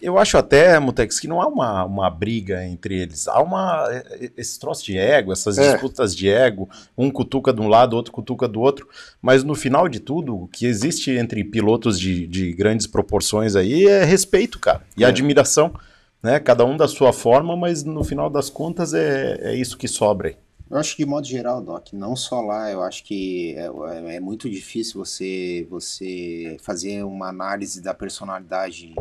Eu 0.00 0.18
acho 0.18 0.38
até, 0.38 0.78
Mutex, 0.78 1.20
que 1.20 1.28
não 1.28 1.40
há 1.42 1.46
uma, 1.46 1.84
uma 1.84 2.08
briga 2.10 2.64
entre 2.64 2.98
eles. 2.98 3.28
Há 3.28 3.40
uma. 3.42 3.84
Esse 4.36 4.58
troço 4.58 4.82
de 4.84 4.96
ego, 4.96 5.32
essas 5.32 5.58
É. 5.58 5.72
disputas 5.72 6.16
de 6.16 6.28
ego, 6.30 6.68
um 6.96 7.10
cutuca 7.10 7.52
de 7.52 7.60
um 7.60 7.68
lado, 7.68 7.94
outro 7.94 8.10
cutuca 8.12 8.48
do 8.48 8.60
outro. 8.60 8.88
Mas 9.20 9.44
no 9.44 9.54
final 9.54 9.86
de 9.88 10.00
tudo, 10.00 10.34
o 10.44 10.48
que 10.48 10.64
existe 10.64 11.10
entre 11.10 11.44
pilotos 11.44 12.00
de, 12.00 12.26
de 12.26 12.52
grandes 12.54 12.86
proporções 12.86 13.54
aí 13.54 13.86
é 13.86 14.02
respeito, 14.04 14.58
cara. 14.58 14.82
E 14.96 15.04
É. 15.04 15.06
admiração. 15.06 15.74
Né? 16.22 16.40
Cada 16.40 16.64
um 16.64 16.76
da 16.76 16.88
sua 16.88 17.12
forma, 17.12 17.54
mas 17.54 17.84
no 17.84 18.02
final 18.02 18.30
das 18.30 18.48
contas 18.48 18.94
é, 18.94 19.38
é 19.42 19.54
isso 19.54 19.76
que 19.76 19.86
sobra 19.86 20.28
aí. 20.28 20.36
Eu 20.68 20.78
acho 20.78 20.96
que 20.96 21.04
de 21.04 21.08
modo 21.08 21.24
geral, 21.26 21.62
Doc, 21.62 21.92
não 21.92 22.16
só 22.16 22.40
lá, 22.40 22.72
eu 22.72 22.82
acho 22.82 23.04
que 23.04 23.54
é, 23.56 23.66
é- 23.66 24.16
é 24.16 24.20
muito 24.20 24.50
difícil 24.50 25.04
você, 25.04 25.64
você 25.70 26.56
fazer 26.60 27.04
uma 27.04 27.28
análise 27.28 27.80
da 27.80 27.94
personalidade 27.94 28.92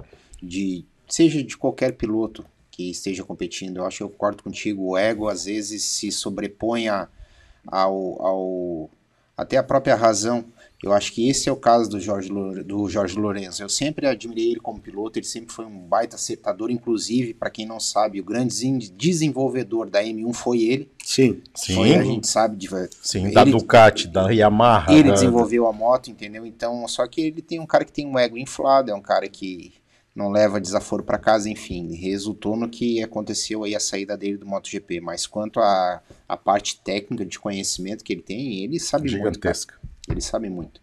de 0.46 0.86
seja 1.08 1.44
de 1.44 1.58
qualquer 1.58 1.94
piloto 1.94 2.46
que 2.72 2.90
esteja 2.90 3.24
competindo. 3.24 3.78
Eu 3.78 3.86
acho 3.86 3.98
que 3.98 4.04
eu 4.04 4.10
concordo 4.10 4.44
contigo, 4.44 4.84
o 4.90 4.98
ego 4.98 5.28
às 5.30 5.46
vezes 5.46 5.84
se 5.84 6.12
sobrepõe 6.12 6.88
ao, 6.88 8.22
ao 8.22 8.90
até 9.38 9.58
a 9.58 9.64
própria 9.64 9.96
razão. 9.96 10.46
Eu 10.84 10.94
acho 10.94 11.14
que 11.14 11.28
esse 11.30 11.50
é 11.50 11.52
o 11.52 11.56
caso 11.56 11.90
do 11.90 12.00
Jorge, 12.00 12.30
do 12.64 12.88
Jorge 12.90 13.18
Lourenço. 13.18 13.64
Eu 13.64 13.70
sempre 13.70 14.06
admirei 14.06 14.52
ele 14.52 14.60
como 14.60 14.80
piloto, 14.80 15.18
ele 15.18 15.26
sempre 15.26 15.52
foi 15.54 15.66
um 15.66 15.80
baita 15.80 16.16
acertador, 16.16 16.70
inclusive, 16.70 17.34
para 17.34 17.50
quem 17.50 17.66
não 17.66 17.80
sabe, 17.80 18.20
o 18.20 18.24
grande 18.24 18.90
desenvolvedor 18.90 19.90
da 19.90 20.04
M1 20.04 20.34
foi 20.34 20.62
ele. 20.62 20.92
Sim. 21.04 21.42
Foi, 21.74 21.96
a 21.96 22.04
gente 22.04 22.28
sabe 22.28 22.56
de 22.58 22.70
sim 23.02 23.26
ele, 23.26 23.34
da 23.34 23.44
Ducati, 23.46 24.08
da 24.08 24.30
Yamaha. 24.30 24.94
ele 24.94 25.08
da- 25.10 25.16
desenvolveu 25.16 25.66
a 25.66 25.74
moto, 25.74 26.12
entendeu? 26.12 26.46
Então, 26.46 26.88
só 26.88 27.08
que 27.08 27.22
ele 27.22 27.42
tem 27.42 27.60
um 27.60 27.66
cara 27.66 27.84
que 27.86 27.92
tem 27.92 28.06
um 28.06 28.20
ego 28.20 28.38
inflado, 28.38 28.92
é 28.92 28.96
um 28.96 29.02
cara 29.02 29.28
que 29.28 29.74
não 30.16 30.32
leva 30.32 30.62
desaforo 30.62 31.04
para 31.04 31.18
casa, 31.18 31.50
enfim, 31.50 31.94
resultou 31.94 32.56
no 32.56 32.70
que 32.70 33.04
aconteceu 33.04 33.66
aí 33.66 33.76
a 33.76 33.80
saída 33.80 34.16
dele 34.16 34.38
do 34.38 34.46
MotoGP. 34.46 35.02
Mas 35.02 35.28
quanto 35.28 35.60
à 35.60 36.02
a 36.28 36.38
parte 36.38 36.80
técnica 36.80 37.26
de 37.26 37.38
conhecimento 37.38 38.04
que 38.04 38.14
ele 38.14 38.22
tem, 38.22 38.64
ele 38.64 38.80
sabe 38.80 39.10
muito. 39.10 39.18
cara. 39.18 39.34
gigantesca. 39.34 39.76
Ele 40.10 40.22
sabe 40.22 40.50
muito. 40.50 40.80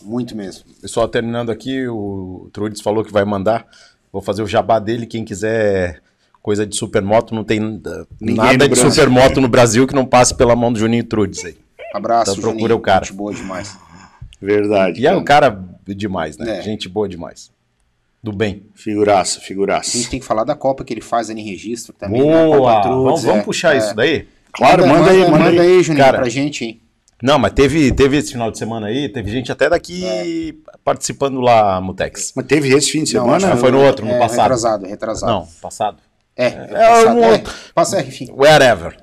Muito 0.00 0.36
mesmo. 0.36 0.64
Pessoal, 0.80 1.08
terminando 1.08 1.50
aqui, 1.50 1.88
o 1.88 2.48
Trudes 2.52 2.80
falou 2.80 3.04
que 3.04 3.12
vai 3.12 3.24
mandar. 3.24 3.66
Vou 4.12 4.22
fazer 4.22 4.42
o 4.42 4.46
jabá 4.46 4.78
dele. 4.78 5.06
Quem 5.06 5.24
quiser 5.24 6.00
coisa 6.40 6.66
de 6.66 6.76
supermoto, 6.76 7.34
não 7.34 7.42
tem 7.42 7.58
Ninguém 7.58 8.36
nada 8.36 8.68
de 8.68 8.76
supermoto 8.76 9.40
no 9.40 9.48
Brasil 9.48 9.86
que 9.86 9.94
não 9.94 10.04
passe 10.04 10.34
pela 10.34 10.54
mão 10.54 10.72
do 10.72 10.78
Juninho 10.78 11.04
Trudes 11.04 11.44
aí. 11.44 11.56
Abraço, 11.94 12.32
Então 12.32 12.42
procura 12.42 12.60
Juninho. 12.60 12.76
o 12.78 12.80
cara. 12.80 13.04
Gente 13.04 13.14
boa 13.16 13.32
demais. 13.34 13.78
Verdade. 14.40 15.00
E 15.00 15.06
é 15.06 15.16
um 15.16 15.24
cara 15.24 15.64
demais, 15.86 16.36
né? 16.36 16.58
É. 16.58 16.62
Gente 16.62 16.88
boa 16.88 17.08
demais. 17.08 17.50
Do 18.24 18.32
bem. 18.32 18.62
Figuraça, 18.74 19.38
A 19.38 19.42
figuraça. 19.42 19.98
gente 19.98 20.08
tem 20.08 20.18
que 20.18 20.24
falar 20.24 20.44
da 20.44 20.54
Copa 20.54 20.82
que 20.82 20.94
ele 20.94 21.02
faz 21.02 21.28
ali 21.28 21.42
em 21.42 21.44
registro 21.44 21.92
também. 21.92 22.22
né? 22.22 22.32
A 22.32 22.46
Boa! 22.46 22.58
Copa 22.58 22.80
Trudes, 22.80 23.04
Vamos, 23.04 23.22
vamos 23.24 23.40
é, 23.40 23.44
puxar 23.44 23.74
é. 23.74 23.78
isso 23.78 23.94
daí? 23.94 24.26
Claro, 24.50 24.86
manda, 24.86 25.10
aí, 25.10 25.30
manda, 25.30 25.50
aí. 25.50 25.58
aí, 25.60 25.82
Juninho, 25.82 26.02
Cara, 26.02 26.18
pra 26.20 26.28
gente, 26.30 26.64
hein? 26.64 26.80
Não, 27.22 27.38
mas 27.38 27.52
teve, 27.52 27.92
teve 27.92 28.16
esse 28.16 28.32
final 28.32 28.50
de 28.50 28.56
semana 28.56 28.86
aí, 28.86 29.10
teve 29.10 29.30
gente 29.30 29.52
até 29.52 29.68
daqui 29.68 30.58
participando 30.82 31.38
lá, 31.40 31.80
Mutex. 31.82 32.32
Mas 32.34 32.46
teve 32.46 32.68
esse 32.74 32.90
fim 32.90 33.04
de 33.04 33.12
Não, 33.14 33.24
semana? 33.24 33.50
que 33.52 33.56
foi 33.58 33.70
no 33.70 33.82
outro, 33.82 34.06
no 34.06 34.12
é, 34.12 34.18
passado. 34.18 34.40
Retrasado, 34.42 34.86
retrasado. 34.86 35.32
Não, 35.32 35.48
passado. 35.60 35.98
É, 36.36 36.46
É, 36.46 36.66
passado, 36.66 37.16
um 37.16 37.24
é. 37.24 37.32
outro. 37.32 37.54
Passa, 37.74 38.00
enfim. 38.02 38.28
Wherever. 38.32 38.96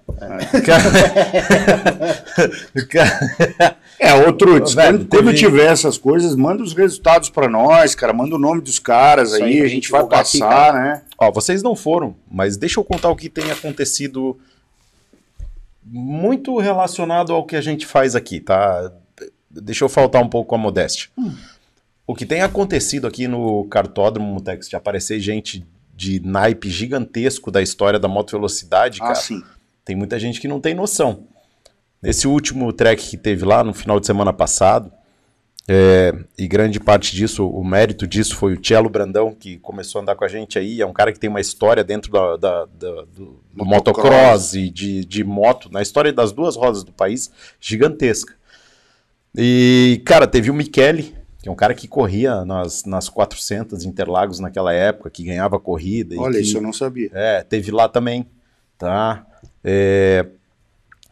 É, 3.99 4.15
outro. 4.15 4.61
Ô, 4.61 4.65
velho, 4.65 5.05
quando, 5.05 5.33
tiver 5.33 5.71
essas 5.71 5.95
coisas, 5.95 6.35
manda 6.35 6.63
os 6.63 6.73
resultados 6.73 7.29
pra 7.29 7.47
nós, 7.47 7.93
cara. 7.93 8.11
Manda 8.11 8.35
o 8.35 8.39
nome 8.39 8.59
dos 8.59 8.79
caras 8.79 9.33
Isso 9.33 9.43
aí, 9.43 9.53
aí 9.53 9.61
a 9.61 9.67
gente 9.67 9.73
gente 9.75 9.91
vai 9.91 10.01
divulgar 10.01 10.21
aqui, 10.21 10.39
passar, 10.39 10.73
né? 10.73 11.03
Ó, 11.19 11.31
vocês 11.31 11.61
não 11.61 11.75
foram, 11.75 12.15
mas 12.29 12.57
deixa 12.57 12.79
eu 12.79 12.83
contar 12.83 13.09
o 13.09 13.15
que 13.15 13.29
tem 13.29 13.51
acontecido 13.51 14.39
muito 15.83 16.57
relacionado 16.57 17.31
ao 17.31 17.45
que 17.45 17.55
a 17.55 17.61
gente 17.61 17.85
faz 17.85 18.15
aqui, 18.15 18.39
tá? 18.39 18.91
Deixa 19.49 19.83
eu 19.83 19.89
faltar 19.89 20.21
um 20.21 20.29
pouco 20.29 20.49
com 20.49 20.55
a 20.55 20.57
modéstia. 20.57 21.09
O 22.07 22.15
que 22.15 22.25
tem 22.25 22.41
acontecido 22.41 23.05
aqui 23.05 23.27
no 23.27 23.65
cartódromo, 23.65 24.33
Mutex, 24.33 24.67
de 24.67 24.75
aparecer 24.75 25.19
gente 25.19 25.65
de 26.01 26.19
naipe 26.25 26.67
gigantesco 26.67 27.51
da 27.51 27.61
história 27.61 27.99
da 27.99 28.07
moto 28.07 28.31
velocidade, 28.31 28.97
Ah, 29.01 29.05
cara, 29.09 29.15
sim. 29.15 29.43
tem 29.85 29.95
muita 29.95 30.17
gente 30.17 30.41
que 30.41 30.47
não 30.47 30.59
tem 30.59 30.73
noção. 30.73 31.27
Nesse 32.01 32.27
último 32.27 32.73
track 32.73 33.07
que 33.07 33.17
teve 33.17 33.45
lá 33.45 33.63
no 33.63 33.71
final 33.71 33.99
de 33.99 34.07
semana 34.07 34.33
passado, 34.33 34.91
é, 35.67 36.11
e 36.35 36.47
grande 36.47 36.79
parte 36.79 37.15
disso, 37.15 37.47
o 37.47 37.63
mérito 37.63 38.07
disso 38.07 38.35
foi 38.35 38.55
o 38.55 38.59
Cello 38.65 38.89
Brandão, 38.89 39.31
que 39.31 39.59
começou 39.59 39.99
a 39.99 40.01
andar 40.01 40.15
com 40.15 40.25
a 40.25 40.27
gente 40.27 40.57
aí. 40.57 40.81
É 40.81 40.85
um 40.87 40.91
cara 40.91 41.13
que 41.13 41.19
tem 41.19 41.29
uma 41.29 41.39
história 41.39 41.83
dentro 41.83 42.11
da, 42.11 42.35
da- 42.35 42.65
da- 42.65 43.01
do, 43.15 43.39
do 43.53 43.63
motocross 43.65 44.55
e 44.55 44.71
de, 44.71 45.05
de 45.05 45.23
moto, 45.23 45.69
na 45.71 45.83
história 45.83 46.11
das 46.11 46.31
duas 46.31 46.55
rodas 46.55 46.83
do 46.83 46.91
país, 46.91 47.31
gigantesca. 47.59 48.33
E, 49.37 50.01
cara, 50.03 50.25
teve 50.25 50.49
o 50.49 50.53
Michele, 50.53 51.15
que 51.41 51.49
é 51.49 51.51
um 51.51 51.55
cara 51.55 51.73
que 51.73 51.87
corria 51.87 52.45
nas, 52.45 52.85
nas 52.85 53.09
400 53.09 53.83
Interlagos 53.85 54.39
naquela 54.39 54.73
época, 54.73 55.09
que 55.09 55.23
ganhava 55.23 55.59
corrida. 55.59 56.15
Olha, 56.19 56.35
que- 56.35 56.41
isso 56.41 56.57
eu 56.57 56.61
não 56.61 56.71
sabia. 56.73 57.09
é, 57.13 57.41
teve 57.43 57.71
lá 57.71 57.87
também, 57.89 58.25
tá? 58.77 59.25
É, 59.63 60.25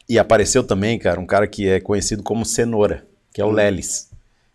e 0.08 0.18
apareceu 0.20 0.64
também, 0.64 0.98
cara, 0.98 1.20
um 1.20 1.26
cara 1.26 1.48
que 1.48 1.68
é 1.68 1.80
conhecido 1.80 2.24
como 2.24 2.46
Cenoura, 2.46 3.06
que 3.34 3.42
é 3.42 3.46
o 3.46 3.50
Lelis. 3.52 4.10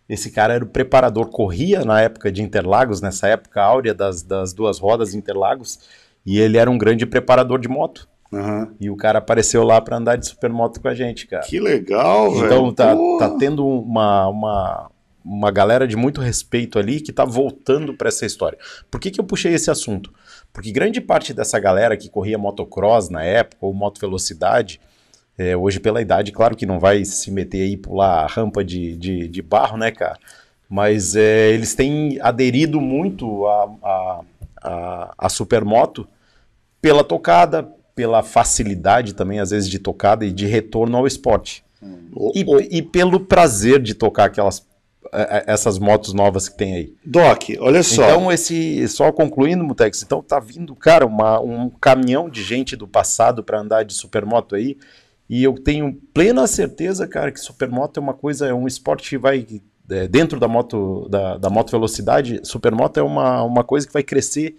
Esse 0.08 0.30
cara 0.30 0.54
era 0.54 0.64
o 0.64 0.68
preparador, 0.68 1.28
corria 1.30 1.84
na 1.84 2.00
época 2.00 2.30
de 2.30 2.42
Interlagos, 2.42 3.00
nessa 3.00 3.26
época 3.28 3.62
áurea 3.62 3.94
das, 3.94 4.22
das 4.22 4.52
duas 4.52 4.78
rodas 4.78 5.14
Interlagos, 5.14 5.78
e 6.26 6.38
ele 6.38 6.58
era 6.58 6.70
um 6.70 6.76
grande 6.76 7.06
preparador 7.06 7.58
de 7.58 7.68
moto. 7.68 8.08
Aham. 8.32 8.74
E 8.80 8.90
o 8.90 8.96
cara 8.96 9.18
apareceu 9.20 9.62
lá 9.62 9.80
para 9.80 9.96
andar 9.96 10.16
de 10.16 10.26
supermoto 10.26 10.80
com 10.80 10.88
a 10.88 10.94
gente, 10.94 11.26
cara. 11.26 11.44
Que 11.44 11.58
legal, 11.60 12.30
velho. 12.32 12.44
Então 12.46 12.74
tá, 12.74 12.94
Pô. 12.94 13.16
tá 13.18 13.30
tendo 13.38 13.64
uma, 13.66 14.28
uma, 14.28 14.90
uma 15.24 15.50
galera 15.50 15.88
de 15.88 15.96
muito 15.96 16.20
respeito 16.20 16.78
ali 16.78 17.00
que 17.00 17.12
tá 17.12 17.24
voltando 17.24 17.94
para 17.94 18.08
essa 18.08 18.26
história. 18.26 18.58
Por 18.90 19.00
que, 19.00 19.10
que 19.10 19.20
eu 19.20 19.24
puxei 19.24 19.54
esse 19.54 19.70
assunto? 19.70 20.12
Porque 20.52 20.70
grande 20.70 21.00
parte 21.00 21.32
dessa 21.32 21.58
galera 21.58 21.96
que 21.96 22.10
corria 22.10 22.36
motocross 22.36 23.08
na 23.08 23.22
época, 23.22 23.64
ou 23.64 23.72
moto 23.72 24.00
velocidade, 24.00 24.80
é, 25.36 25.56
hoje 25.56 25.80
pela 25.80 26.02
idade, 26.02 26.30
claro 26.30 26.54
que 26.54 26.66
não 26.66 26.78
vai 26.78 27.04
se 27.04 27.30
meter 27.30 27.62
aí 27.62 27.76
pular 27.76 28.24
a 28.24 28.26
rampa 28.26 28.62
de, 28.62 28.96
de, 28.96 29.28
de 29.28 29.42
barro, 29.42 29.76
né, 29.76 29.90
cara? 29.90 30.18
Mas 30.68 31.16
é, 31.16 31.50
eles 31.50 31.74
têm 31.74 32.18
aderido 32.20 32.80
muito 32.80 33.46
a, 33.46 33.76
a, 33.82 34.20
a, 34.62 35.14
a 35.18 35.28
supermoto 35.28 36.06
pela 36.80 37.02
tocada, 37.02 37.68
pela 37.94 38.22
facilidade 38.22 39.14
também, 39.14 39.40
às 39.40 39.50
vezes, 39.50 39.68
de 39.68 39.78
tocada 39.78 40.24
e 40.24 40.32
de 40.32 40.46
retorno 40.46 40.96
ao 40.98 41.06
esporte. 41.06 41.64
Ô, 42.14 42.32
E, 42.34 42.44
ô, 42.44 42.60
e 42.60 42.82
pelo 42.82 43.20
prazer 43.20 43.80
de 43.80 43.94
tocar 43.94 44.24
aquelas 44.26 44.64
essas 45.46 45.78
motos 45.78 46.12
novas 46.12 46.48
que 46.48 46.56
tem 46.56 46.74
aí. 46.74 46.94
Doc, 47.04 47.42
olha 47.60 47.82
só. 47.82 48.04
Então, 48.04 48.32
esse. 48.32 48.86
Só 48.88 49.10
concluindo, 49.12 49.62
Mutex, 49.64 50.02
então 50.02 50.22
tá 50.22 50.38
vindo, 50.40 50.74
cara, 50.74 51.06
uma, 51.06 51.40
um 51.40 51.70
caminhão 51.70 52.28
de 52.28 52.42
gente 52.42 52.76
do 52.76 52.86
passado 52.88 53.42
para 53.42 53.60
andar 53.60 53.84
de 53.84 53.94
supermoto 53.94 54.54
aí. 54.54 54.76
E 55.28 55.42
eu 55.42 55.54
tenho 55.54 55.94
plena 56.12 56.46
certeza, 56.46 57.06
cara, 57.08 57.32
que 57.32 57.40
supermoto 57.40 57.98
é 57.98 58.02
uma 58.02 58.12
coisa, 58.14 58.46
é 58.46 58.52
um 58.54 58.66
esporte 58.66 59.08
que 59.10 59.16
vai. 59.18 59.46
é, 59.90 60.06
dentro 60.06 60.38
da 60.38 60.46
moto, 60.46 61.08
da, 61.08 61.38
da 61.38 61.48
moto 61.48 61.70
velocidade, 61.70 62.40
supermoto 62.42 63.00
é 63.00 63.02
uma, 63.02 63.42
uma 63.42 63.64
coisa 63.64 63.86
que 63.86 63.92
vai 63.92 64.02
crescer 64.02 64.56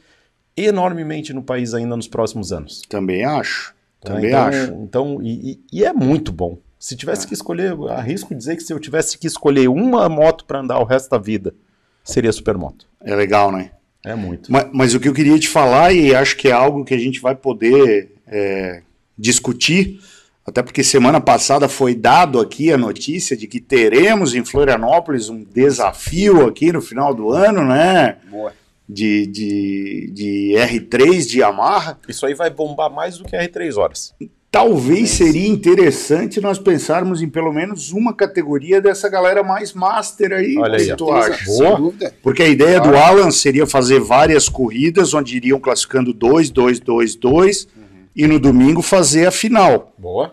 enormemente 0.58 1.34
no 1.34 1.44
país 1.44 1.74
ainda 1.74 1.96
nos 1.96 2.08
próximos 2.08 2.52
anos. 2.52 2.82
Também 2.90 3.24
acho. 3.26 3.74
Tá? 4.02 4.14
Também 4.14 4.28
então, 4.30 4.42
acho. 4.48 4.72
Então, 4.74 5.20
e- 5.22 5.60
e 5.72 5.84
é 5.84 5.92
muito 5.94 6.32
bom. 6.32 6.58
Se 6.86 6.96
tivesse 6.96 7.26
que 7.26 7.34
escolher, 7.34 7.76
arrisco 7.90 8.36
dizer 8.36 8.56
que 8.56 8.62
se 8.62 8.72
eu 8.72 8.80
tivesse 8.80 9.18
que 9.18 9.26
escolher 9.26 9.68
uma 9.68 10.08
moto 10.08 10.46
para 10.46 10.60
andar 10.60 10.78
o 10.78 10.84
resto 10.84 11.10
da 11.10 11.18
vida, 11.18 11.52
seria 12.04 12.32
supermoto. 12.32 12.86
É 13.02 13.16
legal, 13.16 13.52
né? 13.52 13.72
É 14.06 14.14
muito. 14.14 14.52
Mas, 14.52 14.68
mas 14.72 14.94
o 14.94 15.00
que 15.00 15.10
eu 15.10 15.14
queria 15.14 15.40
te 15.40 15.48
falar, 15.48 15.92
e 15.94 16.14
acho 16.14 16.38
que 16.38 16.48
é 16.48 16.52
algo 16.52 16.86
que 16.86 16.94
a 16.94 16.98
gente 17.00 17.20
vai 17.20 17.36
poder 17.36 18.12
é, 18.28 18.84
discutir, 19.18 20.00
até 20.46 20.62
porque 20.62 20.84
semana 20.84 21.20
passada 21.20 21.68
foi 21.68 21.96
dado 21.96 22.40
aqui 22.40 22.72
a 22.72 22.78
notícia 22.78 23.36
de 23.36 23.48
que 23.48 23.60
teremos 23.60 24.36
em 24.36 24.46
Florianópolis 24.46 25.28
um 25.28 25.44
desafio 25.44 26.46
aqui 26.46 26.72
no 26.72 26.84
final 26.84 27.16
do 27.16 27.32
ano, 27.32 27.66
né? 27.66 28.18
Boa. 28.30 28.54
De, 28.88 29.26
de, 29.26 30.12
de 30.14 30.54
R3 30.56 31.28
de 31.28 31.40
Yamaha. 31.40 31.98
Isso 32.08 32.28
aí 32.28 32.36
vai 32.36 32.52
bombar 32.52 32.92
mais 32.92 33.18
do 33.18 33.24
que 33.24 33.36
a 33.36 33.44
R3 33.44 33.76
horas. 33.76 34.14
Talvez 34.56 35.10
seria 35.10 35.50
interessante 35.50 36.40
nós 36.40 36.58
pensarmos 36.58 37.22
em 37.22 37.28
pelo 37.28 37.52
menos 37.52 37.92
uma 37.92 38.14
categoria 38.14 38.80
dessa 38.80 39.10
galera 39.10 39.44
mais 39.44 39.74
master 39.74 40.32
aí. 40.32 40.58
Olha 40.58 40.78
aí, 40.78 40.86
que 40.88 40.96
tu 40.96 41.12
acha? 41.12 41.44
Sem 41.46 41.76
dúvida. 41.76 42.14
Porque 42.24 42.42
a 42.42 42.48
ideia 42.48 42.80
do 42.80 42.96
Alan 42.96 43.32
seria 43.32 43.68
fazer 43.68 44.00
várias 44.00 44.48
corridas 44.48 45.14
onde 45.14 45.36
iriam 45.36 45.60
classificando 45.60 46.14
dois, 46.14 46.50
dois, 46.50 46.80
dois, 46.80 47.16
dois, 47.16 47.68
e 48.16 48.26
no 48.26 48.40
domingo 48.40 48.82
fazer 48.82 49.28
a 49.28 49.32
final. 49.32 49.94
Boa. 49.98 50.32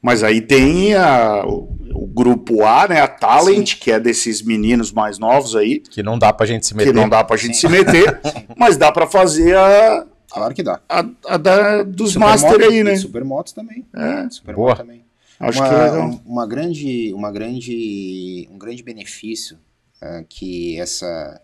Mas 0.00 0.22
aí 0.22 0.40
tem 0.40 0.94
a- 0.94 1.42
o, 1.44 1.76
o 1.94 2.06
grupo 2.06 2.62
A, 2.64 2.86
né? 2.86 3.00
A 3.00 3.08
Talent, 3.08 3.74
que 3.80 3.90
é 3.90 3.98
desses 3.98 4.40
meninos 4.40 4.92
mais 4.92 5.18
novos 5.18 5.56
aí, 5.56 5.80
Que 5.80 6.00
não 6.00 6.16
dá 6.16 6.32
pra 6.32 6.46
gente 6.46 6.64
se 6.64 6.72
que 6.74 6.78
meter. 6.78 6.94
não 6.94 7.08
dá 7.08 7.24
pra 7.24 7.36
gente 7.36 7.56
se 7.56 7.66
meter, 7.68 8.20
mas 8.56 8.76
dá 8.76 8.92
pra 8.92 9.08
fazer 9.08 9.56
a, 9.56 10.06
Claro 10.34 10.54
que 10.54 10.62
dá. 10.62 10.80
a, 10.88 10.98
a 11.28 11.36
da, 11.36 11.82
dos 11.84 12.12
Supermoto- 12.12 12.42
Master 12.42 12.60
aí, 12.68 12.82
né? 12.84 12.96
Supermotos 12.96 13.52
também. 13.52 13.86
É, 13.94 14.28
Supermoto 14.30 14.76
também. 14.78 15.04
acho 15.38 15.60
uma, 15.60 15.68
que 15.68 15.74
é 15.74 15.78
legal. 15.90 16.08
um- 16.10 16.20
uma 16.26 16.46
grande, 16.46 17.12
uma 17.14 17.30
grande, 17.32 18.48
um 18.50 18.58
grande 18.58 18.82
benefício 18.82 19.58
ah, 20.02 20.24
que 20.28 20.78
essa 20.78 21.40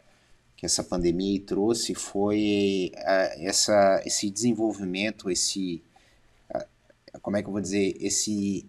que 0.56 0.66
essa 0.66 0.84
pandemia 0.84 1.40
trouxe 1.40 1.94
foi 1.94 2.92
ah, 2.96 3.30
essa, 3.38 4.02
esse 4.04 4.28
desenvolvimento, 4.28 5.30
esse 5.30 5.82
ah, 6.52 6.66
como 7.22 7.36
é 7.36 7.42
que 7.42 7.48
eu 7.48 7.52
vou 7.52 7.60
dizer, 7.62 7.96
esse 8.00 8.66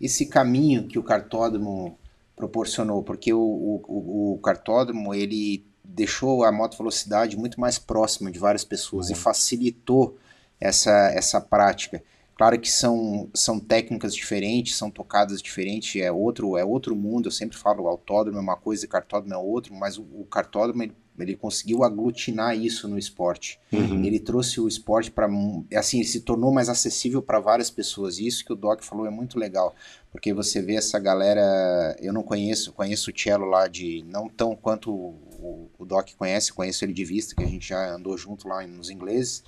esse 0.00 0.26
caminho 0.26 0.88
que 0.88 0.98
o 0.98 1.02
cartódromo 1.02 1.96
proporcionou, 2.34 3.02
porque 3.02 3.32
o, 3.32 3.38
o, 3.40 3.82
o- 3.86 4.34
o 4.34 4.38
cartódromo 4.38 5.14
ele 5.14 5.64
deixou 5.94 6.44
a 6.44 6.52
moto 6.52 6.76
velocidade 6.76 7.36
muito 7.36 7.60
mais 7.60 7.78
próxima 7.78 8.30
de 8.30 8.38
várias 8.38 8.64
pessoas 8.64 9.10
e 9.10 9.14
facilitou 9.14 10.16
essa, 10.60 11.12
essa 11.14 11.40
prática. 11.40 12.02
Claro 12.34 12.58
que 12.58 12.70
são, 12.70 13.28
são 13.34 13.60
técnicas 13.60 14.14
diferentes, 14.14 14.76
são 14.76 14.90
tocadas 14.90 15.42
diferentes, 15.42 16.00
é 16.00 16.10
outro, 16.10 16.56
é 16.56 16.64
outro 16.64 16.96
mundo. 16.96 17.26
Eu 17.26 17.30
sempre 17.30 17.56
falo, 17.56 17.86
autódromo 17.86 18.38
é 18.38 18.40
uma 18.40 18.56
coisa 18.56 18.84
e 18.84 18.88
cartódromo 18.88 19.34
é 19.34 19.36
outro, 19.36 19.74
mas 19.74 19.98
o, 19.98 20.02
o 20.02 20.24
cartódromo 20.24 20.82
ele, 20.82 20.96
ele 21.18 21.36
conseguiu 21.36 21.84
aglutinar 21.84 22.56
isso 22.56 22.88
no 22.88 22.98
esporte. 22.98 23.60
Uhum. 23.70 24.02
Ele 24.02 24.18
trouxe 24.18 24.60
o 24.60 24.66
esporte 24.66 25.10
para, 25.10 25.28
assim, 25.76 25.98
ele 25.98 26.08
se 26.08 26.22
tornou 26.22 26.50
mais 26.50 26.68
acessível 26.70 27.22
para 27.22 27.38
várias 27.38 27.70
pessoas. 27.70 28.18
E 28.18 28.26
isso 28.26 28.44
que 28.44 28.52
o 28.52 28.56
Doc 28.56 28.82
falou 28.82 29.06
é 29.06 29.10
muito 29.10 29.38
legal, 29.38 29.74
porque 30.10 30.32
você 30.32 30.62
vê 30.62 30.74
essa 30.74 30.98
galera. 30.98 31.96
Eu 32.00 32.14
não 32.14 32.22
conheço, 32.22 32.72
conheço 32.72 33.10
o 33.10 33.14
Cello 33.16 33.44
lá 33.44 33.68
de 33.68 34.04
não 34.08 34.28
tão 34.28 34.56
quanto 34.56 35.14
o, 35.42 35.68
o 35.78 35.84
Doc 35.84 36.10
conhece, 36.16 36.52
conheço 36.52 36.84
ele 36.84 36.92
de 36.92 37.04
vista, 37.04 37.34
que 37.34 37.42
a 37.42 37.46
gente 37.46 37.68
já 37.68 37.94
andou 37.94 38.16
junto 38.16 38.48
lá 38.48 38.66
nos 38.66 38.90
ingleses. 38.90 39.42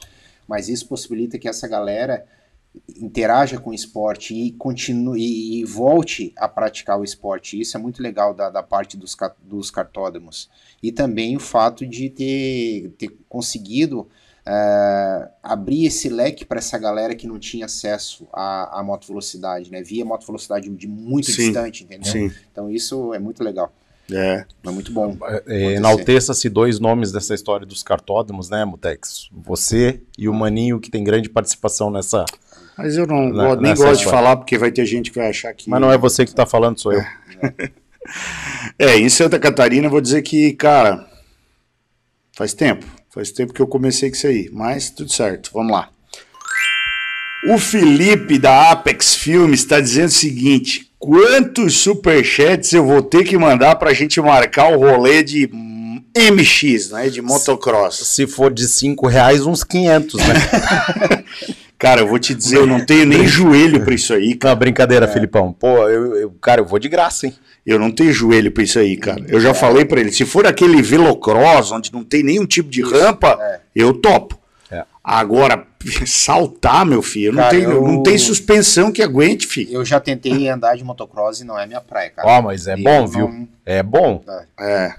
Mas 0.47 0.69
isso 0.69 0.87
possibilita 0.89 1.39
que 1.39 1.49
essa 1.49 1.67
galera 1.67 2.27
interaja 2.97 3.59
com 3.59 3.71
o 3.71 3.75
esporte 3.75 4.35
e 4.35 4.51
continue 4.53 5.21
e, 5.21 5.61
e 5.61 5.65
volte 5.65 6.33
a 6.37 6.49
praticar 6.49 6.99
o 6.99 7.05
esporte. 7.05 7.61
Isso 7.61 7.77
é 7.77 7.81
muito 7.81 8.03
legal 8.03 8.35
da, 8.35 8.51
da 8.51 8.63
parte 8.63 8.97
dos, 8.97 9.17
dos 9.43 9.71
cartódromos. 9.71 10.51
E 10.83 10.91
também 10.91 11.37
o 11.37 11.41
fato 11.41 11.87
de 11.87 12.11
ter, 12.11 12.93
ter 12.99 13.17
conseguido 13.29 14.09
eh, 14.47 15.29
abrir 15.43 15.87
esse 15.87 16.11
leque 16.11 16.45
para 16.45 16.59
essa 16.59 16.77
galera 16.77 17.15
que 17.15 17.27
não 17.27 17.39
tinha 17.39 17.65
acesso 17.65 18.29
à, 18.31 18.79
à 18.79 18.83
moto 18.83 19.07
velocidade, 19.07 19.71
né? 19.71 19.83
Via 19.83 20.05
moto 20.05 20.27
velocidade 20.27 20.69
de 20.69 20.87
muito 20.87 21.31
Sim, 21.31 21.45
distante, 21.45 21.85
entendeu? 21.85 22.13
Sim, 22.13 22.31
Então 22.53 22.71
isso 22.71 23.15
é 23.15 23.19
muito 23.19 23.43
legal, 23.43 23.73
é. 24.11 24.45
é 24.65 24.71
muito 24.71 24.93
bom. 24.93 25.17
É, 25.47 25.75
Enalteça-se 25.75 26.49
dois 26.49 26.79
nomes 26.79 27.11
dessa 27.13 27.35
história 27.35 27.67
dos 27.67 27.83
cartódromos, 27.83 28.51
né, 28.51 28.65
Mutex? 28.65 29.29
Você 29.33 30.01
e 30.19 30.29
o 30.29 30.35
Maninho, 30.35 30.79
que 30.81 30.91
tem 30.91 31.03
grande 31.03 31.29
participação 31.29 31.91
nessa. 31.91 32.25
Mas 32.77 32.97
eu 32.97 33.07
não 33.07 33.29
Na- 33.31 33.45
gosto- 33.49 33.61
nem 33.63 33.75
gosto 33.75 33.87
de 33.93 33.99
história. 33.99 34.19
falar, 34.19 34.37
porque 34.37 34.59
vai 34.59 34.71
ter 34.73 34.85
gente 34.85 35.11
que 35.11 35.19
vai 35.19 35.31
achar 35.31 35.53
que. 35.55 35.71
Mas 35.71 35.81
não 35.81 35.91
é 35.93 35.97
você 35.99 36.25
que 36.25 36.31
está 36.33 36.45
falando, 36.45 36.79
sou 36.81 36.93
eu. 36.93 37.03
É, 38.79 38.97
em 38.99 39.09
Santa 39.09 39.39
Catarina, 39.39 39.89
vou 39.89 40.01
dizer 40.01 40.23
que, 40.23 40.53
cara, 40.55 41.07
faz 42.37 42.53
tempo. 42.53 42.85
Faz 43.11 43.31
tempo 43.31 43.53
que 43.55 43.63
eu 43.63 43.67
comecei 43.69 44.11
com 44.11 44.17
isso 44.17 44.27
aí. 44.27 44.51
Mas 44.53 44.91
tudo 44.91 45.11
certo, 45.13 45.51
vamos 45.55 45.73
lá. 45.73 45.89
O 47.49 47.59
Felipe 47.59 48.39
da 48.39 48.73
Apex 48.73 49.15
Filmes 49.15 49.61
está 49.61 49.79
dizendo 49.81 50.09
o 50.09 50.13
seguinte: 50.13 50.91
quantos 51.05 51.77
superchats 51.77 52.73
eu 52.73 52.85
vou 52.87 53.03
ter 53.03 53.25
que 53.25 53.37
mandar 53.37 53.77
para 53.77 53.91
a 53.91 53.95
gente 53.95 54.19
marcar 54.23 54.73
o 54.75 54.79
rolê 54.81 55.23
de 55.23 55.51
MX, 56.17 56.91
né? 56.93 57.09
De 57.11 57.21
motocross? 57.21 57.97
Se 58.07 58.27
for 58.27 58.51
de 58.53 58.67
5 58.67 59.07
reais, 59.07 59.45
uns 59.45 59.63
500, 59.63 60.15
né? 60.21 60.35
Cara, 61.79 62.01
eu 62.01 62.09
vou 62.09 62.19
te 62.19 62.35
dizer, 62.35 62.57
eu 62.57 62.67
não 62.67 62.81
tenho 62.87 63.05
nem 63.05 63.27
joelho 63.27 63.85
para 63.85 63.95
isso 63.95 64.15
aí, 64.15 64.35
cara. 64.37 64.55
Não, 64.55 64.59
brincadeira, 64.59 65.07
Filipão. 65.07 65.53
Pô, 65.53 65.87
eu, 65.89 66.17
eu- 66.17 66.31
cara, 66.41 66.63
eu 66.63 66.65
vou 66.65 66.79
de 66.79 66.89
graça, 66.89 67.27
hein? 67.27 67.35
Eu 67.67 67.79
não 67.79 67.91
tenho 67.91 68.11
joelho 68.13 68.51
pra 68.51 68.63
isso 68.63 68.79
aí, 68.79 68.97
cara. 68.97 69.23
Eu 69.29 69.39
já 69.41 69.53
falei 69.53 69.85
pra 69.85 70.01
ele, 70.01 70.11
se 70.11 70.25
for 70.25 70.47
aquele 70.47 70.81
velocross, 70.81 71.73
onde 71.73 71.93
não 71.93 72.03
tem 72.03 72.23
nenhum 72.23 72.47
tipo 72.47 72.71
de 72.71 72.81
rampa, 72.81 73.39
eu 73.75 73.93
topo. 73.93 74.39
É. 75.07 75.11
Agora, 75.13 75.67
saltar, 76.07 76.85
meu 76.87 77.03
filho, 77.03 77.33
não, 77.33 77.43
Cara, 77.43 77.51
tem, 77.55 77.63
eu- 77.63 77.83
não 77.83 78.03
tem 78.03 78.17
suspensão 78.19 78.91
que 78.91 79.03
aguente, 79.03 79.47
filho. 79.47 79.73
Eu 79.73 79.85
já 79.85 80.01
tentei 80.01 80.33
andar 80.49 80.77
de 80.77 80.85
motocross 80.85 81.41
e 81.41 81.45
não 81.45 81.59
é 81.59 81.67
minha 81.67 81.81
praia, 81.81 82.11
cara. 82.11 82.27
Ó, 82.29 82.43
mas 82.43 82.67
é 82.67 82.75
Eu 82.75 82.83
bom, 82.83 83.01
não- 83.01 83.07
viu? 83.09 83.49
É 83.67 83.83
bom. 83.83 84.25
É. 84.59 84.95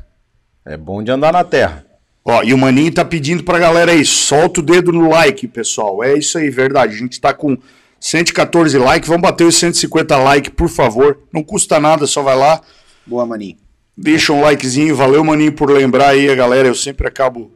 É 0.65 0.77
bom 0.77 1.01
de 1.03 1.11
andar 1.11 1.31
na 1.33 1.43
terra. 1.43 1.85
Ó, 2.23 2.41
e 2.43 2.53
o 2.53 2.57
Maninho 2.57 2.91
tá 2.91 3.05
pedindo 3.05 3.43
pra 3.43 3.59
galera 3.59 3.91
aí, 3.91 4.03
solta 4.03 4.59
o 4.59 4.63
dedo 4.63 4.91
no 4.91 5.09
like, 5.09 5.47
pessoal. 5.47 6.03
É 6.03 6.17
isso 6.17 6.37
aí, 6.39 6.49
verdade. 6.49 6.95
A 6.95 6.97
gente 6.97 7.21
tá 7.21 7.31
com 7.33 7.55
114 7.99 8.77
likes, 8.79 9.07
vamos 9.07 9.21
bater 9.21 9.43
os 9.43 9.55
150 9.57 10.17
likes, 10.17 10.51
por 10.55 10.67
favor. 10.69 11.19
Não 11.31 11.43
custa 11.43 11.79
nada, 11.79 12.07
só 12.07 12.23
vai 12.23 12.35
lá, 12.35 12.61
Boa, 13.05 13.25
maninho. 13.27 13.57
deixa 13.95 14.33
um 14.33 14.41
likezinho. 14.41 14.95
Valeu, 14.95 15.23
Maninho, 15.23 15.53
por 15.53 15.69
lembrar 15.69 16.09
aí 16.09 16.27
a 16.29 16.33
galera. 16.35 16.67
Eu 16.67 16.73
sempre 16.75 17.07
acabo 17.07 17.51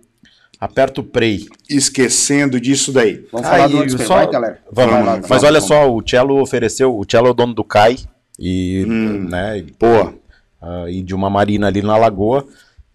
Aperta 0.60 1.00
o 1.02 1.04
play. 1.04 1.48
esquecendo 1.70 2.60
disso 2.60 2.92
daí. 2.92 3.26
Vamos 3.32 3.48
falar 3.48 3.66
Aí, 3.66 3.72
do 3.72 3.78
outro 3.78 3.92
só- 3.98 4.04
Superbike, 4.04 4.34
galera? 4.34 4.60
Vamos, 4.72 4.92
Vai 4.94 5.04
lá, 5.04 5.12
mas 5.18 5.28
vamos, 5.28 5.44
olha 5.44 5.60
vamos. 5.60 5.68
só, 5.68 5.94
o 5.96 6.02
Cello 6.06 6.42
ofereceu, 6.42 6.98
o 6.98 7.06
Cello 7.10 7.28
é 7.28 7.32
o 7.32 7.34
dono 7.34 7.54
do 7.54 7.64
CAI 7.64 7.98
e, 8.38 8.86
né, 8.88 9.64
Boa. 9.80 10.14
ah, 10.62 10.86
e 10.90 11.02
de 11.02 11.16
uma 11.16 11.30
marina 11.30 11.68
ali 11.68 11.82
na 11.82 11.96
lagoa, 11.98 12.46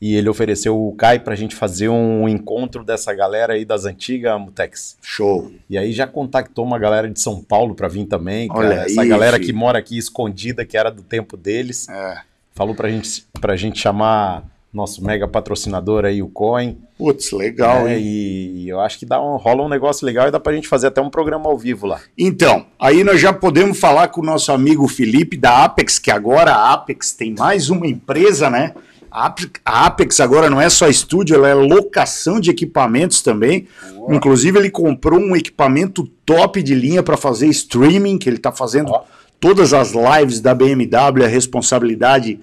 e 0.00 0.14
ele 0.14 0.28
ofereceu 0.28 0.78
o 0.78 0.94
CAI 0.94 1.18
pra 1.20 1.34
gente 1.34 1.54
fazer 1.54 1.88
um 1.88 2.28
encontro 2.28 2.84
dessa 2.84 3.14
galera 3.14 3.54
aí 3.54 3.64
das 3.64 3.86
antigas 3.86 4.38
Mutex. 4.38 4.98
Show. 5.00 5.50
E 5.70 5.78
aí 5.78 5.92
já 5.92 6.06
contactou 6.06 6.64
uma 6.66 6.78
galera 6.78 7.08
de 7.08 7.18
São 7.18 7.40
Paulo 7.42 7.74
pra 7.74 7.88
vir 7.88 8.04
também, 8.04 8.48
cara. 8.48 8.60
Olha 8.60 8.74
essa 8.82 9.00
aí, 9.00 9.08
galera 9.08 9.36
filho. 9.38 9.46
que 9.46 9.52
mora 9.54 9.78
aqui 9.78 9.96
escondida, 9.96 10.66
que 10.66 10.76
era 10.76 10.90
do 10.90 11.00
tempo 11.02 11.36
deles. 11.36 11.88
É. 11.88 12.18
Falou 12.54 12.74
pra 12.74 12.90
gente, 12.90 13.24
pra 13.40 13.56
gente 13.56 13.78
chamar 13.80 14.44
nosso 14.74 15.04
mega 15.04 15.28
patrocinador 15.28 16.04
aí, 16.04 16.20
o 16.22 16.28
Coin. 16.28 16.76
Putz, 16.98 17.30
legal, 17.32 17.84
né, 17.84 17.98
hein? 17.98 18.04
e 18.04 18.68
eu 18.68 18.80
acho 18.80 18.98
que 18.98 19.06
dá 19.06 19.20
um, 19.22 19.36
rola 19.36 19.62
um 19.62 19.68
negócio 19.68 20.04
legal 20.04 20.26
e 20.28 20.30
dá 20.30 20.40
pra 20.40 20.52
gente 20.52 20.66
fazer 20.68 20.88
até 20.88 21.00
um 21.00 21.08
programa 21.10 21.48
ao 21.48 21.56
vivo 21.56 21.86
lá. 21.86 22.00
Então, 22.18 22.66
aí 22.78 23.04
nós 23.04 23.20
já 23.20 23.32
podemos 23.32 23.78
falar 23.78 24.08
com 24.08 24.20
o 24.20 24.24
nosso 24.24 24.50
amigo 24.52 24.86
Felipe 24.88 25.36
da 25.36 25.64
Apex, 25.64 25.98
que 25.98 26.10
agora 26.10 26.52
a 26.52 26.72
Apex 26.72 27.12
tem 27.12 27.34
mais 27.34 27.70
uma 27.70 27.86
empresa, 27.86 28.50
né? 28.50 28.74
A 29.10 29.26
Ape- 29.26 29.50
a 29.64 29.86
Apex 29.86 30.18
agora 30.18 30.50
não 30.50 30.60
é 30.60 30.68
só 30.68 30.88
estúdio, 30.88 31.36
ela 31.36 31.48
é 31.48 31.54
locação 31.54 32.40
de 32.40 32.50
equipamentos 32.50 33.22
também. 33.22 33.68
Inclusive, 34.08 34.58
ele 34.58 34.70
comprou 34.70 35.20
um 35.20 35.36
equipamento 35.36 36.04
top 36.26 36.60
de 36.60 36.74
linha 36.74 37.00
para 37.00 37.16
fazer 37.16 37.46
streaming, 37.46 38.18
que 38.18 38.28
ele 38.28 38.38
está 38.38 38.50
fazendo 38.50 38.92
todas 39.38 39.72
as 39.72 39.92
lives 39.92 40.40
da 40.40 40.52
BMW, 40.52 41.24
a 41.24 41.28
responsabilidade 41.28 42.40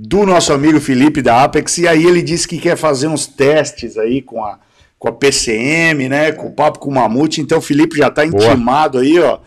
do 0.00 0.24
nosso 0.24 0.52
amigo 0.52 0.78
Felipe 0.80 1.20
da 1.20 1.42
Apex. 1.42 1.78
E 1.78 1.88
aí 1.88 2.04
ele 2.06 2.22
disse 2.22 2.46
que 2.46 2.56
quer 2.58 2.76
fazer 2.76 3.08
uns 3.08 3.26
testes 3.26 3.98
aí 3.98 4.22
com 4.22 4.44
a, 4.44 4.60
com 4.96 5.08
a 5.08 5.12
PCM, 5.12 6.08
né? 6.08 6.30
Com 6.30 6.46
o 6.46 6.52
papo 6.52 6.78
com 6.78 6.88
o 6.88 6.94
Mamute. 6.94 7.40
Então 7.40 7.58
o 7.58 7.62
Felipe 7.62 7.98
já 7.98 8.06
está 8.06 8.24
Boa. 8.24 8.44
intimado 8.52 8.98
aí, 8.98 9.18
ó, 9.18 9.40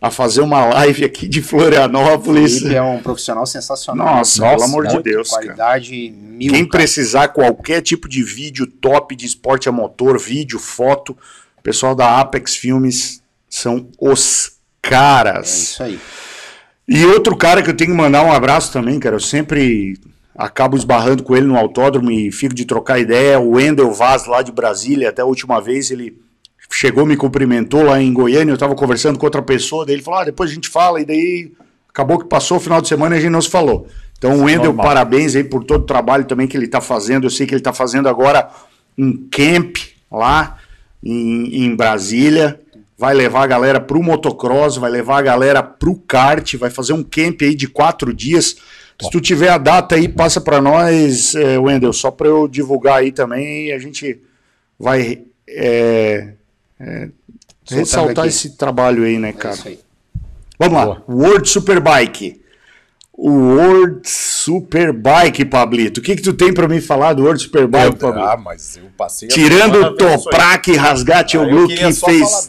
a 0.00 0.10
fazer 0.10 0.40
uma 0.40 0.64
live 0.66 1.04
aqui 1.04 1.28
de 1.28 1.38
O 1.38 1.44
Florianópolis. 1.44 2.58
Felipe 2.58 2.74
é 2.74 2.82
um 2.82 3.00
profissional 3.00 3.46
sensacional. 3.46 4.16
Nossa, 4.16 4.42
Nossa, 4.42 4.54
pelo 4.56 4.64
amor 4.64 4.88
de 4.88 5.00
Deus, 5.04 5.30
cara. 5.30 5.42
Qualidade 5.44 6.10
mil. 6.10 6.50
Quem 6.52 6.66
cara. 6.66 6.78
precisar 6.82 7.28
qualquer 7.28 7.80
tipo 7.80 8.08
de 8.08 8.24
vídeo 8.24 8.66
top 8.66 9.14
de 9.14 9.24
esporte 9.24 9.68
a 9.68 9.72
motor, 9.72 10.18
vídeo, 10.18 10.58
foto, 10.58 11.16
o 11.56 11.62
pessoal 11.62 11.94
da 11.94 12.18
Apex 12.18 12.56
Filmes 12.56 13.22
são 13.48 13.86
os 14.00 14.48
É 14.84 14.88
caras. 14.88 15.62
isso 15.62 15.82
aí. 15.84 16.00
E 16.94 17.06
outro 17.06 17.34
cara 17.34 17.62
que 17.62 17.70
eu 17.70 17.74
tenho 17.74 17.90
que 17.90 17.96
mandar 17.96 18.22
um 18.22 18.30
abraço 18.30 18.70
também, 18.70 19.00
cara, 19.00 19.16
eu 19.16 19.20
sempre 19.20 19.98
acabo 20.36 20.76
esbarrando 20.76 21.22
com 21.22 21.34
ele 21.34 21.46
no 21.46 21.56
autódromo 21.56 22.10
e 22.10 22.30
fico 22.30 22.54
de 22.54 22.66
trocar 22.66 22.98
ideia, 22.98 23.40
o 23.40 23.52
Wendel 23.52 23.90
Vaz 23.92 24.26
lá 24.26 24.42
de 24.42 24.52
Brasília, 24.52 25.08
até 25.08 25.22
a 25.22 25.24
última 25.24 25.58
vez 25.58 25.90
ele 25.90 26.20
chegou, 26.70 27.06
me 27.06 27.16
cumprimentou 27.16 27.82
lá 27.82 27.98
em 27.98 28.12
Goiânia, 28.12 28.52
eu 28.52 28.58
tava 28.58 28.74
conversando 28.74 29.18
com 29.18 29.24
outra 29.24 29.40
pessoa, 29.40 29.86
daí 29.86 29.94
ele 29.94 30.02
falou, 30.02 30.20
ah, 30.20 30.24
depois 30.24 30.50
a 30.50 30.54
gente 30.54 30.68
fala, 30.68 31.00
e 31.00 31.06
daí 31.06 31.52
acabou 31.88 32.18
que 32.18 32.26
passou 32.26 32.58
o 32.58 32.60
final 32.60 32.82
de 32.82 32.88
semana 32.88 33.14
e 33.14 33.18
a 33.18 33.20
gente 33.22 33.30
não 33.30 33.40
se 33.40 33.48
falou. 33.48 33.86
Então, 34.18 34.40
o 34.40 34.44
Wendel, 34.44 34.66
Normal. 34.66 34.84
parabéns 34.84 35.34
aí 35.34 35.44
por 35.44 35.64
todo 35.64 35.84
o 35.84 35.86
trabalho 35.86 36.26
também 36.26 36.46
que 36.46 36.58
ele 36.58 36.68
tá 36.68 36.82
fazendo, 36.82 37.24
eu 37.24 37.30
sei 37.30 37.46
que 37.46 37.54
ele 37.54 37.62
tá 37.62 37.72
fazendo 37.72 38.06
agora 38.06 38.50
um 38.98 39.28
camp 39.30 39.78
lá 40.10 40.58
em, 41.02 41.64
em 41.64 41.74
Brasília, 41.74 42.60
vai 43.02 43.14
levar 43.14 43.42
a 43.42 43.46
galera 43.48 43.80
pro 43.80 44.00
motocross, 44.00 44.76
vai 44.76 44.88
levar 44.88 45.18
a 45.18 45.22
galera 45.22 45.60
pro 45.60 45.96
kart, 45.96 46.54
vai 46.54 46.70
fazer 46.70 46.92
um 46.92 47.02
camp 47.02 47.42
aí 47.42 47.52
de 47.52 47.66
quatro 47.66 48.14
dias. 48.14 48.54
Se 49.02 49.10
tu 49.10 49.20
tiver 49.20 49.48
a 49.48 49.58
data 49.58 49.96
aí, 49.96 50.06
passa 50.08 50.40
para 50.40 50.60
nós, 50.60 51.34
é, 51.34 51.58
Wendel, 51.58 51.92
só 51.92 52.12
para 52.12 52.28
eu 52.28 52.46
divulgar 52.46 53.00
aí 53.00 53.10
também 53.10 53.66
e 53.66 53.72
a 53.72 53.78
gente 53.80 54.20
vai 54.78 55.22
é, 55.48 56.34
é, 56.78 57.08
ressaltar 57.68 58.28
esse 58.28 58.56
trabalho 58.56 59.02
aí, 59.02 59.18
né, 59.18 59.30
É 59.30 59.32
cara? 59.32 59.54
isso 59.56 59.66
aí. 59.66 59.80
Vamos 60.56 60.74
lá. 60.86 61.02
World 61.08 61.48
Superbike. 61.50 62.40
O 63.12 63.30
World 63.30 64.08
Superbike, 64.08 65.44
Pablito. 65.44 65.98
O 66.00 66.02
que 66.04 66.14
que 66.14 66.22
tu 66.22 66.32
tem 66.32 66.54
pra 66.54 66.68
me 66.68 66.80
falar 66.80 67.14
do 67.14 67.24
World 67.24 67.42
Superbike, 67.42 67.96
Pablito? 67.96 68.28
ah, 68.28 68.36
mas 68.36 68.76
eu 68.76 68.84
passei. 68.96 69.26
Tirando 69.26 69.74
o. 69.80 69.96
Toprak, 69.96 70.72
Rasgat 70.76 71.34
e 71.34 71.36
Ah, 71.38 71.42
o 71.42 71.50
eu 71.50 71.66
que 71.66 71.92
só 71.92 72.06
fez. 72.06 72.46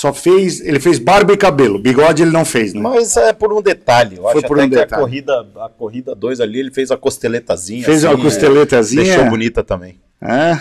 Só 0.00 0.14
fez. 0.14 0.60
Ele 0.60 0.80
fez 0.80 0.98
barba 0.98 1.32
e 1.34 1.36
cabelo. 1.36 1.78
Bigode 1.78 2.22
ele 2.22 2.30
não 2.30 2.44
fez, 2.44 2.72
né? 2.72 2.80
Mas 2.80 3.16
é 3.18 3.32
por 3.34 3.52
um 3.52 3.60
detalhe. 3.60 4.16
Eu 4.16 4.22
Foi 4.22 4.32
acho 4.38 4.46
por 4.48 4.56
até 4.58 4.66
um 4.66 4.70
que 4.70 4.76
detalhe. 4.76 4.94
a 4.94 5.04
corrida, 5.04 5.46
a 5.56 5.68
corrida 5.68 6.14
2 6.14 6.40
ali, 6.40 6.58
ele 6.60 6.70
fez 6.70 6.90
a 6.90 6.96
costeletazinha. 6.96 7.84
Fez 7.84 8.02
uma 8.04 8.14
assim, 8.14 8.22
costeletazinha? 8.22 9.02
é, 9.02 9.04
deixou 9.04 9.28
bonita 9.28 9.62
também. 9.62 10.00
É. 10.22 10.58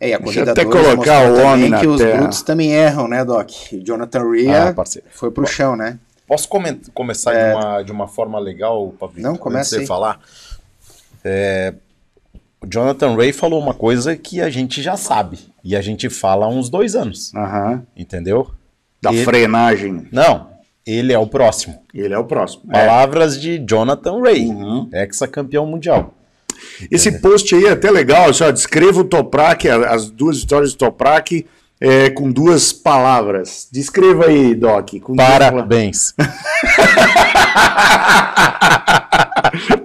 É, 0.00 0.08
e 0.08 0.14
a 0.14 0.18
Deixa 0.18 0.40
eu 0.40 0.44
corrida 0.44 0.52
até 0.52 0.64
2 0.64 0.74
colocar 0.86 1.30
o 1.30 1.40
homem 1.44 1.68
na 1.70 1.78
que 1.78 1.86
os 1.86 2.00
terra. 2.00 2.18
brutos 2.18 2.42
também 2.42 2.72
erram, 2.72 3.06
né, 3.06 3.24
Doc? 3.24 3.48
O 3.72 3.80
Jonathan 3.84 4.28
Rhea 4.30 4.68
Ah, 4.68 4.72
parceiro. 4.74 5.06
foi 5.12 5.30
pro 5.30 5.46
chão, 5.46 5.76
né? 5.76 5.98
Posso 6.26 6.48
começar 6.92 7.32
de, 7.34 7.54
uma, 7.54 7.82
de 7.82 7.92
uma 7.92 8.08
forma 8.08 8.38
legal, 8.40 8.92
Pablo? 8.98 9.20
Não, 9.22 9.36
começa 9.36 9.78
você 9.78 9.86
falar. 9.86 10.18
É, 11.24 11.74
o 12.60 12.66
Jonathan 12.66 13.14
Ray 13.16 13.32
falou 13.32 13.60
uma 13.60 13.74
coisa 13.74 14.16
que 14.16 14.40
a 14.40 14.48
gente 14.50 14.82
já 14.82 14.96
sabe. 14.96 15.38
E 15.62 15.76
a 15.76 15.80
gente 15.82 16.08
fala 16.10 16.46
há 16.46 16.48
uns 16.48 16.68
dois 16.68 16.94
anos. 16.96 17.32
Aham. 17.34 17.82
Entendeu? 17.96 18.50
Da 19.02 19.12
Ele- 19.12 19.24
frenagem. 19.24 20.06
Não, 20.12 20.48
ele 20.86 21.12
é 21.12 21.18
o 21.18 21.26
próximo. 21.26 21.80
Ele 21.94 22.12
é 22.14 22.18
o 22.18 22.24
próximo. 22.24 22.62
É. 22.70 22.86
Palavras 22.86 23.40
de 23.40 23.58
Jonathan 23.58 24.20
Ray, 24.20 24.46
Uhum. 24.46 24.88
ex-campeão 24.92 25.66
mundial. 25.66 26.14
Esse 26.90 27.20
post 27.20 27.54
aí 27.54 27.64
é 27.66 27.70
até 27.70 27.90
legal. 27.90 28.32
Só 28.34 28.50
descreva 28.50 29.00
o 29.00 29.04
Toprak, 29.04 29.66
as 29.68 30.10
duas 30.10 30.40
vitórias 30.40 30.72
do 30.72 30.78
Toprak, 30.78 31.46
é, 31.80 32.10
com 32.10 32.30
duas 32.30 32.72
palavras. 32.74 33.66
Descreva 33.72 34.26
aí, 34.26 34.54
Doc. 34.54 34.90
Parabéns. 35.16 36.12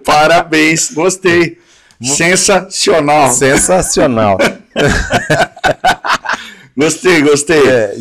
Parabéns, 0.04 0.92
gostei. 0.94 1.58
Sensacional. 2.02 3.32
Sensacional. 3.32 4.38
Gostei, 6.78 7.22
gostei. 7.22 7.68
É, 7.68 7.96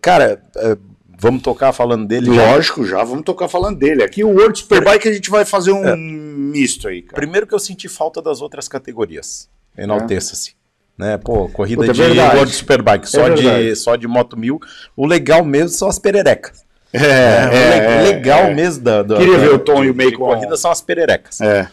cara, 0.00 0.42
é, 0.56 0.76
vamos 1.18 1.42
tocar 1.42 1.72
falando 1.72 2.06
dele. 2.06 2.34
já? 2.34 2.52
Lógico, 2.52 2.84
já 2.86 3.04
vamos 3.04 3.24
tocar 3.24 3.48
falando 3.48 3.78
dele. 3.78 4.02
Aqui 4.02 4.24
o 4.24 4.28
World 4.28 4.58
Superbike 4.58 5.08
a 5.08 5.12
gente 5.12 5.28
vai 5.30 5.44
fazer 5.44 5.72
um 5.72 5.96
misto 5.96 6.88
aí, 6.88 7.02
cara. 7.02 7.16
Primeiro 7.20 7.46
que 7.46 7.54
eu 7.54 7.58
senti 7.58 7.88
falta 7.88 8.22
das 8.22 8.40
outras 8.40 8.68
categorias. 8.68 9.48
Enalteça-se. 9.76 10.54
Né? 10.98 11.16
Pô, 11.18 11.48
corrida 11.48 11.80
Puta, 11.80 11.92
é 11.92 11.94
de 11.94 12.02
verdade. 12.02 12.36
World 12.36 12.52
Superbike, 12.54 13.08
só, 13.08 13.26
É 13.28 13.34
de, 13.34 13.42
verdade. 13.42 13.76
só 13.76 13.96
de 13.96 14.06
Moto 14.08 14.36
mil. 14.36 14.60
O 14.96 15.06
legal 15.06 15.44
mesmo 15.44 15.70
são 15.70 15.88
as 15.88 15.98
pererecas. 15.98 16.64
É, 16.92 17.46
o 17.46 18.04
le- 18.04 18.12
legal 18.12 18.40
é. 18.46 18.54
mesmo 18.54 18.82
da, 18.82 19.02
da- 19.02 19.16
Queria 19.16 19.38
da- 19.38 19.44
ver 19.44 19.54
o 19.54 19.58
Tom 19.58 19.80
de- 19.82 19.86
e 19.86 19.90
o 19.90 19.94
de 19.94 20.12
corrida 20.16 20.56
são 20.56 20.70
as 20.70 20.80
pererecas. 20.80 21.40
É, 21.40 21.68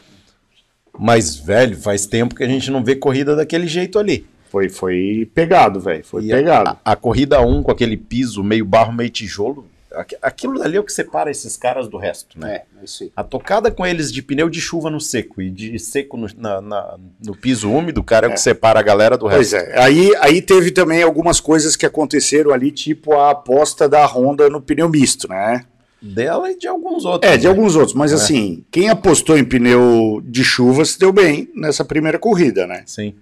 Mas, 0.99 1.35
velho, 1.35 1.75
faz 1.77 2.05
tempo 2.05 2.35
que 2.35 2.43
a 2.43 2.47
gente 2.47 2.69
não 2.71 2.83
vê 2.83 2.95
corrida 2.95 3.35
daquele 3.35 3.67
jeito 3.67 3.99
ali. 3.99 4.25
Foi, 4.49 4.69
foi 4.69 5.29
pegado, 5.33 5.79
velho. 5.79 6.03
Foi 6.03 6.23
E 6.23 6.29
pegado. 6.29 6.77
A, 6.83 6.91
a 6.93 6.95
corrida 6.95 7.41
1 7.41 7.63
com 7.63 7.71
aquele 7.71 7.97
piso 7.97 8.43
meio 8.43 8.65
barro, 8.65 8.91
meio 8.93 9.09
tijolo, 9.09 9.65
aqu- 9.93 10.15
aquilo 10.21 10.59
dali 10.59 10.77
é 10.77 10.79
o 10.79 10.83
que 10.83 10.91
separa 10.93 11.29
esses 11.31 11.55
caras 11.57 11.87
do 11.87 11.97
resto, 11.97 12.39
né? 12.39 12.55
É, 12.55 12.81
é 12.81 12.85
isso 12.85 13.03
aí. 13.03 13.11
A 13.15 13.23
tocada 13.23 13.71
com 13.71 13.85
eles 13.85 14.11
de 14.11 14.21
pneu 14.21 14.49
de 14.49 14.59
chuva 14.61 14.89
no 14.89 14.99
seco 15.01 15.41
e 15.41 15.49
de 15.49 15.77
seco 15.79 16.17
no, 16.17 16.27
na- 16.37 16.61
na- 16.61 16.97
no 17.25 17.35
piso 17.35 17.69
úmido, 17.71 18.03
cara, 18.03 18.27
é, 18.27 18.29
o 18.29 18.33
que 18.33 18.39
separa 18.39 18.79
a 18.79 18.83
galera 18.83 19.17
do 19.17 19.27
Pois 19.29 19.51
resto. 19.51 19.69
é. 19.69 19.79
Aí, 19.81 20.15
aí 20.17 20.41
teve 20.41 20.71
também 20.71 21.01
algumas 21.03 21.39
coisas 21.39 21.75
que 21.75 21.85
aconteceram 21.85 22.51
ali, 22.51 22.71
tipo 22.71 23.13
a 23.13 23.31
aposta 23.31 23.87
da 23.89 24.05
Honda 24.05 24.49
no 24.49 24.61
pneu 24.61 24.87
misto, 24.89 25.27
né? 25.27 25.65
Dela 25.99 26.51
e 26.51 26.57
de 26.57 26.67
alguns 26.67 27.05
outros. 27.05 27.31
É, 27.31 27.35
de 27.37 27.45
né? 27.45 27.49
alguns 27.49 27.75
outros, 27.75 27.95
mas 27.95 28.13
assim, 28.13 28.63
quem 28.69 28.87
apostou 28.87 29.35
em 29.35 29.43
pneu 29.43 30.21
de 30.23 30.43
chuva 30.43 30.85
se 30.85 30.99
deu 30.99 31.11
bem 31.11 31.49
nessa 31.55 31.83
primeira 31.83 32.19
corrida, 32.19 32.67
né? 32.67 32.83
Sim. 32.85 33.15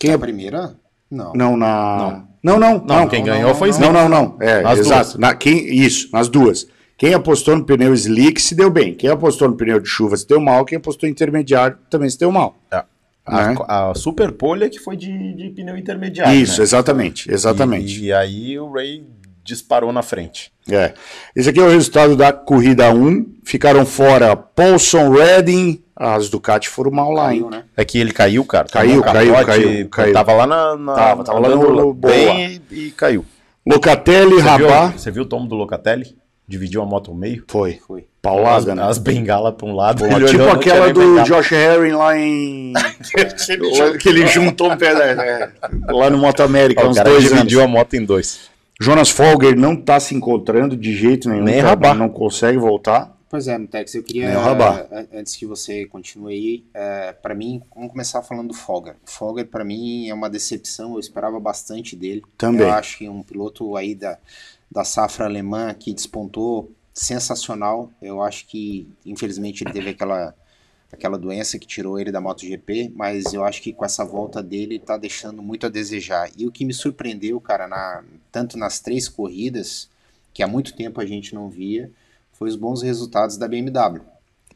Quem 0.00 0.10
A 0.10 0.14
é... 0.14 0.18
primeira? 0.18 0.74
Não. 1.10 1.32
Não, 1.34 1.56
na. 1.56 2.24
Não, 2.42 2.58
não, 2.58 2.78
não. 2.78 3.00
Não, 3.00 3.08
quem 3.08 3.22
ganhou 3.22 3.54
foi 3.54 3.70
Não, 3.72 3.92
não, 3.92 4.08
não. 4.08 4.36
É, 4.40 4.62
Nas 4.62 4.78
exato. 4.78 5.20
Na, 5.20 5.34
quem, 5.34 5.66
isso, 5.74 6.08
nas 6.10 6.26
duas. 6.26 6.66
Quem 6.96 7.12
apostou 7.12 7.56
no 7.56 7.64
pneu 7.64 7.92
slick 7.94 8.40
se 8.40 8.54
deu 8.54 8.70
bem. 8.70 8.94
Quem 8.94 9.10
apostou 9.10 9.48
no 9.48 9.56
pneu 9.56 9.78
de 9.78 9.88
chuva 9.88 10.16
se 10.16 10.26
deu 10.26 10.40
mal. 10.40 10.64
Quem 10.64 10.78
apostou 10.78 11.08
em 11.08 11.12
intermediário 11.12 11.76
também 11.90 12.08
se 12.08 12.18
deu 12.18 12.32
mal. 12.32 12.56
É. 12.70 12.82
A, 13.26 13.48
Né? 13.48 13.56
a 13.68 13.92
Super 13.94 14.32
Pole 14.32 14.64
é 14.64 14.68
que 14.70 14.78
foi 14.78 14.96
de, 14.96 15.34
de 15.34 15.50
pneu 15.50 15.76
intermediário. 15.76 16.34
Isso, 16.34 16.58
né? 16.58 16.64
exatamente. 16.64 17.30
Exatamente. 17.30 18.00
E, 18.00 18.06
e 18.06 18.12
aí 18.12 18.58
o 18.58 18.72
Ray 18.72 19.04
disparou 19.44 19.92
na 19.92 20.02
frente. 20.02 20.50
É. 20.70 20.94
Esse 21.36 21.50
aqui 21.50 21.60
é 21.60 21.62
o 21.62 21.70
resultado 21.70 22.16
da 22.16 22.32
corrida 22.32 22.92
1. 22.92 23.34
Ficaram 23.44 23.84
fora 23.84 24.34
Paulson 24.36 25.10
Redding. 25.10 25.82
As 26.02 26.30
Ducati 26.30 26.66
foram 26.66 26.90
mal 26.90 27.12
lá, 27.12 27.34
hein? 27.34 27.46
Né? 27.50 27.64
É 27.76 27.84
que 27.84 27.98
ele 27.98 28.10
caiu, 28.10 28.42
cara. 28.46 28.66
Caiu, 28.72 29.02
caiu, 29.02 29.34
capote, 29.34 29.46
caiu, 29.60 29.88
caiu. 29.90 30.12
Tava 30.14 30.32
lá 30.32 30.46
na. 30.46 30.74
na 30.76 30.94
Tava, 30.94 31.24
tava 31.24 31.38
lá 31.40 31.48
no- 31.50 31.92
bem 31.92 32.58
e, 32.70 32.86
e 32.86 32.90
caiu. 32.92 33.22
Locatelli, 33.66 34.30
Você 34.36 34.40
viu, 34.40 34.44
Rabá. 34.68 34.86
você 34.96 35.10
viu 35.10 35.22
o 35.24 35.26
tomo 35.26 35.46
do 35.46 35.54
Locatelli? 35.54 36.16
Dividiu 36.48 36.80
a 36.82 36.86
moto 36.86 37.10
ao 37.10 37.16
meio? 37.16 37.44
Foi. 37.46 37.78
Foi. 37.86 38.06
Paulada, 38.22 38.72
as, 38.72 38.76
né? 38.78 38.82
as 38.82 38.98
bengalas 38.98 39.54
pra 39.54 39.66
um 39.66 39.74
lado. 39.76 40.02
Pô, 40.08 40.20
tipo 40.24 40.42
aquela 40.44 40.90
do 40.92 41.00
bengala. 41.00 41.22
Josh 41.24 41.52
Herring 41.52 41.92
lá 41.92 42.16
em. 42.18 42.72
Que 44.00 44.08
ele 44.08 44.26
juntou 44.26 44.72
um 44.72 44.76
pedaço. 44.78 45.20
é, 45.20 45.50
lá 45.90 46.08
no 46.08 46.16
Moto 46.18 46.42
América, 46.42 46.82
Ó, 46.84 46.88
uns 46.88 46.96
dois 46.98 47.24
dividiu 47.24 47.60
anos. 47.60 47.70
a 47.70 47.78
moto 47.78 47.94
em 47.94 48.04
dois. 48.04 48.40
Jonas 48.80 49.10
Folger 49.10 49.54
não 49.54 49.76
tá 49.76 50.00
se 50.00 50.14
encontrando 50.14 50.74
de 50.74 50.96
jeito 50.96 51.28
nenhum. 51.28 51.44
Nem 51.44 51.56
cara, 51.56 51.68
Rabá. 51.68 51.94
Não 51.94 52.08
consegue 52.08 52.56
voltar. 52.58 53.14
Pois 53.30 53.46
é, 53.46 53.56
Mutex, 53.56 53.94
eu 53.94 54.02
queria, 54.02 54.36
Rabá. 54.36 54.88
eh, 54.90 55.06
antes 55.12 55.36
que 55.36 55.46
você 55.46 55.86
continue 55.86 56.34
aí, 56.34 56.64
eh, 56.74 57.12
pra 57.12 57.32
mim, 57.32 57.62
vamos 57.72 57.92
começar 57.92 58.20
falando 58.22 58.48
do 58.48 58.54
Fogger. 58.54 58.96
O 59.06 59.08
Fogger, 59.08 59.46
pra 59.46 59.64
mim, 59.64 60.08
é 60.08 60.12
uma 60.12 60.28
decepção, 60.28 60.94
eu 60.94 60.98
esperava 60.98 61.38
bastante 61.38 61.94
dele. 61.94 62.24
Também. 62.36 62.66
Eu 62.66 62.72
acho 62.72 62.98
que 62.98 63.08
um 63.08 63.22
piloto 63.22 63.76
aí 63.76 63.94
da, 63.94 64.18
da 64.68 64.82
safra 64.82 65.26
alemã 65.26 65.72
que 65.72 65.94
despontou 65.94 66.72
sensacional. 66.92 67.92
Eu 68.02 68.20
acho 68.20 68.48
que, 68.48 68.88
infelizmente, 69.06 69.62
ele 69.62 69.72
teve 69.72 69.90
aquela, 69.90 70.34
aquela 70.92 71.16
doença 71.16 71.56
que 71.56 71.68
tirou 71.68 72.00
ele 72.00 72.10
da 72.10 72.20
MotoGP, 72.20 72.92
mas 72.96 73.32
eu 73.32 73.44
acho 73.44 73.62
que 73.62 73.72
com 73.72 73.84
essa 73.84 74.04
volta 74.04 74.42
dele 74.42 74.76
tá 74.80 74.96
deixando 74.96 75.40
muito 75.40 75.66
a 75.66 75.68
desejar. 75.68 76.28
E 76.36 76.48
o 76.48 76.50
que 76.50 76.64
me 76.64 76.74
surpreendeu, 76.74 77.40
cara, 77.40 77.68
na, 77.68 78.02
tanto 78.32 78.58
nas 78.58 78.80
três 78.80 79.08
corridas, 79.08 79.88
que 80.34 80.42
há 80.42 80.48
muito 80.48 80.74
tempo 80.74 81.00
a 81.00 81.06
gente 81.06 81.32
não 81.32 81.48
via, 81.48 81.88
foi 82.40 82.48
os 82.48 82.56
bons 82.56 82.80
resultados 82.82 83.36
da 83.36 83.46
BMW. 83.46 84.00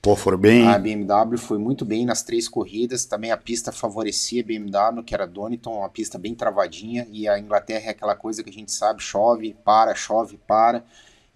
Pô, 0.00 0.16
foram 0.16 0.38
bem. 0.38 0.66
A 0.66 0.78
BMW 0.78 1.36
foi 1.36 1.58
muito 1.58 1.84
bem 1.84 2.06
nas 2.06 2.22
três 2.22 2.48
corridas, 2.48 3.04
também 3.04 3.30
a 3.30 3.36
pista 3.36 3.70
favorecia 3.70 4.40
a 4.42 4.44
BMW, 4.44 5.02
que 5.04 5.14
era 5.14 5.26
Donington, 5.26 5.78
uma 5.78 5.88
pista 5.90 6.18
bem 6.18 6.34
travadinha, 6.34 7.06
e 7.12 7.28
a 7.28 7.38
Inglaterra 7.38 7.84
é 7.86 7.90
aquela 7.90 8.16
coisa 8.16 8.42
que 8.42 8.48
a 8.48 8.52
gente 8.52 8.72
sabe, 8.72 9.02
chove, 9.02 9.54
para, 9.62 9.94
chove, 9.94 10.38
para, 10.46 10.82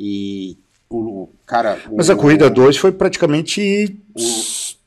e 0.01 0.57
o, 0.89 0.97
o- 1.25 1.29
cara... 1.45 1.79
Mas 1.95 2.09
o- 2.09 2.13
a 2.13 2.17
corrida 2.17 2.49
2 2.49 2.79
foi 2.79 2.93
praticamente. 2.93 4.01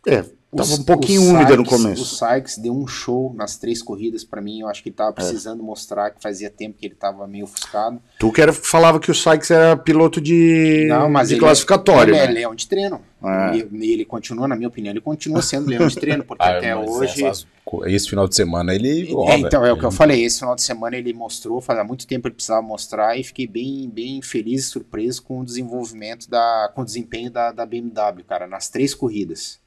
É, 0.07 0.26
tava 0.57 0.73
um 0.73 0.83
pouquinho 0.83 1.21
úmida 1.23 1.55
no 1.55 1.65
começo. 1.65 2.01
O 2.01 2.05
Sykes 2.05 2.57
deu 2.57 2.73
um 2.75 2.85
show 2.87 3.33
nas 3.35 3.57
três 3.57 3.81
corridas 3.81 4.23
pra 4.23 4.41
mim. 4.41 4.59
Eu 4.61 4.67
acho 4.67 4.83
que 4.83 4.89
ele 4.89 4.95
É. 4.95 4.97
tava 4.97 5.13
precisando 5.13 5.63
mostrar 5.63 6.11
que 6.11 6.21
fazia 6.21 6.49
tempo 6.49 6.77
que 6.77 6.85
ele 6.85 6.95
tava 6.95 7.25
meio 7.27 7.45
ofuscado. 7.45 8.01
Tu 8.19 8.31
que 8.31 8.41
era, 8.41 8.51
falava 8.51 8.99
que 8.99 9.09
o 9.09 9.15
Sykes 9.15 9.49
era 9.51 9.77
piloto 9.77 10.19
de, 10.19 10.87
de 10.87 11.33
ele- 11.33 11.39
classificatório. 11.39 12.13
Ele 12.13 12.21
é 12.23 12.27
né? 12.27 12.33
leão 12.33 12.53
de 12.55 12.67
treino. 12.67 13.01
É. 13.23 13.55
E 13.71 13.91
ele 13.93 14.03
continua, 14.03 14.47
na 14.47 14.55
minha 14.55 14.67
opinião, 14.67 14.91
ele 14.91 14.99
continua 15.01 15.41
sendo 15.43 15.67
leão 15.69 15.87
de 15.87 15.95
treino, 15.95 16.23
porque 16.23 16.43
Ah, 16.43 16.57
até 16.57 16.73
mas 16.75 16.89
hoje. 16.89 17.23
essas- 17.23 17.47
esse 17.85 18.09
final 18.09 18.27
de 18.27 18.35
semana 18.35 18.73
ele. 18.75 19.13
ó, 19.15 19.29
É, 19.29 19.37
então, 19.37 19.63
é 19.65 19.71
o 19.71 19.77
que 19.77 19.85
eu 19.85 19.91
falei. 19.91 20.25
Esse 20.25 20.39
final 20.39 20.55
de 20.55 20.63
semana 20.63 20.97
ele 20.97 21.13
mostrou, 21.13 21.61
faz 21.61 21.79
há 21.79 21.83
muito 21.83 22.05
tempo 22.07 22.27
ele 22.27 22.33
precisava 22.35 22.61
mostrar 22.61 23.15
e 23.17 23.23
fiquei 23.23 23.47
bem, 23.47 23.89
bem 23.89 24.21
feliz 24.21 24.65
e 24.65 24.67
surpreso 24.67 25.21
com 25.23 25.39
o 25.39 25.45
desenvolvimento 25.45 26.27
da, 26.29 26.69
com 26.75 26.81
o 26.81 26.85
desempenho 26.85 27.31
da, 27.31 27.51
da 27.53 27.65
BMW, 27.65 28.23
cara, 28.27 28.47
nas 28.47 28.67
três 28.67 28.93
corridas. 28.93 29.61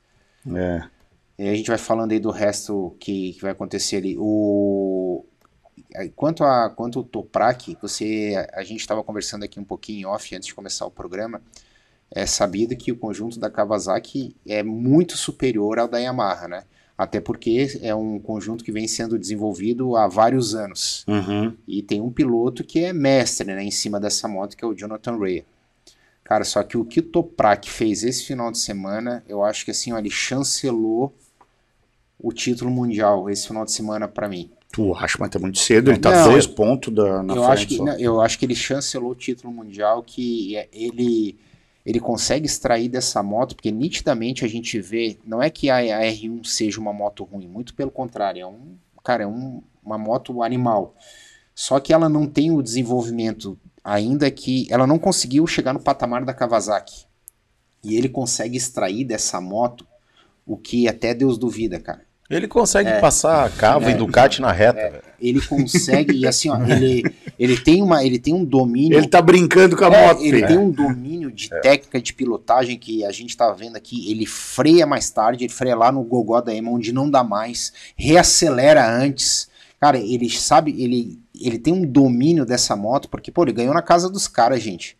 É. 0.46 0.82
E 1.38 1.48
a 1.48 1.54
gente 1.54 1.68
vai 1.68 1.78
falando 1.78 2.12
aí 2.12 2.20
do 2.20 2.30
resto 2.30 2.96
que, 3.00 3.32
que 3.32 3.42
vai 3.42 3.52
acontecer 3.52 3.96
ali. 3.96 4.16
O 4.18 5.24
quanto 6.14 6.44
a 6.44 6.70
quanto 6.70 7.00
o 7.00 7.04
Toprak, 7.04 7.76
você 7.80 8.34
a, 8.52 8.62
gente 8.62 8.80
estava 8.80 9.02
conversando 9.02 9.44
aqui 9.44 9.58
um 9.58 9.64
pouquinho 9.64 10.08
off 10.08 10.34
antes 10.34 10.46
de 10.46 10.54
começar 10.54 10.86
o 10.86 10.90
programa. 10.90 11.40
É 12.10 12.26
sabido 12.26 12.76
que 12.76 12.92
o 12.92 12.96
conjunto 12.96 13.40
da 13.40 13.50
Kawasaki 13.50 14.36
é 14.46 14.62
muito 14.62 15.16
superior 15.16 15.78
ao 15.78 15.88
da 15.88 15.98
Yamaha, 15.98 16.46
né? 16.46 16.64
Até 16.96 17.20
porque 17.20 17.80
é 17.82 17.92
um 17.92 18.20
conjunto 18.20 18.62
que 18.62 18.70
vem 18.70 18.86
sendo 18.86 19.18
desenvolvido 19.18 19.96
há 19.96 20.06
vários 20.06 20.54
anos. 20.54 21.04
Uhum. 21.08 21.56
E 21.66 21.82
tem 21.82 22.00
um 22.00 22.12
piloto 22.12 22.62
que 22.62 22.84
é 22.84 22.92
mestre 22.92 23.52
né, 23.52 23.64
em 23.64 23.70
cima 23.70 23.98
dessa 23.98 24.28
moto, 24.28 24.56
que 24.56 24.64
é 24.64 24.68
o 24.68 24.74
Jonathan 24.74 25.18
Rea. 25.18 25.44
Cara, 26.24 26.42
só 26.44 26.62
que 26.62 26.76
o 26.76 26.84
que 26.84 27.00
o 27.00 27.02
Toprak 27.02 27.70
fez 27.70 28.02
esse 28.02 28.24
final 28.24 28.50
de 28.50 28.58
semana, 28.58 29.22
eu 29.28 29.44
acho 29.44 29.64
que 29.64 29.70
assim, 29.70 29.92
ó, 29.92 29.98
ele 29.98 30.10
chancelou 30.10 31.14
o 32.18 32.32
título 32.32 32.70
mundial 32.70 33.28
esse 33.28 33.46
final 33.46 33.64
de 33.64 33.72
semana 33.72 34.08
pra 34.08 34.28
mim. 34.28 34.50
Tu 34.72 34.92
acha, 34.94 35.16
mas 35.20 35.30
tá 35.30 35.38
muito 35.38 35.58
cedo, 35.58 35.90
ele 35.90 36.00
tá 36.00 36.10
Não, 36.10 36.32
dois 36.32 36.46
pontos 36.46 36.92
da, 36.92 37.22
na 37.22 37.34
eu 37.34 37.44
frente 37.44 37.52
acho 37.52 37.66
que 37.68 37.78
não, 37.78 37.96
eu 37.98 38.20
acho 38.20 38.38
que 38.38 38.44
ele 38.44 38.56
chancelou 38.56 39.12
o 39.12 39.14
título 39.14 39.52
mundial 39.52 40.02
que 40.02 40.56
é- 40.56 40.68
ele 40.72 41.36
ele 41.86 42.00
consegue 42.00 42.46
extrair 42.46 42.88
dessa 42.88 43.22
moto 43.22 43.54
porque 43.54 43.70
nitidamente 43.70 44.42
a 44.42 44.48
gente 44.48 44.80
vê 44.80 45.18
não 45.24 45.42
é 45.42 45.50
que 45.50 45.68
a, 45.68 45.76
a 45.76 46.00
R1 46.02 46.42
seja 46.42 46.80
uma 46.80 46.94
moto 46.94 47.24
ruim 47.24 47.46
muito 47.46 47.74
pelo 47.74 47.90
contrário 47.90 48.40
é 48.40 48.46
um 48.46 48.74
cara 49.04 49.24
é 49.24 49.26
um- 49.26 49.62
uma 49.84 49.98
moto 49.98 50.42
animal 50.42 50.94
só 51.54 51.78
que 51.78 51.92
ela 51.92 52.08
não 52.08 52.26
tem 52.26 52.50
o 52.50 52.62
desenvolvimento 52.62 53.56
ainda 53.84 54.30
que 54.30 54.66
ela 54.70 54.86
não 54.86 54.98
conseguiu 54.98 55.46
chegar 55.46 55.72
no 55.74 55.80
patamar 55.80 56.24
da 56.24 56.32
Kawasaki 56.32 57.04
e 57.84 57.96
ele 57.96 58.08
consegue 58.08 58.56
extrair 58.56 59.04
dessa 59.04 59.40
moto 59.40 59.86
o 60.46 60.56
que 60.56 60.88
até 60.88 61.12
Deus 61.14 61.36
duvida 61.38 61.78
cara 61.78 62.00
Ele 62.30 62.48
consegue 62.48 62.88
É. 62.88 62.98
passar 63.00 63.50
cava 63.56 63.90
e 63.90 63.94
Ducati 63.94 64.40
na 64.40 64.50
reta, 64.50 64.90
velho. 64.90 65.02
ele 65.20 65.40
consegue 65.42 66.16
e 66.16 66.26
assim 66.26 66.48
ó 66.48 66.56
ele 66.64 67.04
ele 67.38 67.58
tem 67.58 67.82
uma 67.82 68.02
ele 68.04 68.18
tem 68.18 68.32
um 68.32 68.44
domínio 68.44 68.96
Ele 68.96 69.08
tá 69.08 69.20
brincando 69.20 69.76
com 69.76 69.84
a 69.84 69.94
É, 69.94 70.06
moto. 70.06 70.22
ele 70.22 70.46
tem 70.46 70.56
um 70.56 70.70
domínio 70.70 71.30
de 71.30 71.50
técnica 71.50 72.00
de 72.00 72.14
pilotagem 72.14 72.78
que 72.78 73.04
a 73.04 73.10
gente 73.12 73.36
tá 73.36 73.50
vendo 73.52 73.76
aqui. 73.76 74.10
Ele 74.10 74.24
freia 74.24 74.86
mais 74.86 75.10
tarde, 75.10 75.44
ele 75.44 75.52
freia 75.52 75.74
lá 75.76 75.90
no 75.92 76.02
gogó 76.04 76.40
da 76.40 76.54
Ema, 76.54 76.70
onde 76.70 76.92
não 76.92 77.10
dá 77.10 77.22
mais, 77.24 77.72
reacelera 77.96 78.88
antes. 78.88 79.48
Cara, 79.80 79.98
ele 79.98 80.30
sabe, 80.30 80.74
ele, 80.82 81.18
ele 81.38 81.58
tem 81.58 81.72
um 81.72 81.86
domínio 81.86 82.44
dessa 82.44 82.76
moto, 82.76 83.08
porque, 83.08 83.30
pô, 83.30 83.42
ele 83.42 83.52
ganhou 83.52 83.74
na 83.74 83.82
casa 83.82 84.08
dos 84.08 84.28
caras, 84.28 84.62
gente. 84.62 84.96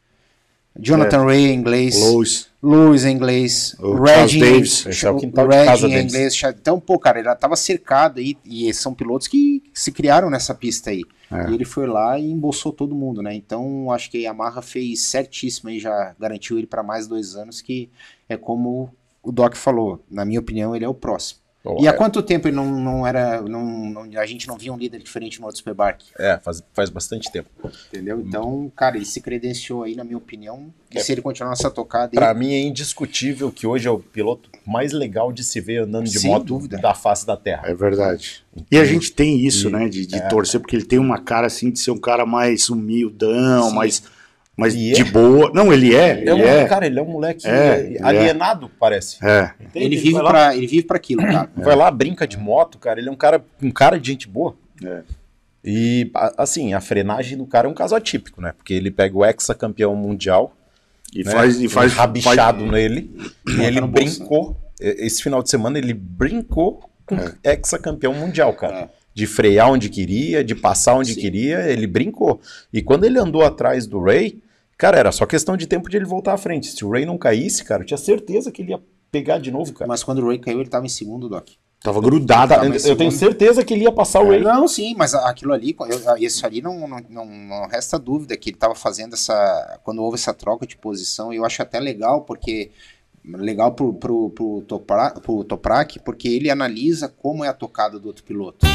Jonathan 0.76 1.24
Ray 1.24 1.46
é 1.46 1.52
inglês, 1.52 1.94
Lewis. 2.02 2.48
Lewis 2.60 3.04
é 3.04 3.10
inglês, 3.10 3.76
O 3.78 3.94
Redding, 3.94 4.40
Davis. 4.40 4.84
Esse 4.86 5.06
é 5.06 5.10
o 5.10 5.16
quintal 5.16 5.46
de 5.46 5.54
Redding 5.54 5.68
casa 5.68 5.86
é 5.86 5.90
deles. 5.90 6.12
inglês. 6.12 6.42
Então, 6.60 6.80
pô, 6.80 6.98
cara, 6.98 7.18
ele 7.18 7.28
já 7.28 7.36
tava 7.36 7.54
cercado 7.54 8.18
aí, 8.18 8.36
e 8.44 8.72
são 8.74 8.92
pilotos 8.92 9.28
que 9.28 9.62
se 9.72 9.92
criaram 9.92 10.28
nessa 10.28 10.52
pista 10.52 10.90
aí. 10.90 11.04
É. 11.30 11.50
E 11.50 11.54
ele 11.54 11.64
foi 11.64 11.86
lá 11.86 12.18
e 12.18 12.28
embolsou 12.28 12.72
todo 12.72 12.94
mundo, 12.94 13.22
né? 13.22 13.34
Então, 13.34 13.90
acho 13.92 14.10
que 14.10 14.18
a 14.18 14.30
Yamaha 14.30 14.60
fez 14.62 15.00
certíssimo 15.00 15.70
aí, 15.70 15.78
já 15.78 16.14
garantiu 16.18 16.58
ele 16.58 16.66
para 16.66 16.82
mais 16.82 17.06
dois 17.06 17.36
anos, 17.36 17.60
que 17.60 17.88
é 18.28 18.36
como 18.36 18.92
o 19.22 19.30
Doc 19.30 19.54
falou. 19.54 20.02
Na 20.10 20.24
minha 20.24 20.40
opinião, 20.40 20.74
ele 20.74 20.84
é 20.84 20.88
o 20.88 20.94
próximo. 20.94 21.40
Pô, 21.64 21.78
e 21.80 21.88
há 21.88 21.92
é- 21.92 21.94
quanto 21.94 22.22
tempo 22.22 22.46
ele 22.46 22.54
não, 22.54 22.66
não 22.78 23.06
era. 23.06 23.40
Não, 23.40 23.64
não- 23.64 24.20
a 24.20 24.26
gente 24.26 24.46
não 24.46 24.58
via 24.58 24.70
um 24.70 24.76
líder 24.76 24.98
diferente 24.98 25.40
no 25.40 25.46
outro 25.46 25.56
Superbike? 25.58 26.04
É, 26.18 26.38
faz, 26.38 26.62
faz 26.74 26.90
bastante 26.90 27.32
tempo. 27.32 27.48
Entendeu? 27.88 28.20
Então, 28.20 28.70
cara, 28.76 28.96
ele 28.96 29.06
se 29.06 29.18
credenciou 29.22 29.82
aí, 29.82 29.96
na 29.96 30.04
minha 30.04 30.18
opinião. 30.18 30.66
E 30.92 30.98
É. 30.98 31.00
se 31.00 31.10
ele 31.12 31.22
continuar 31.22 31.48
nessa 31.50 31.70
tocada. 31.70 32.10
Pra 32.12 32.32
ele- 32.32 32.38
mim 32.38 32.52
é 32.52 32.60
indiscutível 32.60 33.50
que 33.50 33.66
hoje 33.66 33.88
é 33.88 33.90
o 33.90 33.98
piloto 33.98 34.50
mais 34.66 34.92
legal 34.92 35.32
de 35.32 35.42
se 35.42 35.58
ver 35.58 35.78
andando 35.84 36.04
de 36.04 36.20
Sem 36.20 36.30
moto 36.30 36.44
dúvida. 36.44 36.76
da 36.76 36.92
face 36.92 37.26
da 37.26 37.34
Terra. 37.36 37.62
É 37.66 37.74
verdade. 37.74 38.44
E 38.70 38.76
a 38.76 38.84
gente 38.84 39.10
tem 39.10 39.40
isso, 39.40 39.68
E- 39.68 39.72
né, 39.72 39.88
de, 39.88 40.04
de 40.06 40.16
é. 40.16 40.28
torcer, 40.28 40.60
porque 40.60 40.76
ele 40.76 40.84
tem 40.84 40.98
uma 40.98 41.18
cara 41.18 41.46
assim 41.46 41.70
de 41.70 41.78
ser 41.80 41.90
um 41.92 41.98
cara 41.98 42.26
mais 42.26 42.68
humildão, 42.68 43.70
Sim. 43.70 43.74
mais, 43.74 44.02
mais 44.56 44.74
E 44.74 44.92
de 44.92 45.02
é. 45.02 45.04
boa. 45.04 45.50
Não, 45.52 45.72
ele 45.72 45.94
é, 45.94 46.18
ele 46.18 46.30
É 46.30 46.34
um, 46.34 46.38
é. 46.38 46.64
Cara, 46.66 46.86
ele 46.86 46.98
é 46.98 47.02
um 47.02 47.06
moleque 47.06 47.46
É, 47.46 47.50
é, 47.50 47.96
é. 47.96 48.02
alienado, 48.02 48.70
parece. 48.78 49.24
É, 49.24 49.50
Entende? 49.60 49.86
ele, 49.86 49.96
vive 49.96 50.20
pra, 50.20 50.56
ele 50.56 50.66
vive 50.66 50.86
pra 50.86 50.96
aquilo, 50.96 51.22
cara. 51.22 51.50
vai 51.56 51.74
lá, 51.74 51.90
brinca 51.90 52.26
de 52.26 52.38
moto, 52.38 52.78
cara. 52.78 53.00
Ele 53.00 53.08
é 53.08 53.12
um 53.12 53.16
cara, 53.16 53.44
um 53.62 53.70
cara 53.70 53.98
de 53.98 54.12
gente 54.12 54.28
boa. 54.28 54.56
É. 54.84 55.02
E, 55.64 56.10
assim, 56.36 56.74
a 56.74 56.80
frenagem 56.80 57.38
do 57.38 57.46
cara 57.46 57.66
é 57.66 57.70
um 57.70 57.74
caso 57.74 57.94
atípico, 57.94 58.40
né? 58.40 58.52
Porque 58.54 58.74
ele 58.74 58.90
pega 58.90 59.16
o 59.16 59.24
ex-campeão 59.24 59.96
mundial, 59.96 60.54
e 61.14 61.24
né? 61.24 61.32
faz, 61.32 61.58
e 61.58 61.68
faz, 61.68 61.94
um 61.94 61.96
rabichado 61.96 62.66
nele, 62.66 63.10
e 63.48 63.62
ele 63.62 63.80
brincou. 63.80 64.56
Esse 64.78 65.22
final 65.22 65.42
de 65.42 65.48
semana 65.48 65.78
ele 65.78 65.94
brincou 65.94 66.90
com 67.06 67.16
ex-campeão 67.42 68.12
mundial, 68.12 68.52
cara. 68.52 68.76
É. 68.76 68.88
De 69.14 69.26
frear 69.26 69.70
onde 69.70 69.88
queria, 69.88 70.44
de 70.44 70.54
passar 70.54 70.96
onde 70.96 71.14
Sim. 71.14 71.20
queria, 71.20 71.60
ele 71.70 71.86
brincou. 71.86 72.40
E 72.72 72.82
quando 72.82 73.04
ele 73.04 73.18
andou 73.18 73.42
atrás 73.42 73.86
do 73.86 74.02
Ray, 74.02 74.42
cara, 74.78 74.98
era 74.98 75.12
só 75.12 75.26
questão 75.26 75.56
de 75.56 75.66
tempo 75.66 75.88
de 75.88 75.96
ele 75.96 76.04
voltar 76.04 76.34
à 76.34 76.38
frente. 76.38 76.68
Se 76.68 76.84
o 76.84 76.90
Ray 76.90 77.04
não 77.04 77.18
caísse, 77.18 77.64
cara, 77.64 77.82
eu 77.82 77.86
tinha 77.86 77.98
certeza 77.98 78.50
que 78.50 78.62
ele 78.62 78.70
ia 78.72 78.80
pegar 79.10 79.38
de 79.38 79.50
novo, 79.50 79.72
cara. 79.72 79.88
Mas 79.88 80.02
quando 80.02 80.18
o 80.20 80.26
Ray 80.28 80.38
caiu, 80.38 80.60
ele 80.60 80.68
tava 80.68 80.86
em 80.86 80.88
segundo, 80.90 81.28
Doc. 81.28 81.48
Tava 81.82 82.00
grudado. 82.00 82.54
Tá, 82.54 82.64
eu, 82.64 82.72
eu 82.72 82.80
tenho 82.80 82.80
segundo- 83.10 83.12
certeza 83.12 83.62
que 83.62 83.74
ele 83.74 83.84
ia 83.84 83.92
passar 83.92 84.20
o 84.20 84.28
Ray. 84.30 84.40
Não, 84.40 84.66
sim, 84.66 84.94
mas 84.96 85.14
aquilo 85.14 85.52
ali, 85.52 85.76
eu- 85.78 86.16
isso 86.16 86.46
ali 86.46 86.62
não, 86.62 86.88
não, 86.88 87.00
não, 87.10 87.26
não 87.26 87.68
resta 87.68 87.98
dúvida 87.98 88.36
que 88.36 88.48
ele 88.50 88.56
estava 88.56 88.74
fazendo 88.74 89.12
essa. 89.12 89.78
Quando 89.84 90.02
houve 90.02 90.14
essa 90.16 90.32
troca 90.32 90.66
de 90.66 90.76
posição, 90.78 91.32
eu 91.32 91.44
acho 91.44 91.60
até 91.62 91.78
legal, 91.78 92.22
porque. 92.22 92.70
Legal 93.26 93.72
pro, 93.72 93.94
pro, 93.94 94.28
pro, 94.28 94.62
Topra, 94.68 95.12
pro 95.12 95.42
Toprak, 95.44 95.98
porque 96.00 96.28
ele 96.28 96.50
analisa 96.50 97.08
como 97.08 97.42
é 97.42 97.48
a 97.48 97.54
tocada 97.54 97.98
do 97.98 98.06
outro 98.08 98.22
piloto. 98.22 98.66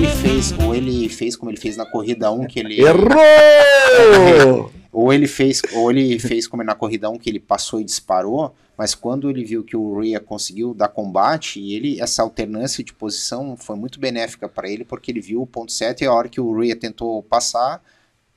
Ele 0.00 0.08
fez, 0.08 0.52
ou 0.52 0.74
ele 0.74 1.08
fez 1.10 1.36
como 1.36 1.50
ele 1.50 1.58
fez 1.58 1.76
na 1.76 1.84
corrida 1.84 2.32
1, 2.32 2.46
que 2.46 2.58
ele. 2.58 2.80
Errou! 2.80 4.72
Ou 4.90 5.12
ele 5.12 5.28
fez, 5.28 5.60
ou 5.74 5.88
ele 5.90 6.18
fez 6.18 6.48
como 6.48 6.64
na 6.64 6.74
corrida 6.74 7.08
1 7.08 7.16
que 7.18 7.28
ele 7.30 7.38
passou 7.38 7.80
e 7.80 7.84
disparou, 7.84 8.52
mas 8.78 8.92
quando 8.92 9.30
ele 9.30 9.44
viu 9.44 9.62
que 9.62 9.76
o 9.76 10.00
Rhea 10.00 10.18
conseguiu 10.18 10.74
dar 10.74 10.88
combate, 10.88 11.60
e 11.60 11.74
ele 11.74 12.00
essa 12.00 12.22
alternância 12.22 12.82
de 12.82 12.92
posição 12.92 13.56
foi 13.56 13.76
muito 13.76 14.00
benéfica 14.00 14.48
para 14.48 14.68
ele, 14.68 14.84
porque 14.84 15.12
ele 15.12 15.20
viu 15.20 15.42
o 15.42 15.46
ponto 15.46 15.70
certo 15.70 16.00
e 16.00 16.06
a 16.06 16.12
hora 16.12 16.28
que 16.28 16.40
o 16.40 16.58
Rhea 16.58 16.74
tentou 16.74 17.22
passar, 17.22 17.80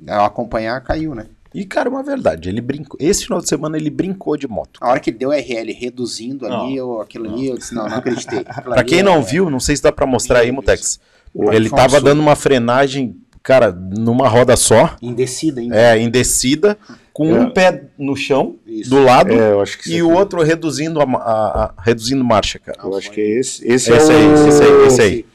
ao 0.08 0.26
acompanhar, 0.26 0.80
caiu, 0.82 1.16
né? 1.16 1.26
E, 1.56 1.66
cara, 1.66 1.90
uma 1.90 2.04
verdade, 2.04 2.50
ele 2.50 2.62
brincou. 2.62 2.98
Esse 3.00 3.24
final 3.24 3.40
de 3.40 3.48
semana 3.48 3.76
ele 3.78 3.90
brincou 3.90 4.36
de 4.38 4.48
moto. 4.48 4.80
A 4.82 4.90
hora 4.90 5.00
que 5.00 5.10
ele 5.10 5.18
deu 5.18 5.32
RL 5.32 5.72
reduzindo 5.74 6.46
ali, 6.46 6.76
eu, 6.76 7.00
aquilo 7.02 7.28
ali, 7.32 7.48
eu 7.48 7.58
disse, 7.58 7.74
não, 7.74 7.88
não 7.88 7.98
acreditei. 7.98 8.44
Pra 8.64 8.84
quem 8.84 9.00
é- 9.00 9.04
não 9.04 9.24
viu, 9.24 9.50
não 9.50 9.60
sei 9.60 9.76
se 9.76 9.82
dá 9.82 9.92
pra 9.92 10.06
mostrar 10.06 10.40
aí, 10.40 10.52
Mutex. 10.52 11.00
Ele 11.36 11.68
Foi 11.70 11.78
tava 11.78 11.84
absurdo. 11.98 12.06
dando 12.06 12.20
uma 12.22 12.36
frenagem, 12.36 13.16
cara, 13.42 13.72
numa 13.72 14.28
roda 14.28 14.56
só, 14.56 14.96
Em 15.02 15.14
descida 15.14 15.62
ainda. 15.62 15.76
é, 15.76 15.98
em 15.98 16.10
descida, 16.10 16.78
com 17.12 17.36
É. 17.36 17.40
um 17.40 17.50
pé 17.50 17.86
no 17.98 18.16
chão, 18.16 18.58
Isso. 18.68 18.90
do 18.90 19.04
lado, 19.04 19.32
É, 19.34 19.52
eu 19.52 19.62
acho 19.62 19.80
que 19.80 19.96
e 19.96 20.04
o 20.04 20.12
outro 20.12 20.42
reduzindo, 20.44 21.00
a, 21.02 21.04
a- 21.04 21.64
a- 21.66 21.74
reduzindo 21.82 22.24
marcha, 22.24 22.60
cara. 22.60 22.80
Eu 22.84 22.96
acho 22.96 23.10
que 23.12 23.20
é 23.22 23.40
esse. 23.40 23.66
Esse, 23.68 23.92
Esse 23.92 24.12
é 24.12 24.16
aí, 24.16 24.28
o... 24.28 24.48
esse 24.48 24.64
aí, 24.64 24.86
esse 24.88 25.02
aí. 25.02 25.26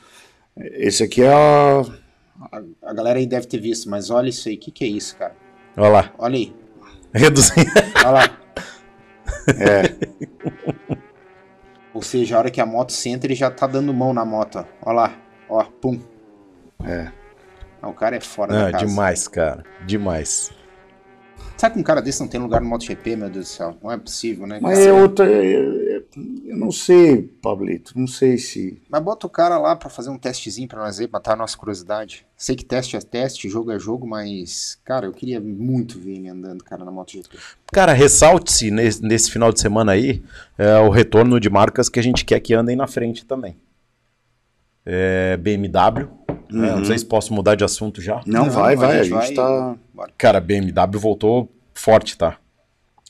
Esse 0.57 1.03
aqui 1.05 1.23
é 1.23 1.33
a... 1.33 1.83
A, 2.83 2.93
galera 2.95 3.19
aí 3.19 3.27
deve 3.27 3.47
ter 3.47 3.59
visto, 3.61 3.89
mas 3.91 4.11
olha 4.11 4.29
isso 4.29 4.49
aí, 4.49 4.55
o 4.55 4.59
que, 4.59 4.71
que 4.71 4.85
é 4.85 4.89
isso, 4.89 5.17
cara? 5.17 5.35
Olha 5.77 5.89
lá, 5.89 6.13
Olha 6.19 6.37
aí, 6.37 6.53
reduzindo. 7.13 7.71
olha 7.97 8.11
lá. 8.11 8.31
É, 9.49 9.95
Ou 11.95 12.03
seja, 12.03 12.37
a 12.37 12.39
hora 12.39 12.51
que 12.51 12.61
a 12.61 12.67
moto 12.67 12.93
senta, 12.93 13.27
ele 13.27 13.35
já 13.35 13.51
tá 13.51 13.67
dando 13.67 13.93
mão 13.95 14.13
na 14.13 14.25
moto. 14.25 14.65
Olha 14.83 14.95
lá, 14.97 15.17
ó, 15.49 15.65
pum. 15.65 15.99
é. 16.85 17.11
Ah, 17.81 17.89
o 17.89 17.95
cara 17.95 18.17
é 18.17 18.21
fora 18.21 18.53
Não, 18.53 18.65
da 18.65 18.73
casa. 18.73 18.87
demais, 18.87 19.29
cara, 19.29 19.65
demais. 19.87 20.51
Sabe 21.57 21.75
que 21.75 21.81
um 21.81 21.85
cara 21.85 22.01
desse 22.01 22.21
não 22.21 22.29
tem 22.29 22.41
lugar 22.41 22.61
no 22.61 22.69
MotoGP, 22.69 23.17
meu 23.17 23.29
Deus 23.31 23.47
do 23.47 23.49
céu? 23.49 23.77
Não 23.83 23.91
é 23.91 23.97
possível, 23.99 24.47
né? 24.47 24.59
Mas 24.61 24.79
é 24.81 24.93
outra... 24.93 25.29
é- 25.31 25.97
é- 25.97 26.03
eu 26.47 26.57
não 26.57 26.71
sei, 26.73 27.23
Pablito, 27.43 27.99
não 27.99 28.07
sei 28.07 28.39
se... 28.39 28.81
Mas 28.89 29.03
bota 29.03 29.27
o 29.27 29.31
cara 29.31 29.59
lá 29.59 29.77
pra 29.77 29.89
fazer 29.91 30.09
um 30.11 30.19
testezinho 30.19 30.67
pra 30.69 30.81
nós 30.81 30.99
ver, 30.99 31.09
matar 31.13 31.33
a 31.35 31.37
nossa 31.37 31.57
curiosidade. 31.57 32.25
Sei 32.37 32.57
que 32.57 32.65
teste 32.65 32.97
é 32.97 33.01
teste, 33.01 33.49
jogo 33.49 33.71
é 33.73 33.79
jogo, 33.79 34.07
mas, 34.07 34.79
cara, 34.85 35.07
eu 35.07 35.13
queria 35.13 35.41
muito 35.41 35.99
ver 35.99 36.13
ele 36.17 36.29
andando, 36.29 36.63
cara, 36.65 36.85
na 36.85 36.91
MotoGP. 36.91 37.37
Cara, 37.73 37.93
ressalte-se 37.93 38.71
nesse, 38.71 39.03
nesse 39.03 39.31
final 39.31 39.53
de 39.53 39.61
semana 39.61 39.93
aí 39.93 40.23
é, 40.57 40.79
o 40.79 40.89
retorno 40.91 41.39
de 41.39 41.51
marcas 41.51 41.89
que 41.89 41.99
a 42.01 42.03
gente 42.03 42.25
quer 42.25 42.41
que 42.41 42.55
andem 42.55 42.75
na 42.77 42.87
frente 42.87 43.25
também. 43.25 43.57
É, 44.91 45.37
BMW, 45.37 46.09
né, 46.51 46.75
não 46.75 46.83
sei 46.85 46.97
se 46.97 47.05
posso 47.05 47.35
mudar 47.35 47.55
de 47.55 47.63
assunto 47.63 48.01
já. 48.01 48.23
Não, 48.25 48.49
vai, 48.49 48.75
vai, 48.75 49.01
a 49.01 49.03
gente, 49.03 49.13
vai- 49.13 49.35
tá... 49.35 49.77
Bora. 49.93 50.11
Cara, 50.17 50.41
BMW 50.41 50.99
voltou 50.99 51.53
forte, 51.75 52.17
tá? 52.17 52.39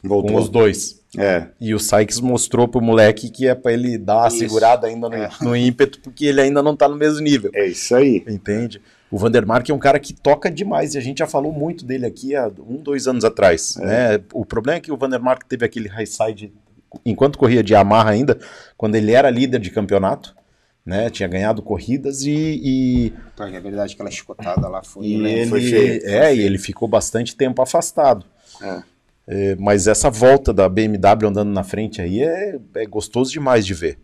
Voltou. 0.03 0.33
Com 0.33 0.39
os 0.41 0.49
dois. 0.49 0.99
É, 1.17 1.47
E 1.61 1.73
o 1.75 1.79
Sykes 1.79 2.21
mostrou 2.21 2.67
pro 2.69 2.81
moleque 2.81 3.31
que 3.31 3.47
é 3.47 3.55
pra 3.55 3.73
ele 3.73 3.97
dar 3.97 4.25
a 4.25 4.29
Isso. 4.29 4.39
segurada 4.39 4.87
ainda 4.89 5.09
no, 5.09 5.15
É. 5.15 5.31
no 5.41 5.57
ímpeto, 5.57 6.01
porque 6.01 6.27
ele 6.27 6.41
ainda 6.41 6.63
não 6.63 6.75
tá 6.77 6.89
no 6.89 6.97
mesmo 6.97 7.21
nível. 7.21 7.51
é 7.55 7.67
isso 7.67 7.95
aí. 7.95 8.25
Entende? 8.29 8.83
O 9.11 9.17
Vandermark 9.17 9.69
é 9.71 9.73
um 9.73 9.79
cara 9.79 9.99
que 9.99 10.13
toca 10.13 10.51
demais 10.51 10.95
e 10.95 10.99
a 10.99 11.01
gente 11.01 11.19
já 11.19 11.27
falou 11.27 11.51
muito 11.53 11.85
dele 11.87 12.05
aqui 12.05 12.35
há 12.37 12.47
um, 12.69 12.77
dois 12.77 13.07
anos 13.09 13.25
atrás. 13.25 13.77
Né? 13.77 14.21
O 14.35 14.45
problema 14.45 14.77
é 14.79 14.81
que 14.81 14.93
o 14.93 14.97
Vandermark 14.99 15.45
teve 15.49 15.65
aquele 15.65 15.89
high 15.89 16.05
side 16.07 16.53
enquanto 17.07 17.39
corria 17.39 17.63
de 17.63 17.73
Yamaha 17.73 18.11
ainda, 18.11 18.39
quando 18.77 18.97
ele 18.97 19.13
era 19.13 19.31
líder 19.31 19.61
de 19.61 19.71
campeonato, 19.71 20.37
né? 20.89 21.11
Tinha 21.11 21.29
ganhado 21.29 21.61
corridas 21.61 22.23
e, 22.23 22.31
e, 22.65 23.13
Tá, 23.37 23.47
é 23.47 23.61
verdade, 23.61 23.93
aquela 23.93 24.11
chicotada 24.11 24.67
lá 24.69 24.83
foi. 24.83 25.07
e 25.07 25.19
né? 25.19 25.33
ele, 25.41 25.51
Foi 25.51 25.61
feio, 25.61 26.01
foi 26.01 26.11
é, 26.11 26.35
e 26.35 26.41
ele 26.41 26.57
ficou 26.57 26.89
bastante 26.89 27.37
tempo 27.37 27.61
afastado. 27.61 28.25
É. 28.63 28.83
É, 29.27 29.57
mas 29.57 29.87
essa 29.87 30.09
volta 30.09 30.51
da 30.51 30.67
BMW 30.67 31.29
andando 31.29 31.51
na 31.51 31.63
frente 31.63 32.01
aí 32.01 32.23
é, 32.23 32.59
é 32.77 32.87
gostoso 32.87 33.31
demais 33.31 33.67
de 33.67 33.75
ver. 33.75 33.99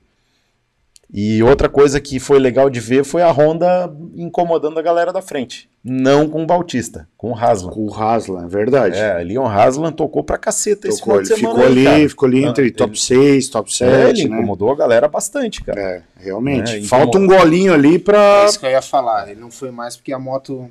E 1.17 1.41
outra 1.45 1.69
coisa 1.69 2.01
que 2.01 2.19
foi 2.19 2.41
legal 2.41 2.69
de 2.69 2.81
ver 2.81 3.05
foi 3.05 3.23
a 3.23 3.31
Honda 3.31 3.89
incomodando 4.17 4.79
a 4.81 4.83
galera 4.83 5.13
da 5.13 5.23
frente. 5.23 5.71
Não 5.85 6.29
com 6.29 6.43
o 6.43 6.47
Bautista, 6.47 7.07
com 7.17 7.31
o 7.31 7.35
Haslam. 7.39 7.71
Com 7.73 7.87
o 7.87 7.95
Haslam, 7.95 8.45
é 8.45 8.49
verdade. 8.49 8.99
É, 8.99 9.23
Leon 9.23 9.47
Haslam 9.47 9.93
tocou 9.93 10.25
pra 10.25 10.37
caceta 10.37 10.89
esse 10.89 10.99
Tocou, 10.99 11.15
final 11.15 11.21
ele 11.21 11.29
de 11.29 11.35
semana 11.41 11.55
ficou 11.55 11.67
aí, 11.67 11.87
ali, 11.87 11.97
cara. 11.99 12.09
ficou 12.09 12.27
ali 12.27 12.45
Ah, 12.45 12.49
entre 12.49 12.65
ele- 12.65 12.71
top 12.73 13.01
6, 13.01 13.49
top 13.49 13.71
É, 13.71 13.73
7, 14.07 14.21
ele 14.23 14.29
né? 14.29 14.37
incomodou 14.39 14.73
a 14.73 14.77
galera 14.77 15.07
bastante, 15.07 15.63
cara. 15.63 15.81
É, 15.81 16.03
realmente. 16.19 16.79
É, 16.79 16.83
Falta 16.83 17.17
um 17.17 17.27
golinho 17.29 17.73
ali 17.73 17.95
É 17.95 17.99
pra. 18.01 18.45
isso 18.47 18.59
que 18.59 18.67
eu 18.67 18.71
ia 18.71 18.83
falar. 18.83 19.31
Ele 19.31 19.41
não 19.41 19.53
foi 19.53 19.71
mais 19.71 19.95
porque 19.97 20.13
a 20.13 20.19
moto. 20.19 20.69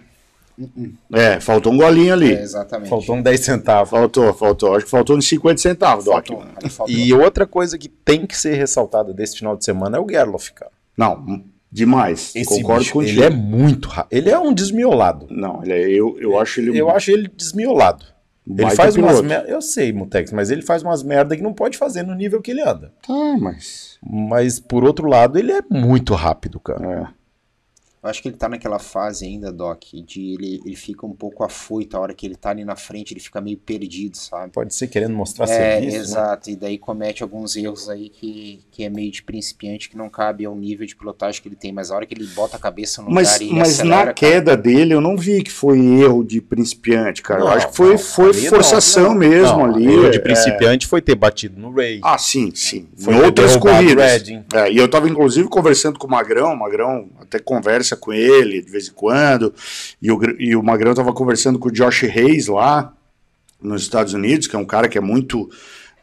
É, 1.12 1.40
faltou 1.40 1.72
um 1.74 1.78
golinho 1.78 2.14
ali. 2.14 2.34
É, 2.34 2.42
exatamente. 2.42 2.90
Faltou 2.90 3.16
um 3.16 3.22
10 3.22 3.40
centavos. 3.40 3.90
Faltou, 3.90 4.34
faltou. 4.34 4.76
Acho 4.76 4.86
que 4.86 4.92
faltou 4.92 5.18
uns 5.18 5.28
50 5.28 5.62
centavos, 5.62 6.06
Doc. 6.06 6.28
E 6.88 7.14
outra 7.14 7.46
coisa 7.46 7.78
que 7.78 7.90
tem 7.90 8.26
que 8.26 8.38
ser 8.38 8.56
ressaltada 8.56 9.14
desse 9.14 9.38
final 9.38 9.56
de 9.58 9.66
semana 9.66 9.98
é 9.98 10.00
o 10.00 10.08
Gerloff, 10.10 10.54
cara. 10.54 10.72
Não, 10.98 11.44
demais. 11.72 12.32
Esse 12.36 12.46
Concordo 12.46 12.82
bicho, 12.82 12.94
contigo. 12.94 13.20
Ele 13.20 13.26
é 13.26 13.30
muito 13.30 13.90
rápido. 13.90 14.18
Ele 14.18 14.30
é 14.30 14.38
um 14.40 14.54
desmiolado. 14.54 15.28
Não, 15.30 15.64
ele 15.64 15.74
é- 15.74 15.90
eu, 15.90 16.18
eu 16.20 16.40
acho 16.40 16.60
ele. 16.62 16.78
Eu 16.78 16.90
acho 16.90 17.12
ele 17.12 17.28
desmiolado. 17.36 18.06
Ele 18.46 18.70
faz 18.72 18.96
umas 18.98 19.22
merda. 19.22 19.48
Eu 19.48 19.62
sei, 19.62 19.94
Mutex, 19.94 20.32
mas 20.34 20.52
ele 20.52 20.62
faz 20.62 20.84
umas 20.84 21.02
merda 21.02 21.36
que 21.36 21.42
não 21.42 21.54
pode 21.54 21.78
fazer 21.78 22.04
no 22.04 22.14
nível 22.14 22.42
que 22.42 22.52
ele 22.52 22.62
anda. 22.62 22.92
Tá, 23.08 23.38
mas. 23.40 23.98
Mas 24.06 24.60
por 24.60 24.84
outro 24.84 25.08
lado, 25.08 25.40
ele 25.40 25.52
é 25.54 25.62
muito 25.70 26.14
rápido, 26.14 26.60
cara. 26.60 26.86
É. 27.10 27.23
Eu 28.04 28.10
acho 28.10 28.22
que 28.22 28.28
ele 28.28 28.36
tá 28.36 28.50
naquela 28.50 28.80
fase 28.80 29.26
ainda, 29.26 29.50
Doc, 29.52 29.82
de 30.06 30.34
ele, 30.34 30.62
ele 30.66 30.76
fica 30.76 31.06
um 31.06 31.14
pouco 31.14 31.44
afoito. 31.44 31.96
A 31.96 32.02
hora 32.02 32.14
que 32.14 32.26
ele 32.26 32.36
tá 32.36 32.50
ali 32.50 32.66
na 32.66 32.76
frente, 32.76 33.14
ele 33.14 33.22
fica 33.22 33.40
meio 33.40 33.58
perdido, 33.58 34.18
sabe? 34.18 34.52
Pode 34.52 34.76
ser 34.76 34.88
querendo 34.88 35.16
mostrar 35.16 35.46
É, 35.46 35.48
serviço. 35.78 35.96
né? 35.98 36.04
exato. 36.04 36.50
E 36.50 36.56
daí 36.58 36.78
comete 36.78 37.24
alguns 37.24 37.56
erros 37.56 37.90
aí 37.90 38.10
que, 38.10 38.60
que 38.72 38.84
é 38.84 38.90
meio 38.90 39.10
de 39.10 39.24
principiante, 39.24 39.90
que 39.90 39.96
não 39.98 40.10
cabe 40.10 40.44
ao 40.46 40.54
nível 40.54 40.86
de 40.86 40.96
pilotagem 40.98 41.42
que 41.42 41.48
ele 41.48 41.56
tem. 41.56 41.72
Mas 41.72 41.92
a 41.92 41.96
hora 41.96 42.06
que 42.06 42.14
ele 42.14 42.28
bota 42.28 42.58
a 42.58 42.60
cabeça 42.60 43.02
no 43.02 43.10
Mas, 43.10 43.40
lugar 43.40 43.42
e 43.42 43.54
mas 43.54 43.70
acelera, 43.70 43.96
na 43.96 44.02
cara, 44.02 44.14
queda 44.14 44.58
dele 44.58 44.94
eu 44.94 45.00
não 45.00 45.16
vi 45.16 45.42
que 45.42 45.52
foi 45.52 45.80
erro 45.80 46.26
de 46.26 46.42
principiante, 46.42 47.22
cara. 47.22 47.40
eu 47.40 47.46
Não, 47.46 47.54
acho 47.54 47.70
que 47.70 47.76
foi, 47.78 47.92
não, 47.92 47.98
foi 47.98 48.34
forçação 48.34 49.10
não. 49.10 49.16
mesmo 49.16 49.60
Não, 49.60 49.66
ali. 49.66 49.86
erro 49.86 50.12
de 50.12 50.18
é. 50.18 50.22
principiante 50.22 50.88
foi 50.88 51.02
ter 51.02 51.16
batido 51.16 51.58
no 51.58 51.72
Ray. 51.72 52.02
Ah, 52.04 52.18
sim, 52.18 52.52
sim. 52.54 52.90
Foi 52.98 53.14
em 53.14 53.22
outras 53.22 53.56
o 53.56 53.60
corridas. 53.60 54.24
É, 54.54 54.70
e 54.70 54.78
eu 54.78 54.90
tava 54.90 55.08
inclusive 55.08 55.48
conversando 55.48 55.98
com 55.98 56.06
o 56.08 56.12
Magrão, 56.12 56.52
o 56.54 56.60
Magrão 56.60 57.10
até 57.22 57.40
conversa 57.40 57.93
com 57.96 58.12
ele 58.14 58.62
de 58.62 58.72
vez 58.72 58.88
em 58.88 58.94
quando, 58.94 59.54
e 60.02 60.12
o, 60.12 60.20
e 60.40 60.56
o 60.56 60.64
Magrão 60.64 60.94
tava 60.94 61.14
conversando 61.14 61.58
com 61.60 61.70
o 61.70 61.72
Josh 61.72 62.02
Reis 62.02 62.48
lá 62.48 62.94
nos 63.62 63.82
Estados 63.84 64.14
Unidos, 64.14 64.48
que 64.48 64.56
é 64.56 64.60
um 64.60 64.66
cara 64.66 64.88
que 64.90 64.98
é 64.98 65.02
muito 65.02 65.50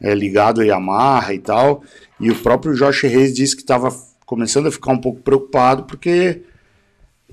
é, 0.00 0.14
ligado 0.14 0.60
a 0.60 0.64
Yamaha 0.64 1.34
e 1.34 1.38
tal, 1.38 1.82
e 2.18 2.30
o 2.30 2.36
próprio 2.36 2.74
Josh 2.74 3.02
Reis 3.02 3.34
disse 3.34 3.54
que 3.54 3.62
estava 3.62 3.94
começando 4.24 4.68
a 4.68 4.72
ficar 4.72 4.92
um 4.92 4.98
pouco 4.98 5.20
preocupado 5.20 5.82
porque 5.84 6.42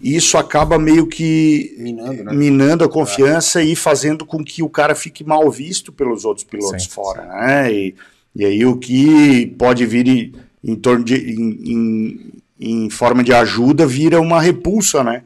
isso 0.01 0.37
acaba 0.37 0.77
meio 0.77 1.07
que 1.07 1.75
Minando, 1.77 2.23
né? 2.23 2.33
minando 2.33 2.83
a 2.83 2.89
confiança 2.89 3.63
e 3.63 3.75
fazendo 3.75 4.25
com 4.25 4.43
que 4.43 4.61
o 4.61 4.69
cara 4.69 4.93
fique 4.93 5.23
mal 5.23 5.49
visto 5.49 5.91
pelos 5.91 6.25
outros 6.25 6.45
pilotos 6.45 6.83
Sim, 6.83 6.89
fora, 6.89 7.25
né? 7.25 7.73
E, 7.73 7.95
e 8.35 8.45
aí 8.45 8.65
o 8.65 8.77
que 8.77 9.47
pode 9.57 9.85
vir 9.85 10.07
em, 10.07 10.33
em 10.63 10.75
torno 10.75 11.03
de 11.03 11.15
em, 11.15 11.71
em- 11.71 12.31
em 12.59 12.89
forma 12.89 13.23
de 13.23 13.33
ajuda 13.33 13.85
vira 13.85 14.19
uma 14.21 14.41
repulsa, 14.41 15.03
né? 15.03 15.23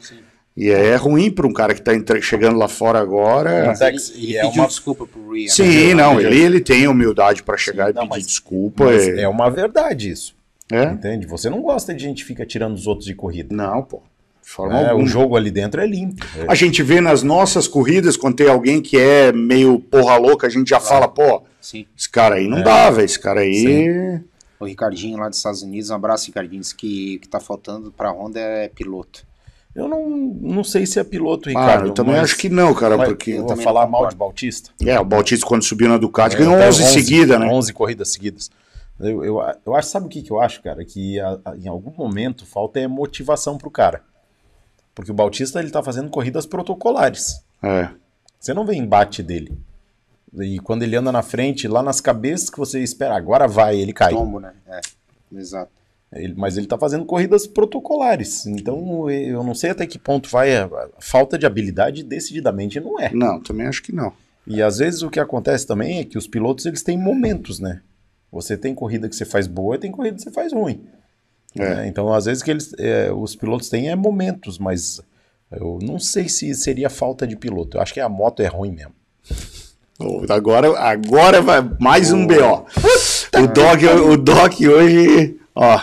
E 0.56 0.70
é 0.70 0.96
ruim 0.96 1.32
para 1.32 1.48
um 1.48 1.54
cara 1.54 1.74
que 1.74 1.80
está 1.80 2.20
chegando 2.22 2.58
lá 2.58 2.68
fora 2.68 3.00
agora. 3.00 3.66
Mas 3.68 3.80
ele, 3.80 3.92
Tex, 3.92 4.10
ele 4.16 4.26
e 4.34 4.38
é 4.38 4.42
pediu 4.42 4.62
uma- 4.62 4.68
desculpa 4.68 5.08
pro 5.08 5.32
Rhea. 5.32 5.50
Sim, 5.50 5.88
né? 5.90 5.94
não, 5.96 6.20
ele, 6.20 6.38
ele 6.40 6.60
tem 6.60 6.88
humildade 6.88 7.42
para 7.42 7.58
chegar 7.58 7.90
e 7.90 7.94
Não, 7.94 8.02
pedir 8.04 8.10
mas- 8.18 8.28
desculpa. 8.28 8.86
Mas 8.86 9.08
é- 9.08 9.22
é 9.22 9.28
uma 9.30 9.50
verdade 9.50 10.10
isso. 10.12 10.36
é? 10.72 10.84
Entende? 10.84 11.26
Você 11.28 11.50
não 11.50 11.62
gosta 11.62 11.94
de 11.94 12.04
gente 12.04 12.22
que 12.24 12.28
fica 12.28 12.46
tirando 12.46 12.74
os 12.76 12.86
outros 12.88 13.06
de 13.06 13.14
corrida. 13.16 13.56
Não, 13.56 13.82
pô. 13.82 14.02
Forma 14.44 14.82
É, 14.82 14.94
o 14.94 15.06
jogo 15.06 15.38
ali 15.38 15.50
dentro 15.52 15.80
é 15.80 15.88
limpo. 15.88 16.26
É, 16.38 16.46
A 16.50 16.56
gente 16.56 16.84
vê 16.84 17.00
nas 17.00 17.24
nossas 17.24 17.68
corridas, 17.68 18.18
quando 18.18 18.36
tem 18.36 18.50
alguém 18.50 18.82
que 18.82 18.98
é 18.98 19.32
meio 19.32 19.80
porra 19.80 20.18
louca, 20.18 20.48
a 20.48 20.50
gente 20.50 20.70
já 20.70 20.80
fala, 20.80 21.08
pô, 21.08 21.44
Sim. 21.62 21.86
esse 21.98 22.10
cara 22.10 22.36
aí 22.36 22.48
não 22.48 22.58
É. 22.58 22.64
dá, 22.64 22.90
velho. 22.90 23.06
Esse 23.06 23.20
cara 23.20 23.42
aí. 23.42 24.20
O 24.62 24.66
Ricardinho 24.66 25.18
lá 25.18 25.28
dos 25.28 25.38
Estados 25.38 25.62
Unidos, 25.64 25.90
um 25.90 25.96
abraço, 25.96 26.28
Ricardinho, 26.28 26.62
disse 26.62 26.76
que 26.76 27.16
o 27.18 27.20
que 27.22 27.28
tá 27.28 27.40
faltando 27.40 27.92
pra 27.92 28.12
Honda 28.12 28.40
é 28.40 28.68
piloto. 28.70 29.26
Eu 29.74 29.88
não, 29.88 30.08
não 30.10 30.64
sei 30.64 30.86
se 30.86 31.00
é 31.00 31.04
piloto, 31.04 31.48
Ah, 31.50 31.52
Ricardo. 31.52 31.88
eu 31.88 31.94
também 31.94 32.14
mas- 32.16 32.24
acho 32.26 32.38
que 32.38 32.50
não, 32.50 32.74
cara, 32.74 32.98
mas 32.98 33.08
porque. 33.08 33.32
Eu 33.32 33.46
vou 33.48 33.56
falar 33.58 33.86
não 33.86 33.92
mal 33.92 34.08
de 34.08 34.16
Bautista. 34.16 34.70
É, 34.86 35.00
o 35.00 35.06
Bautista, 35.06 35.46
quando 35.48 35.64
subiu 35.64 35.88
na 35.88 35.98
Ducati, 35.98 36.36
É, 36.36 36.40
ganhou 36.40 36.56
até 36.56 36.68
11 36.68 36.84
seguida, 36.84 37.40
né? 37.40 37.48
11 37.48 37.72
corridas 37.74 38.10
seguidas. 38.10 38.50
Eu, 39.00 39.24
eu, 39.24 39.42
eu 39.66 39.76
acho, 39.76 39.88
sabe 39.90 40.06
o 40.06 40.10
que, 40.10 40.22
que 40.22 40.30
eu 40.32 40.40
acho, 40.42 40.62
cara? 40.62 40.84
Que 40.86 41.20
a- 41.20 41.40
a- 41.46 41.56
em 41.58 41.68
algum 41.68 41.92
momento 41.98 42.46
falta 42.46 42.80
é 42.80 42.88
motivação 42.88 43.58
pro 43.58 43.72
cara. 43.72 44.04
Porque 44.94 45.10
o 45.10 45.14
Bautista 45.14 45.60
ele 45.60 45.72
tá 45.72 45.82
fazendo 45.82 46.10
corridas 46.10 46.46
protocolares. 46.46 47.42
É. 47.64 47.88
Você 48.40 48.54
não 48.54 48.66
vê 48.66 48.76
embate 48.76 49.24
dele. 49.24 49.58
E 50.40 50.60
quando 50.60 50.84
ele 50.84 50.96
anda 50.96 51.12
na 51.12 51.22
frente, 51.22 51.68
lá 51.68 51.84
nas 51.84 52.00
cabeças 52.00 52.50
que 52.50 52.58
você 52.58 52.82
espera, 52.82 53.16
agora 53.16 53.48
vai, 53.48 53.78
ele 53.78 53.92
cai. 53.92 54.12
Tombo, 54.14 54.40
né? 54.40 54.54
É, 54.68 54.80
exato. 55.36 55.72
Ele- 56.14 56.34
mas 56.36 56.58
ele 56.58 56.68
tá 56.68 56.78
fazendo 56.78 57.06
corridas 57.06 57.48
protocolares. 57.48 58.46
Então 58.46 59.10
eu 59.10 59.44
não 59.44 59.54
sei 59.56 59.72
até 59.72 59.86
que 59.86 59.98
ponto 60.00 60.30
vai. 60.30 60.56
A, 60.56 60.66
a 60.66 60.90
falta 61.00 61.38
de 61.38 61.46
habilidade 61.46 62.04
decididamente 62.04 62.80
não 62.80 63.00
é. 63.00 63.12
Não, 63.14 63.42
também 63.42 63.68
acho 63.68 63.82
que 63.84 63.94
não. 63.94 64.12
E 64.48 64.62
às 64.62 64.78
vezes 64.80 65.02
o 65.04 65.10
que 65.10 65.20
acontece 65.20 65.66
também 65.68 66.00
é 66.00 66.04
que 66.06 66.18
os 66.18 66.28
pilotos 66.28 66.66
eles 66.66 66.82
têm 66.84 66.98
momentos, 66.98 67.60
né? 67.60 67.82
Você 68.32 68.58
tem 68.58 68.74
corrida 68.74 69.08
que 69.10 69.16
você 69.16 69.26
faz 69.26 69.48
boa 69.48 69.76
e 69.76 69.80
tem 69.80 69.92
corrida 69.92 70.16
que 70.18 70.24
você 70.24 70.32
faz 70.32 70.52
ruim. 70.54 70.82
É. 71.56 71.76
né? 71.76 71.88
Então 71.88 72.12
às 72.14 72.26
vezes 72.26 72.42
que 72.42 72.52
eles, 72.52 72.74
é, 72.80 73.12
os 73.12 73.36
pilotos 73.36 73.70
têm 73.70 73.90
é 73.90 73.96
momentos, 73.96 74.58
mas 74.58 75.02
eu 75.52 75.80
não 75.82 76.00
sei 76.00 76.28
se 76.30 76.54
seria 76.56 76.90
falta 76.90 77.28
de 77.28 77.36
piloto. 77.36 77.78
Eu 77.78 77.82
acho 77.82 77.94
que 77.94 78.00
a 78.00 78.08
moto 78.10 78.42
é 78.42 78.48
ruim 78.48 78.72
mesmo. 78.72 78.94
Agora, 80.30 80.78
agora 80.80 81.42
vai 81.42 81.64
mais 81.80 82.12
um 82.12 82.26
BO. 82.26 82.66
O 83.38 83.48
Doc, 83.48 83.82
o 84.06 84.18
Doc 84.18 84.60
hoje, 84.62 85.36
ó. 85.56 85.80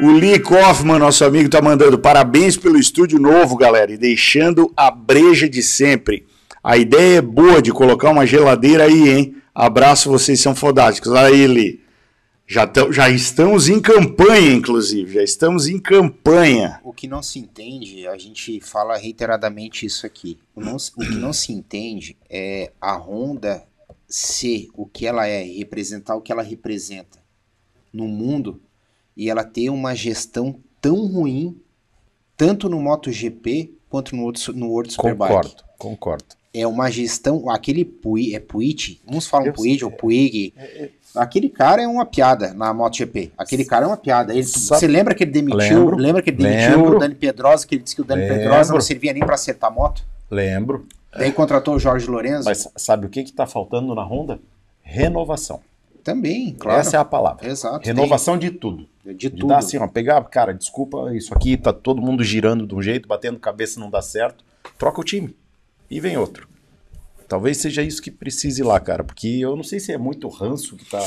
O 0.00 0.10
Lee 0.12 0.38
Kaufman, 0.38 0.98
nosso 0.98 1.24
amigo, 1.24 1.48
tá 1.48 1.60
mandando 1.60 1.98
parabéns 1.98 2.56
pelo 2.56 2.78
estúdio 2.78 3.18
novo, 3.18 3.56
galera, 3.56 3.90
e 3.90 3.96
deixando 3.96 4.72
a 4.76 4.90
breja 4.90 5.48
de 5.48 5.62
sempre. 5.62 6.24
A 6.62 6.76
ideia 6.76 7.18
é 7.18 7.22
boa 7.22 7.60
de 7.60 7.72
colocar 7.72 8.10
uma 8.10 8.26
geladeira 8.26 8.84
aí, 8.84 9.08
hein? 9.08 9.36
Abraço, 9.54 10.10
vocês 10.10 10.40
são 10.40 10.54
fodásticos. 10.54 11.12
Aí, 11.14 11.46
Lee. 11.46 11.80
Já, 12.50 12.66
tão- 12.66 12.90
já 12.90 13.10
estamos 13.10 13.68
em 13.68 13.78
campanha, 13.78 14.52
inclusive. 14.54 15.12
Já 15.14 15.22
estamos 15.22 15.66
em 15.68 15.78
campanha. 15.78 16.80
O 16.82 16.94
que 16.94 17.06
não 17.06 17.22
se 17.22 17.38
entende, 17.38 18.06
a 18.06 18.16
gente 18.16 18.58
fala 18.60 18.96
reiteradamente 18.96 19.84
isso 19.84 20.06
aqui. 20.06 20.38
O, 20.54 20.60
não 20.62 20.78
se- 20.78 20.90
o 20.96 21.00
que 21.00 21.14
não 21.16 21.30
se 21.32 21.52
entende 21.52 22.16
é 22.30 22.72
a 22.80 22.96
Honda 22.96 23.64
ser 24.08 24.68
o 24.74 24.86
que 24.86 25.06
ela 25.06 25.28
é, 25.28 25.46
e 25.46 25.58
representar 25.58 26.16
o 26.16 26.22
que 26.22 26.32
ela 26.32 26.42
representa 26.42 27.18
no 27.92 28.08
mundo 28.08 28.62
e 29.14 29.28
ela 29.28 29.44
ter 29.44 29.68
uma 29.68 29.94
gestão 29.94 30.58
tão 30.80 31.06
ruim, 31.06 31.60
tanto 32.34 32.66
no 32.70 32.80
MotoGP 32.80 33.74
quanto 33.90 34.16
no, 34.16 34.22
outro, 34.22 34.54
no 34.56 34.68
World 34.70 34.90
Superbike. 34.94 35.28
Concordo, 35.34 35.64
concordo. 35.76 36.24
É 36.54 36.66
uma 36.66 36.90
gestão, 36.90 37.50
aquele 37.50 37.84
Pui, 37.84 38.34
é 38.34 38.40
Puig, 38.40 39.00
uns 39.06 39.26
falam 39.26 39.52
Puig 39.52 39.84
ou 39.84 39.90
Puig. 39.90 40.54
Aquele 41.18 41.48
cara 41.48 41.82
é 41.82 41.86
uma 41.86 42.06
piada 42.06 42.52
na 42.54 42.72
MotoGP. 42.72 43.32
Aquele 43.36 43.64
cara 43.64 43.84
é 43.84 43.88
uma 43.88 43.96
piada. 43.96 44.32
Ele- 44.32 44.44
Sabe- 44.44 44.80
você 44.80 44.86
lembra 44.86 45.14
que 45.14 45.24
ele 45.24 45.30
demitiu? 45.32 45.78
Lembro, 45.80 45.96
lembra 45.96 46.22
que 46.22 46.30
ele 46.30 46.36
demitiu 46.38 46.76
lembro. 46.76 46.96
o 46.96 46.98
Dani 46.98 47.14
Pedrosa, 47.14 47.66
que 47.66 47.74
ele 47.74 47.82
disse 47.82 47.96
que 47.96 48.02
o 48.02 48.04
Dani 48.04 48.22
Lembro. 48.22 48.36
Pedrosa 48.38 48.72
não 48.72 48.80
servia 48.80 49.12
nem 49.12 49.22
para 49.24 49.34
acertar 49.34 49.70
a 49.70 49.74
moto? 49.74 50.02
Lembro. 50.30 50.86
Daí 51.16 51.32
contratou 51.32 51.74
o 51.74 51.78
Jorge 51.78 52.06
Lorenzo? 52.06 52.44
Mas 52.44 52.68
sabe 52.76 53.06
o 53.06 53.08
que 53.08 53.24
que 53.24 53.32
tá 53.32 53.46
faltando 53.46 53.94
na 53.94 54.02
Honda? 54.04 54.38
Renovação. 54.82 55.60
Também, 56.04 56.54
claro. 56.58 56.80
Essa 56.80 56.96
é 56.96 57.00
a 57.00 57.04
palavra. 57.04 57.46
Exato. 57.48 57.84
Renovação 57.86 58.38
de 58.38 58.50
tudo. 58.50 58.86
De 59.04 59.14
De 59.14 59.30
tudo. 59.30 59.46
dar 59.48 59.58
assim, 59.58 59.76
ó, 59.78 59.86
pegar, 59.86 60.22
cara, 60.24 60.54
desculpa, 60.54 61.14
isso 61.14 61.34
aqui 61.34 61.56
tá 61.56 61.72
todo 61.72 62.00
mundo 62.00 62.22
girando 62.24 62.66
de 62.66 62.74
um 62.74 62.80
jeito, 62.80 63.06
batendo 63.08 63.38
cabeça 63.38 63.78
não 63.80 63.90
dá 63.90 64.00
certo, 64.00 64.44
troca 64.78 65.00
o 65.00 65.04
time 65.04 65.34
e 65.90 66.00
vem 66.00 66.16
outro. 66.16 66.48
Talvez 67.28 67.58
seja 67.58 67.82
isso 67.82 68.00
que 68.00 68.10
precise 68.10 68.62
lá, 68.62 68.80
cara, 68.80 69.04
porque 69.04 69.28
eu 69.40 69.54
não 69.54 69.62
sei 69.62 69.78
se 69.78 69.92
é 69.92 69.98
muito 69.98 70.28
ranço 70.28 70.76
que 70.76 70.84
tá. 70.86 71.00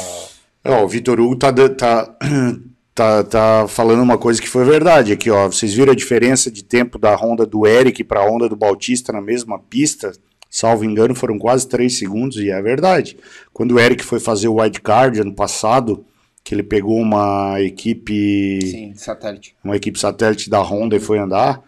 Ó, 0.63 0.83
o 0.83 0.87
Vitor 0.87 1.19
Hugo 1.19 1.35
tá, 1.35 1.51
tá, 1.51 2.15
tá, 2.93 3.23
tá 3.23 3.65
falando 3.67 4.03
uma 4.03 4.17
coisa 4.17 4.39
que 4.41 4.47
foi 4.47 4.63
verdade 4.63 5.11
aqui, 5.11 5.29
ó. 5.31 5.47
Vocês 5.47 5.73
viram 5.73 5.91
a 5.91 5.95
diferença 5.95 6.51
de 6.51 6.63
tempo 6.63 6.99
da 6.99 7.15
Honda 7.15 7.45
do 7.45 7.65
Eric 7.65 8.03
para 8.03 8.19
a 8.21 8.29
Honda 8.29 8.47
do 8.47 8.55
Bautista 8.55 9.11
na 9.11 9.21
mesma 9.21 9.57
pista? 9.57 10.11
Salvo 10.49 10.83
engano, 10.85 11.15
foram 11.15 11.39
quase 11.39 11.67
3 11.67 11.97
segundos, 11.97 12.37
e 12.37 12.51
é 12.51 12.61
verdade. 12.61 13.17
Quando 13.53 13.71
o 13.75 13.79
Eric 13.79 14.03
foi 14.03 14.19
fazer 14.19 14.49
o 14.49 14.55
wildcard 14.61 15.19
ano 15.21 15.33
passado, 15.33 16.05
que 16.43 16.53
ele 16.53 16.61
pegou 16.63 16.99
uma 16.99 17.59
equipe 17.61 18.59
Sim, 18.61 18.93
satélite. 18.95 19.55
uma 19.63 19.75
equipe 19.77 19.97
satélite 19.97 20.49
da 20.49 20.59
Honda 20.59 20.95
e 20.95 20.99
foi 20.99 21.17
andar. 21.19 21.63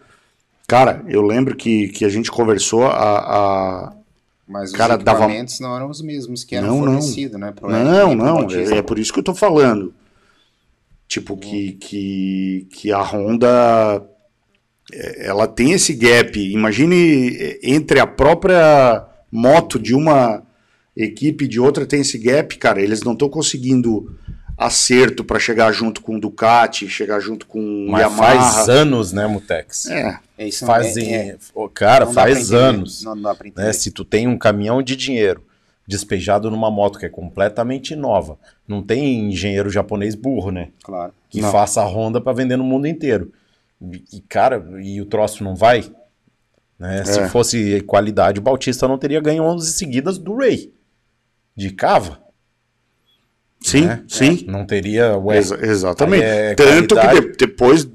Cara, 0.68 1.02
eu 1.08 1.22
lembro 1.22 1.56
que, 1.56 1.88
que 1.88 2.04
a 2.04 2.08
gente 2.08 2.30
conversou 2.30 2.84
a, 2.84 2.90
a- 2.90 3.92
Mas 4.46 4.70
os 4.70 4.76
Cara, 4.76 4.96
dava- 4.98 5.20
equipamentos 5.24 5.58
não 5.60 5.74
eram 5.74 5.88
os 5.88 6.02
mesmos 6.02 6.44
que 6.44 6.54
eram 6.54 6.68
Não, 6.68 6.76
não. 6.80 6.84
fornecidos, 7.00 7.40
né? 7.40 7.52
Não, 7.62 8.14
não, 8.14 8.34
Bautista. 8.36 8.74
é, 8.74 8.78
é 8.78 8.82
por 8.82 8.98
isso 8.98 9.12
que 9.12 9.18
eu 9.18 9.24
tô 9.24 9.34
falando. 9.34 9.94
Tipo, 11.08 11.36
que, 11.36 11.72
que, 11.72 12.66
que 12.70 12.92
a 12.92 13.00
Honda 13.02 14.02
é, 14.92 15.26
ela 15.28 15.46
tem 15.46 15.72
esse 15.72 15.94
gap. 15.94 16.38
Imagine 16.38 17.36
é, 17.36 17.58
entre 17.62 17.98
a 18.00 18.06
própria 18.06 19.06
moto 19.30 19.78
de 19.78 19.94
uma 19.94 20.42
equipe 20.96 21.44
e 21.44 21.48
de 21.48 21.58
outra 21.58 21.86
tem 21.86 22.00
esse 22.00 22.18
gap, 22.18 22.56
cara. 22.58 22.80
Eles 22.82 23.02
não 23.02 23.12
estão 23.14 23.28
conseguindo 23.28 24.14
acerto 24.56 25.24
para 25.24 25.38
chegar 25.38 25.72
junto 25.72 26.00
com 26.00 26.16
o 26.16 26.20
Ducati, 26.20 26.88
chegar 26.88 27.18
junto 27.20 27.46
com 27.46 27.86
Mas 27.90 28.02
Yamaha. 28.02 28.40
faz 28.52 28.68
anos, 28.68 29.12
né, 29.12 29.26
Mutex? 29.26 29.86
É, 29.86 30.18
É 30.36 30.48
isso 30.48 30.66
Fazem. 30.66 31.14
é- 31.14 31.28
é- 31.30 31.38
Cara, 31.72 32.06
não 32.06 32.12
faz 32.12 32.52
anos. 32.52 33.02
Não 33.04 33.20
dá 33.20 33.34
pra 33.34 33.46
entender. 33.48 33.66
né? 33.66 33.72
Se 33.72 33.90
tu 33.90 34.04
tem 34.04 34.26
um 34.26 34.36
caminhão 34.36 34.82
de 34.82 34.96
dinheiro 34.96 35.44
despejado 35.86 36.50
numa 36.50 36.70
moto 36.70 36.98
que 36.98 37.06
é 37.06 37.08
completamente 37.10 37.94
nova, 37.94 38.38
não 38.66 38.82
tem 38.82 39.30
engenheiro 39.30 39.70
japonês 39.70 40.14
burro, 40.14 40.50
né? 40.50 40.70
Claro. 40.82 41.12
Que 41.30 41.40
Não. 41.40 41.52
faça 41.52 41.80
a 41.82 41.84
Honda 41.86 42.20
para 42.20 42.32
vender 42.32 42.56
no 42.56 42.64
mundo 42.64 42.86
inteiro. 42.86 43.32
E, 44.12 44.20
cara, 44.28 44.64
e 44.82 45.00
o 45.00 45.04
troço 45.06 45.44
não 45.44 45.54
vai? 45.54 45.84
Né? 46.78 47.04
Se 47.04 47.20
É. 47.20 47.28
fosse 47.28 47.80
qualidade, 47.82 48.40
o 48.40 48.42
Bautista 48.42 48.88
não 48.88 48.98
teria 48.98 49.20
ganho 49.20 49.42
11 49.44 49.72
seguidas 49.72 50.18
do 50.18 50.34
Ray. 50.36 50.72
De 51.54 51.70
cava. 51.70 52.18
sim, 53.60 53.86
né? 53.86 54.04
sim. 54.08 54.44
Não 54.46 54.66
teria. 54.66 55.16
Ué, 55.18 55.38
Exa- 55.38 55.58
exatamente. 55.64 56.22
é 56.24 56.54
Tanto 56.54 56.94
qualidade. 56.94 57.20
que 57.22 57.30
de- 57.32 57.36
depois 57.46 57.88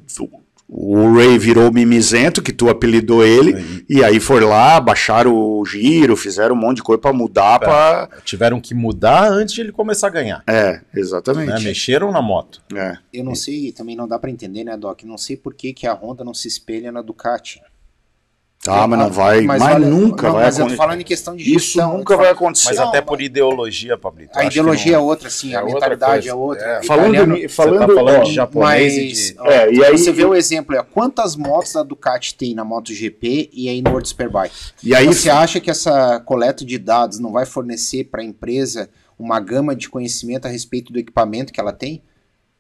o 0.71 1.15
Ray 1.15 1.39
virou 1.39 1.71
mimizento, 1.71 2.43
que 2.43 2.53
tu 2.53 2.69
apelidou 2.69 3.25
ele, 3.25 3.83
e 3.89 4.03
aí 4.03 4.19
foi 4.19 4.39
lá, 4.41 4.79
baixaram 4.79 5.35
o 5.35 5.65
giro, 5.65 6.15
fizeram 6.15 6.53
um 6.53 6.59
monte 6.59 6.77
de 6.77 6.83
coisa 6.83 7.01
para 7.01 7.11
mudar 7.11 7.59
pra... 7.59 8.07
tiveram 8.23 8.61
que 8.61 8.75
mudar 8.75 9.31
antes 9.31 9.55
de 9.55 9.61
ele 9.61 9.71
começar 9.71 10.07
a 10.07 10.11
ganhar. 10.11 10.43
É, 10.45 10.73
Né? 10.73 10.81
exatamente. 10.95 11.63
Mexeram 11.63 12.11
na 12.11 12.21
moto. 12.21 12.61
É. 12.75 12.97
Eu 13.11 13.23
não 13.23 13.33
sei, 13.33 13.71
também 13.71 13.95
não 13.95 14.07
dá 14.07 14.19
pra 14.19 14.29
entender, 14.29 14.63
né, 14.63 14.77
Doc? 14.77 15.01
Não 15.03 15.17
sei 15.17 15.35
por 15.35 15.55
que, 15.55 15.73
que 15.73 15.87
a 15.87 15.93
Honda 15.93 16.23
não 16.23 16.35
se 16.35 16.47
espelha 16.47 16.91
na 16.91 17.01
Ducati. 17.01 17.61
Tá, 18.61 18.85
mas 18.85 18.99
não 18.99 19.09
vai, 19.09 19.39
mas, 19.41 19.61
olha, 19.61 19.79
nunca 19.79 20.27
não, 20.27 20.33
vai 20.33 20.43
Mas 20.43 20.55
eu 20.55 20.57
tô 20.57 20.61
acontecer. 20.65 20.77
falando 20.77 20.99
em 20.99 21.03
questão 21.05 21.33
de 21.33 21.43
Isso 21.43 21.75
gestão. 21.75 21.97
nunca 21.97 22.17
vai 22.17 22.29
acontecer. 22.29 22.67
Mas 22.67 22.79
até 22.79 22.97
mas- 22.99 23.07
por 23.07 23.21
ideologia, 23.21 23.97
Pablito. 23.97 24.37
A 24.37 24.43
ideologia 24.43 24.91
não- 24.91 24.99
é 24.99 25.01
outra, 25.01 25.29
sim, 25.29 25.53
é 25.53 25.55
a 25.55 25.59
outra 25.61 25.73
mentalidade 25.75 26.27
é 26.27 26.33
outra. 26.33 26.65
É. 26.65 26.83
Falando, 26.83 27.05
Italiano- 27.13 27.33
ni- 27.35 27.41
Você 27.43 27.47
falando, 27.47 27.87
tá 27.87 27.93
falando 27.93 28.19
ó, 28.19 28.23
de 28.23 28.33
japonês 28.33 28.93
e 28.93 29.07
Mas, 29.07 29.17
de... 29.17 29.35
ó, 29.39 29.45
É, 29.49 29.71
e 29.73 29.85
aí- 29.85 29.97
você 29.97 30.11
vê 30.11 30.25
o 30.25 30.35
exemplo, 30.35 30.75
é, 30.75 30.83
quantas 30.83 31.37
motos 31.37 31.73
a 31.77 31.83
Ducati 31.83 32.35
tem 32.35 32.53
na 32.53 32.65
MotoGP 32.65 33.49
e 33.53 33.69
aí 33.69 33.81
no 33.81 33.91
World 33.91 34.09
Superbike? 34.09 34.53
E 34.83 34.93
aí, 34.93 35.07
Você 35.07 35.29
acha 35.29 35.61
que 35.61 35.71
essa 35.71 36.19
coleta 36.25 36.65
de 36.65 36.77
dados 36.77 37.17
não 37.17 37.31
vai 37.31 37.45
fornecer 37.45 38.03
para 38.05 38.21
a 38.21 38.25
empresa 38.25 38.89
uma 39.17 39.39
gama 39.39 39.73
de 39.73 39.87
conhecimento 39.87 40.45
a 40.47 40.49
respeito 40.49 40.91
do 40.91 40.99
equipamento 40.99 41.53
que 41.53 41.61
ela 41.61 41.71
tem? 41.71 42.01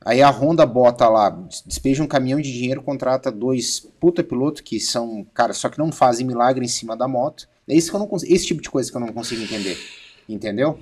Aí 0.03 0.21
a 0.21 0.29
Honda 0.29 0.65
bota 0.65 1.09
lá, 1.09 1.29
despeja 1.65 2.01
um 2.01 2.07
caminhão 2.07 2.39
de 2.39 2.51
dinheiro, 2.51 2.81
contrata 2.81 3.29
dois 3.31 3.81
puta 3.99 4.23
piloto 4.23 4.63
que 4.63 4.79
são, 4.79 5.25
cara, 5.33 5.53
só 5.53 5.67
que 5.67 5.77
não 5.77 5.91
fazem 5.91 6.25
milagre 6.25 6.63
em 6.63 6.69
cima 6.69 6.95
da 6.95 7.07
moto. 7.07 7.49
É 7.67 7.75
isso 7.75 7.89
que 7.89 7.95
eu 7.95 7.99
não 7.99 8.09
esse 8.15 8.45
tipo 8.45 8.61
de 8.61 8.69
coisa 8.69 8.89
que 8.89 8.95
eu 8.95 9.01
não 9.01 9.11
consigo 9.11 9.43
entender. 9.43 9.77
Entendeu? 10.27 10.79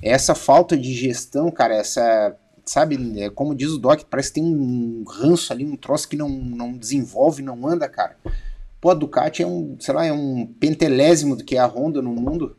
Essa 0.00 0.34
falta 0.34 0.76
de 0.76 0.94
gestão, 0.94 1.50
cara, 1.50 1.74
essa, 1.74 2.36
sabe, 2.64 3.20
é, 3.20 3.28
como 3.28 3.54
diz 3.54 3.70
o 3.70 3.78
Doc, 3.78 4.02
parece 4.08 4.28
que 4.28 4.40
tem 4.40 4.44
um 4.44 5.04
ranço 5.06 5.52
ali, 5.52 5.64
um 5.64 5.76
troço 5.76 6.08
que 6.08 6.16
não, 6.16 6.28
não 6.28 6.72
desenvolve, 6.72 7.42
não 7.42 7.66
anda, 7.66 7.88
cara. 7.88 8.16
Pô, 8.80 8.90
a 8.90 8.94
Ducati 8.94 9.42
é 9.42 9.46
um, 9.46 9.76
sei 9.78 9.92
lá, 9.92 10.06
é 10.06 10.12
um 10.12 10.46
pentelésimo 10.46 11.36
do 11.36 11.44
que 11.44 11.56
é 11.56 11.58
a 11.58 11.66
Honda 11.66 12.00
no 12.00 12.12
mundo. 12.12 12.56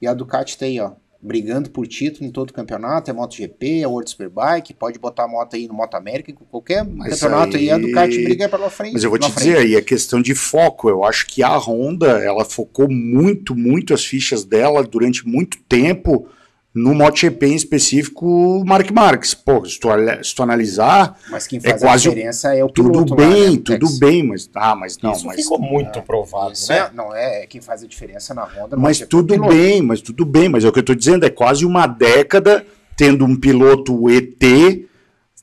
E 0.00 0.06
a 0.06 0.14
Ducati 0.14 0.56
tá 0.56 0.66
aí, 0.66 0.78
ó, 0.78 0.92
brigando 1.22 1.68
por 1.70 1.86
título 1.86 2.26
em 2.26 2.30
todo 2.30 2.50
o 2.50 2.52
campeonato, 2.54 3.10
é 3.10 3.14
MotoGP, 3.14 3.82
é 3.82 3.86
World 3.86 4.08
Superbike, 4.10 4.72
pode 4.72 4.98
botar 4.98 5.24
a 5.24 5.28
moto 5.28 5.54
aí 5.54 5.68
no 5.68 5.74
Moto 5.74 5.94
América, 5.94 6.32
qualquer 6.50 6.82
Mas 6.84 7.20
campeonato 7.20 7.56
aí, 7.56 7.70
a 7.70 7.76
aí- 7.76 7.82
Ducati 7.82 8.24
briga 8.24 8.48
pela 8.48 8.70
frente. 8.70 8.94
Mas 8.94 9.04
eu 9.04 9.10
vou 9.10 9.18
te 9.18 9.28
na 9.28 9.34
dizer 9.34 9.52
frente. 9.56 9.66
aí, 9.66 9.74
é 9.74 9.82
questão 9.82 10.22
de 10.22 10.34
foco. 10.34 10.88
Eu 10.88 11.04
acho 11.04 11.26
que 11.26 11.42
a 11.42 11.56
Honda, 11.58 12.18
ela 12.24 12.44
focou 12.44 12.88
muito, 12.90 13.54
muito 13.54 13.92
as 13.92 14.04
fichas 14.04 14.44
dela 14.44 14.82
durante 14.82 15.26
muito 15.28 15.58
tempo 15.68 16.26
no 16.72 16.94
MotoGP 16.94 17.46
em 17.46 17.54
específico, 17.56 18.24
o 18.26 18.64
Mark 18.64 18.88
Marques. 18.92 19.34
Pô, 19.34 19.64
se 19.64 19.78
tu, 19.80 19.88
se 20.22 20.34
tu 20.34 20.42
analisar, 20.42 21.18
Mas 21.28 21.46
quem 21.46 21.58
é 21.58 21.62
faz 21.70 21.82
a 21.82 21.86
quase 21.86 22.08
o- 22.08 22.10
diferença 22.12 22.54
é 22.54 22.62
o 22.64 22.68
tudo 22.68 22.90
piloto 22.92 23.14
lá, 23.14 23.26
bem, 23.28 23.50
né, 23.52 23.62
tudo 23.64 23.86
Tex? 23.86 23.98
bem, 23.98 24.22
mas 24.22 24.48
ah, 24.54 24.76
mas 24.76 24.96
não, 25.02 25.12
Isso 25.12 25.26
mas 25.26 25.36
ficou 25.42 25.58
muito 25.60 26.00
provado, 26.02 26.52
Isso 26.52 26.70
né? 26.70 26.78
é, 26.78 26.90
não 26.94 27.14
é, 27.14 27.42
é 27.42 27.46
quem 27.46 27.60
faz 27.60 27.82
a 27.82 27.86
diferença 27.88 28.32
na 28.34 28.44
Honda. 28.44 28.76
Mas 28.76 29.00
é 29.00 29.06
tudo 29.06 29.34
piloto. 29.34 29.52
bem, 29.52 29.82
mas 29.82 30.00
tudo 30.00 30.24
bem, 30.24 30.48
mas 30.48 30.64
é 30.64 30.68
o 30.68 30.72
que 30.72 30.78
eu 30.78 30.84
tô 30.84 30.94
dizendo, 30.94 31.26
é 31.26 31.30
quase 31.30 31.66
uma 31.66 31.86
década 31.88 32.64
tendo 32.96 33.24
um 33.24 33.34
piloto 33.34 34.08
ET 34.08 34.86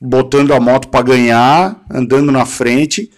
botando 0.00 0.52
a 0.54 0.60
moto 0.60 0.88
para 0.88 1.02
ganhar, 1.04 1.84
andando 1.90 2.30
na 2.32 2.46
frente. 2.46 3.10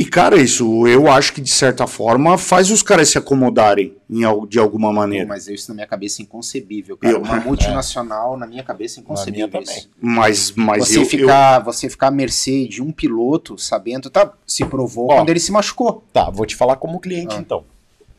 E 0.00 0.04
cara, 0.04 0.36
isso 0.40 0.86
eu 0.86 1.10
acho 1.10 1.32
que 1.32 1.40
de 1.40 1.50
certa 1.50 1.84
forma 1.84 2.38
faz 2.38 2.70
os 2.70 2.84
caras 2.84 3.08
se 3.08 3.18
acomodarem 3.18 3.96
em, 4.08 4.20
de 4.46 4.56
alguma 4.56 4.88
Pô, 4.90 4.94
maneira. 4.94 5.26
Mas 5.26 5.48
isso 5.48 5.68
na 5.70 5.74
minha 5.74 5.86
cabeça 5.88 6.22
é 6.22 6.24
inconcebível, 6.24 6.96
cara. 6.96 7.14
Eu- 7.14 7.20
Uma 7.20 7.36
multinacional, 7.42 8.36
na 8.36 8.46
minha 8.46 8.62
cabeça, 8.62 9.00
é 9.00 9.02
inconcebível 9.02 9.48
minha 9.48 9.62
isso. 9.64 9.90
Mas 10.00 10.52
mas 10.54 10.86
Você, 10.86 10.98
eu, 11.00 11.04
ficar, 11.04 11.58
você 11.58 11.90
ficar 11.90 12.06
à 12.06 12.10
mercê 12.12 12.68
de 12.68 12.80
um 12.80 12.92
piloto 12.92 13.58
sabendo, 13.58 14.08
tá, 14.08 14.32
se 14.46 14.64
provou 14.64 15.10
Ó. 15.10 15.16
quando 15.16 15.30
ele 15.30 15.40
se 15.40 15.50
machucou. 15.50 16.04
Tá, 16.12 16.30
vou 16.30 16.46
te 16.46 16.54
falar 16.54 16.76
como 16.76 17.00
cliente 17.00 17.34
Ah. 17.36 17.40
então. 17.40 17.64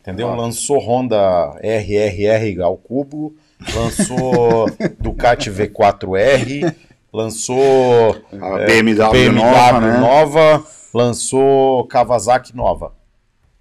Entendeu? 0.02 0.28
Ah. 0.30 0.36
Lançou 0.36 0.80
Honda 0.80 1.18
RRR 1.64 2.62
ao 2.62 2.76
cubo, 2.76 3.34
lançou 3.74 4.70
Ducati 5.00 5.50
V4R, 5.50 6.76
lançou 7.14 8.18
a 8.34 8.58
BMW, 8.66 9.12
BMW 9.12 9.32
nova, 9.32 9.80
né? 9.80 9.98
nova, 9.98 10.66
lançou 10.94 11.86
Kawasaki 11.88 12.56
nova. 12.56 12.94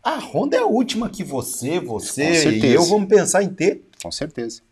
A 0.02 0.18
Honda 0.18 0.56
é 0.56 0.60
a 0.60 0.66
última 0.66 1.10
que 1.10 1.22
você, 1.22 1.80
você 1.80 2.50
e 2.50 2.72
eu 2.72 2.84
vamos 2.84 3.08
pensar 3.08 3.42
em 3.42 3.48
ter. 3.48 3.84
Com 4.02 4.10
certeza. 4.10 4.62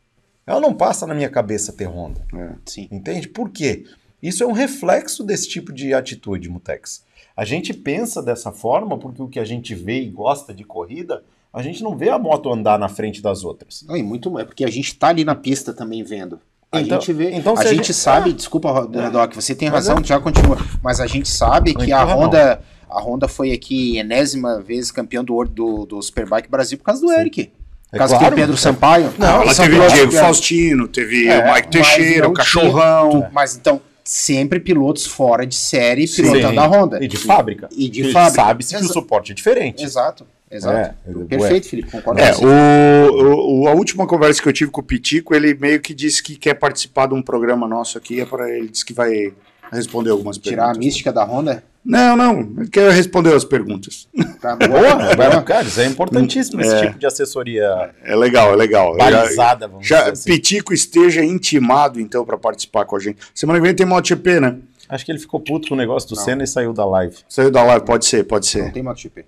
Ela 0.47 0.61
não 0.61 0.73
passa 0.73 1.07
na 1.07 1.15
minha 1.15 1.29
cabeça 1.29 1.73
ter 1.73 1.87
Honda. 1.87 2.25
Sim. 2.65 2.89
Entende? 2.91 3.29
Por 3.29 3.51
quê? 3.51 3.85
Isso 4.23 4.43
é 4.43 4.47
um 4.47 4.53
reflexo 4.53 5.23
desse 5.25 5.49
tipo 5.49 5.73
de 5.73 5.93
atitude, 5.93 6.49
Mutex. 6.49 7.05
A 7.37 7.45
gente 7.45 7.75
pensa 7.75 8.23
dessa 8.23 8.51
forma 8.51 8.97
porque 8.97 9.21
o 9.21 9.29
que 9.29 9.39
a 9.39 9.45
gente 9.45 9.75
vê 9.75 10.01
e 10.01 10.09
gosta 10.09 10.55
de 10.55 10.65
corrida, 10.65 11.23
a 11.53 11.61
gente 11.61 11.83
não 11.83 11.97
vê 11.97 12.09
a 12.09 12.19
moto 12.19 12.53
andar 12.53 12.79
na 12.79 12.89
frente 12.89 13.21
das 13.21 13.45
outras. 13.45 13.85
Não, 13.87 13.97
e 13.97 14.03
muito 14.03 14.39
é 14.39 14.45
porque 14.45 14.65
a 14.65 14.71
gente 14.71 14.97
tá 14.97 15.09
ali 15.09 15.25
na 15.25 15.35
pista 15.35 15.75
também 15.75 16.03
vendo. 16.03 16.41
A 16.77 16.83
Então- 16.83 17.01
gente 17.01 17.13
vê. 17.13 17.31
então 17.33 17.55
a 17.57 17.65
gente 17.65 17.77
gente- 17.77 17.95
sabe, 17.95 18.31
Ah. 18.31 18.33
desculpa, 18.33 18.71
Ro- 18.71 18.87
Doc, 18.87 19.35
você 19.35 19.55
tem 19.55 19.69
razão, 19.69 19.99
é. 19.99 20.05
já 20.05 20.19
continua. 20.21 20.59
Mas 20.83 21.01
a 21.01 21.07
gente 21.07 21.29
sabe 21.29 21.75
Não 21.75 21.85
que 21.85 21.93
a 21.93 21.99
empurra, 22.03 22.15
não. 22.17 22.23
Honda, 22.25 22.61
a 22.89 23.01
Honda 23.01 23.29
foi 23.29 23.53
aqui 23.53 23.99
enésima 23.99 24.61
vez 24.61 24.91
campeão 24.91 25.25
do, 25.25 25.45
do, 25.45 25.87
do 25.87 26.03
Superbike 26.03 26.49
Brasil 26.51 26.79
por 26.79 26.85
causa 26.85 27.01
do 27.01 27.13
Eric. 27.13 27.47
Por 27.91 27.97
É 27.97 27.99
causa 27.99 28.17
claro. 28.19 28.35
que 28.35 28.41
o 28.41 28.45
Pedro 28.45 28.57
Sampaio. 28.57 29.13
Não, 29.19 29.43
ela 29.43 29.55
teve 29.55 29.71
pilotos 29.71 29.93
Diego 29.95 30.13
Faustino, 30.13 30.89
teve 30.89 31.29
É, 31.29 31.39
o 31.51 31.55
Mike 31.55 31.69
Teixeira, 31.69 32.29
o 32.29 32.33
Cachorrão. 32.33 33.11
tinha- 33.11 33.31
Mas 33.33 33.57
então, 33.57 33.81
sempre 34.03 34.59
pilotos 34.61 35.07
fora 35.07 35.47
de 35.47 35.55
série 35.55 36.07
Sim. 36.07 36.23
pilotando 36.25 36.61
a 36.61 36.67
Honda. 36.67 37.03
E 37.05 37.09
de 37.09 37.17
fábrica. 37.17 37.69
E 37.73 37.89
de 37.89 38.13
fábrica. 38.13 38.43
Sabe-se 38.45 38.77
que 38.77 38.85
o 38.85 38.89
suporte 38.89 39.33
é 39.33 39.35
diferente. 39.35 39.85
Exato, 39.85 40.27
exato. 40.51 40.95
É, 41.07 41.25
Perfeito, 41.29 41.69
Felipe, 41.69 41.91
concordo 41.91 42.21
É, 42.21 42.33
com 42.33 42.41
você. 42.43 42.45
o, 42.47 43.63
o- 43.63 43.69
a 43.69 43.73
última 43.73 44.07
conversa 44.07 44.43
que 44.43 44.49
eu 44.49 44.53
tive 44.53 44.71
com 44.71 44.81
o 44.81 44.85
Pitico, 44.85 45.35
ele 45.35 45.55
meio 45.55 45.81
que 45.81 45.95
disse 45.95 46.23
que 46.23 46.37
quer 46.37 46.55
participar 46.55 47.07
de 47.09 47.15
um 47.15 47.23
programa 47.23 47.67
nosso 47.69 47.99
aqui, 47.99 48.21
é 48.21 48.25
para 48.27 48.51
ele 48.51 48.69
disse 48.69 48.85
que 48.85 48.93
vai 48.93 49.33
responder 49.73 50.11
algumas 50.11 50.39
Tirar 50.39 50.63
a 50.63 50.67
perguntas. 50.67 50.85
mística 50.87 51.13
da 51.13 51.25
Honda. 51.25 51.63
Não, 51.85 52.17
não, 52.17 52.41
ele 52.59 52.69
quer 52.69 52.91
responder 52.91 53.33
as 53.33 53.45
perguntas. 53.45 54.09
Tá 54.41 54.57
Boa, 54.59 55.15
boa. 55.15 55.43
cara, 55.43 55.63
isso 55.63 55.81
é 55.81 55.87
importantíssimo, 55.87 56.61
esse 56.61 56.75
É. 56.75 56.87
tipo 56.87 56.99
de 56.99 57.07
assessoria 57.07 57.91
É 58.05 58.17
legal, 58.17 58.53
é 58.53 58.57
legal. 58.57 58.97
Balizada, 58.97 59.69
vamos 59.69 59.87
Já, 59.87 60.01
dizer 60.01 60.13
assim. 60.13 60.31
Pitico 60.33 60.75
esteja 60.75 61.25
intimado, 61.25 62.01
então, 62.01 62.25
para 62.25 62.37
participar 62.37 62.85
com 62.85 62.97
a 62.97 62.99
gente. 62.99 63.19
Semana 63.33 63.61
que 63.61 63.65
vem 63.67 63.75
tem 63.75 63.87
MotoGP, 63.87 64.41
né? 64.41 64.57
Acho 64.89 65.05
que 65.05 65.13
ele 65.13 65.19
ficou 65.21 65.39
puto 65.41 65.69
com 65.69 65.75
o 65.75 65.77
negócio 65.77 66.09
do 66.09 66.17
Não. 66.17 66.23
Senna 66.25 66.43
e 66.45 66.47
saiu 66.47 66.73
da 66.73 66.85
live. 66.85 67.17
Saiu 67.29 67.51
da 67.53 67.63
live, 67.63 67.85
pode 67.85 68.05
ser, 68.07 68.25
pode 68.25 68.47
Não 68.47 68.65
ser. 68.67 68.73
tem 68.73 68.83
MotoGP. 68.83 69.25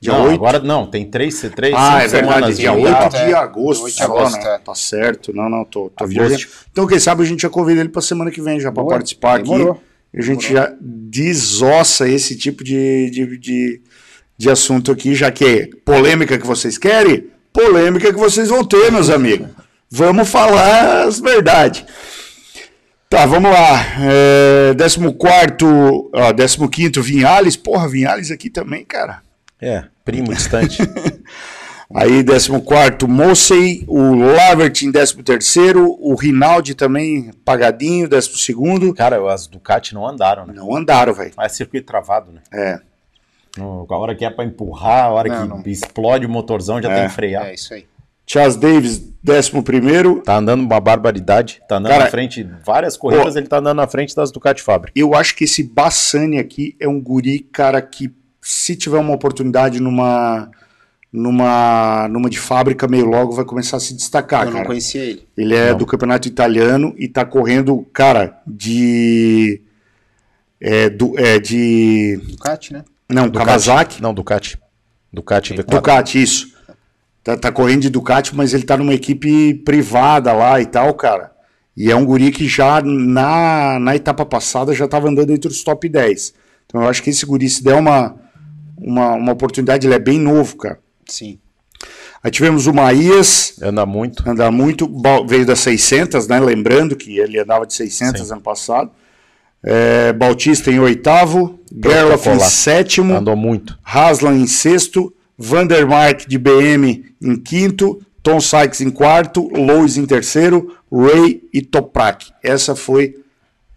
Dia 0.00 0.12
não, 0.12 0.24
8? 0.24 0.34
agora 0.34 0.58
não, 0.60 0.86
tem 0.86 1.08
três, 1.10 1.40
três 1.54 1.74
Ah, 1.76 2.02
é 2.02 2.06
verdade, 2.06 2.10
semanas 2.10 2.56
dia 2.58 2.70
de 2.70 2.76
8 2.76 2.86
hiato. 2.88 3.16
é. 3.16 3.26
de 3.26 3.34
agosto, 3.34 3.84
8 3.84 3.96
de 3.96 4.02
agosto, 4.02 4.36
né? 4.36 4.58
Tá 4.64 4.74
certo. 4.74 5.32
Não, 5.34 5.48
não, 5.48 5.64
tô, 5.64 5.90
tô 5.96 6.06
viajando. 6.06 6.42
Então, 6.70 6.86
quem 6.86 6.98
sabe 6.98 7.22
a 7.22 7.26
gente 7.26 7.40
já 7.42 7.48
convida 7.48 7.80
ele 7.80 7.88
pra 7.88 8.02
semana 8.02 8.30
que 8.30 8.42
vem 8.42 8.60
já 8.60 8.70
para 8.70 8.82
Boa, 8.82 8.94
participar 8.94 9.42
demorou. 9.42 9.72
aqui. 9.72 9.80
A 10.18 10.22
gente 10.22 10.52
já 10.52 10.72
desossa 10.80 12.08
esse 12.08 12.36
tipo 12.36 12.62
de, 12.62 13.10
de, 13.10 13.38
de, 13.38 13.80
de 14.36 14.50
assunto 14.50 14.92
aqui, 14.92 15.14
já 15.14 15.30
que 15.30 15.44
é 15.44 15.68
polêmica 15.84 16.38
que 16.38 16.46
vocês 16.46 16.76
querem, 16.78 17.28
polêmica 17.52 18.12
que 18.12 18.18
vocês 18.18 18.48
vão 18.48 18.64
ter, 18.64 18.92
meus 18.92 19.08
amigos. 19.10 19.48
Vamos 19.90 20.28
falar 20.28 21.04
as 21.04 21.20
verdades. 21.20 21.84
Tá, 23.08 23.24
vamos 23.24 23.50
lá. 23.50 23.80
É, 24.00 24.74
14, 24.74 24.98
ó, 26.12 26.68
15 26.68 27.00
Vinhales. 27.00 27.56
Porra, 27.56 27.88
Vinhales 27.88 28.30
aqui 28.30 28.50
também, 28.50 28.84
cara. 28.84 29.22
É, 29.60 29.84
primo 30.04 30.34
distante. 30.34 30.78
Aí, 31.94 32.24
14, 32.24 33.06
Mosey, 33.08 33.84
o 33.86 34.14
Lavert 34.16 34.82
em 34.82 34.90
13, 34.90 35.16
o 36.00 36.14
Rinaldi 36.16 36.74
também 36.74 37.30
pagadinho, 37.44 38.08
12. 38.08 38.92
Cara, 38.96 39.32
as 39.32 39.46
Ducati 39.46 39.94
não 39.94 40.04
andaram, 40.06 40.46
né? 40.46 40.52
Não 40.54 40.74
andaram, 40.74 41.14
velho. 41.14 41.32
Mas 41.36 41.52
é 41.52 41.54
circuito 41.56 41.86
travado, 41.86 42.32
né? 42.32 42.40
É. 42.52 42.80
No- 43.56 43.86
A 43.88 43.96
hora 43.98 44.14
que 44.16 44.24
é 44.24 44.30
pra 44.30 44.44
empurrar, 44.44 45.04
a 45.04 45.10
hora 45.10 45.28
Não, 45.28 45.62
que 45.62 45.70
explode 45.70 46.26
o 46.26 46.28
motorzão, 46.28 46.82
já 46.82 46.90
É. 46.90 46.98
tem 47.00 47.08
que 47.08 47.14
frear. 47.14 47.46
É 47.46 47.54
isso 47.54 47.72
aí. 47.72 47.86
Charles 48.26 48.56
Davis, 48.56 49.00
11. 49.24 50.22
Tá 50.24 50.36
andando 50.38 50.62
uma 50.62 50.80
barbaridade. 50.80 51.62
Tá 51.68 51.76
andando 51.76 51.92
Cara, 51.92 52.04
na 52.04 52.10
frente, 52.10 52.42
várias 52.64 52.96
corridas, 52.96 53.36
ele 53.36 53.46
tá 53.46 53.58
andando 53.58 53.76
na 53.76 53.86
frente 53.86 54.16
das 54.16 54.32
Ducati 54.32 54.60
Fábrica. 54.60 54.92
Eu 54.98 55.14
acho 55.14 55.36
que 55.36 55.44
esse 55.44 55.62
Bassani 55.62 56.38
aqui 56.40 56.76
é 56.80 56.88
um 56.88 57.00
guri, 57.00 57.38
cara, 57.38 57.80
que 57.80 58.12
se 58.48 58.76
tiver 58.76 58.98
uma 58.98 59.12
oportunidade 59.12 59.80
numa 59.80 60.48
numa 61.12 62.06
numa 62.08 62.30
de 62.30 62.38
fábrica 62.38 62.86
meio 62.86 63.04
logo 63.04 63.32
vai 63.32 63.44
começar 63.44 63.78
a 63.78 63.80
se 63.80 63.92
destacar, 63.92 64.42
eu 64.42 64.46
não 64.46 64.52
cara. 64.52 64.66
conhecia 64.66 65.02
ele. 65.02 65.26
Ele 65.36 65.52
é 65.52 65.74
do 65.74 65.84
campeonato 65.84 66.28
italiano 66.28 66.94
e 66.96 67.08
tá 67.08 67.24
correndo, 67.24 67.84
cara, 67.92 68.40
de 68.46 69.60
é, 70.60 70.88
do, 70.88 71.18
é 71.18 71.40
de 71.40 72.20
Ducati, 72.22 72.72
né? 72.72 72.84
não, 73.08 73.28
Ducati. 73.28 73.46
Kawasaki, 73.46 74.00
Não, 74.02 74.14
Ducati. 74.14 74.58
Ducati 75.12 75.54
V4. 75.54 75.64
Ducati 75.64 76.22
isso. 76.22 76.54
Tá, 77.24 77.36
tá 77.36 77.50
correndo 77.50 77.82
de 77.82 77.90
Ducati, 77.90 78.36
mas 78.36 78.54
ele 78.54 78.62
tá 78.62 78.76
numa 78.76 78.94
equipe 78.94 79.54
privada 79.54 80.32
lá 80.32 80.60
e 80.60 80.66
tal, 80.66 80.94
cara. 80.94 81.32
E 81.76 81.90
é 81.90 81.96
um 81.96 82.04
guri 82.04 82.30
que 82.30 82.46
já 82.46 82.80
na, 82.80 83.80
na 83.80 83.96
etapa 83.96 84.24
passada 84.24 84.72
já 84.72 84.86
tava 84.86 85.08
andando 85.08 85.32
entre 85.32 85.50
os 85.50 85.64
top 85.64 85.88
10. 85.88 86.32
Então 86.64 86.82
eu 86.82 86.88
acho 86.88 87.02
que 87.02 87.10
esse 87.10 87.26
guri, 87.26 87.50
se 87.50 87.64
der 87.64 87.74
uma, 87.74 88.14
uma, 88.78 89.14
uma 89.14 89.32
oportunidade, 89.32 89.86
ele 89.86 89.94
é 89.94 89.98
bem 89.98 90.18
novo, 90.18 90.56
cara. 90.56 90.78
Sim. 91.06 91.38
Aí 92.22 92.30
tivemos 92.30 92.66
o 92.66 92.72
Maías, 92.74 93.54
Anda 93.62 93.86
muito. 93.86 94.28
anda 94.28 94.50
muito, 94.50 94.90
veio 95.28 95.46
das 95.46 95.60
600, 95.60 96.26
né? 96.26 96.40
Lembrando 96.40 96.96
que 96.96 97.18
ele 97.18 97.38
andava 97.38 97.66
de 97.66 97.74
600 97.74 98.26
Sim. 98.26 98.32
ano 98.32 98.40
passado. 98.42 98.90
É, 99.62 100.12
Bautista 100.12 100.70
em 100.70 100.78
oitavo, 100.78 101.58
Gerloff 101.72 102.28
em 102.28 102.38
sétimo, 102.40 103.14
Andou 103.14 103.36
muito. 103.36 103.78
Haslam 103.84 104.36
em 104.36 104.46
sexto, 104.46 105.12
Vandermark 105.36 106.26
de 106.28 106.38
BM 106.38 107.04
em 107.20 107.36
quinto, 107.36 108.00
Tom 108.22 108.40
Sykes 108.40 108.80
em 108.80 108.90
quarto, 108.90 109.48
Lois 109.56 109.96
em 109.96 110.06
terceiro, 110.06 110.76
Ray 110.90 111.42
e 111.52 111.62
Toprak. 111.62 112.26
Essa 112.42 112.74
foi 112.74 113.16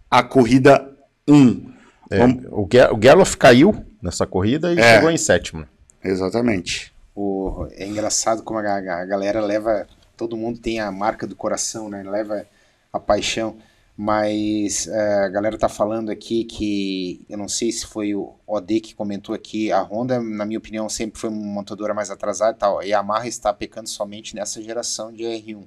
a 0.09 0.23
corrida 0.23 0.89
1. 1.27 1.69
É, 2.11 2.17
Vamos- 2.19 2.43
o, 2.49 2.67
Ger 2.71 2.93
o 2.93 2.99
Gerloff 3.01 3.37
caiu 3.37 3.85
nessa 4.01 4.25
corrida 4.25 4.73
e 4.73 4.79
É. 4.79 4.95
chegou 4.95 5.09
em 5.11 5.17
sétimo. 5.17 5.65
Exatamente. 6.03 6.93
O, 7.15 7.67
é 7.71 7.85
engraçado 7.85 8.43
como 8.43 8.59
a, 8.59 8.75
a 8.75 9.05
galera 9.05 9.41
leva. 9.41 9.87
Todo 10.15 10.37
mundo 10.37 10.59
tem 10.59 10.79
a 10.79 10.91
marca 10.91 11.25
do 11.27 11.35
coração, 11.35 11.89
né? 11.89 12.03
Leva 12.03 12.45
a 12.91 12.99
paixão. 12.99 13.57
Mas 14.01 14.87
é, 14.87 15.25
a 15.25 15.27
galera 15.27 15.57
tá 15.57 15.67
falando 15.67 16.09
aqui 16.09 16.45
que. 16.45 17.19
Eu 17.29 17.37
não 17.37 17.49
sei 17.49 17.69
se 17.69 17.85
foi 17.85 18.15
o 18.15 18.33
OD 18.47 18.79
que 18.79 18.95
comentou 18.95 19.35
aqui. 19.35 19.73
A 19.73 19.81
Honda, 19.81 20.21
na 20.21 20.45
minha 20.45 20.57
opinião, 20.57 20.87
sempre 20.87 21.19
foi 21.19 21.29
uma 21.29 21.45
montadora 21.45 21.93
mais 21.93 22.09
atrasada 22.09 22.53
e 22.55 22.59
tal. 22.59 22.81
E 22.81 22.93
a 22.93 22.99
Yamaha 22.99 23.27
está 23.27 23.51
pecando 23.53 23.89
somente 23.89 24.33
nessa 24.35 24.61
geração 24.61 25.11
de 25.11 25.23
R1. 25.23 25.63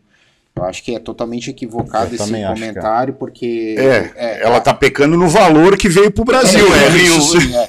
Eu 0.56 0.64
acho 0.64 0.82
que 0.82 0.94
é 0.94 0.98
totalmente 0.98 1.50
equivocado 1.50 2.14
Eu 2.14 2.14
esse 2.14 2.32
comentário, 2.46 3.14
porque. 3.14 3.74
É, 3.78 4.42
ela 4.42 4.60
tá 4.60 4.72
pecando 4.72 5.16
no 5.16 5.28
valor 5.28 5.76
que 5.76 5.88
veio 5.88 6.10
pro 6.10 6.24
Brasil, 6.24 6.66
É, 6.74 6.84
é, 6.84 6.96
isso 6.96 7.40
sim, 7.40 7.54
é. 7.54 7.68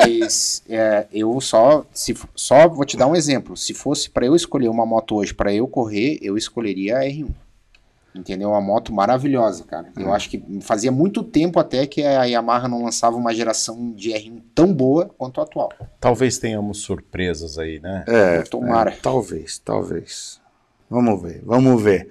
Mas 0.00 0.62
é, 0.68 1.06
eu 1.12 1.40
só, 1.40 1.84
se, 1.92 2.14
só 2.34 2.68
vou 2.68 2.84
te 2.84 2.96
dar 2.96 3.06
um 3.06 3.14
exemplo. 3.16 3.56
Se 3.56 3.74
fosse 3.74 4.08
para 4.10 4.26
eu 4.26 4.34
escolher 4.34 4.68
uma 4.68 4.86
moto 4.86 5.16
hoje 5.16 5.34
para 5.34 5.52
eu 5.52 5.66
correr, 5.68 6.18
eu 6.22 6.36
escolheria 6.36 6.98
a 6.98 7.02
R1. 7.04 7.28
Entendeu? 8.14 8.50
Uma 8.50 8.60
moto 8.60 8.92
maravilhosa, 8.92 9.64
cara. 9.64 9.90
Eu 9.96 10.08
Hum. 10.08 10.12
acho 10.12 10.28
que 10.28 10.42
fazia 10.60 10.92
muito 10.92 11.22
tempo 11.22 11.58
até 11.58 11.86
que 11.86 12.02
a 12.02 12.24
Yamaha 12.24 12.68
não 12.68 12.84
lançava 12.84 13.16
uma 13.16 13.32
geração 13.34 13.90
de 13.92 14.10
R1 14.10 14.42
tão 14.54 14.72
boa 14.72 15.10
quanto 15.16 15.40
a 15.40 15.44
atual. 15.44 15.70
Talvez 15.98 16.36
tenhamos 16.38 16.78
surpresas 16.82 17.58
aí, 17.58 17.80
né? 17.80 18.04
É, 18.06 18.42
Tomara. 18.42 18.90
é, 18.90 18.96
talvez, 19.00 19.58
talvez. 19.58 20.40
Vamos 20.90 21.22
ver, 21.22 21.40
vamos 21.44 21.82
ver. 21.82 22.08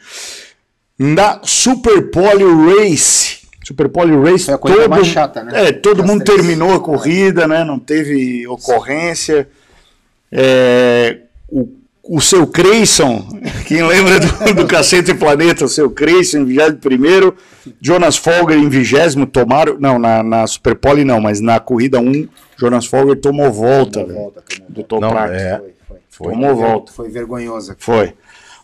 Na 0.98 1.40
Super 1.44 2.10
Pole 2.10 2.46
Race, 2.80 3.41
Super 3.64 3.90
Pole 3.90 4.16
Race, 4.16 4.46
Foi 4.46 4.54
a 4.54 4.58
corrida 4.58 4.88
mais 4.88 5.08
chata, 5.08 5.44
né? 5.44 5.68
É, 5.68 5.72
todo 5.72 5.98
Das 5.98 6.06
mundo 6.06 6.24
três. 6.24 6.40
terminou 6.40 6.74
a 6.74 6.80
corrida, 6.80 7.48
né? 7.48 7.64
Não 7.64 7.78
teve 7.78 8.48
ocorrência. 8.48 9.48
É, 10.32 11.20
o, 11.48 11.70
o 12.04 12.20
seu 12.20 12.48
Creyson, 12.48 13.28
quem 13.68 13.84
lembra 13.84 14.20
do, 14.20 14.54
do 14.56 14.68
Cacete 14.68 15.14
Planeta, 15.14 15.66
o 15.66 15.70
seu 15.70 15.92
Creyson 15.92 16.40
em 16.40 16.46
21 16.46 17.34
Jonas 17.80 18.18
Folger 18.18 18.58
em 18.58 18.68
20 18.70 19.26
tomaram, 19.28 19.78
não, 19.80 20.00
na, 20.00 20.24
na 20.24 20.48
Super 20.48 20.76
Pole 20.76 21.04
não, 21.04 21.22
mas 21.22 21.40
na 21.40 21.60
corrida 21.60 22.00
1, 22.00 22.28
Jonas 22.58 22.86
Folger 22.86 23.18
tomou 23.18 23.52
volta, 23.52 24.04
velho, 24.04 24.16
Volta, 24.20 24.44
tomou 24.88 25.10
do 25.10 25.16
volta. 25.16 25.28
Não, 25.28 25.34
é. 25.34 25.58
Foi, 25.58 25.74
foi. 25.88 25.98
Foi. 26.10 26.34
Tomou 26.34 26.56
volta. 26.56 26.92
Foi 26.92 27.10
vergonhosa. 27.10 27.76
Foi. 27.78 28.14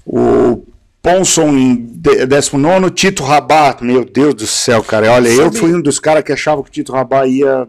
O 0.05 0.63
Ponson 1.11 1.49
em 1.57 1.75
de- 1.85 2.25
19, 2.25 2.91
Tito 2.91 3.23
Rabat, 3.23 3.81
meu 3.83 4.03
Deus 4.03 4.33
do 4.35 4.45
céu, 4.47 4.83
cara. 4.83 5.11
Olha, 5.13 5.29
eu 5.29 5.45
Sabe- 5.45 5.57
fui 5.57 5.73
um 5.73 5.81
dos 5.81 5.99
caras 5.99 6.23
que 6.23 6.31
achava 6.33 6.61
que 6.63 6.69
o 6.69 6.71
Tito 6.71 6.91
Rabat 6.91 7.29
ia, 7.29 7.67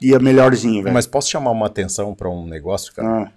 ia 0.00 0.18
melhorzinho, 0.18 0.82
velho. 0.84 0.94
Mas 0.94 1.06
posso 1.06 1.28
chamar 1.30 1.50
uma 1.50 1.66
atenção 1.66 2.14
para 2.14 2.28
um 2.30 2.46
negócio, 2.46 2.92
cara? 2.94 3.08
Ah, 3.08 3.30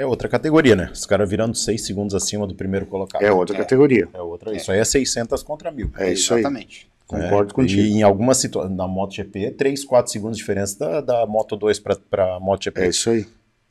É 0.00 0.06
outra 0.06 0.28
categoria, 0.28 0.76
né? 0.76 0.90
Os 0.92 1.04
caras 1.04 1.28
virando 1.28 1.56
seis 1.56 1.84
segundos 1.84 2.14
acima 2.14 2.46
do 2.46 2.54
primeiro 2.54 2.86
colocado. 2.86 3.20
é 3.20 3.32
outra 3.32 3.56
categoria. 3.56 4.08
É 4.14 4.20
outra. 4.20 4.54
Isso 4.56 4.70
aí 4.70 4.78
é 4.78 4.84
600 4.84 5.42
contra 5.42 5.72
mil. 5.72 5.90
É 5.98 6.12
isso 6.12 6.32
aí. 6.34 6.40
Exatamente. 6.40 6.88
Concordo 7.04 7.50
É, 7.50 7.54
contigo. 7.54 7.80
E 7.80 7.90
em 7.94 8.02
algumas 8.04 8.36
situações, 8.36 8.76
na 8.76 8.86
MotoGP, 8.86 9.46
é 9.46 9.50
3, 9.50 9.84
4 9.84 10.12
segundos 10.12 10.36
de 10.36 10.42
diferença 10.42 10.78
da, 10.78 11.00
da 11.00 11.26
Moto 11.26 11.56
2 11.56 11.80
para 11.80 12.36
a 12.36 12.38
MotoGP. 12.38 12.80
É 12.82 12.88
isso 12.88 13.10
aí. 13.10 13.26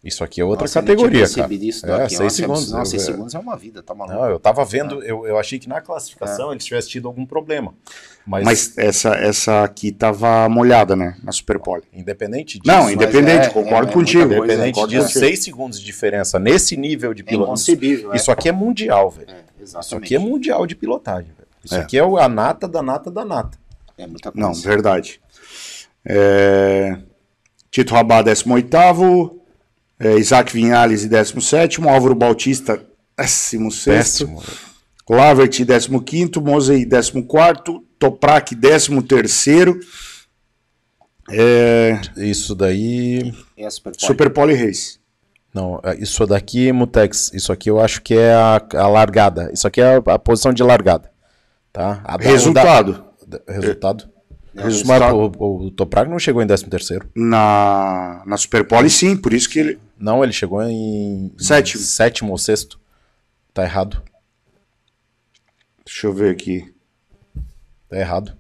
Isso 0.08 0.24
aqui 0.24 0.40
é 0.40 0.46
outra 0.46 0.64
Nossa, 0.64 0.80
eu 0.80 0.84
categoria, 0.84 1.20
cara. 1.24 1.34
percebido 1.34 1.64
Isso, 1.66 1.86
é, 1.86 1.90
Doc. 1.90 2.10
6 2.10 2.20
Nossa, 2.22 2.36
segundos. 2.36 2.72
Não, 2.72 2.80
Eu- 2.80 2.86
6 2.86 3.02
eu- 3.02 3.06
segundos 3.14 3.36
é 3.36 3.40
uma 3.40 3.58
vida, 3.58 3.84
tá 3.84 3.94
maluco. 3.94 4.18
Não, 4.18 4.30
eu 4.30 4.40
tava 4.40 4.64
vendo, 4.64 5.04
eu, 5.04 5.28
eu 5.28 5.38
achei 5.38 5.60
que 5.60 5.68
na 5.68 5.82
classificação 5.82 6.52
eles 6.54 6.64
tivessem 6.64 6.90
tido 6.92 7.10
algum 7.10 7.26
problema. 7.26 7.74
Mas, 8.26 8.44
Mas 8.46 8.78
essa, 8.78 9.10
essa 9.16 9.64
aqui 9.64 9.92
tava 9.92 10.48
molhada, 10.48 10.96
né? 10.96 11.18
Na 11.22 11.32
Super 11.34 11.60
Pole. 11.60 11.84
independente 11.94 12.58
disso, 12.58 12.74
Não, 12.76 12.90
independente, 12.90 13.48
é- 13.48 13.50
concordo 13.50 13.90
é 13.92 13.94
contigo. 13.94 14.28
coisa, 14.28 14.38
independente 14.46 14.74
concordo 14.76 14.92
disso, 14.94 15.08
contigo. 15.08 15.26
6 15.26 15.44
segundos 15.44 15.80
de 15.80 15.86
diferença 15.86 16.40
nesse 16.40 16.78
nível 16.78 17.14
de 17.14 17.22
É 17.24 17.26
pilotagem. 17.26 17.76
é. 18.14 18.16
Isso 18.16 18.32
aqui 18.32 18.48
é 18.48 18.52
mundial, 18.54 19.12
velho. 19.12 19.30
É, 19.30 19.64
Isso 19.64 19.96
aqui 19.98 20.16
é 20.16 20.20
mundial 20.20 20.66
de 20.66 20.76
pilotagem, 20.76 21.32
velho. 21.38 21.48
Isso 21.66 21.76
É. 21.76 21.80
aqui 21.80 21.98
é 21.98 22.02
a 22.02 22.30
nata 22.30 22.66
da 22.66 22.82
nata 22.82 23.12
da 23.12 23.26
nata. 23.26 23.58
É 23.98 24.08
muita 24.08 24.32
coisa. 24.32 24.48
Não, 24.48 24.54
verdade. 24.54 25.20
É... 26.06 26.98
Tito 27.70 27.94
Rabat, 27.94 28.24
18. 28.24 29.36
É, 30.00 30.16
Isaac 30.18 30.54
Vinhales, 30.54 31.04
em 31.04 31.08
17. 31.08 31.82
Álvaro 31.88 32.14
Bautista, 32.16 32.80
16. 33.18 33.84
Péssimo. 33.86 34.40
velho. 34.40 34.58
Lavert, 35.10 35.58
15. 36.06 36.40
Mosey, 36.42 36.86
14. 36.86 37.12
Toprak, 37.98 38.56
13. 38.56 39.80
É... 41.30 42.00
Isso 42.18 42.56
daí. 42.56 43.34
É 43.58 43.66
a 43.66 43.70
Super 43.72 44.30
Pole 44.30 44.54
Race. 44.54 45.00
Não, 45.54 45.80
é, 45.84 45.96
isso 45.98 46.26
daqui, 46.28 46.72
Mutex, 46.72 47.32
isso 47.34 47.52
aqui 47.52 47.70
eu 47.70 47.80
acho 47.80 48.02
que 48.04 48.14
é 48.14 48.34
a, 48.34 48.62
a 48.76 48.88
largada. 48.88 49.50
Isso 49.52 49.66
aqui 49.68 49.82
é 49.82 49.96
a, 49.96 50.14
a 50.14 50.20
posição 50.20 50.54
de 50.54 50.62
largada. 50.62 51.10
Tá? 51.74 52.02
A 52.04 52.18
da- 52.18 52.24
Resultado. 52.30 53.04
o 53.22 53.26
da- 53.26 53.42
resultado. 53.48 54.08
Resultado. 54.58 55.16
O, 55.16 55.66
o, 55.68 55.72
Toprak 55.72 56.10
não 56.10 56.20
chegou 56.20 56.42
em 56.42 56.48
13 56.48 56.66
terceiro. 56.66 57.10
Na, 57.16 58.24
na 58.26 58.38
Super 58.38 58.68
Pole, 58.68 58.90
sim, 58.90 59.16
por 59.16 59.34
isso 59.34 59.50
que 59.50 59.60
ele. 59.60 59.80
Não, 59.98 60.24
ele 60.24 60.34
chegou 60.34 60.62
em, 60.64 61.28
em 61.28 61.34
Sétimo. 61.38 61.84
sétimo 61.84 62.32
ou 62.32 62.38
sexto. 62.38 62.80
Tá 63.54 63.64
errado. 63.64 64.02
Deixa 65.86 66.08
eu 66.08 66.14
ver 66.14 66.32
aqui. 66.32 66.74
Tá 67.90 67.98
errado. 67.98 68.38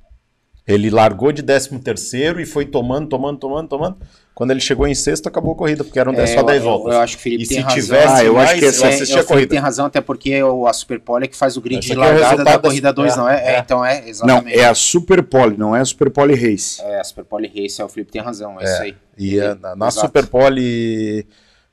Ele 0.68 0.90
largou 0.90 1.32
de 1.32 1.42
13 1.42 1.80
terceiro 1.80 2.42
e 2.42 2.46
foi 2.46 2.66
tomando, 2.66 3.08
tomando, 3.08 3.40
tomando, 3.40 3.70
tomando. 3.70 3.98
Quando 4.38 4.52
ele 4.52 4.60
chegou 4.60 4.86
em 4.88 4.94
sexto, 4.94 5.26
acabou 5.26 5.54
a 5.54 5.56
corrida, 5.56 5.84
porque 5.84 5.98
eram 6.00 6.14
10 6.14 6.30
É, 6.30 6.34
só 6.36 6.42
eu- 6.42 6.46
10 6.46 6.58
eu- 6.64 6.70
voltas. 6.70 6.94
eu 6.94 7.02
acho 7.02 7.16
que 7.16 7.22
o 7.22 7.24
Felipe 7.24 7.44
e 7.44 7.48
tem 7.48 7.58
se 7.58 7.64
razão. 7.64 7.82
tivesse 7.82 8.08
Ah, 8.14 8.24
eu 8.24 8.38
acho 8.38 8.46
mais, 8.46 8.60
que 8.60 8.66
essa- 8.68 8.82
eu 8.86 8.86
É, 8.86 8.94
assisti 8.94 9.16
o 9.16 9.16
a 9.16 9.18
Felipe 9.18 9.28
corrida. 9.34 9.50
tem 9.50 9.60
razão, 9.60 9.86
até 9.88 10.00
porque 10.00 10.44
o, 10.44 10.68
a 10.68 10.74
Super 10.74 11.00
Pole 11.00 11.26
é 11.26 11.28
que 11.28 11.36
faz 11.36 11.58
o 11.58 11.62
grid 11.62 11.80
Esse 11.80 11.88
de 11.88 11.94
é 11.94 11.98
largada 11.98 12.44
da 12.44 12.52
da- 12.52 12.60
corrida 12.60 12.94
2, 12.94 13.14
é, 13.14 13.18
não 13.18 13.28
é? 13.28 13.36
É, 13.44 13.56
é. 13.56 13.60
Então 13.60 13.84
é, 13.84 14.00
Não, 14.02 14.08
exatamente. 14.08 14.60
é 14.60 14.66
a 14.68 14.76
Super 14.76 15.24
Pole, 15.24 15.58
não 15.58 15.76
é 15.76 15.80
a 15.82 15.86
Super 15.86 16.12
Pole 16.12 16.36
Race. 16.36 16.80
É, 16.84 17.00
a 17.00 17.04
Super 17.04 17.24
Pole 17.26 17.48
Race, 17.48 17.82
é, 17.82 17.84
o 17.84 17.90
Felipe 17.90 18.12
tem 18.12 18.22
razão, 18.22 18.62
é, 18.62 18.64
isso 18.64 18.82
aí. 18.84 18.96
E 19.18 19.40
é, 19.40 19.56
na, 19.56 19.76
na 19.76 19.88
Exato. 19.88 20.06
Super 20.06 20.28
Pole, 20.28 21.26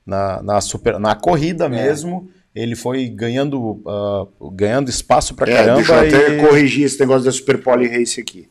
na, 0.03 0.41
na, 0.41 0.59
super, 0.59 0.99
na 0.99 1.11
É. 1.11 1.15
corrida 1.15 1.69
mesmo, 1.69 2.27
ele 2.55 2.75
foi 2.75 3.07
ganhando, 3.09 3.79
ah, 3.85 4.25
ganhando 4.53 4.89
espaço 4.89 5.35
pra 5.35 5.47
É, 5.51 5.55
caramba. 5.55 5.75
deixa 5.75 5.93
eu 5.93 5.99
até 5.99 6.35
e- 6.37 6.47
corrigir 6.47 6.85
esse 6.85 6.99
negócio 6.99 7.25
da 7.25 7.31
Super 7.31 7.61
Pole 7.61 7.87
Race 7.87 8.19
aqui. 8.19 8.47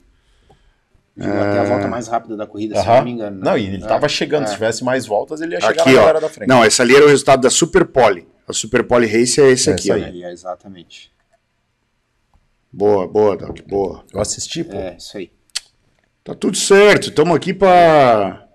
Chegou 1.17 1.41
até 1.43 1.59
a 1.61 1.65
volta 1.65 1.87
mais 1.87 2.09
rápida 2.09 2.37
da 2.37 2.45
corrida, 2.47 2.75
se 2.75 2.81
Aham. 2.81 2.97
não 2.97 3.05
me 3.05 3.11
engano. 3.13 3.37
né? 3.39 3.43
Não, 3.45 3.57
e 3.59 3.67
ele 3.67 3.85
É, 3.85 3.87
tava 3.87 4.09
chegando. 4.09 4.45
é. 4.45 4.47
Se 4.49 4.55
tivesse 4.55 4.83
mais 4.83 5.07
voltas, 5.07 5.41
ele 5.41 5.55
ia 5.55 5.61
chegar 5.61 5.83
Aqui, 5.83 5.93
na 5.93 5.99
ó. 5.99 6.01
galera 6.01 6.21
da 6.21 6.29
frente. 6.29 6.49
Não, 6.49 6.65
essa 6.65 6.83
ali 6.83 6.97
era 6.97 7.05
o 7.05 7.09
resultado 7.09 7.41
da 7.43 7.51
Super 7.51 7.85
Pole. 7.87 8.27
a 8.49 8.53
Super 8.53 8.83
Poly 8.85 9.07
Race 9.07 9.41
é 9.41 9.49
esse 9.51 9.71
É 9.71 9.73
aqui, 9.73 9.83
esse 9.83 9.93
ó. 9.93 9.95
aí. 9.95 10.23
É, 10.25 10.33
exatamente. 10.33 11.13
Boa, 12.73 13.07
boa, 13.07 13.37
Doc, 13.37 13.61
boa. 13.69 14.05
Eu 14.13 14.21
assisti, 14.21 14.65
pô. 14.65 14.77
É, 14.77 14.97
isso 14.99 15.17
aí. 15.17 15.31
Tá 16.25 16.35
tudo 16.35 16.57
certo, 16.57 17.11
estamos 17.11 17.37
aqui 17.37 17.55
pra. 17.55 18.47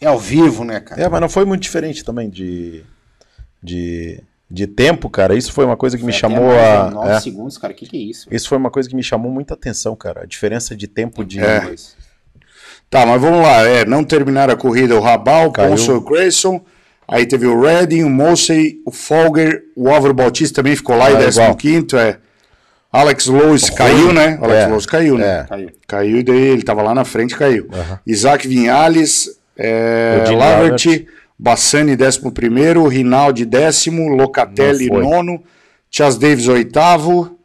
É 0.00 0.06
ao 0.06 0.18
vivo, 0.18 0.64
né, 0.64 0.80
cara? 0.80 1.02
É, 1.02 1.08
mas 1.08 1.20
não 1.20 1.28
foi 1.28 1.44
muito 1.44 1.60
diferente 1.62 2.02
também 2.02 2.30
de, 2.30 2.82
de, 3.62 4.22
de 4.50 4.66
tempo, 4.66 5.08
cara. 5.08 5.34
Isso 5.34 5.52
foi 5.52 5.64
uma 5.64 5.76
coisa 5.76 5.96
que 5.96 6.04
me 6.04 6.12
Foi 6.12 6.20
chamou 6.20 6.48
mais 6.48 6.60
de 6.60 6.66
a. 6.76 6.90
nove 6.90 7.10
é. 7.12 7.20
segundos, 7.20 7.56
cara. 7.56 7.72
O 7.72 7.76
que, 7.76 7.86
que 7.86 7.96
é 7.96 8.00
isso? 8.00 8.26
Isso 8.30 8.48
foi 8.48 8.58
uma 8.58 8.70
coisa 8.70 8.88
que 8.88 8.96
me 8.96 9.02
chamou 9.02 9.30
muita 9.30 9.54
atenção, 9.54 9.94
cara. 9.94 10.22
A 10.22 10.26
diferença 10.26 10.74
de 10.74 10.88
tempo 10.88 11.24
de. 11.24 11.38
É. 11.40 11.72
Tá, 12.88 13.06
mas 13.06 13.20
vamos 13.20 13.40
lá. 13.42 13.62
É, 13.66 13.84
não 13.84 14.02
terminaram 14.02 14.52
a 14.52 14.56
corrida 14.56 14.96
o 14.96 15.00
Rabal, 15.00 15.46
o 15.48 15.52
Caiu. 15.52 15.70
Ponce 15.70 15.88
e 15.88 15.92
o 15.92 16.00
Grayson. 16.00 16.60
Aí 17.06 17.26
teve 17.26 17.46
o 17.46 17.60
Redding, 17.60 18.04
o 18.04 18.10
Mosey, 18.10 18.80
o 18.86 18.90
Folger, 18.92 19.62
o 19.76 19.88
Álvaro 19.90 20.14
Bautista 20.14 20.56
também 20.56 20.76
ficou 20.76 20.96
lá 20.96 21.06
Ah, 21.06 21.12
em 21.24 21.28
igual. 21.28 21.56
15 21.56 21.96
é. 21.96 22.16
Alex 22.92 23.26
Lois 23.26 23.68
O 23.68 23.74
caiu, 23.74 24.12
né? 24.12 24.38
Alex 24.40 24.62
É, 24.62 24.66
Lois 24.66 24.86
caiu, 24.86 25.18
né? 25.18 25.40
é. 25.40 25.44
Caiu. 25.48 25.70
Caiu 25.86 26.16
e 26.18 26.22
daí 26.24 26.36
ele 26.36 26.62
tava 26.62 26.82
lá 26.82 26.92
na 26.94 27.04
frente 27.04 27.36
caiu. 27.36 27.68
Isaac 28.06 28.46
Vinhales, 28.48 29.28
é, 29.56 30.16
Lavert, 30.18 30.36
Lavert. 30.36 31.06
Bassani, 31.42 31.96
11, 31.96 32.86
Rinaldi, 32.90 33.46
décimo, 33.46 34.08
Locatelli, 34.08 34.88
nono, 34.88 35.42
Chas 35.90 36.18
Davis, 36.18 36.48
oitavo, 36.48 37.38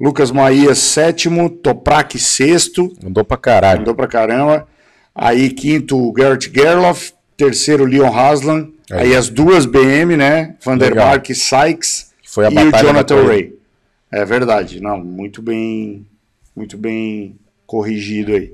Lucas 0.00 0.32
Maia, 0.32 0.74
sétimo, 0.74 1.48
Toprak, 1.48 2.18
sexto. 2.18 2.92
Andou 3.04 3.24
pra 3.24 3.36
caralho. 3.36 3.82
Andou 3.82 3.94
pra 3.94 4.08
caramba. 4.08 4.66
Aí, 5.14 5.48
quinto, 5.50 6.12
Gert 6.18 6.50
Gerloff, 6.52 7.12
terceiro, 7.36 7.84
Leon 7.84 8.12
Haslam. 8.12 8.72
É. 8.90 9.02
Aí, 9.02 9.14
as 9.14 9.28
duas 9.28 9.64
BM, 9.64 10.16
né? 10.16 10.56
Vandermark 10.64 11.30
e 11.30 11.34
Sykes. 11.34 12.10
Foi 12.26 12.46
a 12.46 12.50
e 12.50 12.68
o 12.68 12.72
Jonathan 12.76 13.26
Ray. 13.26 13.54
É 14.10 14.24
verdade. 14.24 14.80
Não, 14.80 14.98
muito 14.98 15.40
bem, 15.40 16.04
muito 16.54 16.76
bem 16.76 17.38
corrigido 17.64 18.32
aí. 18.32 18.52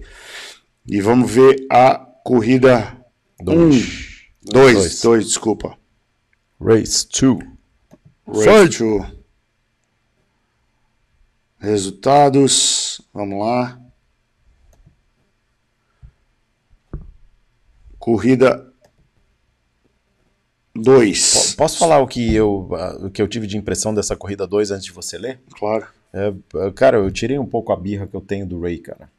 E 0.86 1.01
vamos 1.01 1.31
ver 1.31 1.66
a 1.70 1.94
corrida 2.23 2.94
1 3.40 4.11
dois, 4.44 4.74
Dois. 4.74 5.01
dois, 5.02 5.27
desculpa. 5.27 5.77
Race 6.60 7.06
2. 7.09 7.39
Race 8.27 8.78
to. 8.78 9.23
Resultados, 11.59 13.01
vamos 13.12 13.39
lá. 13.40 13.81
Corrida 17.98 18.73
2. 20.74 21.55
Posso 21.55 21.78
falar 21.78 22.01
o 22.01 22.06
que, 22.09 22.35
eu, 22.35 22.69
ah, 22.73 22.97
o 23.06 23.10
que 23.10 23.23
eu 23.23 23.28
tive 23.28 23.47
de 23.47 23.56
impressão 23.56 23.94
dessa 23.94 24.16
corrida 24.16 24.47
2 24.47 24.70
antes 24.73 24.86
de 24.86 24.93
você 24.93 25.16
ler? 25.19 25.40
Claro. 25.52 25.86
É, 26.12 26.32
é, 26.56 26.70
cara, 26.73 26.97
eu 26.98 27.10
tirei 27.10 27.39
um 27.39 27.47
pouco 27.47 27.73
a 27.73 27.77
birra 27.77 28.06
que 28.06 28.14
eu 28.14 28.20
tenho 28.20 28.47
do 28.47 28.60
Ray, 28.60 28.78
cara. 28.78 29.10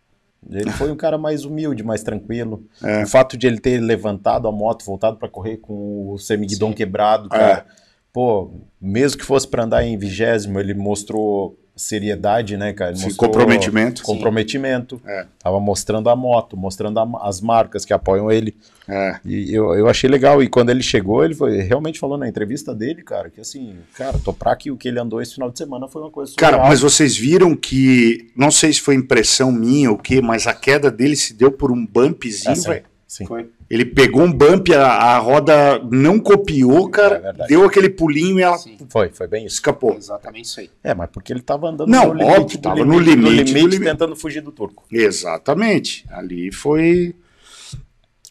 Ele 0.50 0.72
foi 0.72 0.92
um 0.92 0.96
cara 0.96 1.18
mais 1.18 1.46
humilde, 1.46 1.84
mais 1.84 2.04
tranquilo. 2.04 2.64
É. 2.84 3.04
O 3.04 3.08
fato 3.08 3.38
de 3.38 3.48
ele 3.48 3.60
ter 3.60 3.80
levantado 3.80 4.48
a 4.48 4.52
moto, 4.52 4.84
voltado 4.86 5.18
pra 5.18 5.30
correr 5.30 5.58
com 5.58 6.12
o 6.12 6.18
semiguidão 6.18 6.74
quebrado, 6.74 7.28
É. 7.28 7.38
cara. 7.38 7.66
Pô, 8.12 8.52
mesmo 8.80 9.18
que 9.18 9.26
fosse 9.26 9.48
pra 9.48 9.64
andar 9.64 9.84
em 9.84 9.98
vigésimo, 9.98 10.60
ele 10.60 10.74
mostrou 10.74 11.58
seriedade, 11.76 12.56
né, 12.58 12.72
cara? 12.74 12.96
Sim, 12.96 13.14
comprometimento. 13.16 14.04
Comprometimento. 14.04 15.02
É. 15.06 15.26
Tava 15.40 15.60
mostrando 15.60 16.10
a 16.10 16.16
moto, 16.16 16.56
mostrando 16.56 17.00
a- 17.00 17.20
as 17.28 17.42
marcas 17.42 17.84
que 17.86 17.94
apoiam 17.94 18.32
ele. 18.32 18.56
É. 18.88 19.20
E 19.26 19.54
eu, 19.54 19.74
eu 19.74 19.88
achei 19.88 20.10
legal. 20.10 20.42
E 20.44 20.48
quando 20.50 20.70
ele 20.70 20.84
chegou, 20.84 21.24
ele 21.24 21.34
foi, 21.34 21.62
realmente 21.62 22.00
falou 22.00 22.18
na 22.18 22.28
entrevista 22.28 22.76
dele, 22.76 23.02
cara, 23.02 23.30
que 23.30 23.42
assim, 23.42 23.76
cara, 23.96 24.18
Toprak 24.20 24.64
que 24.64 24.72
o 24.72 24.78
que 24.78 24.88
ele 24.88 25.00
andou 25.00 25.22
esse 25.22 25.34
final 25.34 25.50
de 25.50 25.58
semana 25.58 25.88
foi 25.88 26.02
uma 26.02 26.12
coisa 26.12 26.34
Cara, 26.38 26.54
surreal. 26.54 26.70
mas 26.70 26.80
vocês 26.82 27.18
viram 27.18 27.56
que, 27.56 28.30
não 28.36 28.52
sei 28.52 28.72
se 28.72 28.80
foi 28.82 28.96
impressão 28.96 29.52
minha 29.52 29.90
ou 29.90 29.96
o 29.98 30.00
quê, 30.00 30.22
mas 30.22 30.46
a 30.48 30.54
queda 30.54 30.92
dele 30.92 31.16
se 31.16 31.34
deu 31.34 31.52
por 31.52 31.72
um 31.72 31.86
bumpzinho, 31.86 32.52
É, 32.56 32.68
velho. 32.70 32.84
Sim. 33.18 33.26
Foi. 33.26 33.50
Ele 33.70 33.86
pegou 33.86 34.24
um 34.24 34.32
bump, 34.32 34.74
a, 34.74 34.86
a 34.88 35.18
roda 35.20 35.80
não 35.92 36.20
copiou, 36.20 36.88
É 36.88 36.92
cara, 36.92 37.20
verdade. 37.20 37.50
deu 37.50 37.64
aquele 37.66 37.90
pulinho 37.90 38.40
e 38.40 38.42
ela 38.44 38.58
Sim. 38.58 38.78
Foi, 38.90 39.10
foi 39.10 39.28
bem 39.28 39.46
isso. 39.46 39.56
escapou. 39.56 39.96
Exatamente 39.96 40.46
isso 40.46 40.60
aí. 40.60 40.70
É, 40.84 40.94
mas 40.94 41.10
porque 41.12 41.32
ele 41.34 41.42
tava 41.42 41.70
andando 41.70 41.90
Não, 41.90 42.14
no 42.14 42.26
óbvio, 42.26 42.58
do 42.58 42.62
tava 42.62 42.84
no 42.86 43.00
limite 43.00 43.54
do 43.54 43.60
limite. 43.68 43.80
tentando 43.84 44.16
fugir 44.16 44.42
do 44.42 44.52
turco. 44.52 44.84
Exatamente. 44.92 46.06
Ali 46.12 46.52
foi. 46.52 47.16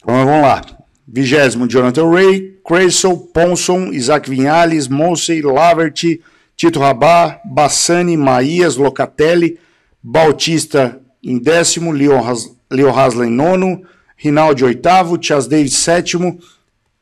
Então, 0.03 0.25
vamos 0.27 0.43
lá. 0.43 0.63
Vigésimo, 1.07 1.67
Jonathan 1.69 2.09
Ray, 2.11 2.59
Cressel, 2.67 3.17
Ponson, 3.19 3.93
Isaac 3.93 4.31
Vinhales, 4.31 4.89
Monsey, 4.89 5.43
Lavert, 5.43 6.01
Tito 6.57 6.79
Rabá, 6.79 7.41
Bassani, 7.45 8.17
Maías, 8.17 8.77
Locatelli, 8.77 9.59
Bautista 10.03 11.01
em 11.23 11.39
décimo, 11.39 11.91
Leo, 11.93 12.17
Has, 12.19 12.55
Leo 12.71 12.91
Haslam 12.91 13.27
em 13.27 13.31
nono, 13.31 13.83
Rinaldi 14.23 14.65
oitavo, 14.65 15.19
Chas 15.21 15.49
Davis 15.49 15.75
sétimo, 15.75 16.39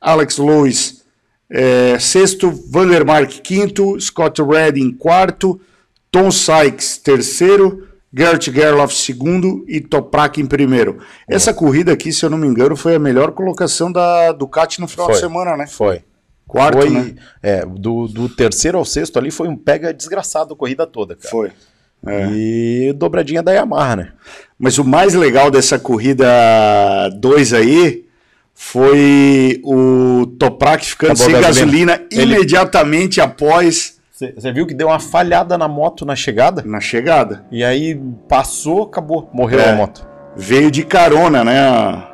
Alex 0.00 0.38
Lois 0.38 1.04
é, 1.50 1.98
sexto, 1.98 2.50
Vandermark 2.50 3.40
quinto, 3.42 4.00
Scott 4.00 4.40
Redding 4.40 4.92
quarto, 4.92 5.60
Tom 6.10 6.30
Sykes 6.30 6.96
terceiro, 6.96 7.86
Gert 8.12 8.50
Gerloff 8.50 8.94
segundo 8.94 9.64
e 9.68 9.80
Toprak 9.80 10.40
em 10.40 10.46
primeiro. 10.46 10.98
Essa 11.28 11.52
corrida 11.52 11.92
aqui, 11.92 12.10
se 12.10 12.24
eu 12.24 12.30
não 12.30 12.38
me 12.38 12.46
engano, 12.46 12.74
foi 12.74 12.94
a 12.94 12.98
melhor 12.98 13.32
colocação 13.32 13.92
da 13.92 14.32
Ducati 14.32 14.80
no 14.80 14.88
final 14.88 15.06
Foi. 15.06 15.14
de 15.14 15.20
semana, 15.20 15.56
né? 15.56 15.66
Foi. 15.66 16.02
Quarto, 16.46 16.78
foi, 16.78 16.90
né? 16.90 17.14
é, 17.42 17.66
do, 17.66 18.08
do 18.08 18.28
terceiro 18.28 18.78
ao 18.78 18.84
sexto 18.84 19.18
ali 19.18 19.30
foi 19.30 19.46
um 19.46 19.56
pega 19.56 19.94
desgraçado 19.94 20.54
a 20.54 20.56
corrida 20.56 20.86
toda, 20.86 21.14
cara. 21.14 21.30
Foi. 21.30 21.52
É. 22.06 22.28
E 22.32 22.92
dobradinha 22.94 23.42
da 23.42 23.52
Yamaha, 23.52 23.96
né? 23.96 24.12
Mas 24.62 24.76
o 24.78 24.84
mais 24.84 25.14
legal 25.14 25.50
dessa 25.50 25.78
corrida 25.78 26.26
2 27.18 27.52
aí 27.54 28.04
foi 28.54 29.58
o 29.64 30.26
Toprak 30.38 30.84
ficando 30.84 31.12
Acabou 31.12 31.32
sem 31.32 31.40
gasolina. 31.40 31.96
gasolina 31.96 32.06
Ele- 32.12 32.34
imediatamente 32.36 33.20
após 33.20 33.98
Você 34.12 34.52
viu 34.52 34.66
que 34.66 34.74
deu 34.74 34.88
uma 34.88 35.00
falhada 35.00 35.56
na 35.56 35.66
moto 35.66 36.04
na 36.04 36.14
chegada? 36.14 36.62
na 36.66 36.78
chegada. 36.78 37.42
E 37.50 37.64
aí 37.64 37.98
passou, 38.28 38.82
acabou, 38.82 39.30
morreu 39.32 39.60
É. 39.60 39.70
a 39.70 39.74
moto. 39.74 40.06
Veio 40.36 40.70
de 40.70 40.84
carona, 40.84 41.42
né? 41.42 42.04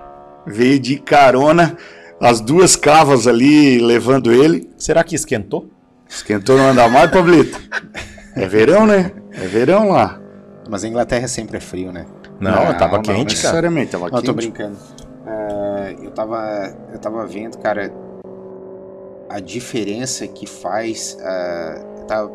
Veio 0.47 0.79
de 0.79 0.97
carona, 0.99 1.77
as 2.21 2.41
duas 2.41 2.77
cavas 2.77 3.27
ali 3.27 3.81
levando 3.81 4.33
ele. 4.33 4.71
Será 4.79 5.03
que 5.03 5.17
esquentou? 5.17 5.69
Esquentou 6.09 6.57
não 6.57 6.69
andar 6.71 6.89
mais, 6.89 7.11
Pablito? 7.11 7.61
É 8.39 8.47
verão, 8.47 8.87
né? 8.87 9.13
É 9.33 9.47
verão 9.47 9.89
lá. 9.89 10.21
Mas 10.69 10.85
a 10.85 10.89
Inglaterra 10.89 11.27
sempre 11.27 11.57
é 11.57 11.61
frio, 11.61 11.91
né? 11.91 12.05
Não, 12.41 12.77
tava 12.77 12.97
não 12.97 13.03
quente, 13.03 13.17
cara. 13.17 13.25
necessariamente, 13.25 13.93
tava 13.93 14.11
Não, 14.11 14.19
eu 14.19 14.23
tô 14.23 14.35
quente. 14.35 14.51
brincando. 14.51 14.77
É, 15.27 15.97
eu, 16.03 16.11
tava, 16.11 16.77
eu 16.93 16.99
tava 16.99 17.27
vendo, 17.27 17.59
cara, 17.59 17.93
a 19.29 19.41
diferença 19.41 20.27
que 20.27 20.47
faz. 20.47 21.17
é, 21.21 21.85
eu 21.99 22.05
tava, 22.07 22.31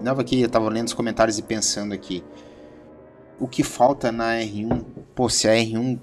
não, 0.00 0.12
aqui, 0.18 0.40
eu 0.40 0.48
tava 0.48 0.68
lendo 0.68 0.88
os 0.88 0.94
comentários 0.94 1.38
e 1.38 1.42
pensando 1.42 1.92
aqui. 1.94 2.24
O 3.38 3.46
que 3.46 3.62
falta 3.62 4.10
na 4.10 4.34
R1? 4.38 4.84
Pô, 5.14 5.28
se 5.28 5.48
a 5.48 5.52
R1, 5.52 5.98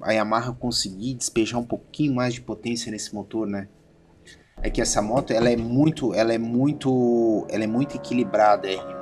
a 0.00 0.12
Yamaha 0.12 0.52
conseguir 0.52 1.14
despejar 1.14 1.60
um 1.60 1.64
pouquinho 1.64 2.14
mais 2.14 2.34
de 2.34 2.40
potência 2.40 2.90
nesse 2.90 3.14
motor, 3.14 3.46
né? 3.46 3.68
É 4.62 4.68
que 4.70 4.80
essa 4.80 5.00
moto, 5.00 5.32
ela 5.32 5.48
é 5.50 5.56
muito, 5.56 6.12
ela 6.14 6.32
é 6.34 6.38
muito, 6.38 7.46
ela 7.48 7.64
é 7.64 7.66
muito 7.66 7.96
equilibrada, 7.96 8.68
a 8.68 8.70
R1. 8.72 8.99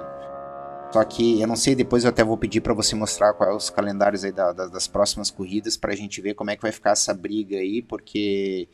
Só 0.93 1.05
que 1.05 1.41
eu 1.41 1.47
não 1.47 1.57
sei, 1.57 1.75
depois 1.75 2.05
eu 2.05 2.11
até 2.11 2.25
vou 2.25 2.37
pedir 2.37 2.61
para 2.63 2.73
você 2.73 2.95
mostrar 2.95 3.35
quais 3.35 3.55
os 3.55 3.71
calendários 3.71 4.25
aí 4.25 4.33
da- 4.33 4.53
da- 4.53 4.69
das 4.69 4.87
próximas 4.89 5.31
corridas 5.31 5.77
pra 5.77 5.95
gente 5.95 6.21
ver 6.21 6.35
como 6.35 6.51
é 6.51 6.57
que 6.57 6.63
vai 6.63 6.73
ficar 6.73 6.91
essa 6.93 7.13
briga 7.13 7.57
aí, 7.59 7.83
porque 7.83 8.69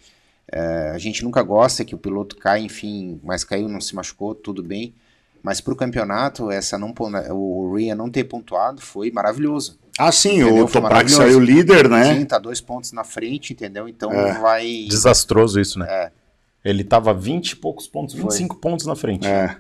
é, 0.53 0.91
a 0.95 0.99
gente 0.99 1.25
nunca 1.25 1.43
gosta 1.43 1.85
que 1.85 1.95
o 1.95 1.99
piloto 1.99 2.37
caia, 2.37 2.63
enfim, 2.63 3.19
mas 3.25 3.43
caiu, 3.45 3.67
não 3.69 3.81
se 3.81 3.95
machucou, 3.97 4.35
tudo 4.35 4.63
bem. 4.63 4.95
Mas 5.43 5.61
pro 5.61 5.75
campeonato, 5.75 6.51
essa 6.51 6.79
não, 6.79 6.95
o 7.33 7.75
Ria 7.75 7.95
não 7.95 8.11
ter 8.11 8.25
pontuado 8.25 8.81
foi 8.81 9.11
maravilhoso. 9.11 9.79
Ah, 9.99 10.13
sim, 10.13 10.41
Entendeu? 10.41 10.65
o 10.65 10.69
Foi 10.69 10.81
Toprak 10.83 11.11
saiu 11.11 11.41
líder, 11.41 11.89
né? 11.89 12.15
Sim, 12.15 12.25
tá 12.25 12.39
dois 12.39 12.61
pontos 12.61 12.93
na 12.93 13.05
frente, 13.05 13.53
entendeu? 13.53 13.89
Então 13.89 14.13
É. 14.13 14.39
vai. 14.39 14.87
Desastroso 14.89 15.61
isso, 15.61 15.79
né? 15.79 15.87
É. 15.89 16.13
Ele 16.65 16.83
tava 16.85 17.13
20 17.15 17.53
e 17.53 17.57
poucos 17.57 17.87
pontos, 17.87 18.15
25 18.15 18.57
pontos 18.57 18.87
na 18.87 18.95
frente. 18.97 19.27
É. 19.27 19.57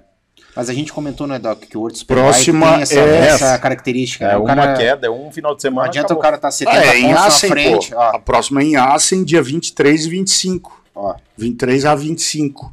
Mas 0.57 0.69
a 0.71 0.73
gente 0.73 0.93
comentou, 0.93 1.27
né, 1.27 1.39
Doc, 1.39 1.61
que 1.65 1.77
o 1.77 1.81
World 1.81 2.05
Próxima 2.05 2.73
tem 2.75 2.83
essa, 2.83 2.95
é 3.01 3.27
essa 3.27 3.59
característica. 3.59 4.25
É 4.25 4.29
né? 4.29 4.37
Uma 4.37 4.55
cara- 4.55 4.75
queda, 4.77 5.07
é 5.07 5.11
um 5.11 5.31
final 5.33 5.55
de 5.55 5.63
semana. 5.63 5.83
Não 5.83 5.89
adianta 5.91 6.07
acabou. 6.07 6.21
o 6.21 6.23
cara 6.23 6.39
tá 6.39 6.51
70 6.51 6.79
Ah, 6.79 6.85
é, 6.87 6.99
em 7.01 7.13
Assen, 7.13 7.49
na 7.51 7.55
frente. 7.57 7.91
pô. 7.91 7.97
ó, 7.99 8.03
A 8.11 8.19
próxima 8.21 8.61
é 8.63 8.65
em 8.65 8.77
Assen, 8.77 9.25
dia 9.25 9.43
23 9.43 10.07
e 10.07 10.09
25. 10.09 10.85
ó. 10.95 11.17
23 11.37 11.85
a 11.85 11.95
25. 11.95 12.73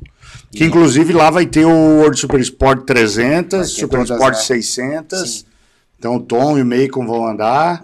Que 0.52 0.64
inclusive 0.66 1.12
lá 1.14 1.30
vai 1.32 1.46
ter 1.46 1.66
o 1.66 1.70
World 2.00 2.20
Super 2.20 2.40
Sport 2.42 2.86
300, 2.86 3.52
Vai 3.60 3.68
ter 3.68 3.74
Super 3.74 3.98
todas, 4.06 4.10
Sport 4.12 4.34
né? 4.36 4.40
600. 4.42 5.30
Sim. 5.40 5.46
Então 5.98 6.16
o 6.18 6.20
Tom 6.20 6.58
e 6.58 6.62
o 6.62 6.66
Macon 6.66 7.06
vão 7.08 7.26
andar. 7.26 7.84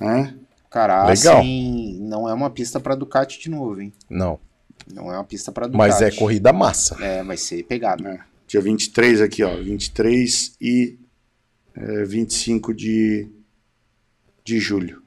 Né? 0.00 0.34
Cara, 0.70 1.04
Legal. 1.06 1.38
assim, 1.40 1.98
não 2.00 2.28
é 2.28 2.32
uma 2.32 2.48
pista 2.48 2.78
pra 2.78 2.94
Ducati 2.94 3.40
de 3.40 3.50
novo, 3.50 3.80
hein? 3.80 3.92
Não. 4.08 4.38
Não 4.94 5.12
é 5.12 5.16
uma 5.16 5.24
pista 5.24 5.50
para 5.52 5.68
Mas 5.68 6.00
é 6.00 6.10
corrida 6.10 6.52
massa. 6.52 6.96
É, 7.00 7.22
vai 7.22 7.36
ser 7.36 7.62
pegado. 7.64 8.06
É. 8.06 8.18
Dia 8.50 8.60
23 8.60 9.20
aqui, 9.20 9.44
ó. 9.44 9.54
23 9.56 10.56
e 10.60 10.98
é, 11.76 12.04
25 12.04 12.74
de, 12.74 13.28
de 14.44 14.58
julho. 14.58 15.00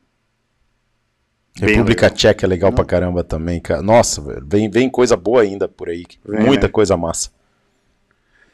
República 1.60 2.06
legal. 2.06 2.18
Tcheca 2.18 2.46
é 2.46 2.48
legal 2.48 2.72
pra 2.72 2.86
caramba 2.86 3.22
também, 3.22 3.60
cara. 3.60 3.82
Nossa, 3.82 4.22
velho, 4.22 4.46
vem, 4.48 4.70
vem 4.70 4.90
coisa 4.90 5.18
boa 5.18 5.42
ainda 5.42 5.68
por 5.68 5.90
aí. 5.90 6.06
Vem, 6.26 6.46
Muita 6.46 6.68
né? 6.68 6.72
coisa 6.72 6.96
massa. 6.96 7.32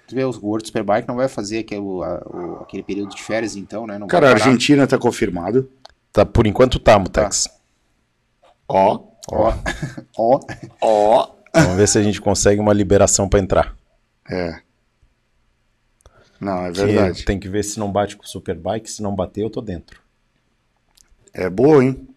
Tu 0.07 0.16
vê, 0.16 0.24
o 0.24 0.32
World 0.41 0.66
Superbike 0.66 1.07
não 1.07 1.16
vai 1.18 1.28
fazer 1.28 1.60
aquele, 1.60 1.82
o- 1.82 2.02
a- 2.02 2.24
o- 2.26 2.64
aquele 2.64 2.82
período 2.82 3.16
de 3.16 3.22
férias, 3.22 3.56
então, 3.56 3.86
né? 3.86 3.99
Não 3.99 4.07
Cara, 4.07 4.30
a. 4.30 4.32
Argentina 4.34 4.88
tá 4.88 4.98
confirmado. 4.98 5.70
Tá, 6.11 6.26
por 6.26 6.48
enquanto 6.48 6.80
tá, 6.80 6.98
Mutex. 6.98 7.48
Ó, 8.68 9.03
Ó, 9.32 9.53
ó, 10.18 10.40
ó. 10.82 11.32
Vamos 11.53 11.78
ver 11.78 11.88
se 11.88 11.99
a 11.99 12.02
gente 12.03 12.20
consegue 12.20 12.60
uma 12.60 12.74
liberação 12.74 13.30
pra 13.30 13.40
entrar. 13.40 13.78
É. 14.28 14.60
Não, 16.40 16.66
é 16.66 16.72
Que 16.72 16.86
verdade. 16.86 17.26
Tem 17.26 17.40
que 17.40 17.49
ver 17.49 17.64
se 17.64 17.78
não 17.80 17.91
bate 17.91 18.16
com 18.16 18.24
o 18.24 18.28
Superbike. 18.28 18.90
Se 18.90 19.02
não 19.02 19.14
bater, 19.16 19.41
eu 19.44 19.49
tô 19.49 19.61
dentro. 19.61 20.02
É 21.34 21.49
boa, 21.49 21.84
hein? 21.84 22.07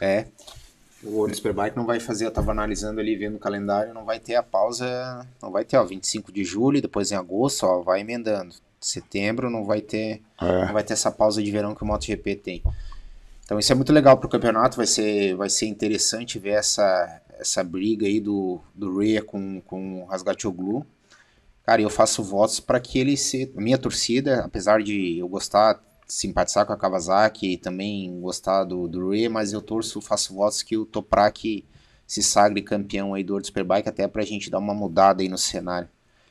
É. 0.00 0.26
O 1.02 1.28
Superbike 1.32 1.76
não 1.76 1.84
vai 1.84 2.00
fazer, 2.00 2.24
eu 2.24 2.30
tava 2.30 2.50
analisando 2.50 2.98
ali, 2.98 3.14
vendo 3.14 3.36
o 3.36 3.40
calendário, 3.40 3.92
não 3.92 4.04
vai 4.06 4.18
ter 4.18 4.36
a 4.36 4.42
pausa, 4.42 5.26
não 5.42 5.50
vai 5.50 5.62
ter, 5.64 5.76
ó, 5.76 5.84
25 5.84 6.32
de 6.32 6.42
julho, 6.44 6.80
depois 6.80 7.12
em 7.12 7.14
agosto, 7.14 7.64
ó, 7.66 7.82
vai 7.82 8.00
emendando. 8.00 8.54
Setembro 8.80 9.50
não 9.50 9.64
vai 9.64 9.82
ter, 9.82 10.22
É. 10.40 10.64
não 10.66 10.72
vai 10.72 10.82
ter 10.82 10.94
essa 10.94 11.10
pausa 11.10 11.42
de 11.42 11.50
verão 11.50 11.74
que 11.74 11.82
o 11.82 11.86
MotoGP 11.86 12.36
tem. 12.36 12.62
Então 13.44 13.58
isso 13.58 13.70
é 13.70 13.74
muito 13.74 13.92
legal 13.92 14.16
pro 14.16 14.30
campeonato, 14.30 14.78
vai 14.78 14.86
ser, 14.86 15.34
vai 15.36 15.50
ser 15.50 15.66
interessante 15.66 16.38
ver 16.38 16.52
essa, 16.52 17.20
essa 17.38 17.62
briga 17.62 18.06
aí 18.06 18.20
do, 18.20 18.60
do 18.74 18.98
Rhea 18.98 19.22
com, 19.22 19.60
com 19.60 20.02
o 20.02 20.06
Rasgatoglu. 20.06 20.86
Cara, 21.64 21.80
eu 21.80 21.90
faço 21.90 22.22
votos 22.22 22.60
para 22.60 22.78
que 22.78 22.98
ele 22.98 23.16
se. 23.16 23.52
A 23.56 23.60
minha 23.60 23.78
torcida, 23.78 24.44
apesar 24.44 24.82
de 24.82 25.18
eu 25.18 25.26
gostar, 25.28 25.82
simpatizar 26.06 26.66
com 26.66 26.72
a 26.72 26.76
Kawasaki 26.76 27.52
e 27.52 27.56
também 27.56 28.20
gostar 28.20 28.64
do, 28.64 28.86
do 28.86 29.10
Rhea, 29.10 29.30
mas 29.30 29.52
eu 29.52 29.62
torço, 29.62 30.00
faço 30.00 30.34
votos 30.34 30.62
que 30.62 30.76
o 30.76 30.84
Toprak 30.84 31.64
se 32.06 32.22
sagre 32.22 32.60
campeão 32.60 33.14
aí 33.14 33.24
do 33.24 33.32
World 33.32 33.46
Superbike, 33.46 33.88
até 33.88 34.06
pra 34.06 34.24
gente 34.24 34.50
dar 34.50 34.58
uma 34.58 34.74
mudada 34.74 35.22
aí 35.22 35.28
no 35.28 35.38
cenário. 35.38 35.88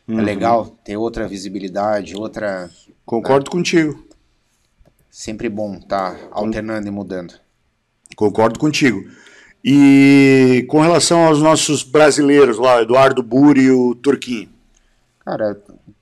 É 0.07 0.21
legal 0.21 0.65
ter 0.83 0.97
outra 0.97 1.27
visibilidade, 1.27 2.15
outra. 2.15 2.69
Concordo 3.05 3.49
contigo. 3.49 4.05
Sempre 5.09 5.47
bom 5.47 5.79
tá 5.79 6.17
alternando 6.31 6.87
e 6.87 6.91
mudando. 6.91 7.35
Concordo 8.15 8.59
contigo. 8.59 9.09
E 9.63 10.65
com 10.69 10.81
relação 10.81 11.25
aos 11.25 11.41
nossos 11.41 11.83
brasileiros 11.83 12.57
lá, 12.57 12.81
Eduardo 12.81 13.23
Buri 13.23 13.61
e 13.61 13.71
o 13.71 13.95
Turquinho. 13.95 14.49
Cara, 15.19 15.57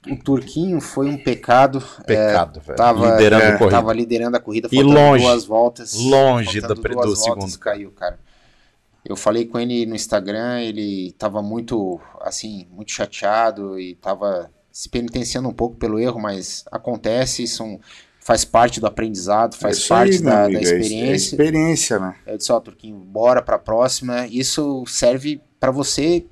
o 0.09 0.15
Turquinho 0.15 0.81
foi 0.81 1.07
um 1.07 1.17
pecado. 1.17 1.81
Pecado, 2.07 2.59
velho. 2.59 2.75
Tava 2.75 3.11
Liderando 3.11 3.43
é, 3.43 3.47
a 3.49 3.57
corrida. 3.59 3.75
Tava 3.77 3.93
liderando 3.93 4.37
a 4.37 4.39
corrida, 4.39 4.67
E 4.71 4.81
longe, 4.81 5.23
duas 5.23 5.45
voltas. 5.45 5.93
longe 5.93 6.59
do- 6.59 6.73
duas 6.73 6.75
do 6.75 7.15
voltas, 7.15 7.19
segundo. 7.19 7.59
caiu, 7.59 7.91
cara. 7.91 8.19
Eu 9.05 9.15
falei 9.15 9.45
com 9.45 9.59
ele 9.59 9.85
no 9.85 9.95
Instagram, 9.95 10.59
ele 10.61 11.11
tava 11.17 11.41
muito, 11.41 11.99
assim, 12.21 12.67
muito 12.71 12.91
chateado 12.91 13.79
e 13.79 13.95
tava 13.95 14.49
se 14.71 14.89
penitenciando 14.89 15.49
um 15.49 15.53
pouco 15.53 15.75
pelo 15.75 15.99
erro, 15.99 16.19
mas 16.19 16.63
acontece, 16.71 17.45
são, 17.47 17.79
faz 18.23 18.45
parte 18.45 18.79
do 18.79 18.85
aprendizado, 18.87 19.55
faz 19.55 19.83
É 19.85 19.87
parte 19.89 20.11
aí, 20.17 20.21
da, 20.21 20.43
amigo, 20.45 20.61
da 20.61 20.65
é- 20.69 20.71
É 20.71 20.77
experiência. 20.79 21.35
experiência, 21.35 21.99
né? 21.99 22.15
Eu 22.25 22.37
disse, 22.37 22.51
ó, 22.51 22.59
Turquinho, 22.59 22.95
bora 22.97 23.41
pra 23.41 23.57
próxima. 23.57 24.27
Isso 24.27 24.83
serve 24.87 25.41
pra 25.59 25.71
você 25.71 26.25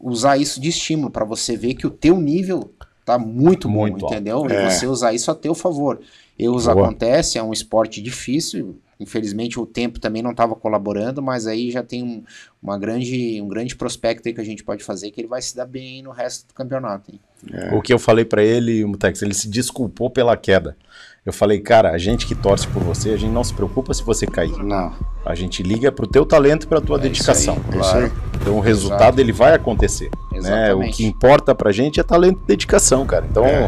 usar 0.00 0.36
isso 0.36 0.60
de 0.60 0.68
estímulo, 0.68 1.10
pra 1.10 1.24
você 1.24 1.56
ver 1.56 1.74
que 1.74 1.86
o 1.86 1.90
teu 1.90 2.16
nível 2.20 2.72
tá 3.04 3.18
muito 3.18 3.68
bom, 3.68 3.80
Muito 3.88 4.04
alto. 4.04 4.14
entendeu? 4.14 4.46
É. 4.48 4.66
E 4.66 4.70
você 4.70 4.86
usar 4.86 5.12
isso 5.12 5.30
a 5.30 5.34
teu 5.34 5.54
favor. 5.54 6.00
Erros 6.38 6.66
Boa. 6.66 6.84
acontecem, 6.86 7.40
é 7.40 7.42
um 7.42 7.52
esporte 7.52 8.00
difícil. 8.02 8.78
Infelizmente 8.98 9.60
o 9.60 9.66
tempo 9.66 10.00
também 10.00 10.22
não 10.22 10.30
estava 10.30 10.54
colaborando, 10.54 11.20
mas 11.22 11.46
aí 11.46 11.70
já 11.70 11.82
tem 11.82 12.02
um, 12.02 12.22
uma 12.62 12.78
grande, 12.78 13.40
um 13.42 13.48
grande 13.48 13.76
prospecto 13.76 14.26
aí 14.26 14.34
que 14.34 14.40
a 14.40 14.44
gente 14.44 14.64
pode 14.64 14.82
fazer 14.82 15.10
que 15.10 15.20
ele 15.20 15.28
vai 15.28 15.42
se 15.42 15.54
dar 15.54 15.66
bem 15.66 16.02
no 16.02 16.10
resto 16.10 16.48
do 16.48 16.54
campeonato. 16.54 17.12
hein? 17.12 17.20
O 17.74 17.82
que 17.82 17.92
eu 17.92 17.98
falei 17.98 18.24
pra 18.24 18.42
ele, 18.42 18.84
Mutex, 18.86 19.20
ele 19.22 19.34
se 19.34 19.48
desculpou 19.48 20.08
pela 20.08 20.34
queda. 20.36 20.76
Eu 21.26 21.32
falei, 21.32 21.58
cara, 21.58 21.90
a 21.90 21.98
gente 21.98 22.24
que 22.24 22.36
torce 22.36 22.68
por 22.68 22.80
você, 22.84 23.10
a 23.10 23.16
gente 23.16 23.32
não 23.32 23.42
se 23.42 23.52
preocupa 23.52 23.92
se 23.92 24.02
você 24.04 24.26
cair. 24.28 24.56
Não. 24.62 24.92
A 25.24 25.34
gente 25.34 25.60
liga 25.60 25.90
pro 25.90 26.06
teu 26.06 26.24
talento 26.24 26.62
e 26.64 26.66
pra 26.68 26.80
tua 26.80 26.98
dedicação. 27.00 27.54
aí, 27.54 27.72
claro. 27.72 28.12
Então 28.40 28.56
o 28.56 28.60
resultado 28.60 29.18
ele 29.18 29.32
vai 29.32 29.52
acontecer. 29.52 30.08
Né? 30.32 30.72
O 30.72 30.88
que 30.88 31.04
importa 31.04 31.52
pra 31.52 31.72
gente 31.72 31.98
é 31.98 32.04
talento 32.04 32.38
e 32.44 32.46
dedicação, 32.46 33.04
cara. 33.04 33.26
Então, 33.28 33.44
É. 33.44 33.64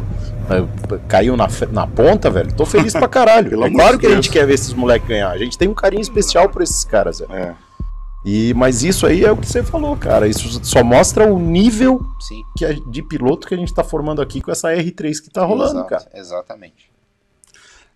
eh, 0.51 0.99
caiu 1.09 1.37
na, 1.37 1.49
na 1.73 1.85
ponta, 1.85 2.31
velho. 2.31 2.55
Tô 2.55 2.65
feliz 2.65 2.93
pra 2.93 3.09
caralho. 3.09 3.59
É 3.67 3.71
claro 3.71 3.99
que 3.99 4.07
a 4.07 4.15
gente 4.15 4.31
quer 4.31 4.47
ver 4.47 4.55
esses 4.55 4.73
moleques 4.73 5.09
ganhar. 5.09 5.31
A 5.31 5.39
gente 5.39 5.59
tem 5.59 5.67
um 5.69 5.75
carinho 5.75 6.01
especial 6.03 6.49
por 6.49 6.63
esses 6.63 6.85
caras, 6.85 7.19
velho. 7.19 7.33
É. 7.33 7.55
E, 8.25 8.53
mas 8.55 8.85
isso 8.85 9.05
aí 9.07 9.25
é 9.25 9.33
o 9.33 9.37
que 9.37 9.47
você 9.49 9.63
falou, 9.65 9.97
cara. 9.97 10.29
Isso 10.29 10.61
só 10.65 10.85
mostra 10.85 11.25
o 11.33 11.39
nível 11.41 12.01
Sim. 12.21 12.43
que 12.57 12.65
a- 12.65 12.73
de 12.73 13.03
piloto 13.03 13.49
que 13.49 13.55
a 13.55 13.57
gente 13.59 13.73
tá 13.75 13.83
formando 13.83 14.21
aqui 14.23 14.41
com 14.41 14.51
essa 14.53 14.69
R3 14.73 15.21
que 15.23 15.31
tá 15.31 15.45
rolando, 15.45 15.71
Exato, 15.81 15.89
cara. 15.89 16.05
Exatamente. 16.15 16.88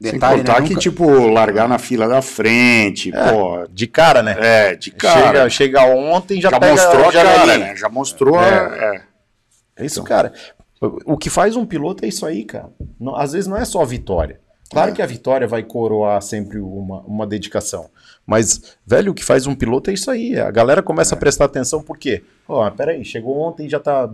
Sem 0.02 0.12
Detalhe, 0.12 0.38
contar 0.38 0.60
né? 0.60 0.66
que, 0.66 0.70
Nunca- 0.74 0.80
tipo, 0.80 1.06
largar 1.28 1.68
na 1.68 1.78
fila 1.78 2.08
da 2.08 2.20
frente, 2.20 3.12
pô. 3.12 3.66
De 3.70 3.86
cara, 3.86 4.22
né? 4.22 4.36
É, 4.38 4.74
de 4.74 4.90
cara. 4.90 5.26
Chega, 5.26 5.50
chega 5.50 5.84
ontem, 5.84 6.40
já, 6.40 6.50
já 6.50 6.58
pega 6.58 6.72
mostrou 6.72 7.08
a 7.08 7.12
cara, 7.12 7.58
né? 7.58 7.76
Já 7.76 7.88
mostrou 7.88 8.38
a. 8.38 8.44
É. 8.46 9.02
É 9.76 9.84
isso, 9.86 10.02
cara. 10.02 10.32
O 11.06 11.16
que 11.16 11.30
faz 11.30 11.54
um 11.54 11.64
piloto 11.64 12.04
é 12.04 12.08
isso 12.08 12.26
aí, 12.26 12.44
cara. 12.44 12.68
Não- 12.98 13.14
às 13.14 13.32
vezes 13.32 13.46
não 13.46 13.56
é 13.56 13.64
só 13.64 13.80
a 13.82 13.84
vitória. 13.84 14.40
Claro 14.70 14.90
É. 14.90 14.94
que 14.94 15.02
a 15.02 15.06
vitória 15.06 15.46
vai 15.46 15.62
coroar 15.62 16.20
sempre 16.22 16.58
uma, 16.58 17.00
uma 17.02 17.26
dedicação. 17.26 17.88
Mas, 18.24 18.76
velho, 18.86 19.10
o 19.10 19.14
que 19.14 19.24
faz 19.24 19.46
um 19.46 19.54
piloto 19.54 19.90
é 19.90 19.94
isso 19.94 20.10
aí. 20.10 20.38
A 20.38 20.50
galera 20.50 20.80
É. 20.80 20.82
começa 20.82 21.14
a 21.14 21.18
prestar 21.18 21.46
atenção 21.46 21.82
por 21.82 21.98
quê? 21.98 22.22
Ó, 22.48 22.70
peraí, 22.70 23.04
chegou 23.04 23.36
ontem 23.38 23.66
e 23.66 23.68
já 23.68 23.80
tá 23.80 24.08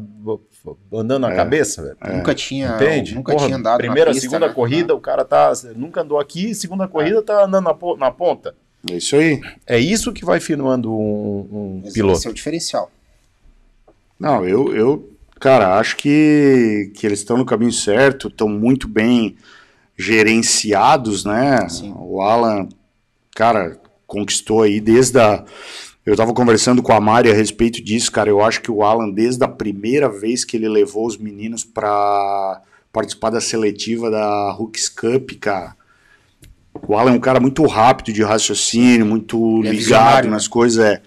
andando 0.92 1.20
na 1.22 1.32
É. 1.32 1.36
cabeça, 1.36 1.82
velho. 1.82 2.16
Nunca 2.16 2.34
tinha, 2.34 2.74
Entende? 2.76 3.14
nunca 3.14 3.32
Porra, 3.32 3.46
tinha 3.46 3.58
andado 3.58 3.78
Primeira, 3.78 4.10
na 4.10 4.14
pista, 4.14 4.28
segunda 4.28 4.48
né? 4.48 4.54
corrida, 4.54 4.94
o 4.94 5.00
cara 5.00 5.24
tá. 5.24 5.52
Nunca 5.76 6.00
andou 6.00 6.18
aqui, 6.18 6.54
segunda 6.54 6.88
corrida 6.88 7.22
tá 7.22 7.44
andando 7.44 7.64
na, 7.64 7.76
na 7.98 8.10
ponta. 8.10 8.54
É 8.90 8.94
isso 8.96 9.14
aí. 9.16 9.40
É 9.66 9.78
isso 9.78 10.12
que 10.12 10.24
vai 10.24 10.40
firmando 10.40 10.90
um, 10.90 11.48
um 11.52 11.82
Esse 11.84 11.94
piloto. 11.94 12.26
é 12.26 12.30
o 12.30 12.34
diferencial. 12.34 12.90
Não, 14.18 14.44
eu, 14.46 14.74
eu 14.74 15.10
cara, 15.38 15.76
acho 15.78 15.96
que, 15.96 16.90
que 16.96 17.06
eles 17.06 17.18
estão 17.18 17.36
no 17.36 17.44
caminho 17.44 17.72
certo, 17.72 18.28
estão 18.28 18.48
muito 18.48 18.88
bem 18.88 19.36
gerenciados, 19.96 21.24
né? 21.24 21.68
Sim. 21.68 21.92
O 21.96 22.20
Alan, 22.22 22.68
cara, 23.34 23.78
conquistou 24.08 24.62
aí 24.62 24.80
desde 24.80 25.20
a. 25.20 25.44
Eu 26.04 26.16
tava 26.16 26.32
conversando 26.32 26.82
com 26.82 26.92
a 26.92 27.00
Mari 27.00 27.30
a 27.30 27.34
respeito 27.34 27.84
disso, 27.84 28.10
cara. 28.10 28.30
Eu 28.30 28.42
acho 28.42 28.62
que 28.62 28.70
o 28.70 28.82
Alan, 28.82 29.10
desde 29.10 29.44
a 29.44 29.48
primeira 29.48 30.08
vez 30.08 30.42
que 30.42 30.56
ele 30.56 30.68
levou 30.68 31.06
os 31.06 31.18
meninos 31.18 31.64
para 31.64 32.62
participar 32.90 33.28
da 33.28 33.40
seletiva 33.42 34.10
da 34.10 34.56
Hooks 34.58 34.88
Cup, 34.88 35.32
cara. 35.38 35.76
O 36.86 36.96
Alan 36.96 37.12
é 37.12 37.14
um 37.14 37.20
cara 37.20 37.38
muito 37.38 37.64
rápido 37.66 38.14
de 38.14 38.22
raciocínio, 38.22 39.04
muito 39.04 39.58
Ele 39.58 39.68
é 39.68 39.72
ligado 39.72 39.76
visionário, 39.76 40.30
nas 40.30 40.48
coisas. 40.48 40.82
É. 40.82 41.02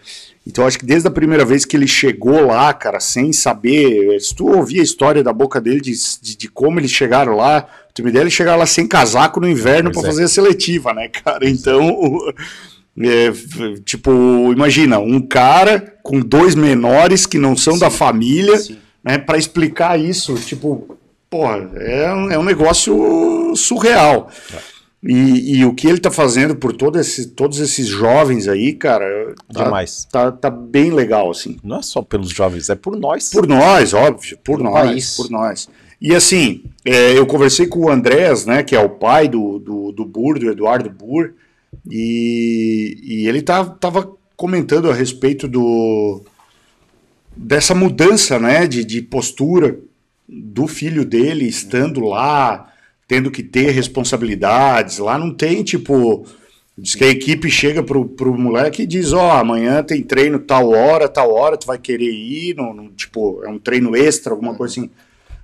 Então 0.46 0.68
acho 0.68 0.78
que 0.78 0.86
desde 0.86 1.08
a 1.08 1.12
primeira 1.12 1.46
vez 1.46 1.66
que 1.66 1.76
ele 1.76 1.88
chegou 1.88 2.46
lá, 2.46 2.74
cara, 2.74 3.00
sem 3.00 3.32
saber, 3.34 4.20
se 4.20 4.36
tu 4.36 4.48
ouvir 4.48 4.82
a 4.82 4.84
história 4.84 5.24
da 5.24 5.34
boca 5.34 5.62
dele 5.62 5.82
de, 5.82 5.94
de, 6.22 6.36
de 6.36 6.48
como 6.48 6.80
eles 6.80 6.92
chegaram 6.92 7.36
lá, 7.36 7.68
o 7.90 7.94
time 7.94 8.12
dele 8.12 8.30
chegaram 8.30 8.60
lá 8.60 8.66
sem 8.66 8.88
casaco 8.88 9.40
no 9.40 9.50
inverno 9.50 9.92
para 9.92 10.02
é. 10.02 10.06
fazer 10.06 10.24
a 10.24 10.28
seletiva, 10.28 10.94
né, 10.94 11.08
cara? 11.10 11.48
Então, 11.48 11.90
o- 11.90 12.34
é, 13.00 13.32
tipo, 13.86 14.12
imagina, 14.52 15.00
um 15.00 15.22
cara 15.22 15.96
com 16.04 16.20
dois 16.20 16.56
menores 16.56 17.26
que 17.26 17.38
não 17.38 17.56
são 17.56 17.78
da 17.78 17.90
família, 17.90 18.58
Sim. 18.58 18.78
né, 19.04 19.18
para 19.18 19.38
explicar 19.38 20.00
isso, 20.00 20.36
tipo, 20.36 20.98
porra, 21.30 21.70
é 21.76 22.14
um, 22.14 22.32
é 22.32 22.38
um 22.38 22.44
negócio 22.44 23.54
surreal. 23.56 24.30
E, 25.04 25.58
e 25.58 25.66
o 25.66 25.74
que 25.74 25.88
ele 25.88 25.98
tá 25.98 26.12
fazendo 26.12 26.56
por 26.56 26.74
todo 26.74 27.00
esse, 27.00 27.30
todos 27.30 27.60
esses 27.60 27.88
jovens 27.88 28.48
aí, 28.48 28.74
cara, 28.74 29.34
tá, 29.52 29.64
Demais. 29.64 30.06
tá, 30.12 30.32
tá 30.32 30.50
bem 30.50 30.92
legal, 30.92 31.32
assim. 31.32 31.58
Não 31.64 31.80
é 31.80 31.82
só 31.82 32.04
pelos 32.04 32.30
jovens, 32.30 32.70
é 32.70 32.76
por 32.76 32.96
nós. 32.96 33.32
Por 33.32 33.48
nós, 33.48 33.94
óbvio, 33.96 34.38
por 34.44 34.58
Pelo 34.58 34.70
nós, 34.70 34.86
país. 34.86 35.16
por 35.16 35.30
nós. 35.32 35.68
E 36.00 36.14
assim, 36.14 36.64
é, 36.86 37.18
eu 37.18 37.26
conversei 37.26 37.66
com 37.66 37.80
o 37.80 37.90
Andrés, 37.90 38.46
né, 38.46 38.62
que 38.62 38.76
é 38.76 38.80
o 38.80 38.90
pai 38.90 39.28
do, 39.28 39.58
do, 39.58 39.92
do 39.92 40.06
Bur, 40.06 40.38
do 40.38 40.52
Eduardo 40.52 40.90
Bur, 40.90 41.34
e, 41.90 42.98
e 43.02 43.28
ele 43.28 43.42
tá, 43.42 43.64
tava 43.66 44.12
comentando 44.36 44.90
a 44.90 44.94
respeito 44.94 45.48
do 45.48 46.22
dessa 47.36 47.74
mudança, 47.74 48.38
né, 48.40 48.68
de, 48.68 48.84
de 48.84 49.02
postura 49.02 49.80
do 50.28 50.68
filho 50.68 51.06
dele 51.06 51.46
estando 51.48 52.02
lá, 52.02 52.72
tendo 53.08 53.32
que 53.32 53.42
ter 53.42 53.72
responsabilidades. 53.72 54.98
Lá 54.98 55.18
não 55.18 55.34
tem, 55.34 55.64
tipo, 55.64 56.26
Diz 56.78 56.96
que 56.96 57.04
a 57.04 57.10
equipe 57.10 57.50
chega 57.50 57.84
pro, 57.84 58.06
pro 58.06 58.36
moleque 58.38 58.84
e 58.84 58.88
diz, 58.88 59.12
ó, 59.14 59.32
amanhã 59.34 59.84
tem 59.84 60.02
treino 60.02 60.40
tal 60.40 60.70
hora, 60.70 61.08
tal 61.08 61.32
hora, 61.32 61.58
tu 61.58 61.68
vai 61.68 61.78
querer 61.78 62.10
ir, 62.10 62.56
no, 62.56 62.74
no- 62.74 62.90
tipo, 62.92 63.44
é 63.44 63.50
um 63.50 63.60
treino 63.60 63.96
extra, 63.96 64.32
alguma 64.34 64.56
coisa 64.56 64.80
assim. 64.80 64.90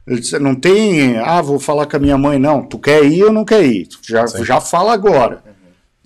Ele 0.07 0.21
disse, 0.21 0.39
não 0.39 0.55
tem, 0.55 1.17
ah, 1.17 1.41
vou 1.41 1.59
falar 1.59 1.85
com 1.85 1.97
a 1.97 1.99
minha 1.99 2.17
mãe, 2.17 2.39
não, 2.39 2.63
tu 2.65 2.79
quer 2.79 3.03
ir 3.03 3.23
ou 3.23 3.31
não 3.33 3.43
quer 3.43 3.63
ir? 3.65 3.87
Tu 3.87 3.99
já, 4.07 4.25
já 4.25 4.61
fala 4.61 4.93
agora. 4.93 5.43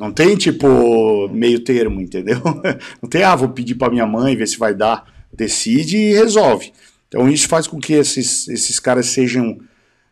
Não 0.02 0.12
tem, 0.12 0.36
tipo, 0.36 1.30
meio 1.30 1.64
termo, 1.64 2.02
entendeu? 2.02 2.42
Não 3.00 3.08
tem, 3.08 3.22
ah, 3.22 3.36
vou 3.36 3.50
pedir 3.50 3.76
pra 3.76 3.92
minha 3.92 4.08
mãe, 4.08 4.36
ver 4.36 4.48
se 4.48 4.58
vai 4.58 4.74
dar. 4.74 5.06
Decide 5.32 5.96
e 5.96 6.14
resolve. 6.14 6.74
Então 7.08 7.30
isso 7.30 7.48
faz 7.48 7.68
com 7.68 7.80
que 7.80 7.94
esses, 7.94 8.48
esses 8.48 8.80
caras 8.80 9.06
sejam, 9.06 9.60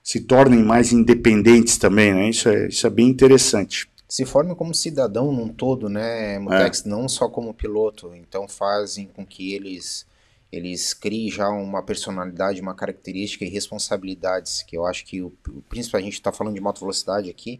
se 0.03 0.19
tornem 0.19 0.63
mais 0.63 0.93
independentes 0.93 1.75
também, 1.77 2.13
né? 2.13 2.29
Isso 2.29 2.47
é, 2.47 2.67
isso 2.67 2.85
é 2.85 2.89
bem 2.91 3.07
interessante. 3.07 3.89
se 4.07 4.25
formem 4.25 4.53
como 4.53 4.75
cidadão 4.75 5.31
num 5.31 5.47
todo, 5.47 5.89
né, 5.89 6.37
Mutex, 6.37 6.83
não 6.83 7.09
só 7.09 7.27
como 7.27 7.51
piloto. 7.51 8.13
Então 8.13 8.47
fazem 8.47 9.07
com 9.07 9.25
que 9.25 9.55
eles 9.55 10.05
eles 10.51 10.93
criem 10.93 11.31
já 11.31 11.49
uma 11.49 11.81
personalidade, 11.81 12.61
uma 12.61 12.75
característica 12.75 13.43
e 13.43 13.49
responsabilidades, 13.49 14.61
que 14.61 14.77
eu 14.77 14.85
acho 14.85 15.03
que 15.05 15.21
o, 15.21 15.33
o 15.47 15.61
principal 15.63 15.99
a 15.99 16.03
gente 16.03 16.13
está 16.13 16.31
falando 16.31 16.53
de 16.55 16.61
moto 16.61 16.79
velocidade 16.79 17.29
aqui, 17.29 17.59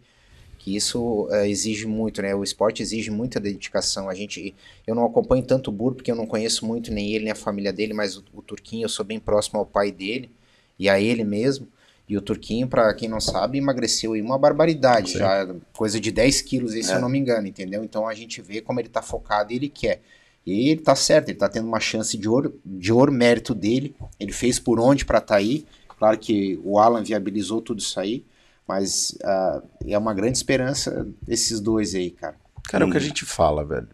que 0.60 0.76
isso 0.76 1.26
eh, 1.30 1.48
exige 1.48 1.86
muito, 1.86 2.20
né? 2.20 2.34
O 2.34 2.44
esporte 2.44 2.82
exige 2.82 3.10
muita 3.10 3.40
dedicação. 3.40 4.10
A 4.10 4.14
gente, 4.14 4.54
eu 4.86 4.94
não 4.94 5.06
acompanho 5.06 5.42
tanto 5.42 5.68
o 5.68 5.72
Burro 5.72 5.94
porque 5.94 6.12
eu 6.12 6.14
não 6.14 6.26
conheço 6.26 6.66
muito 6.66 6.92
nem 6.92 7.14
ele 7.14 7.24
nem 7.24 7.32
a 7.32 7.34
família 7.34 7.72
dele, 7.72 7.94
mas 7.94 8.18
o, 8.18 8.24
o 8.34 8.42
Turquinho 8.42 8.84
eu 8.84 8.88
sou 8.88 9.02
bem 9.02 9.18
próximo 9.18 9.58
ao 9.58 9.64
pai 9.64 9.90
dele 9.90 10.30
e 10.78 10.86
a 10.86 11.00
ele 11.00 11.24
mesmo. 11.24 11.66
E 12.06 12.14
o 12.14 12.20
Turquinho, 12.20 12.68
para 12.68 12.92
quem 12.92 13.08
não 13.08 13.20
sabe, 13.20 13.56
emagreceu 13.56 14.12
aí 14.12 14.20
uma 14.20 14.36
barbaridade, 14.36 15.12
já 15.12 15.48
coisa 15.72 15.98
de 15.98 16.10
10 16.10 16.42
quilos, 16.42 16.72
se 16.72 16.92
eu 16.92 17.00
não 17.00 17.08
me 17.08 17.18
engano, 17.18 17.46
entendeu? 17.46 17.82
Então 17.82 18.06
a 18.06 18.12
gente 18.14 18.42
vê 18.42 18.60
como 18.60 18.80
ele 18.80 18.88
tá 18.88 19.00
focado 19.00 19.52
e 19.52 19.56
ele 19.56 19.68
quer. 19.68 20.02
E 20.44 20.70
ele 20.70 20.80
tá 20.80 20.94
certo, 20.94 21.30
ele 21.30 21.38
tá 21.38 21.48
tendo 21.48 21.68
uma 21.68 21.80
chance 21.80 22.18
de 22.18 22.28
ouro, 22.28 22.60
de 22.66 22.92
ouro 22.92 23.12
mérito 23.12 23.54
dele. 23.54 23.94
Ele 24.18 24.32
fez 24.32 24.58
por 24.58 24.78
onde 24.78 25.06
para 25.06 25.20
tá 25.22 25.36
aí. 25.36 25.64
Claro 25.98 26.18
que 26.18 26.60
o 26.64 26.78
Alan 26.78 27.02
viabilizou 27.02 27.62
tudo 27.62 27.78
isso 27.78 27.98
aí, 27.98 28.24
mas 28.70 29.18
ah, 29.24 29.62
é 29.84 29.98
uma 29.98 30.14
grande 30.14 30.38
esperança 30.38 31.04
esses 31.26 31.60
dois 31.60 31.92
aí, 31.92 32.12
cara. 32.12 32.36
Cara, 32.62 32.84
é 32.84 32.86
o 32.86 32.90
que 32.90 32.96
a 32.96 33.00
gente 33.00 33.24
fala, 33.24 33.64
velho. 33.64 33.88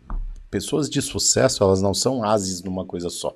Pessoas 0.50 0.90
de 0.90 1.00
sucesso, 1.00 1.64
elas 1.64 1.80
não 1.80 1.94
são 1.94 2.22
ases 2.22 2.62
numa 2.62 2.84
coisa 2.84 3.08
só. 3.08 3.34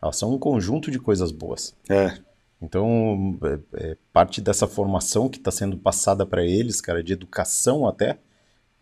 Elas 0.00 0.16
são 0.16 0.32
um 0.32 0.38
conjunto 0.38 0.90
de 0.90 0.98
coisas 0.98 1.30
boas. 1.30 1.74
É. 1.86 2.16
Então, 2.62 3.38
é, 3.42 3.90
é 3.90 3.96
parte 4.10 4.40
dessa 4.40 4.66
formação 4.66 5.28
que 5.28 5.36
está 5.36 5.50
sendo 5.50 5.76
passada 5.76 6.24
para 6.24 6.42
eles, 6.46 6.80
cara, 6.80 7.04
de 7.04 7.12
educação 7.12 7.86
até, 7.86 8.18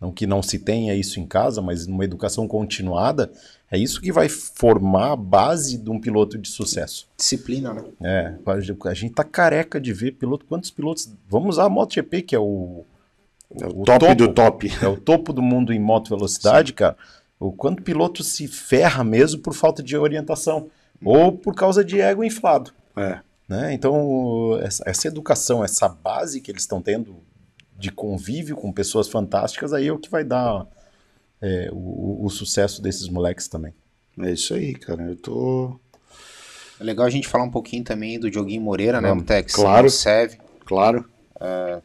não 0.00 0.12
que 0.12 0.24
não 0.24 0.40
se 0.40 0.60
tenha 0.60 0.94
isso 0.94 1.18
em 1.18 1.26
casa, 1.26 1.60
mas 1.60 1.84
numa 1.84 2.04
educação 2.04 2.46
continuada, 2.46 3.28
é 3.70 3.76
isso 3.78 4.00
que 4.00 4.10
vai 4.10 4.28
formar 4.28 5.12
a 5.12 5.16
base 5.16 5.76
de 5.76 5.90
um 5.90 6.00
piloto 6.00 6.38
de 6.38 6.48
sucesso. 6.48 7.06
Disciplina, 7.16 7.74
né? 7.74 7.84
É, 8.02 8.34
a 8.88 8.94
gente 8.94 9.12
tá 9.14 9.22
careca 9.22 9.80
de 9.80 9.92
ver 9.92 10.12
piloto, 10.12 10.46
quantos 10.46 10.70
pilotos, 10.70 11.12
vamos 11.28 11.56
usar 11.56 11.64
a 11.64 11.68
MotoGP, 11.68 12.22
que 12.22 12.34
é 12.34 12.38
o, 12.38 12.86
O 13.50 13.84
top 13.84 14.14
do 14.14 14.32
top. 14.32 14.70
é 14.82 14.88
o 14.88 14.96
topo 14.96 15.32
do 15.32 15.42
mundo 15.42 15.72
em 15.72 15.78
moto 15.78 16.08
velocidade, 16.08 16.72
cara. 16.72 16.96
O 17.38 17.52
quanto 17.52 17.82
piloto 17.82 18.24
se 18.24 18.48
ferra 18.48 19.04
mesmo 19.04 19.40
por 19.40 19.54
falta 19.54 19.82
de 19.82 19.96
orientação 19.96 20.70
ou 21.04 21.32
por 21.32 21.54
causa 21.54 21.84
de 21.84 22.00
ego 22.00 22.24
inflado. 22.24 22.72
É. 22.96 23.20
Né? 23.48 23.72
Então, 23.72 24.58
essa, 24.62 24.82
essa 24.86 25.08
educação, 25.08 25.62
essa 25.64 25.88
base 25.88 26.40
que 26.40 26.50
eles 26.50 26.62
estão 26.62 26.82
tendo 26.82 27.16
de 27.78 27.92
convívio 27.92 28.56
com 28.56 28.72
pessoas 28.72 29.08
fantásticas, 29.08 29.72
aí 29.72 29.86
é 29.86 29.92
o 29.92 29.98
que 29.98 30.10
vai 30.10 30.24
dar 30.24 30.66
é, 31.40 31.68
o, 31.72 32.24
o 32.24 32.30
sucesso 32.30 32.82
desses 32.82 33.08
moleques 33.08 33.48
também. 33.48 33.72
É 34.20 34.32
isso 34.32 34.54
aí, 34.54 34.74
cara. 34.74 35.02
Eu 35.02 35.16
tô. 35.16 35.78
É 36.80 36.84
legal 36.84 37.06
a 37.06 37.10
gente 37.10 37.28
falar 37.28 37.44
um 37.44 37.50
pouquinho 37.50 37.84
também 37.84 38.18
do 38.18 38.30
Dioguinho 38.30 38.60
Moreira, 38.62 39.00
né, 39.00 39.08
Vamos. 39.08 39.22
Mutex? 39.22 39.54
Claro. 39.54 39.86
O 39.86 39.90
Sev. 39.90 40.34
Claro. 40.64 41.04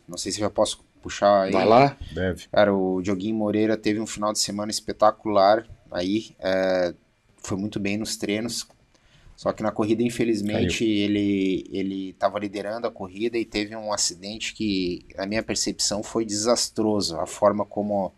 Não 0.07 0.17
sei 0.17 0.31
se 0.31 0.39
já 0.39 0.49
posso 0.49 0.83
puxar 1.01 1.43
aí. 1.43 1.51
Vai 1.51 1.65
lá. 1.65 1.97
Deve. 2.13 2.47
Cara, 2.51 2.73
o 2.73 3.01
Dioguinho 3.01 3.35
Moreira 3.35 3.77
teve 3.77 3.99
um 3.99 4.07
final 4.07 4.31
de 4.31 4.39
semana 4.39 4.71
espetacular 4.71 5.67
aí. 5.91 6.35
é, 6.39 6.93
foi 7.37 7.57
muito 7.57 7.79
bem 7.79 7.97
nos 7.97 8.15
treinos. 8.15 8.65
Só 9.35 9.51
que 9.51 9.63
na 9.63 9.71
corrida, 9.71 10.01
infelizmente, 10.03 10.85
ele 10.85 11.65
ele 11.71 12.09
estava 12.11 12.39
liderando 12.39 12.87
a 12.87 12.91
corrida 12.91 13.37
e 13.37 13.43
teve 13.43 13.75
um 13.75 13.91
acidente 13.91 14.53
que, 14.53 15.05
na 15.17 15.25
minha 15.25 15.43
percepção, 15.43 16.01
foi 16.01 16.23
desastroso. 16.23 17.19
A 17.19 17.25
forma 17.25 17.65
como, 17.65 18.13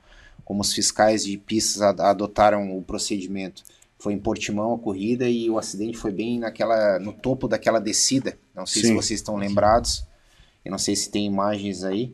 como 0.46 0.62
os 0.62 0.72
fiscais 0.72 1.26
de 1.26 1.38
pistas 1.38 1.82
adotaram 1.82 2.78
o 2.78 2.82
procedimento. 2.82 3.64
Foi 3.98 4.14
em 4.14 4.20
Portimão 4.20 4.74
a 4.76 4.80
corrida 4.80 5.28
e 5.28 5.50
o 5.50 5.58
acidente 5.58 5.98
foi 5.98 6.12
bem 6.12 6.40
naquela 6.40 7.00
no 7.00 7.12
topo 7.12 7.48
daquela 7.48 7.80
descida. 7.80 8.38
Não 8.54 8.66
sei 8.66 8.84
se 8.84 8.88
Sim. 8.90 8.96
vocês 8.96 9.20
estão 9.20 9.36
lembrados. 9.36 10.06
Eu 10.64 10.72
não 10.72 10.78
sei 10.78 10.96
se 10.96 11.10
tem 11.10 11.26
imagens 11.26 11.84
aí. 11.84 12.14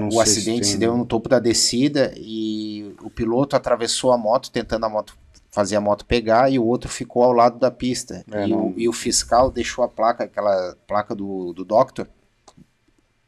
Não 0.00 0.08
O 0.10 0.20
acidente 0.20 0.62
tem- 0.62 0.70
se 0.70 0.78
deu 0.78 0.96
no 0.96 1.04
topo 1.04 1.28
da 1.28 1.38
descida 1.38 2.14
e 2.16 2.94
o 3.02 3.10
piloto 3.10 3.54
atravessou 3.56 4.10
a 4.10 4.16
moto, 4.18 4.50
tentando 4.50 4.86
a 4.86 4.88
moto 4.88 5.16
fazer 5.50 5.76
a 5.76 5.80
moto 5.80 6.04
pegar, 6.04 6.50
e 6.50 6.58
o 6.58 6.64
outro 6.64 6.90
ficou 6.90 7.22
ao 7.22 7.32
lado 7.32 7.58
da 7.58 7.70
pista. 7.70 8.24
É, 8.30 8.46
e, 8.46 8.52
o, 8.52 8.74
e 8.76 8.88
o 8.88 8.92
fiscal 8.92 9.50
deixou 9.50 9.82
a 9.82 9.88
placa, 9.88 10.24
aquela 10.24 10.76
placa 10.86 11.14
do, 11.14 11.52
do 11.52 11.64
Doctor, 11.64 12.06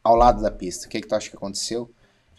ao 0.05 0.15
lado 0.15 0.41
da 0.43 0.51
pista. 0.51 0.87
O 0.87 0.91
que, 0.91 1.01
que 1.01 1.07
tu 1.09 1.15
acha 1.15 1.28
que 1.31 1.37
aconteceu? 1.37 1.91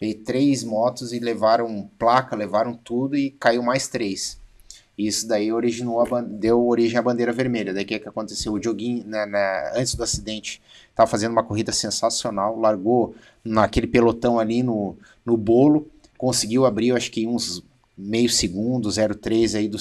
Veio 0.02 0.18
três 0.24 0.64
motos 0.64 1.12
e 1.12 1.20
levaram 1.20 1.88
placa, 1.98 2.34
levaram 2.34 2.74
tudo 2.74 3.16
e 3.16 3.30
caiu 3.30 3.62
mais 3.62 3.86
três. 3.86 4.36
Isso 4.98 5.26
daí 5.26 5.52
originou 5.52 6.04
deu 6.28 6.66
origem 6.66 6.98
à 6.98 7.02
bandeira 7.02 7.32
vermelha. 7.32 7.72
Daí 7.72 7.84
o 7.84 7.86
que, 7.86 7.98
que 7.98 8.08
aconteceu? 8.08 8.52
O 8.52 8.58
Dioguinho, 8.58 9.04
na- 9.06 9.26
na- 9.26 9.72
antes 9.76 9.94
do 9.94 10.02
acidente, 10.02 10.60
estava 10.90 11.08
fazendo 11.08 11.32
uma 11.32 11.42
corrida 11.44 11.72
sensacional, 11.72 12.58
largou 12.58 13.14
naquele 13.44 13.86
pelotão 13.86 14.38
ali 14.38 14.62
no, 14.62 14.96
no 15.24 15.36
bolo, 15.36 15.88
conseguiu 16.18 16.66
abrir, 16.66 16.92
acho 16.92 17.10
que 17.10 17.26
uns 17.26 17.62
meio 17.96 18.28
segundo, 18.28 18.90
0,3 18.90 19.54
aí 19.54 19.68
do, 19.68 19.78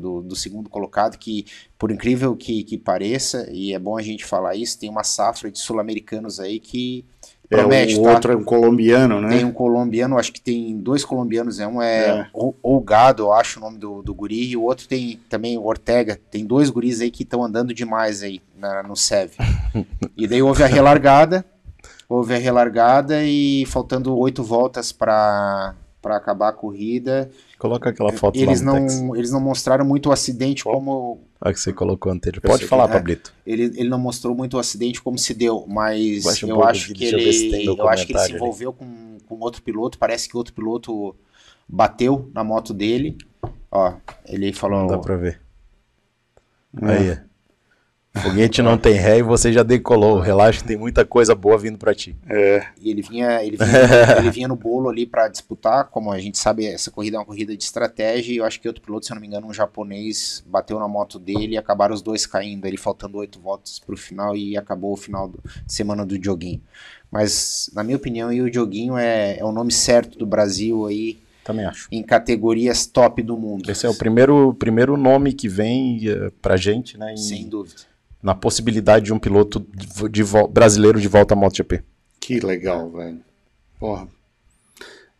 do, 0.00 0.22
do 0.22 0.36
segundo 0.36 0.68
colocado, 0.68 1.16
que 1.18 1.46
por 1.78 1.90
incrível 1.90 2.34
que, 2.36 2.64
que 2.64 2.76
pareça, 2.76 3.46
e 3.52 3.72
é 3.72 3.78
bom 3.78 3.96
a 3.96 4.02
gente 4.02 4.24
falar 4.24 4.56
isso, 4.56 4.78
tem 4.78 4.90
uma 4.90 5.04
safra 5.04 5.50
de 5.50 5.58
sul-americanos 5.58 6.40
aí 6.40 6.58
que 6.58 7.04
É, 7.50 7.56
promete, 7.56 7.98
o 7.98 8.02
tá? 8.04 8.10
outro 8.12 8.32
é 8.32 8.36
um 8.36 8.44
colombiano, 8.44 9.20
né? 9.20 9.28
Tem 9.30 9.44
um 9.44 9.50
colombiano, 9.52 10.16
acho 10.16 10.32
que 10.32 10.40
tem 10.40 10.76
dois 10.78 11.04
colombianos, 11.04 11.58
né? 11.58 11.66
um 11.66 11.82
é, 11.82 12.20
É. 12.20 12.26
Olgado, 12.62 13.24
eu 13.24 13.32
acho 13.32 13.58
o 13.58 13.62
nome 13.62 13.76
do, 13.76 14.02
do 14.02 14.14
guri, 14.14 14.50
e 14.50 14.56
o 14.56 14.62
outro 14.62 14.86
tem 14.86 15.18
também 15.28 15.58
o 15.58 15.64
Ortega. 15.64 16.16
Tem 16.30 16.46
dois 16.46 16.70
guris 16.70 17.00
aí 17.00 17.10
que 17.10 17.24
estão 17.24 17.42
andando 17.44 17.74
demais 17.74 18.22
aí 18.22 18.40
na- 18.56 18.82
no 18.84 18.94
SEV. 18.94 19.32
e 20.16 20.28
daí 20.28 20.40
houve 20.40 20.62
a 20.62 20.66
relargada, 20.66 21.44
houve 22.08 22.34
a 22.34 22.38
relargada 22.38 23.22
e 23.24 23.64
faltando 23.66 24.16
oito 24.16 24.44
voltas 24.44 24.92
para 24.92 25.74
para 26.00 26.16
acabar 26.16 26.48
a 26.48 26.52
corrida, 26.52 27.30
Coloca 27.58 27.90
aquela 27.90 28.10
foto 28.12 28.38
eles 28.38 28.62
lá, 28.62 28.72
não, 28.72 29.14
eles 29.16 29.30
não 29.30 29.40
mostraram 29.40 29.84
muito 29.84 30.08
o 30.08 30.12
acidente 30.12 30.64
como 30.64 31.20
A 31.40 31.52
que 31.52 31.60
você 31.60 31.72
colocou 31.72 32.10
anterior. 32.10 32.40
Pode 32.40 32.66
falar, 32.66 32.86
que- 32.88 32.94
é. 32.94 32.96
Pablito. 32.98 33.34
ele, 33.46 33.64
ele 33.78 33.88
não 33.88 33.98
mostrou 33.98 34.34
muito 34.34 34.56
o 34.56 34.60
acidente 34.60 35.00
como 35.02 35.18
se 35.18 35.34
deu, 35.34 35.64
mas 35.68 36.24
Baixa 36.24 36.46
um 36.46 36.50
eu 36.50 36.62
acho 36.64 36.92
que 36.94 37.04
eu 37.04 37.18
ele, 37.18 37.66
eu 37.66 37.88
acho 37.88 38.06
que 38.06 38.12
ele 38.12 38.18
se 38.20 38.32
envolveu 38.32 38.72
com, 38.72 39.18
com 39.28 39.38
outro 39.40 39.62
piloto. 39.62 39.98
Parece 39.98 40.28
que 40.28 40.36
outro 40.36 40.54
piloto 40.54 41.14
bateu 41.68 42.30
na 42.34 42.42
moto 42.42 42.72
dele. 42.72 43.18
Ó, 43.70 43.92
ele 44.26 44.52
falou. 44.52 44.80
Não 44.80 44.86
dá 44.88 44.98
pra 44.98 45.16
ver. 45.16 45.40
É. 46.82 47.22
Foguete 48.12 48.60
não 48.60 48.76
tem 48.76 48.94
ré 48.94 49.18
e 49.18 49.22
você 49.22 49.52
já 49.52 49.62
decolou. 49.62 50.18
Relaxa, 50.18 50.64
tem 50.64 50.76
muita 50.76 51.04
coisa 51.04 51.32
boa 51.34 51.56
vindo 51.56 51.78
pra 51.78 51.94
ti. 51.94 52.16
É, 52.28 52.66
E 52.80 52.90
ele 52.90 53.02
vinha, 53.02 53.42
ele 53.42 53.56
vinha, 53.56 53.68
ele 54.18 54.30
vinha 54.32 54.48
no 54.48 54.56
bolo 54.56 54.88
ali 54.88 55.06
para 55.06 55.28
disputar. 55.28 55.84
Como 55.84 56.10
a 56.10 56.18
gente 56.18 56.36
sabe, 56.36 56.66
essa 56.66 56.90
corrida 56.90 57.16
é 57.16 57.20
uma 57.20 57.24
corrida 57.24 57.56
de 57.56 57.62
estratégia. 57.62 58.32
E 58.32 58.36
eu 58.38 58.44
acho 58.44 58.60
que 58.60 58.66
outro 58.66 58.82
piloto, 58.82 59.06
se 59.06 59.12
eu 59.12 59.14
não 59.14 59.20
me 59.20 59.28
engano, 59.28 59.46
um 59.46 59.54
japonês, 59.54 60.44
bateu 60.46 60.78
na 60.80 60.88
moto 60.88 61.20
dele 61.20 61.54
e 61.54 61.56
acabaram 61.56 61.94
os 61.94 62.02
dois 62.02 62.26
caindo. 62.26 62.66
Ele 62.66 62.76
faltando 62.76 63.16
oito 63.18 63.38
voltas 63.38 63.78
pro 63.78 63.96
final 63.96 64.36
e 64.36 64.56
acabou 64.56 64.92
o 64.92 64.96
final 64.96 65.28
de 65.28 65.72
semana 65.72 66.04
do 66.04 66.18
Dioguinho. 66.18 66.60
Mas, 67.12 67.70
na 67.74 67.84
minha 67.84 67.96
opinião, 67.96 68.28
aí, 68.28 68.40
o 68.42 68.50
Dioguinho 68.50 68.96
é, 68.96 69.38
é 69.38 69.44
o 69.44 69.52
nome 69.52 69.72
certo 69.72 70.18
do 70.18 70.26
Brasil 70.26 70.84
aí 70.86 71.18
Também 71.44 71.64
acho. 71.64 71.88
em 71.90 72.02
categorias 72.02 72.86
top 72.86 73.22
do 73.22 73.36
mundo. 73.36 73.70
Esse 73.70 73.86
é 73.86 73.88
o 73.88 73.94
primeiro, 73.94 74.52
primeiro 74.54 74.96
nome 74.96 75.32
que 75.32 75.48
vem 75.48 76.00
eh, 76.08 76.30
pra 76.42 76.56
gente, 76.56 76.98
né? 76.98 77.12
em- 77.12 77.16
Sem 77.16 77.48
dúvida. 77.48 77.88
Na 78.22 78.34
possibilidade 78.34 79.06
de 79.06 79.12
um 79.12 79.18
piloto 79.18 79.64
de, 79.74 80.08
de 80.08 80.24
brasileiro 80.50 81.00
de 81.00 81.08
volta 81.08 81.34
à 81.34 81.36
MotoGP. 81.36 81.82
que 82.20 82.40
legal, 82.40 82.90
velho. 82.90 83.18
Porra. 83.78 84.06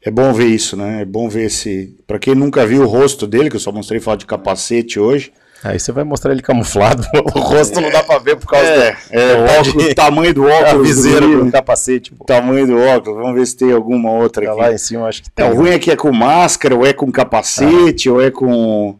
É 0.02 0.10
bom 0.10 0.32
ver 0.32 0.46
isso, 0.46 0.76
né? 0.76 1.02
É 1.02 1.04
bom 1.04 1.28
ver 1.28 1.44
esse. 1.46 1.94
Pra 2.06 2.18
quem 2.18 2.34
nunca 2.34 2.66
viu 2.66 2.82
o 2.82 2.86
rosto 2.86 3.26
dele, 3.26 3.50
que 3.50 3.56
eu 3.56 3.60
só 3.60 3.70
mostrei 3.70 4.00
falar 4.00 4.16
de 4.16 4.26
capacete 4.26 4.98
hoje, 4.98 5.32
Aí 5.62 5.78
você 5.78 5.92
vai 5.92 6.04
mostrar 6.04 6.32
ele 6.32 6.40
camuflado, 6.40 7.06
o 7.34 7.38
rosto 7.38 7.82
não 7.82 7.90
dá 7.90 8.02
pra 8.02 8.16
ver 8.18 8.34
por 8.36 8.46
causa 8.48 8.66
É, 8.66 8.92
do, 8.92 8.96
é, 9.10 9.34
o, 9.34 9.46
tá 9.46 9.60
óculos, 9.60 9.84
de- 9.88 9.94
tamanho 9.94 10.32
do 10.34 10.48
a 10.50 10.54
óculos. 10.54 10.88
viseira 10.88 11.20
do 11.20 11.44
do 11.44 11.52
capacete. 11.52 12.14
Pô. 12.14 12.24
tamanho 12.24 12.66
do 12.66 12.78
óculos. 12.78 13.18
Vamos 13.20 13.34
ver 13.38 13.46
se 13.46 13.56
tem 13.58 13.70
alguma 13.70 14.10
outra 14.10 14.42
Tá 14.46 14.52
aqui. 14.52 14.60
lá 14.62 14.72
em 14.72 14.78
cima, 14.78 15.06
acho 15.06 15.22
que 15.22 15.28
É, 15.36 15.42
tem. 15.42 15.50
o 15.50 15.54
ruim 15.54 15.68
é 15.68 15.78
que 15.78 15.90
é 15.90 15.96
com 15.96 16.10
máscara, 16.12 16.74
ou 16.74 16.86
é 16.86 16.94
com 16.94 17.12
capacete, 17.12 18.08
ou 18.08 18.22
é 18.22 18.30
com. 18.30 18.96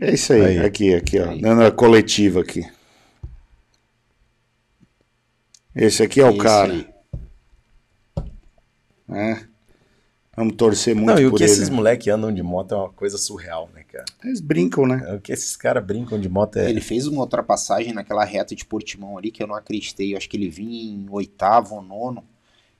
É 0.00 0.14
isso 0.14 0.32
aí, 0.32 0.42
Aí. 0.42 0.58
aqui, 0.60 0.94
aqui, 0.94 1.18
ó. 1.20 1.28
Aí. 1.30 1.40
Dando 1.40 1.62
a 1.62 1.70
coletiva 1.70 2.40
aqui. 2.40 2.66
Esse 5.74 6.02
aqui 6.02 6.20
é 6.20 6.24
o 6.24 6.30
Esse 6.30 6.38
cara. 6.38 6.72
aí. 6.72 6.86
né? 9.06 9.46
Vamos 10.36 10.56
torcer 10.56 10.94
muito 10.94 11.08
Não, 11.08 11.18
e 11.18 11.26
o 11.26 11.30
por 11.30 11.36
que 11.36 11.42
ele. 11.44 11.52
esses 11.52 11.68
moleques 11.68 12.08
andam 12.12 12.32
de 12.32 12.42
moto 12.42 12.72
é 12.74 12.78
uma 12.78 12.88
coisa 12.88 13.18
surreal, 13.18 13.68
né, 13.74 13.82
cara? 13.84 14.06
Eles 14.24 14.40
brincam, 14.40 14.86
né? 14.86 15.14
O 15.14 15.20
que 15.20 15.32
esses 15.32 15.54
caras 15.54 15.84
brincam 15.84 16.18
de 16.18 16.28
moto 16.30 16.56
é. 16.56 16.70
Ele 16.70 16.80
fez 16.80 17.06
uma 17.06 17.20
ultrapassagem 17.20 17.92
naquela 17.92 18.24
reta 18.24 18.54
de 18.54 18.64
Portimão 18.64 19.18
ali 19.18 19.30
que 19.30 19.42
eu 19.42 19.46
não 19.46 19.54
acreditei. 19.54 20.14
Eu 20.14 20.16
acho 20.16 20.28
que 20.30 20.36
ele 20.36 20.48
vinha 20.48 20.82
em 20.94 21.06
oitavo 21.10 21.74
ou 21.74 21.82
nono. 21.82 22.24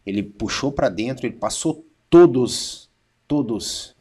Ele 0.07 0.23
puxou 0.23 0.73
pra 0.73 0.89
dentro, 0.89 1.27
ele 1.27 1.37
passou 1.37 1.85
todos, 2.09 2.89
todos 3.29 3.95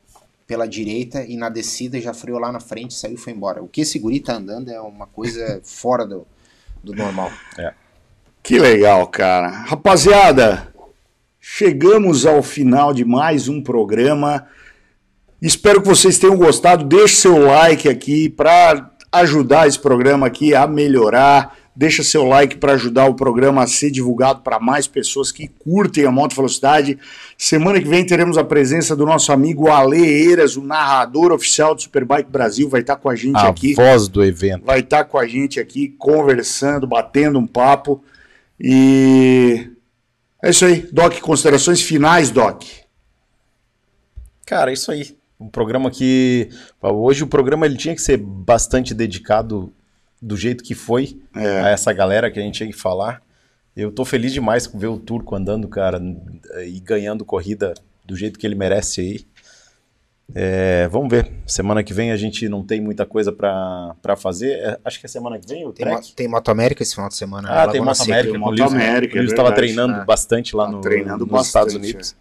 pela 0.50 0.68
direita 0.68 1.24
e 1.24 1.38
na 1.38 1.48
descida 1.48 2.02
já 2.02 2.12
freou 2.12 2.40
lá 2.40 2.52
na 2.52 2.60
frente, 2.60 2.96
saiu 2.96 3.14
e 3.14 3.18
foi 3.18 3.34
embora. 3.34 3.62
O 3.62 3.68
que 3.68 3.82
esse 3.82 4.00
guri 4.00 4.20
tá 4.20 4.34
andando 4.34 4.72
é 4.72 4.82
uma 4.82 5.06
coisa 5.06 5.62
fora 5.64 6.08
do, 6.08 6.26
do 6.84 6.96
normal. 6.96 7.32
Que 8.42 8.58
legal, 8.58 9.06
cara. 9.06 9.48
Rapaziada, 9.48 10.74
chegamos 11.40 12.26
ao 12.26 12.42
final 12.42 12.96
de 12.96 13.06
mais 13.06 13.48
um 13.48 13.62
programa. 13.62 14.48
Espero 15.40 15.84
que 15.84 15.88
vocês 15.88 16.18
tenham 16.18 16.36
gostado. 16.36 16.84
Deixe 16.84 17.18
seu 17.18 17.46
like 17.46 17.88
aqui 17.88 18.28
para 18.28 18.90
ajudar 19.12 19.68
esse 19.68 19.78
programa 19.78 20.26
aqui 20.26 20.56
a 20.56 20.66
melhorar. 20.66 21.56
Deixa 21.80 22.04
seu 22.04 22.26
like 22.26 22.58
para 22.58 22.74
ajudar 22.74 23.06
o 23.06 23.14
programa 23.14 23.64
a 23.64 23.68
ser 23.68 23.90
divulgado 23.90 24.42
para 24.42 24.60
mais 24.60 24.86
pessoas 24.86 25.32
que 25.32 25.48
curtem 25.48 26.06
a 26.06 26.12
moto 26.12 26.36
velocidade. 26.36 27.00
Semana 27.38 27.80
que 27.80 27.88
vem 27.88 28.06
teremos 28.06 28.38
a 28.38 28.44
presença 28.44 28.98
do 28.98 29.06
nosso 29.06 29.32
amigo 29.32 29.70
Ale 29.70 29.98
Eiras, 29.98 30.58
o 30.58 30.62
narrador 30.62 31.32
oficial 31.32 31.74
do 31.74 31.82
Superbike 31.82 32.30
Brasil, 32.30 32.68
vai 32.68 32.82
estar 32.82 32.98
com 32.98 33.08
a 33.08 33.16
gente 33.16 33.38
a 33.38 33.48
aqui 33.48 33.76
voz 33.76 34.10
do 34.10 34.22
evento. 34.22 34.66
vai 34.66 34.82
estar 34.82 35.06
com 35.06 35.18
a 35.18 35.26
gente 35.26 35.58
aqui 35.58 35.96
conversando, 35.98 36.86
batendo 36.86 37.40
um 37.40 37.48
papo. 37.48 38.04
E 38.60 39.70
é 40.44 40.50
isso 40.50 40.66
aí. 40.66 40.86
Doc, 40.92 41.18
considerações 41.22 41.82
finais, 41.82 42.30
Doc. 42.30 42.62
Cara, 44.46 44.72
é 44.72 44.74
isso 44.74 44.92
aí. 44.92 45.16
Um 45.40 45.48
programa 45.48 45.90
que. 45.90 46.50
Hoje 46.82 47.24
o 47.24 47.28
programa 47.28 47.66
ele 47.66 47.78
tinha 47.78 47.96
que 47.96 48.02
ser 48.02 48.18
bastante 48.18 48.94
dedicado 48.94 49.72
do 50.22 50.36
jeito 50.38 50.64
que 50.64 50.76
foi 50.76 51.20
É. 51.36 51.62
a 51.62 51.70
essa 51.70 51.91
galera 51.94 52.30
que 52.32 52.40
a 52.40 52.41
gente 52.41 52.56
tinha 52.56 52.70
que 52.72 52.76
falar. 52.78 53.22
Eu 53.76 53.91
tô 53.91 54.04
feliz 54.04 54.34
demais 54.34 54.68
com 54.68 54.78
ver 54.78 54.88
o 54.88 54.98
Turco 54.98 55.36
andando, 55.36 55.68
cara, 55.68 56.02
e 56.66 56.80
ganhando 56.82 57.24
corrida 57.24 57.74
do 58.06 58.16
jeito 58.16 58.38
que 58.38 58.46
ele 58.46 58.56
merece 58.56 59.00
aí. 59.02 59.26
É, 60.36 60.88
vamos 60.90 61.10
ver. 61.10 61.32
Semana 61.48 61.84
que 61.84 61.91
vem 61.94 62.12
a 62.12 62.16
gente 62.18 62.48
não 62.48 62.64
tem 62.64 62.80
muita 62.80 63.04
coisa 63.06 63.32
pra 63.32 63.96
pra 64.02 64.16
fazer. 64.16 64.52
É, 64.60 64.80
acho 64.86 65.00
que 65.00 65.06
é 65.08 65.10
semana 65.10 65.40
que 65.40 65.48
vem 65.48 65.66
o 65.66 65.72
Tem, 65.74 65.88
tem 66.16 66.28
Moto 66.28 66.50
América 66.50 66.84
esse 66.84 66.94
final 66.94 67.10
de 67.10 67.16
semana. 67.16 67.48
né? 67.50 67.56
Ah, 67.58 67.68
tem 67.68 67.82
Moto. 67.82 68.02
América. 68.04 68.38
o 68.38 68.40
Moto 68.40 68.56
Lewis, 68.56 68.74
América, 68.74 69.14
o 69.14 69.18
Lewis 69.18 69.32
é 69.32 69.34
estava 69.34 69.52
treinando 69.54 69.94
Ah. 69.94 70.06
bastante 70.06 70.56
lá 70.56 70.66
Tá 70.66 70.72
no, 70.72 70.82
treinando 70.82 71.20
nos 71.26 71.30
bastante, 71.32 71.48
Estados 71.70 71.76
Unidos. 71.76 72.16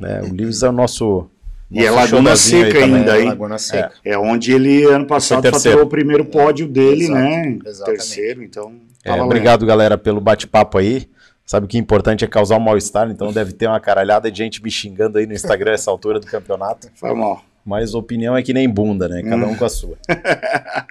né? 0.00 0.22
O 0.22 0.32
Lewis 0.34 0.62
é 0.62 0.68
o 0.68 0.72
nosso. 0.72 1.30
E 1.70 1.84
é 1.84 1.90
Laguna 1.90 2.30
aí 2.30 2.36
Seca 2.36 2.78
ainda, 2.78 3.16
É, 3.16 3.20
hein? 3.22 3.28
Laguna 3.28 3.58
Seca. 3.58 3.92
É 4.04 4.16
onde 4.16 4.52
ele, 4.52 4.84
ano 4.84 5.06
passado, 5.06 5.42
Foi 5.42 5.50
terceiro. 5.50 5.78
faturou 5.78 5.86
o 5.86 5.90
primeiro 5.90 6.24
pódio 6.24 6.68
dele, 6.68 7.04
Exato, 7.04 7.18
né? 7.18 7.58
exatamente. 7.66 7.84
Terceiro, 7.98 8.42
então. 8.42 8.72
É, 9.04 9.20
obrigado, 9.20 9.66
galera, 9.66 9.98
pelo 9.98 10.20
bate-papo 10.20 10.78
aí. 10.78 11.08
Sabe 11.44 11.66
que 11.68 11.76
o 11.76 11.80
importante 11.80 12.24
é 12.24 12.28
causar 12.28 12.56
um 12.56 12.60
mal-estar, 12.60 13.08
então 13.10 13.32
deve 13.32 13.52
ter 13.52 13.68
uma 13.68 13.78
caralhada 13.78 14.30
de 14.30 14.38
gente 14.38 14.62
me 14.62 14.70
xingando 14.70 15.18
aí 15.18 15.26
no 15.26 15.32
Instagram 15.32 15.72
essa 15.72 15.90
altura 15.90 16.18
do 16.18 16.26
campeonato. 16.26 16.88
Foi 16.96 17.14
mal. 17.14 17.42
Mas 17.64 17.94
opinião 17.94 18.36
é 18.36 18.42
que 18.42 18.52
nem 18.52 18.68
bunda, 18.68 19.08
né? 19.08 19.22
Cada 19.22 19.46
um 19.46 19.54
com 19.54 19.64
a 19.64 19.68
sua. 19.68 19.96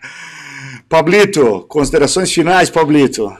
Pablito, 0.87 1.65
considerações 1.67 2.31
finais, 2.31 2.69
Pablito. 2.69 3.35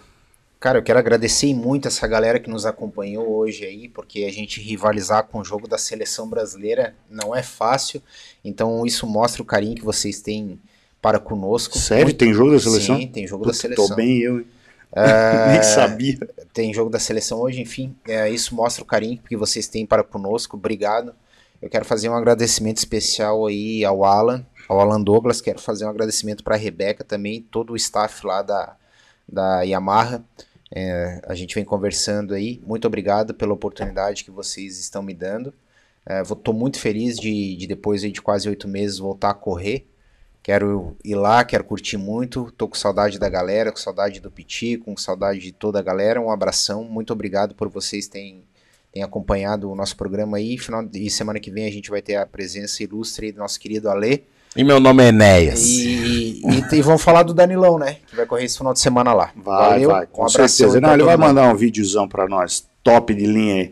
Cara, 0.66 0.80
eu 0.80 0.84
quero 0.84 0.98
agradecer 0.98 1.54
muito 1.54 1.88
essa 1.88 2.08
galera 2.08 2.40
que 2.40 2.50
nos 2.50 2.66
acompanhou 2.66 3.30
hoje 3.30 3.64
aí, 3.64 3.88
porque 3.88 4.24
a 4.24 4.32
gente 4.32 4.60
rivalizar 4.60 5.28
com 5.28 5.38
o 5.38 5.46
jogo 5.46 5.68
da 5.68 5.78
seleção 5.78 6.28
brasileira 6.28 6.96
não 7.08 7.36
é 7.36 7.44
fácil. 7.44 8.02
Então 8.44 8.84
isso 8.84 9.06
mostra 9.06 9.44
o 9.44 9.46
carinho 9.46 9.76
que 9.76 9.86
vocês 9.86 10.22
têm 10.22 10.60
para 11.00 11.20
conosco. 11.20 11.78
Sério, 11.78 12.06
Muito- 12.06 12.18
tem 12.18 12.34
jogo 12.34 12.54
da 12.54 12.60
seleção? 12.60 12.98
Sim, 12.98 13.08
tem 13.08 13.28
jogo 13.28 13.46
da 13.46 13.52
Puta, 13.52 13.62
seleção. 13.62 13.90
Tô 13.90 13.96
bem 13.96 14.18
eu, 14.18 14.40
hein? 14.40 14.48
É, 14.92 15.52
Nem 15.54 15.62
sabia. 15.62 16.18
tem 16.52 16.74
jogo 16.74 16.90
da 16.90 16.98
seleção 16.98 17.42
hoje, 17.42 17.62
enfim, 17.62 17.96
é, 18.08 18.28
isso 18.32 18.56
mostra 18.56 18.84
o 18.84 18.88
carinho 18.88 19.22
que 19.30 19.38
vocês 19.38 19.68
têm 19.68 19.86
para 19.86 20.04
conosco, 20.04 20.58
obrigado. 20.58 21.14
Eu 21.62 21.70
quero 21.70 21.86
fazer 21.86 22.10
um 22.10 22.16
agradecimento 22.16 22.78
especial 22.78 23.46
aí 23.46 23.86
ao 23.86 24.04
Alan, 24.04 24.44
ao 24.68 24.80
Alan 24.80 25.00
Douglas, 25.00 25.42
quero 25.42 25.60
fazer 25.60 25.86
um 25.86 25.90
agradecimento 25.90 26.44
para 26.44 26.56
a 26.56 26.58
Rebeca 26.58 27.04
também, 27.04 27.40
todo 27.52 27.74
o 27.74 27.76
staff 27.76 28.26
lá 28.26 28.42
da, 28.42 28.76
da 29.32 29.62
Yamaha. 29.62 30.24
É, 30.78 31.22
a 31.26 31.34
gente 31.34 31.56
vem 31.56 31.64
conversando 31.64 32.34
aí, 32.34 32.62
muito 32.66 32.86
obrigado 32.86 33.34
pela 33.34 33.54
oportunidade 33.54 34.26
que 34.26 34.32
vocês 34.32 34.78
estão 34.78 35.02
me 35.02 35.14
dando. 35.14 35.54
Estou 36.22 36.54
muito 36.54 36.80
feliz 36.80 37.16
de, 37.16 37.56
de 37.56 37.66
depois 37.66 38.02
de 38.02 38.22
quase 38.22 38.48
oito 38.50 38.68
meses 38.68 39.00
voltar 39.00 39.32
a 39.32 39.34
correr. 39.34 39.88
Quero 40.44 40.96
ir 41.04 41.16
lá, 41.16 41.44
quero 41.44 41.64
curtir 41.64 41.98
muito. 41.98 42.52
Tô 42.52 42.68
com 42.68 42.76
saudade 42.76 43.18
da 43.18 43.28
galera, 43.28 43.72
com 43.72 43.78
saudade 43.78 44.20
do 44.20 44.30
Piti, 44.30 44.78
com 44.78 44.96
saudade 44.96 45.40
de 45.40 45.52
toda 45.52 45.80
a 45.80 45.82
galera. 45.82 46.22
Um 46.22 46.30
abração, 46.30 46.84
muito 46.84 47.12
obrigado 47.12 47.56
por 47.56 47.68
vocês 47.70 48.08
terem, 48.08 48.44
terem 48.92 49.04
acompanhado 49.04 49.72
o 49.72 49.76
nosso 49.76 49.98
programa 49.98 50.38
aí. 50.38 50.60
Final, 50.60 50.88
e 50.94 51.10
semana 51.10 51.40
que 51.40 51.50
vem 51.50 51.66
a 51.66 51.72
gente 51.72 51.90
vai 51.90 52.02
ter 52.02 52.18
a 52.18 52.28
presença 52.28 52.84
ilustre 52.84 53.32
do 53.32 53.40
nosso 53.40 53.60
querido 53.60 53.90
Alê. 53.90 54.22
E 54.56 54.64
meu 54.64 54.80
nome 54.80 55.04
é 55.04 55.08
Enéas. 55.10 55.66
E, 55.66 56.42
e, 56.46 56.76
e 56.76 56.82
vamos 56.82 57.04
falar 57.04 57.24
do 57.24 57.34
Danilão, 57.34 57.78
né? 57.78 57.98
Que 58.08 58.16
vai 58.16 58.26
correr 58.26 58.46
esse 58.46 58.58
final 58.58 58.74
de 58.74 58.80
semana 58.80 59.14
lá. 59.14 59.32
Vai, 59.36 59.72
Valeu, 59.72 59.90
vai, 59.90 60.08
com 60.08 60.24
um 60.24 60.30
certeza. 60.30 60.80
Não, 60.80 60.94
ele 60.94 61.04
vai 61.04 61.18
mundo. 61.18 61.28
mandar 61.28 61.54
um 61.54 61.56
videozão 61.56 62.08
pra 62.08 62.28
nós, 62.28 62.66
top 62.82 63.14
de 63.14 63.26
linha 63.26 63.56
aí. 63.56 63.72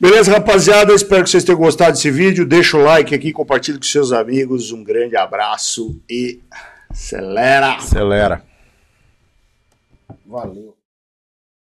Beleza, 0.00 0.32
rapaziada? 0.32 0.94
Espero 0.94 1.24
que 1.24 1.30
vocês 1.30 1.44
tenham 1.44 1.58
gostado 1.58 1.92
desse 1.92 2.10
vídeo. 2.10 2.46
Deixa 2.46 2.76
o 2.78 2.82
like 2.82 3.14
aqui, 3.14 3.32
compartilhe 3.32 3.78
com 3.78 3.84
seus 3.84 4.12
amigos. 4.12 4.70
Um 4.72 4.82
grande 4.82 5.16
abraço 5.16 6.00
e 6.08 6.40
acelera! 6.88 7.74
Acelera. 7.74 8.42
Valeu. 10.24 10.77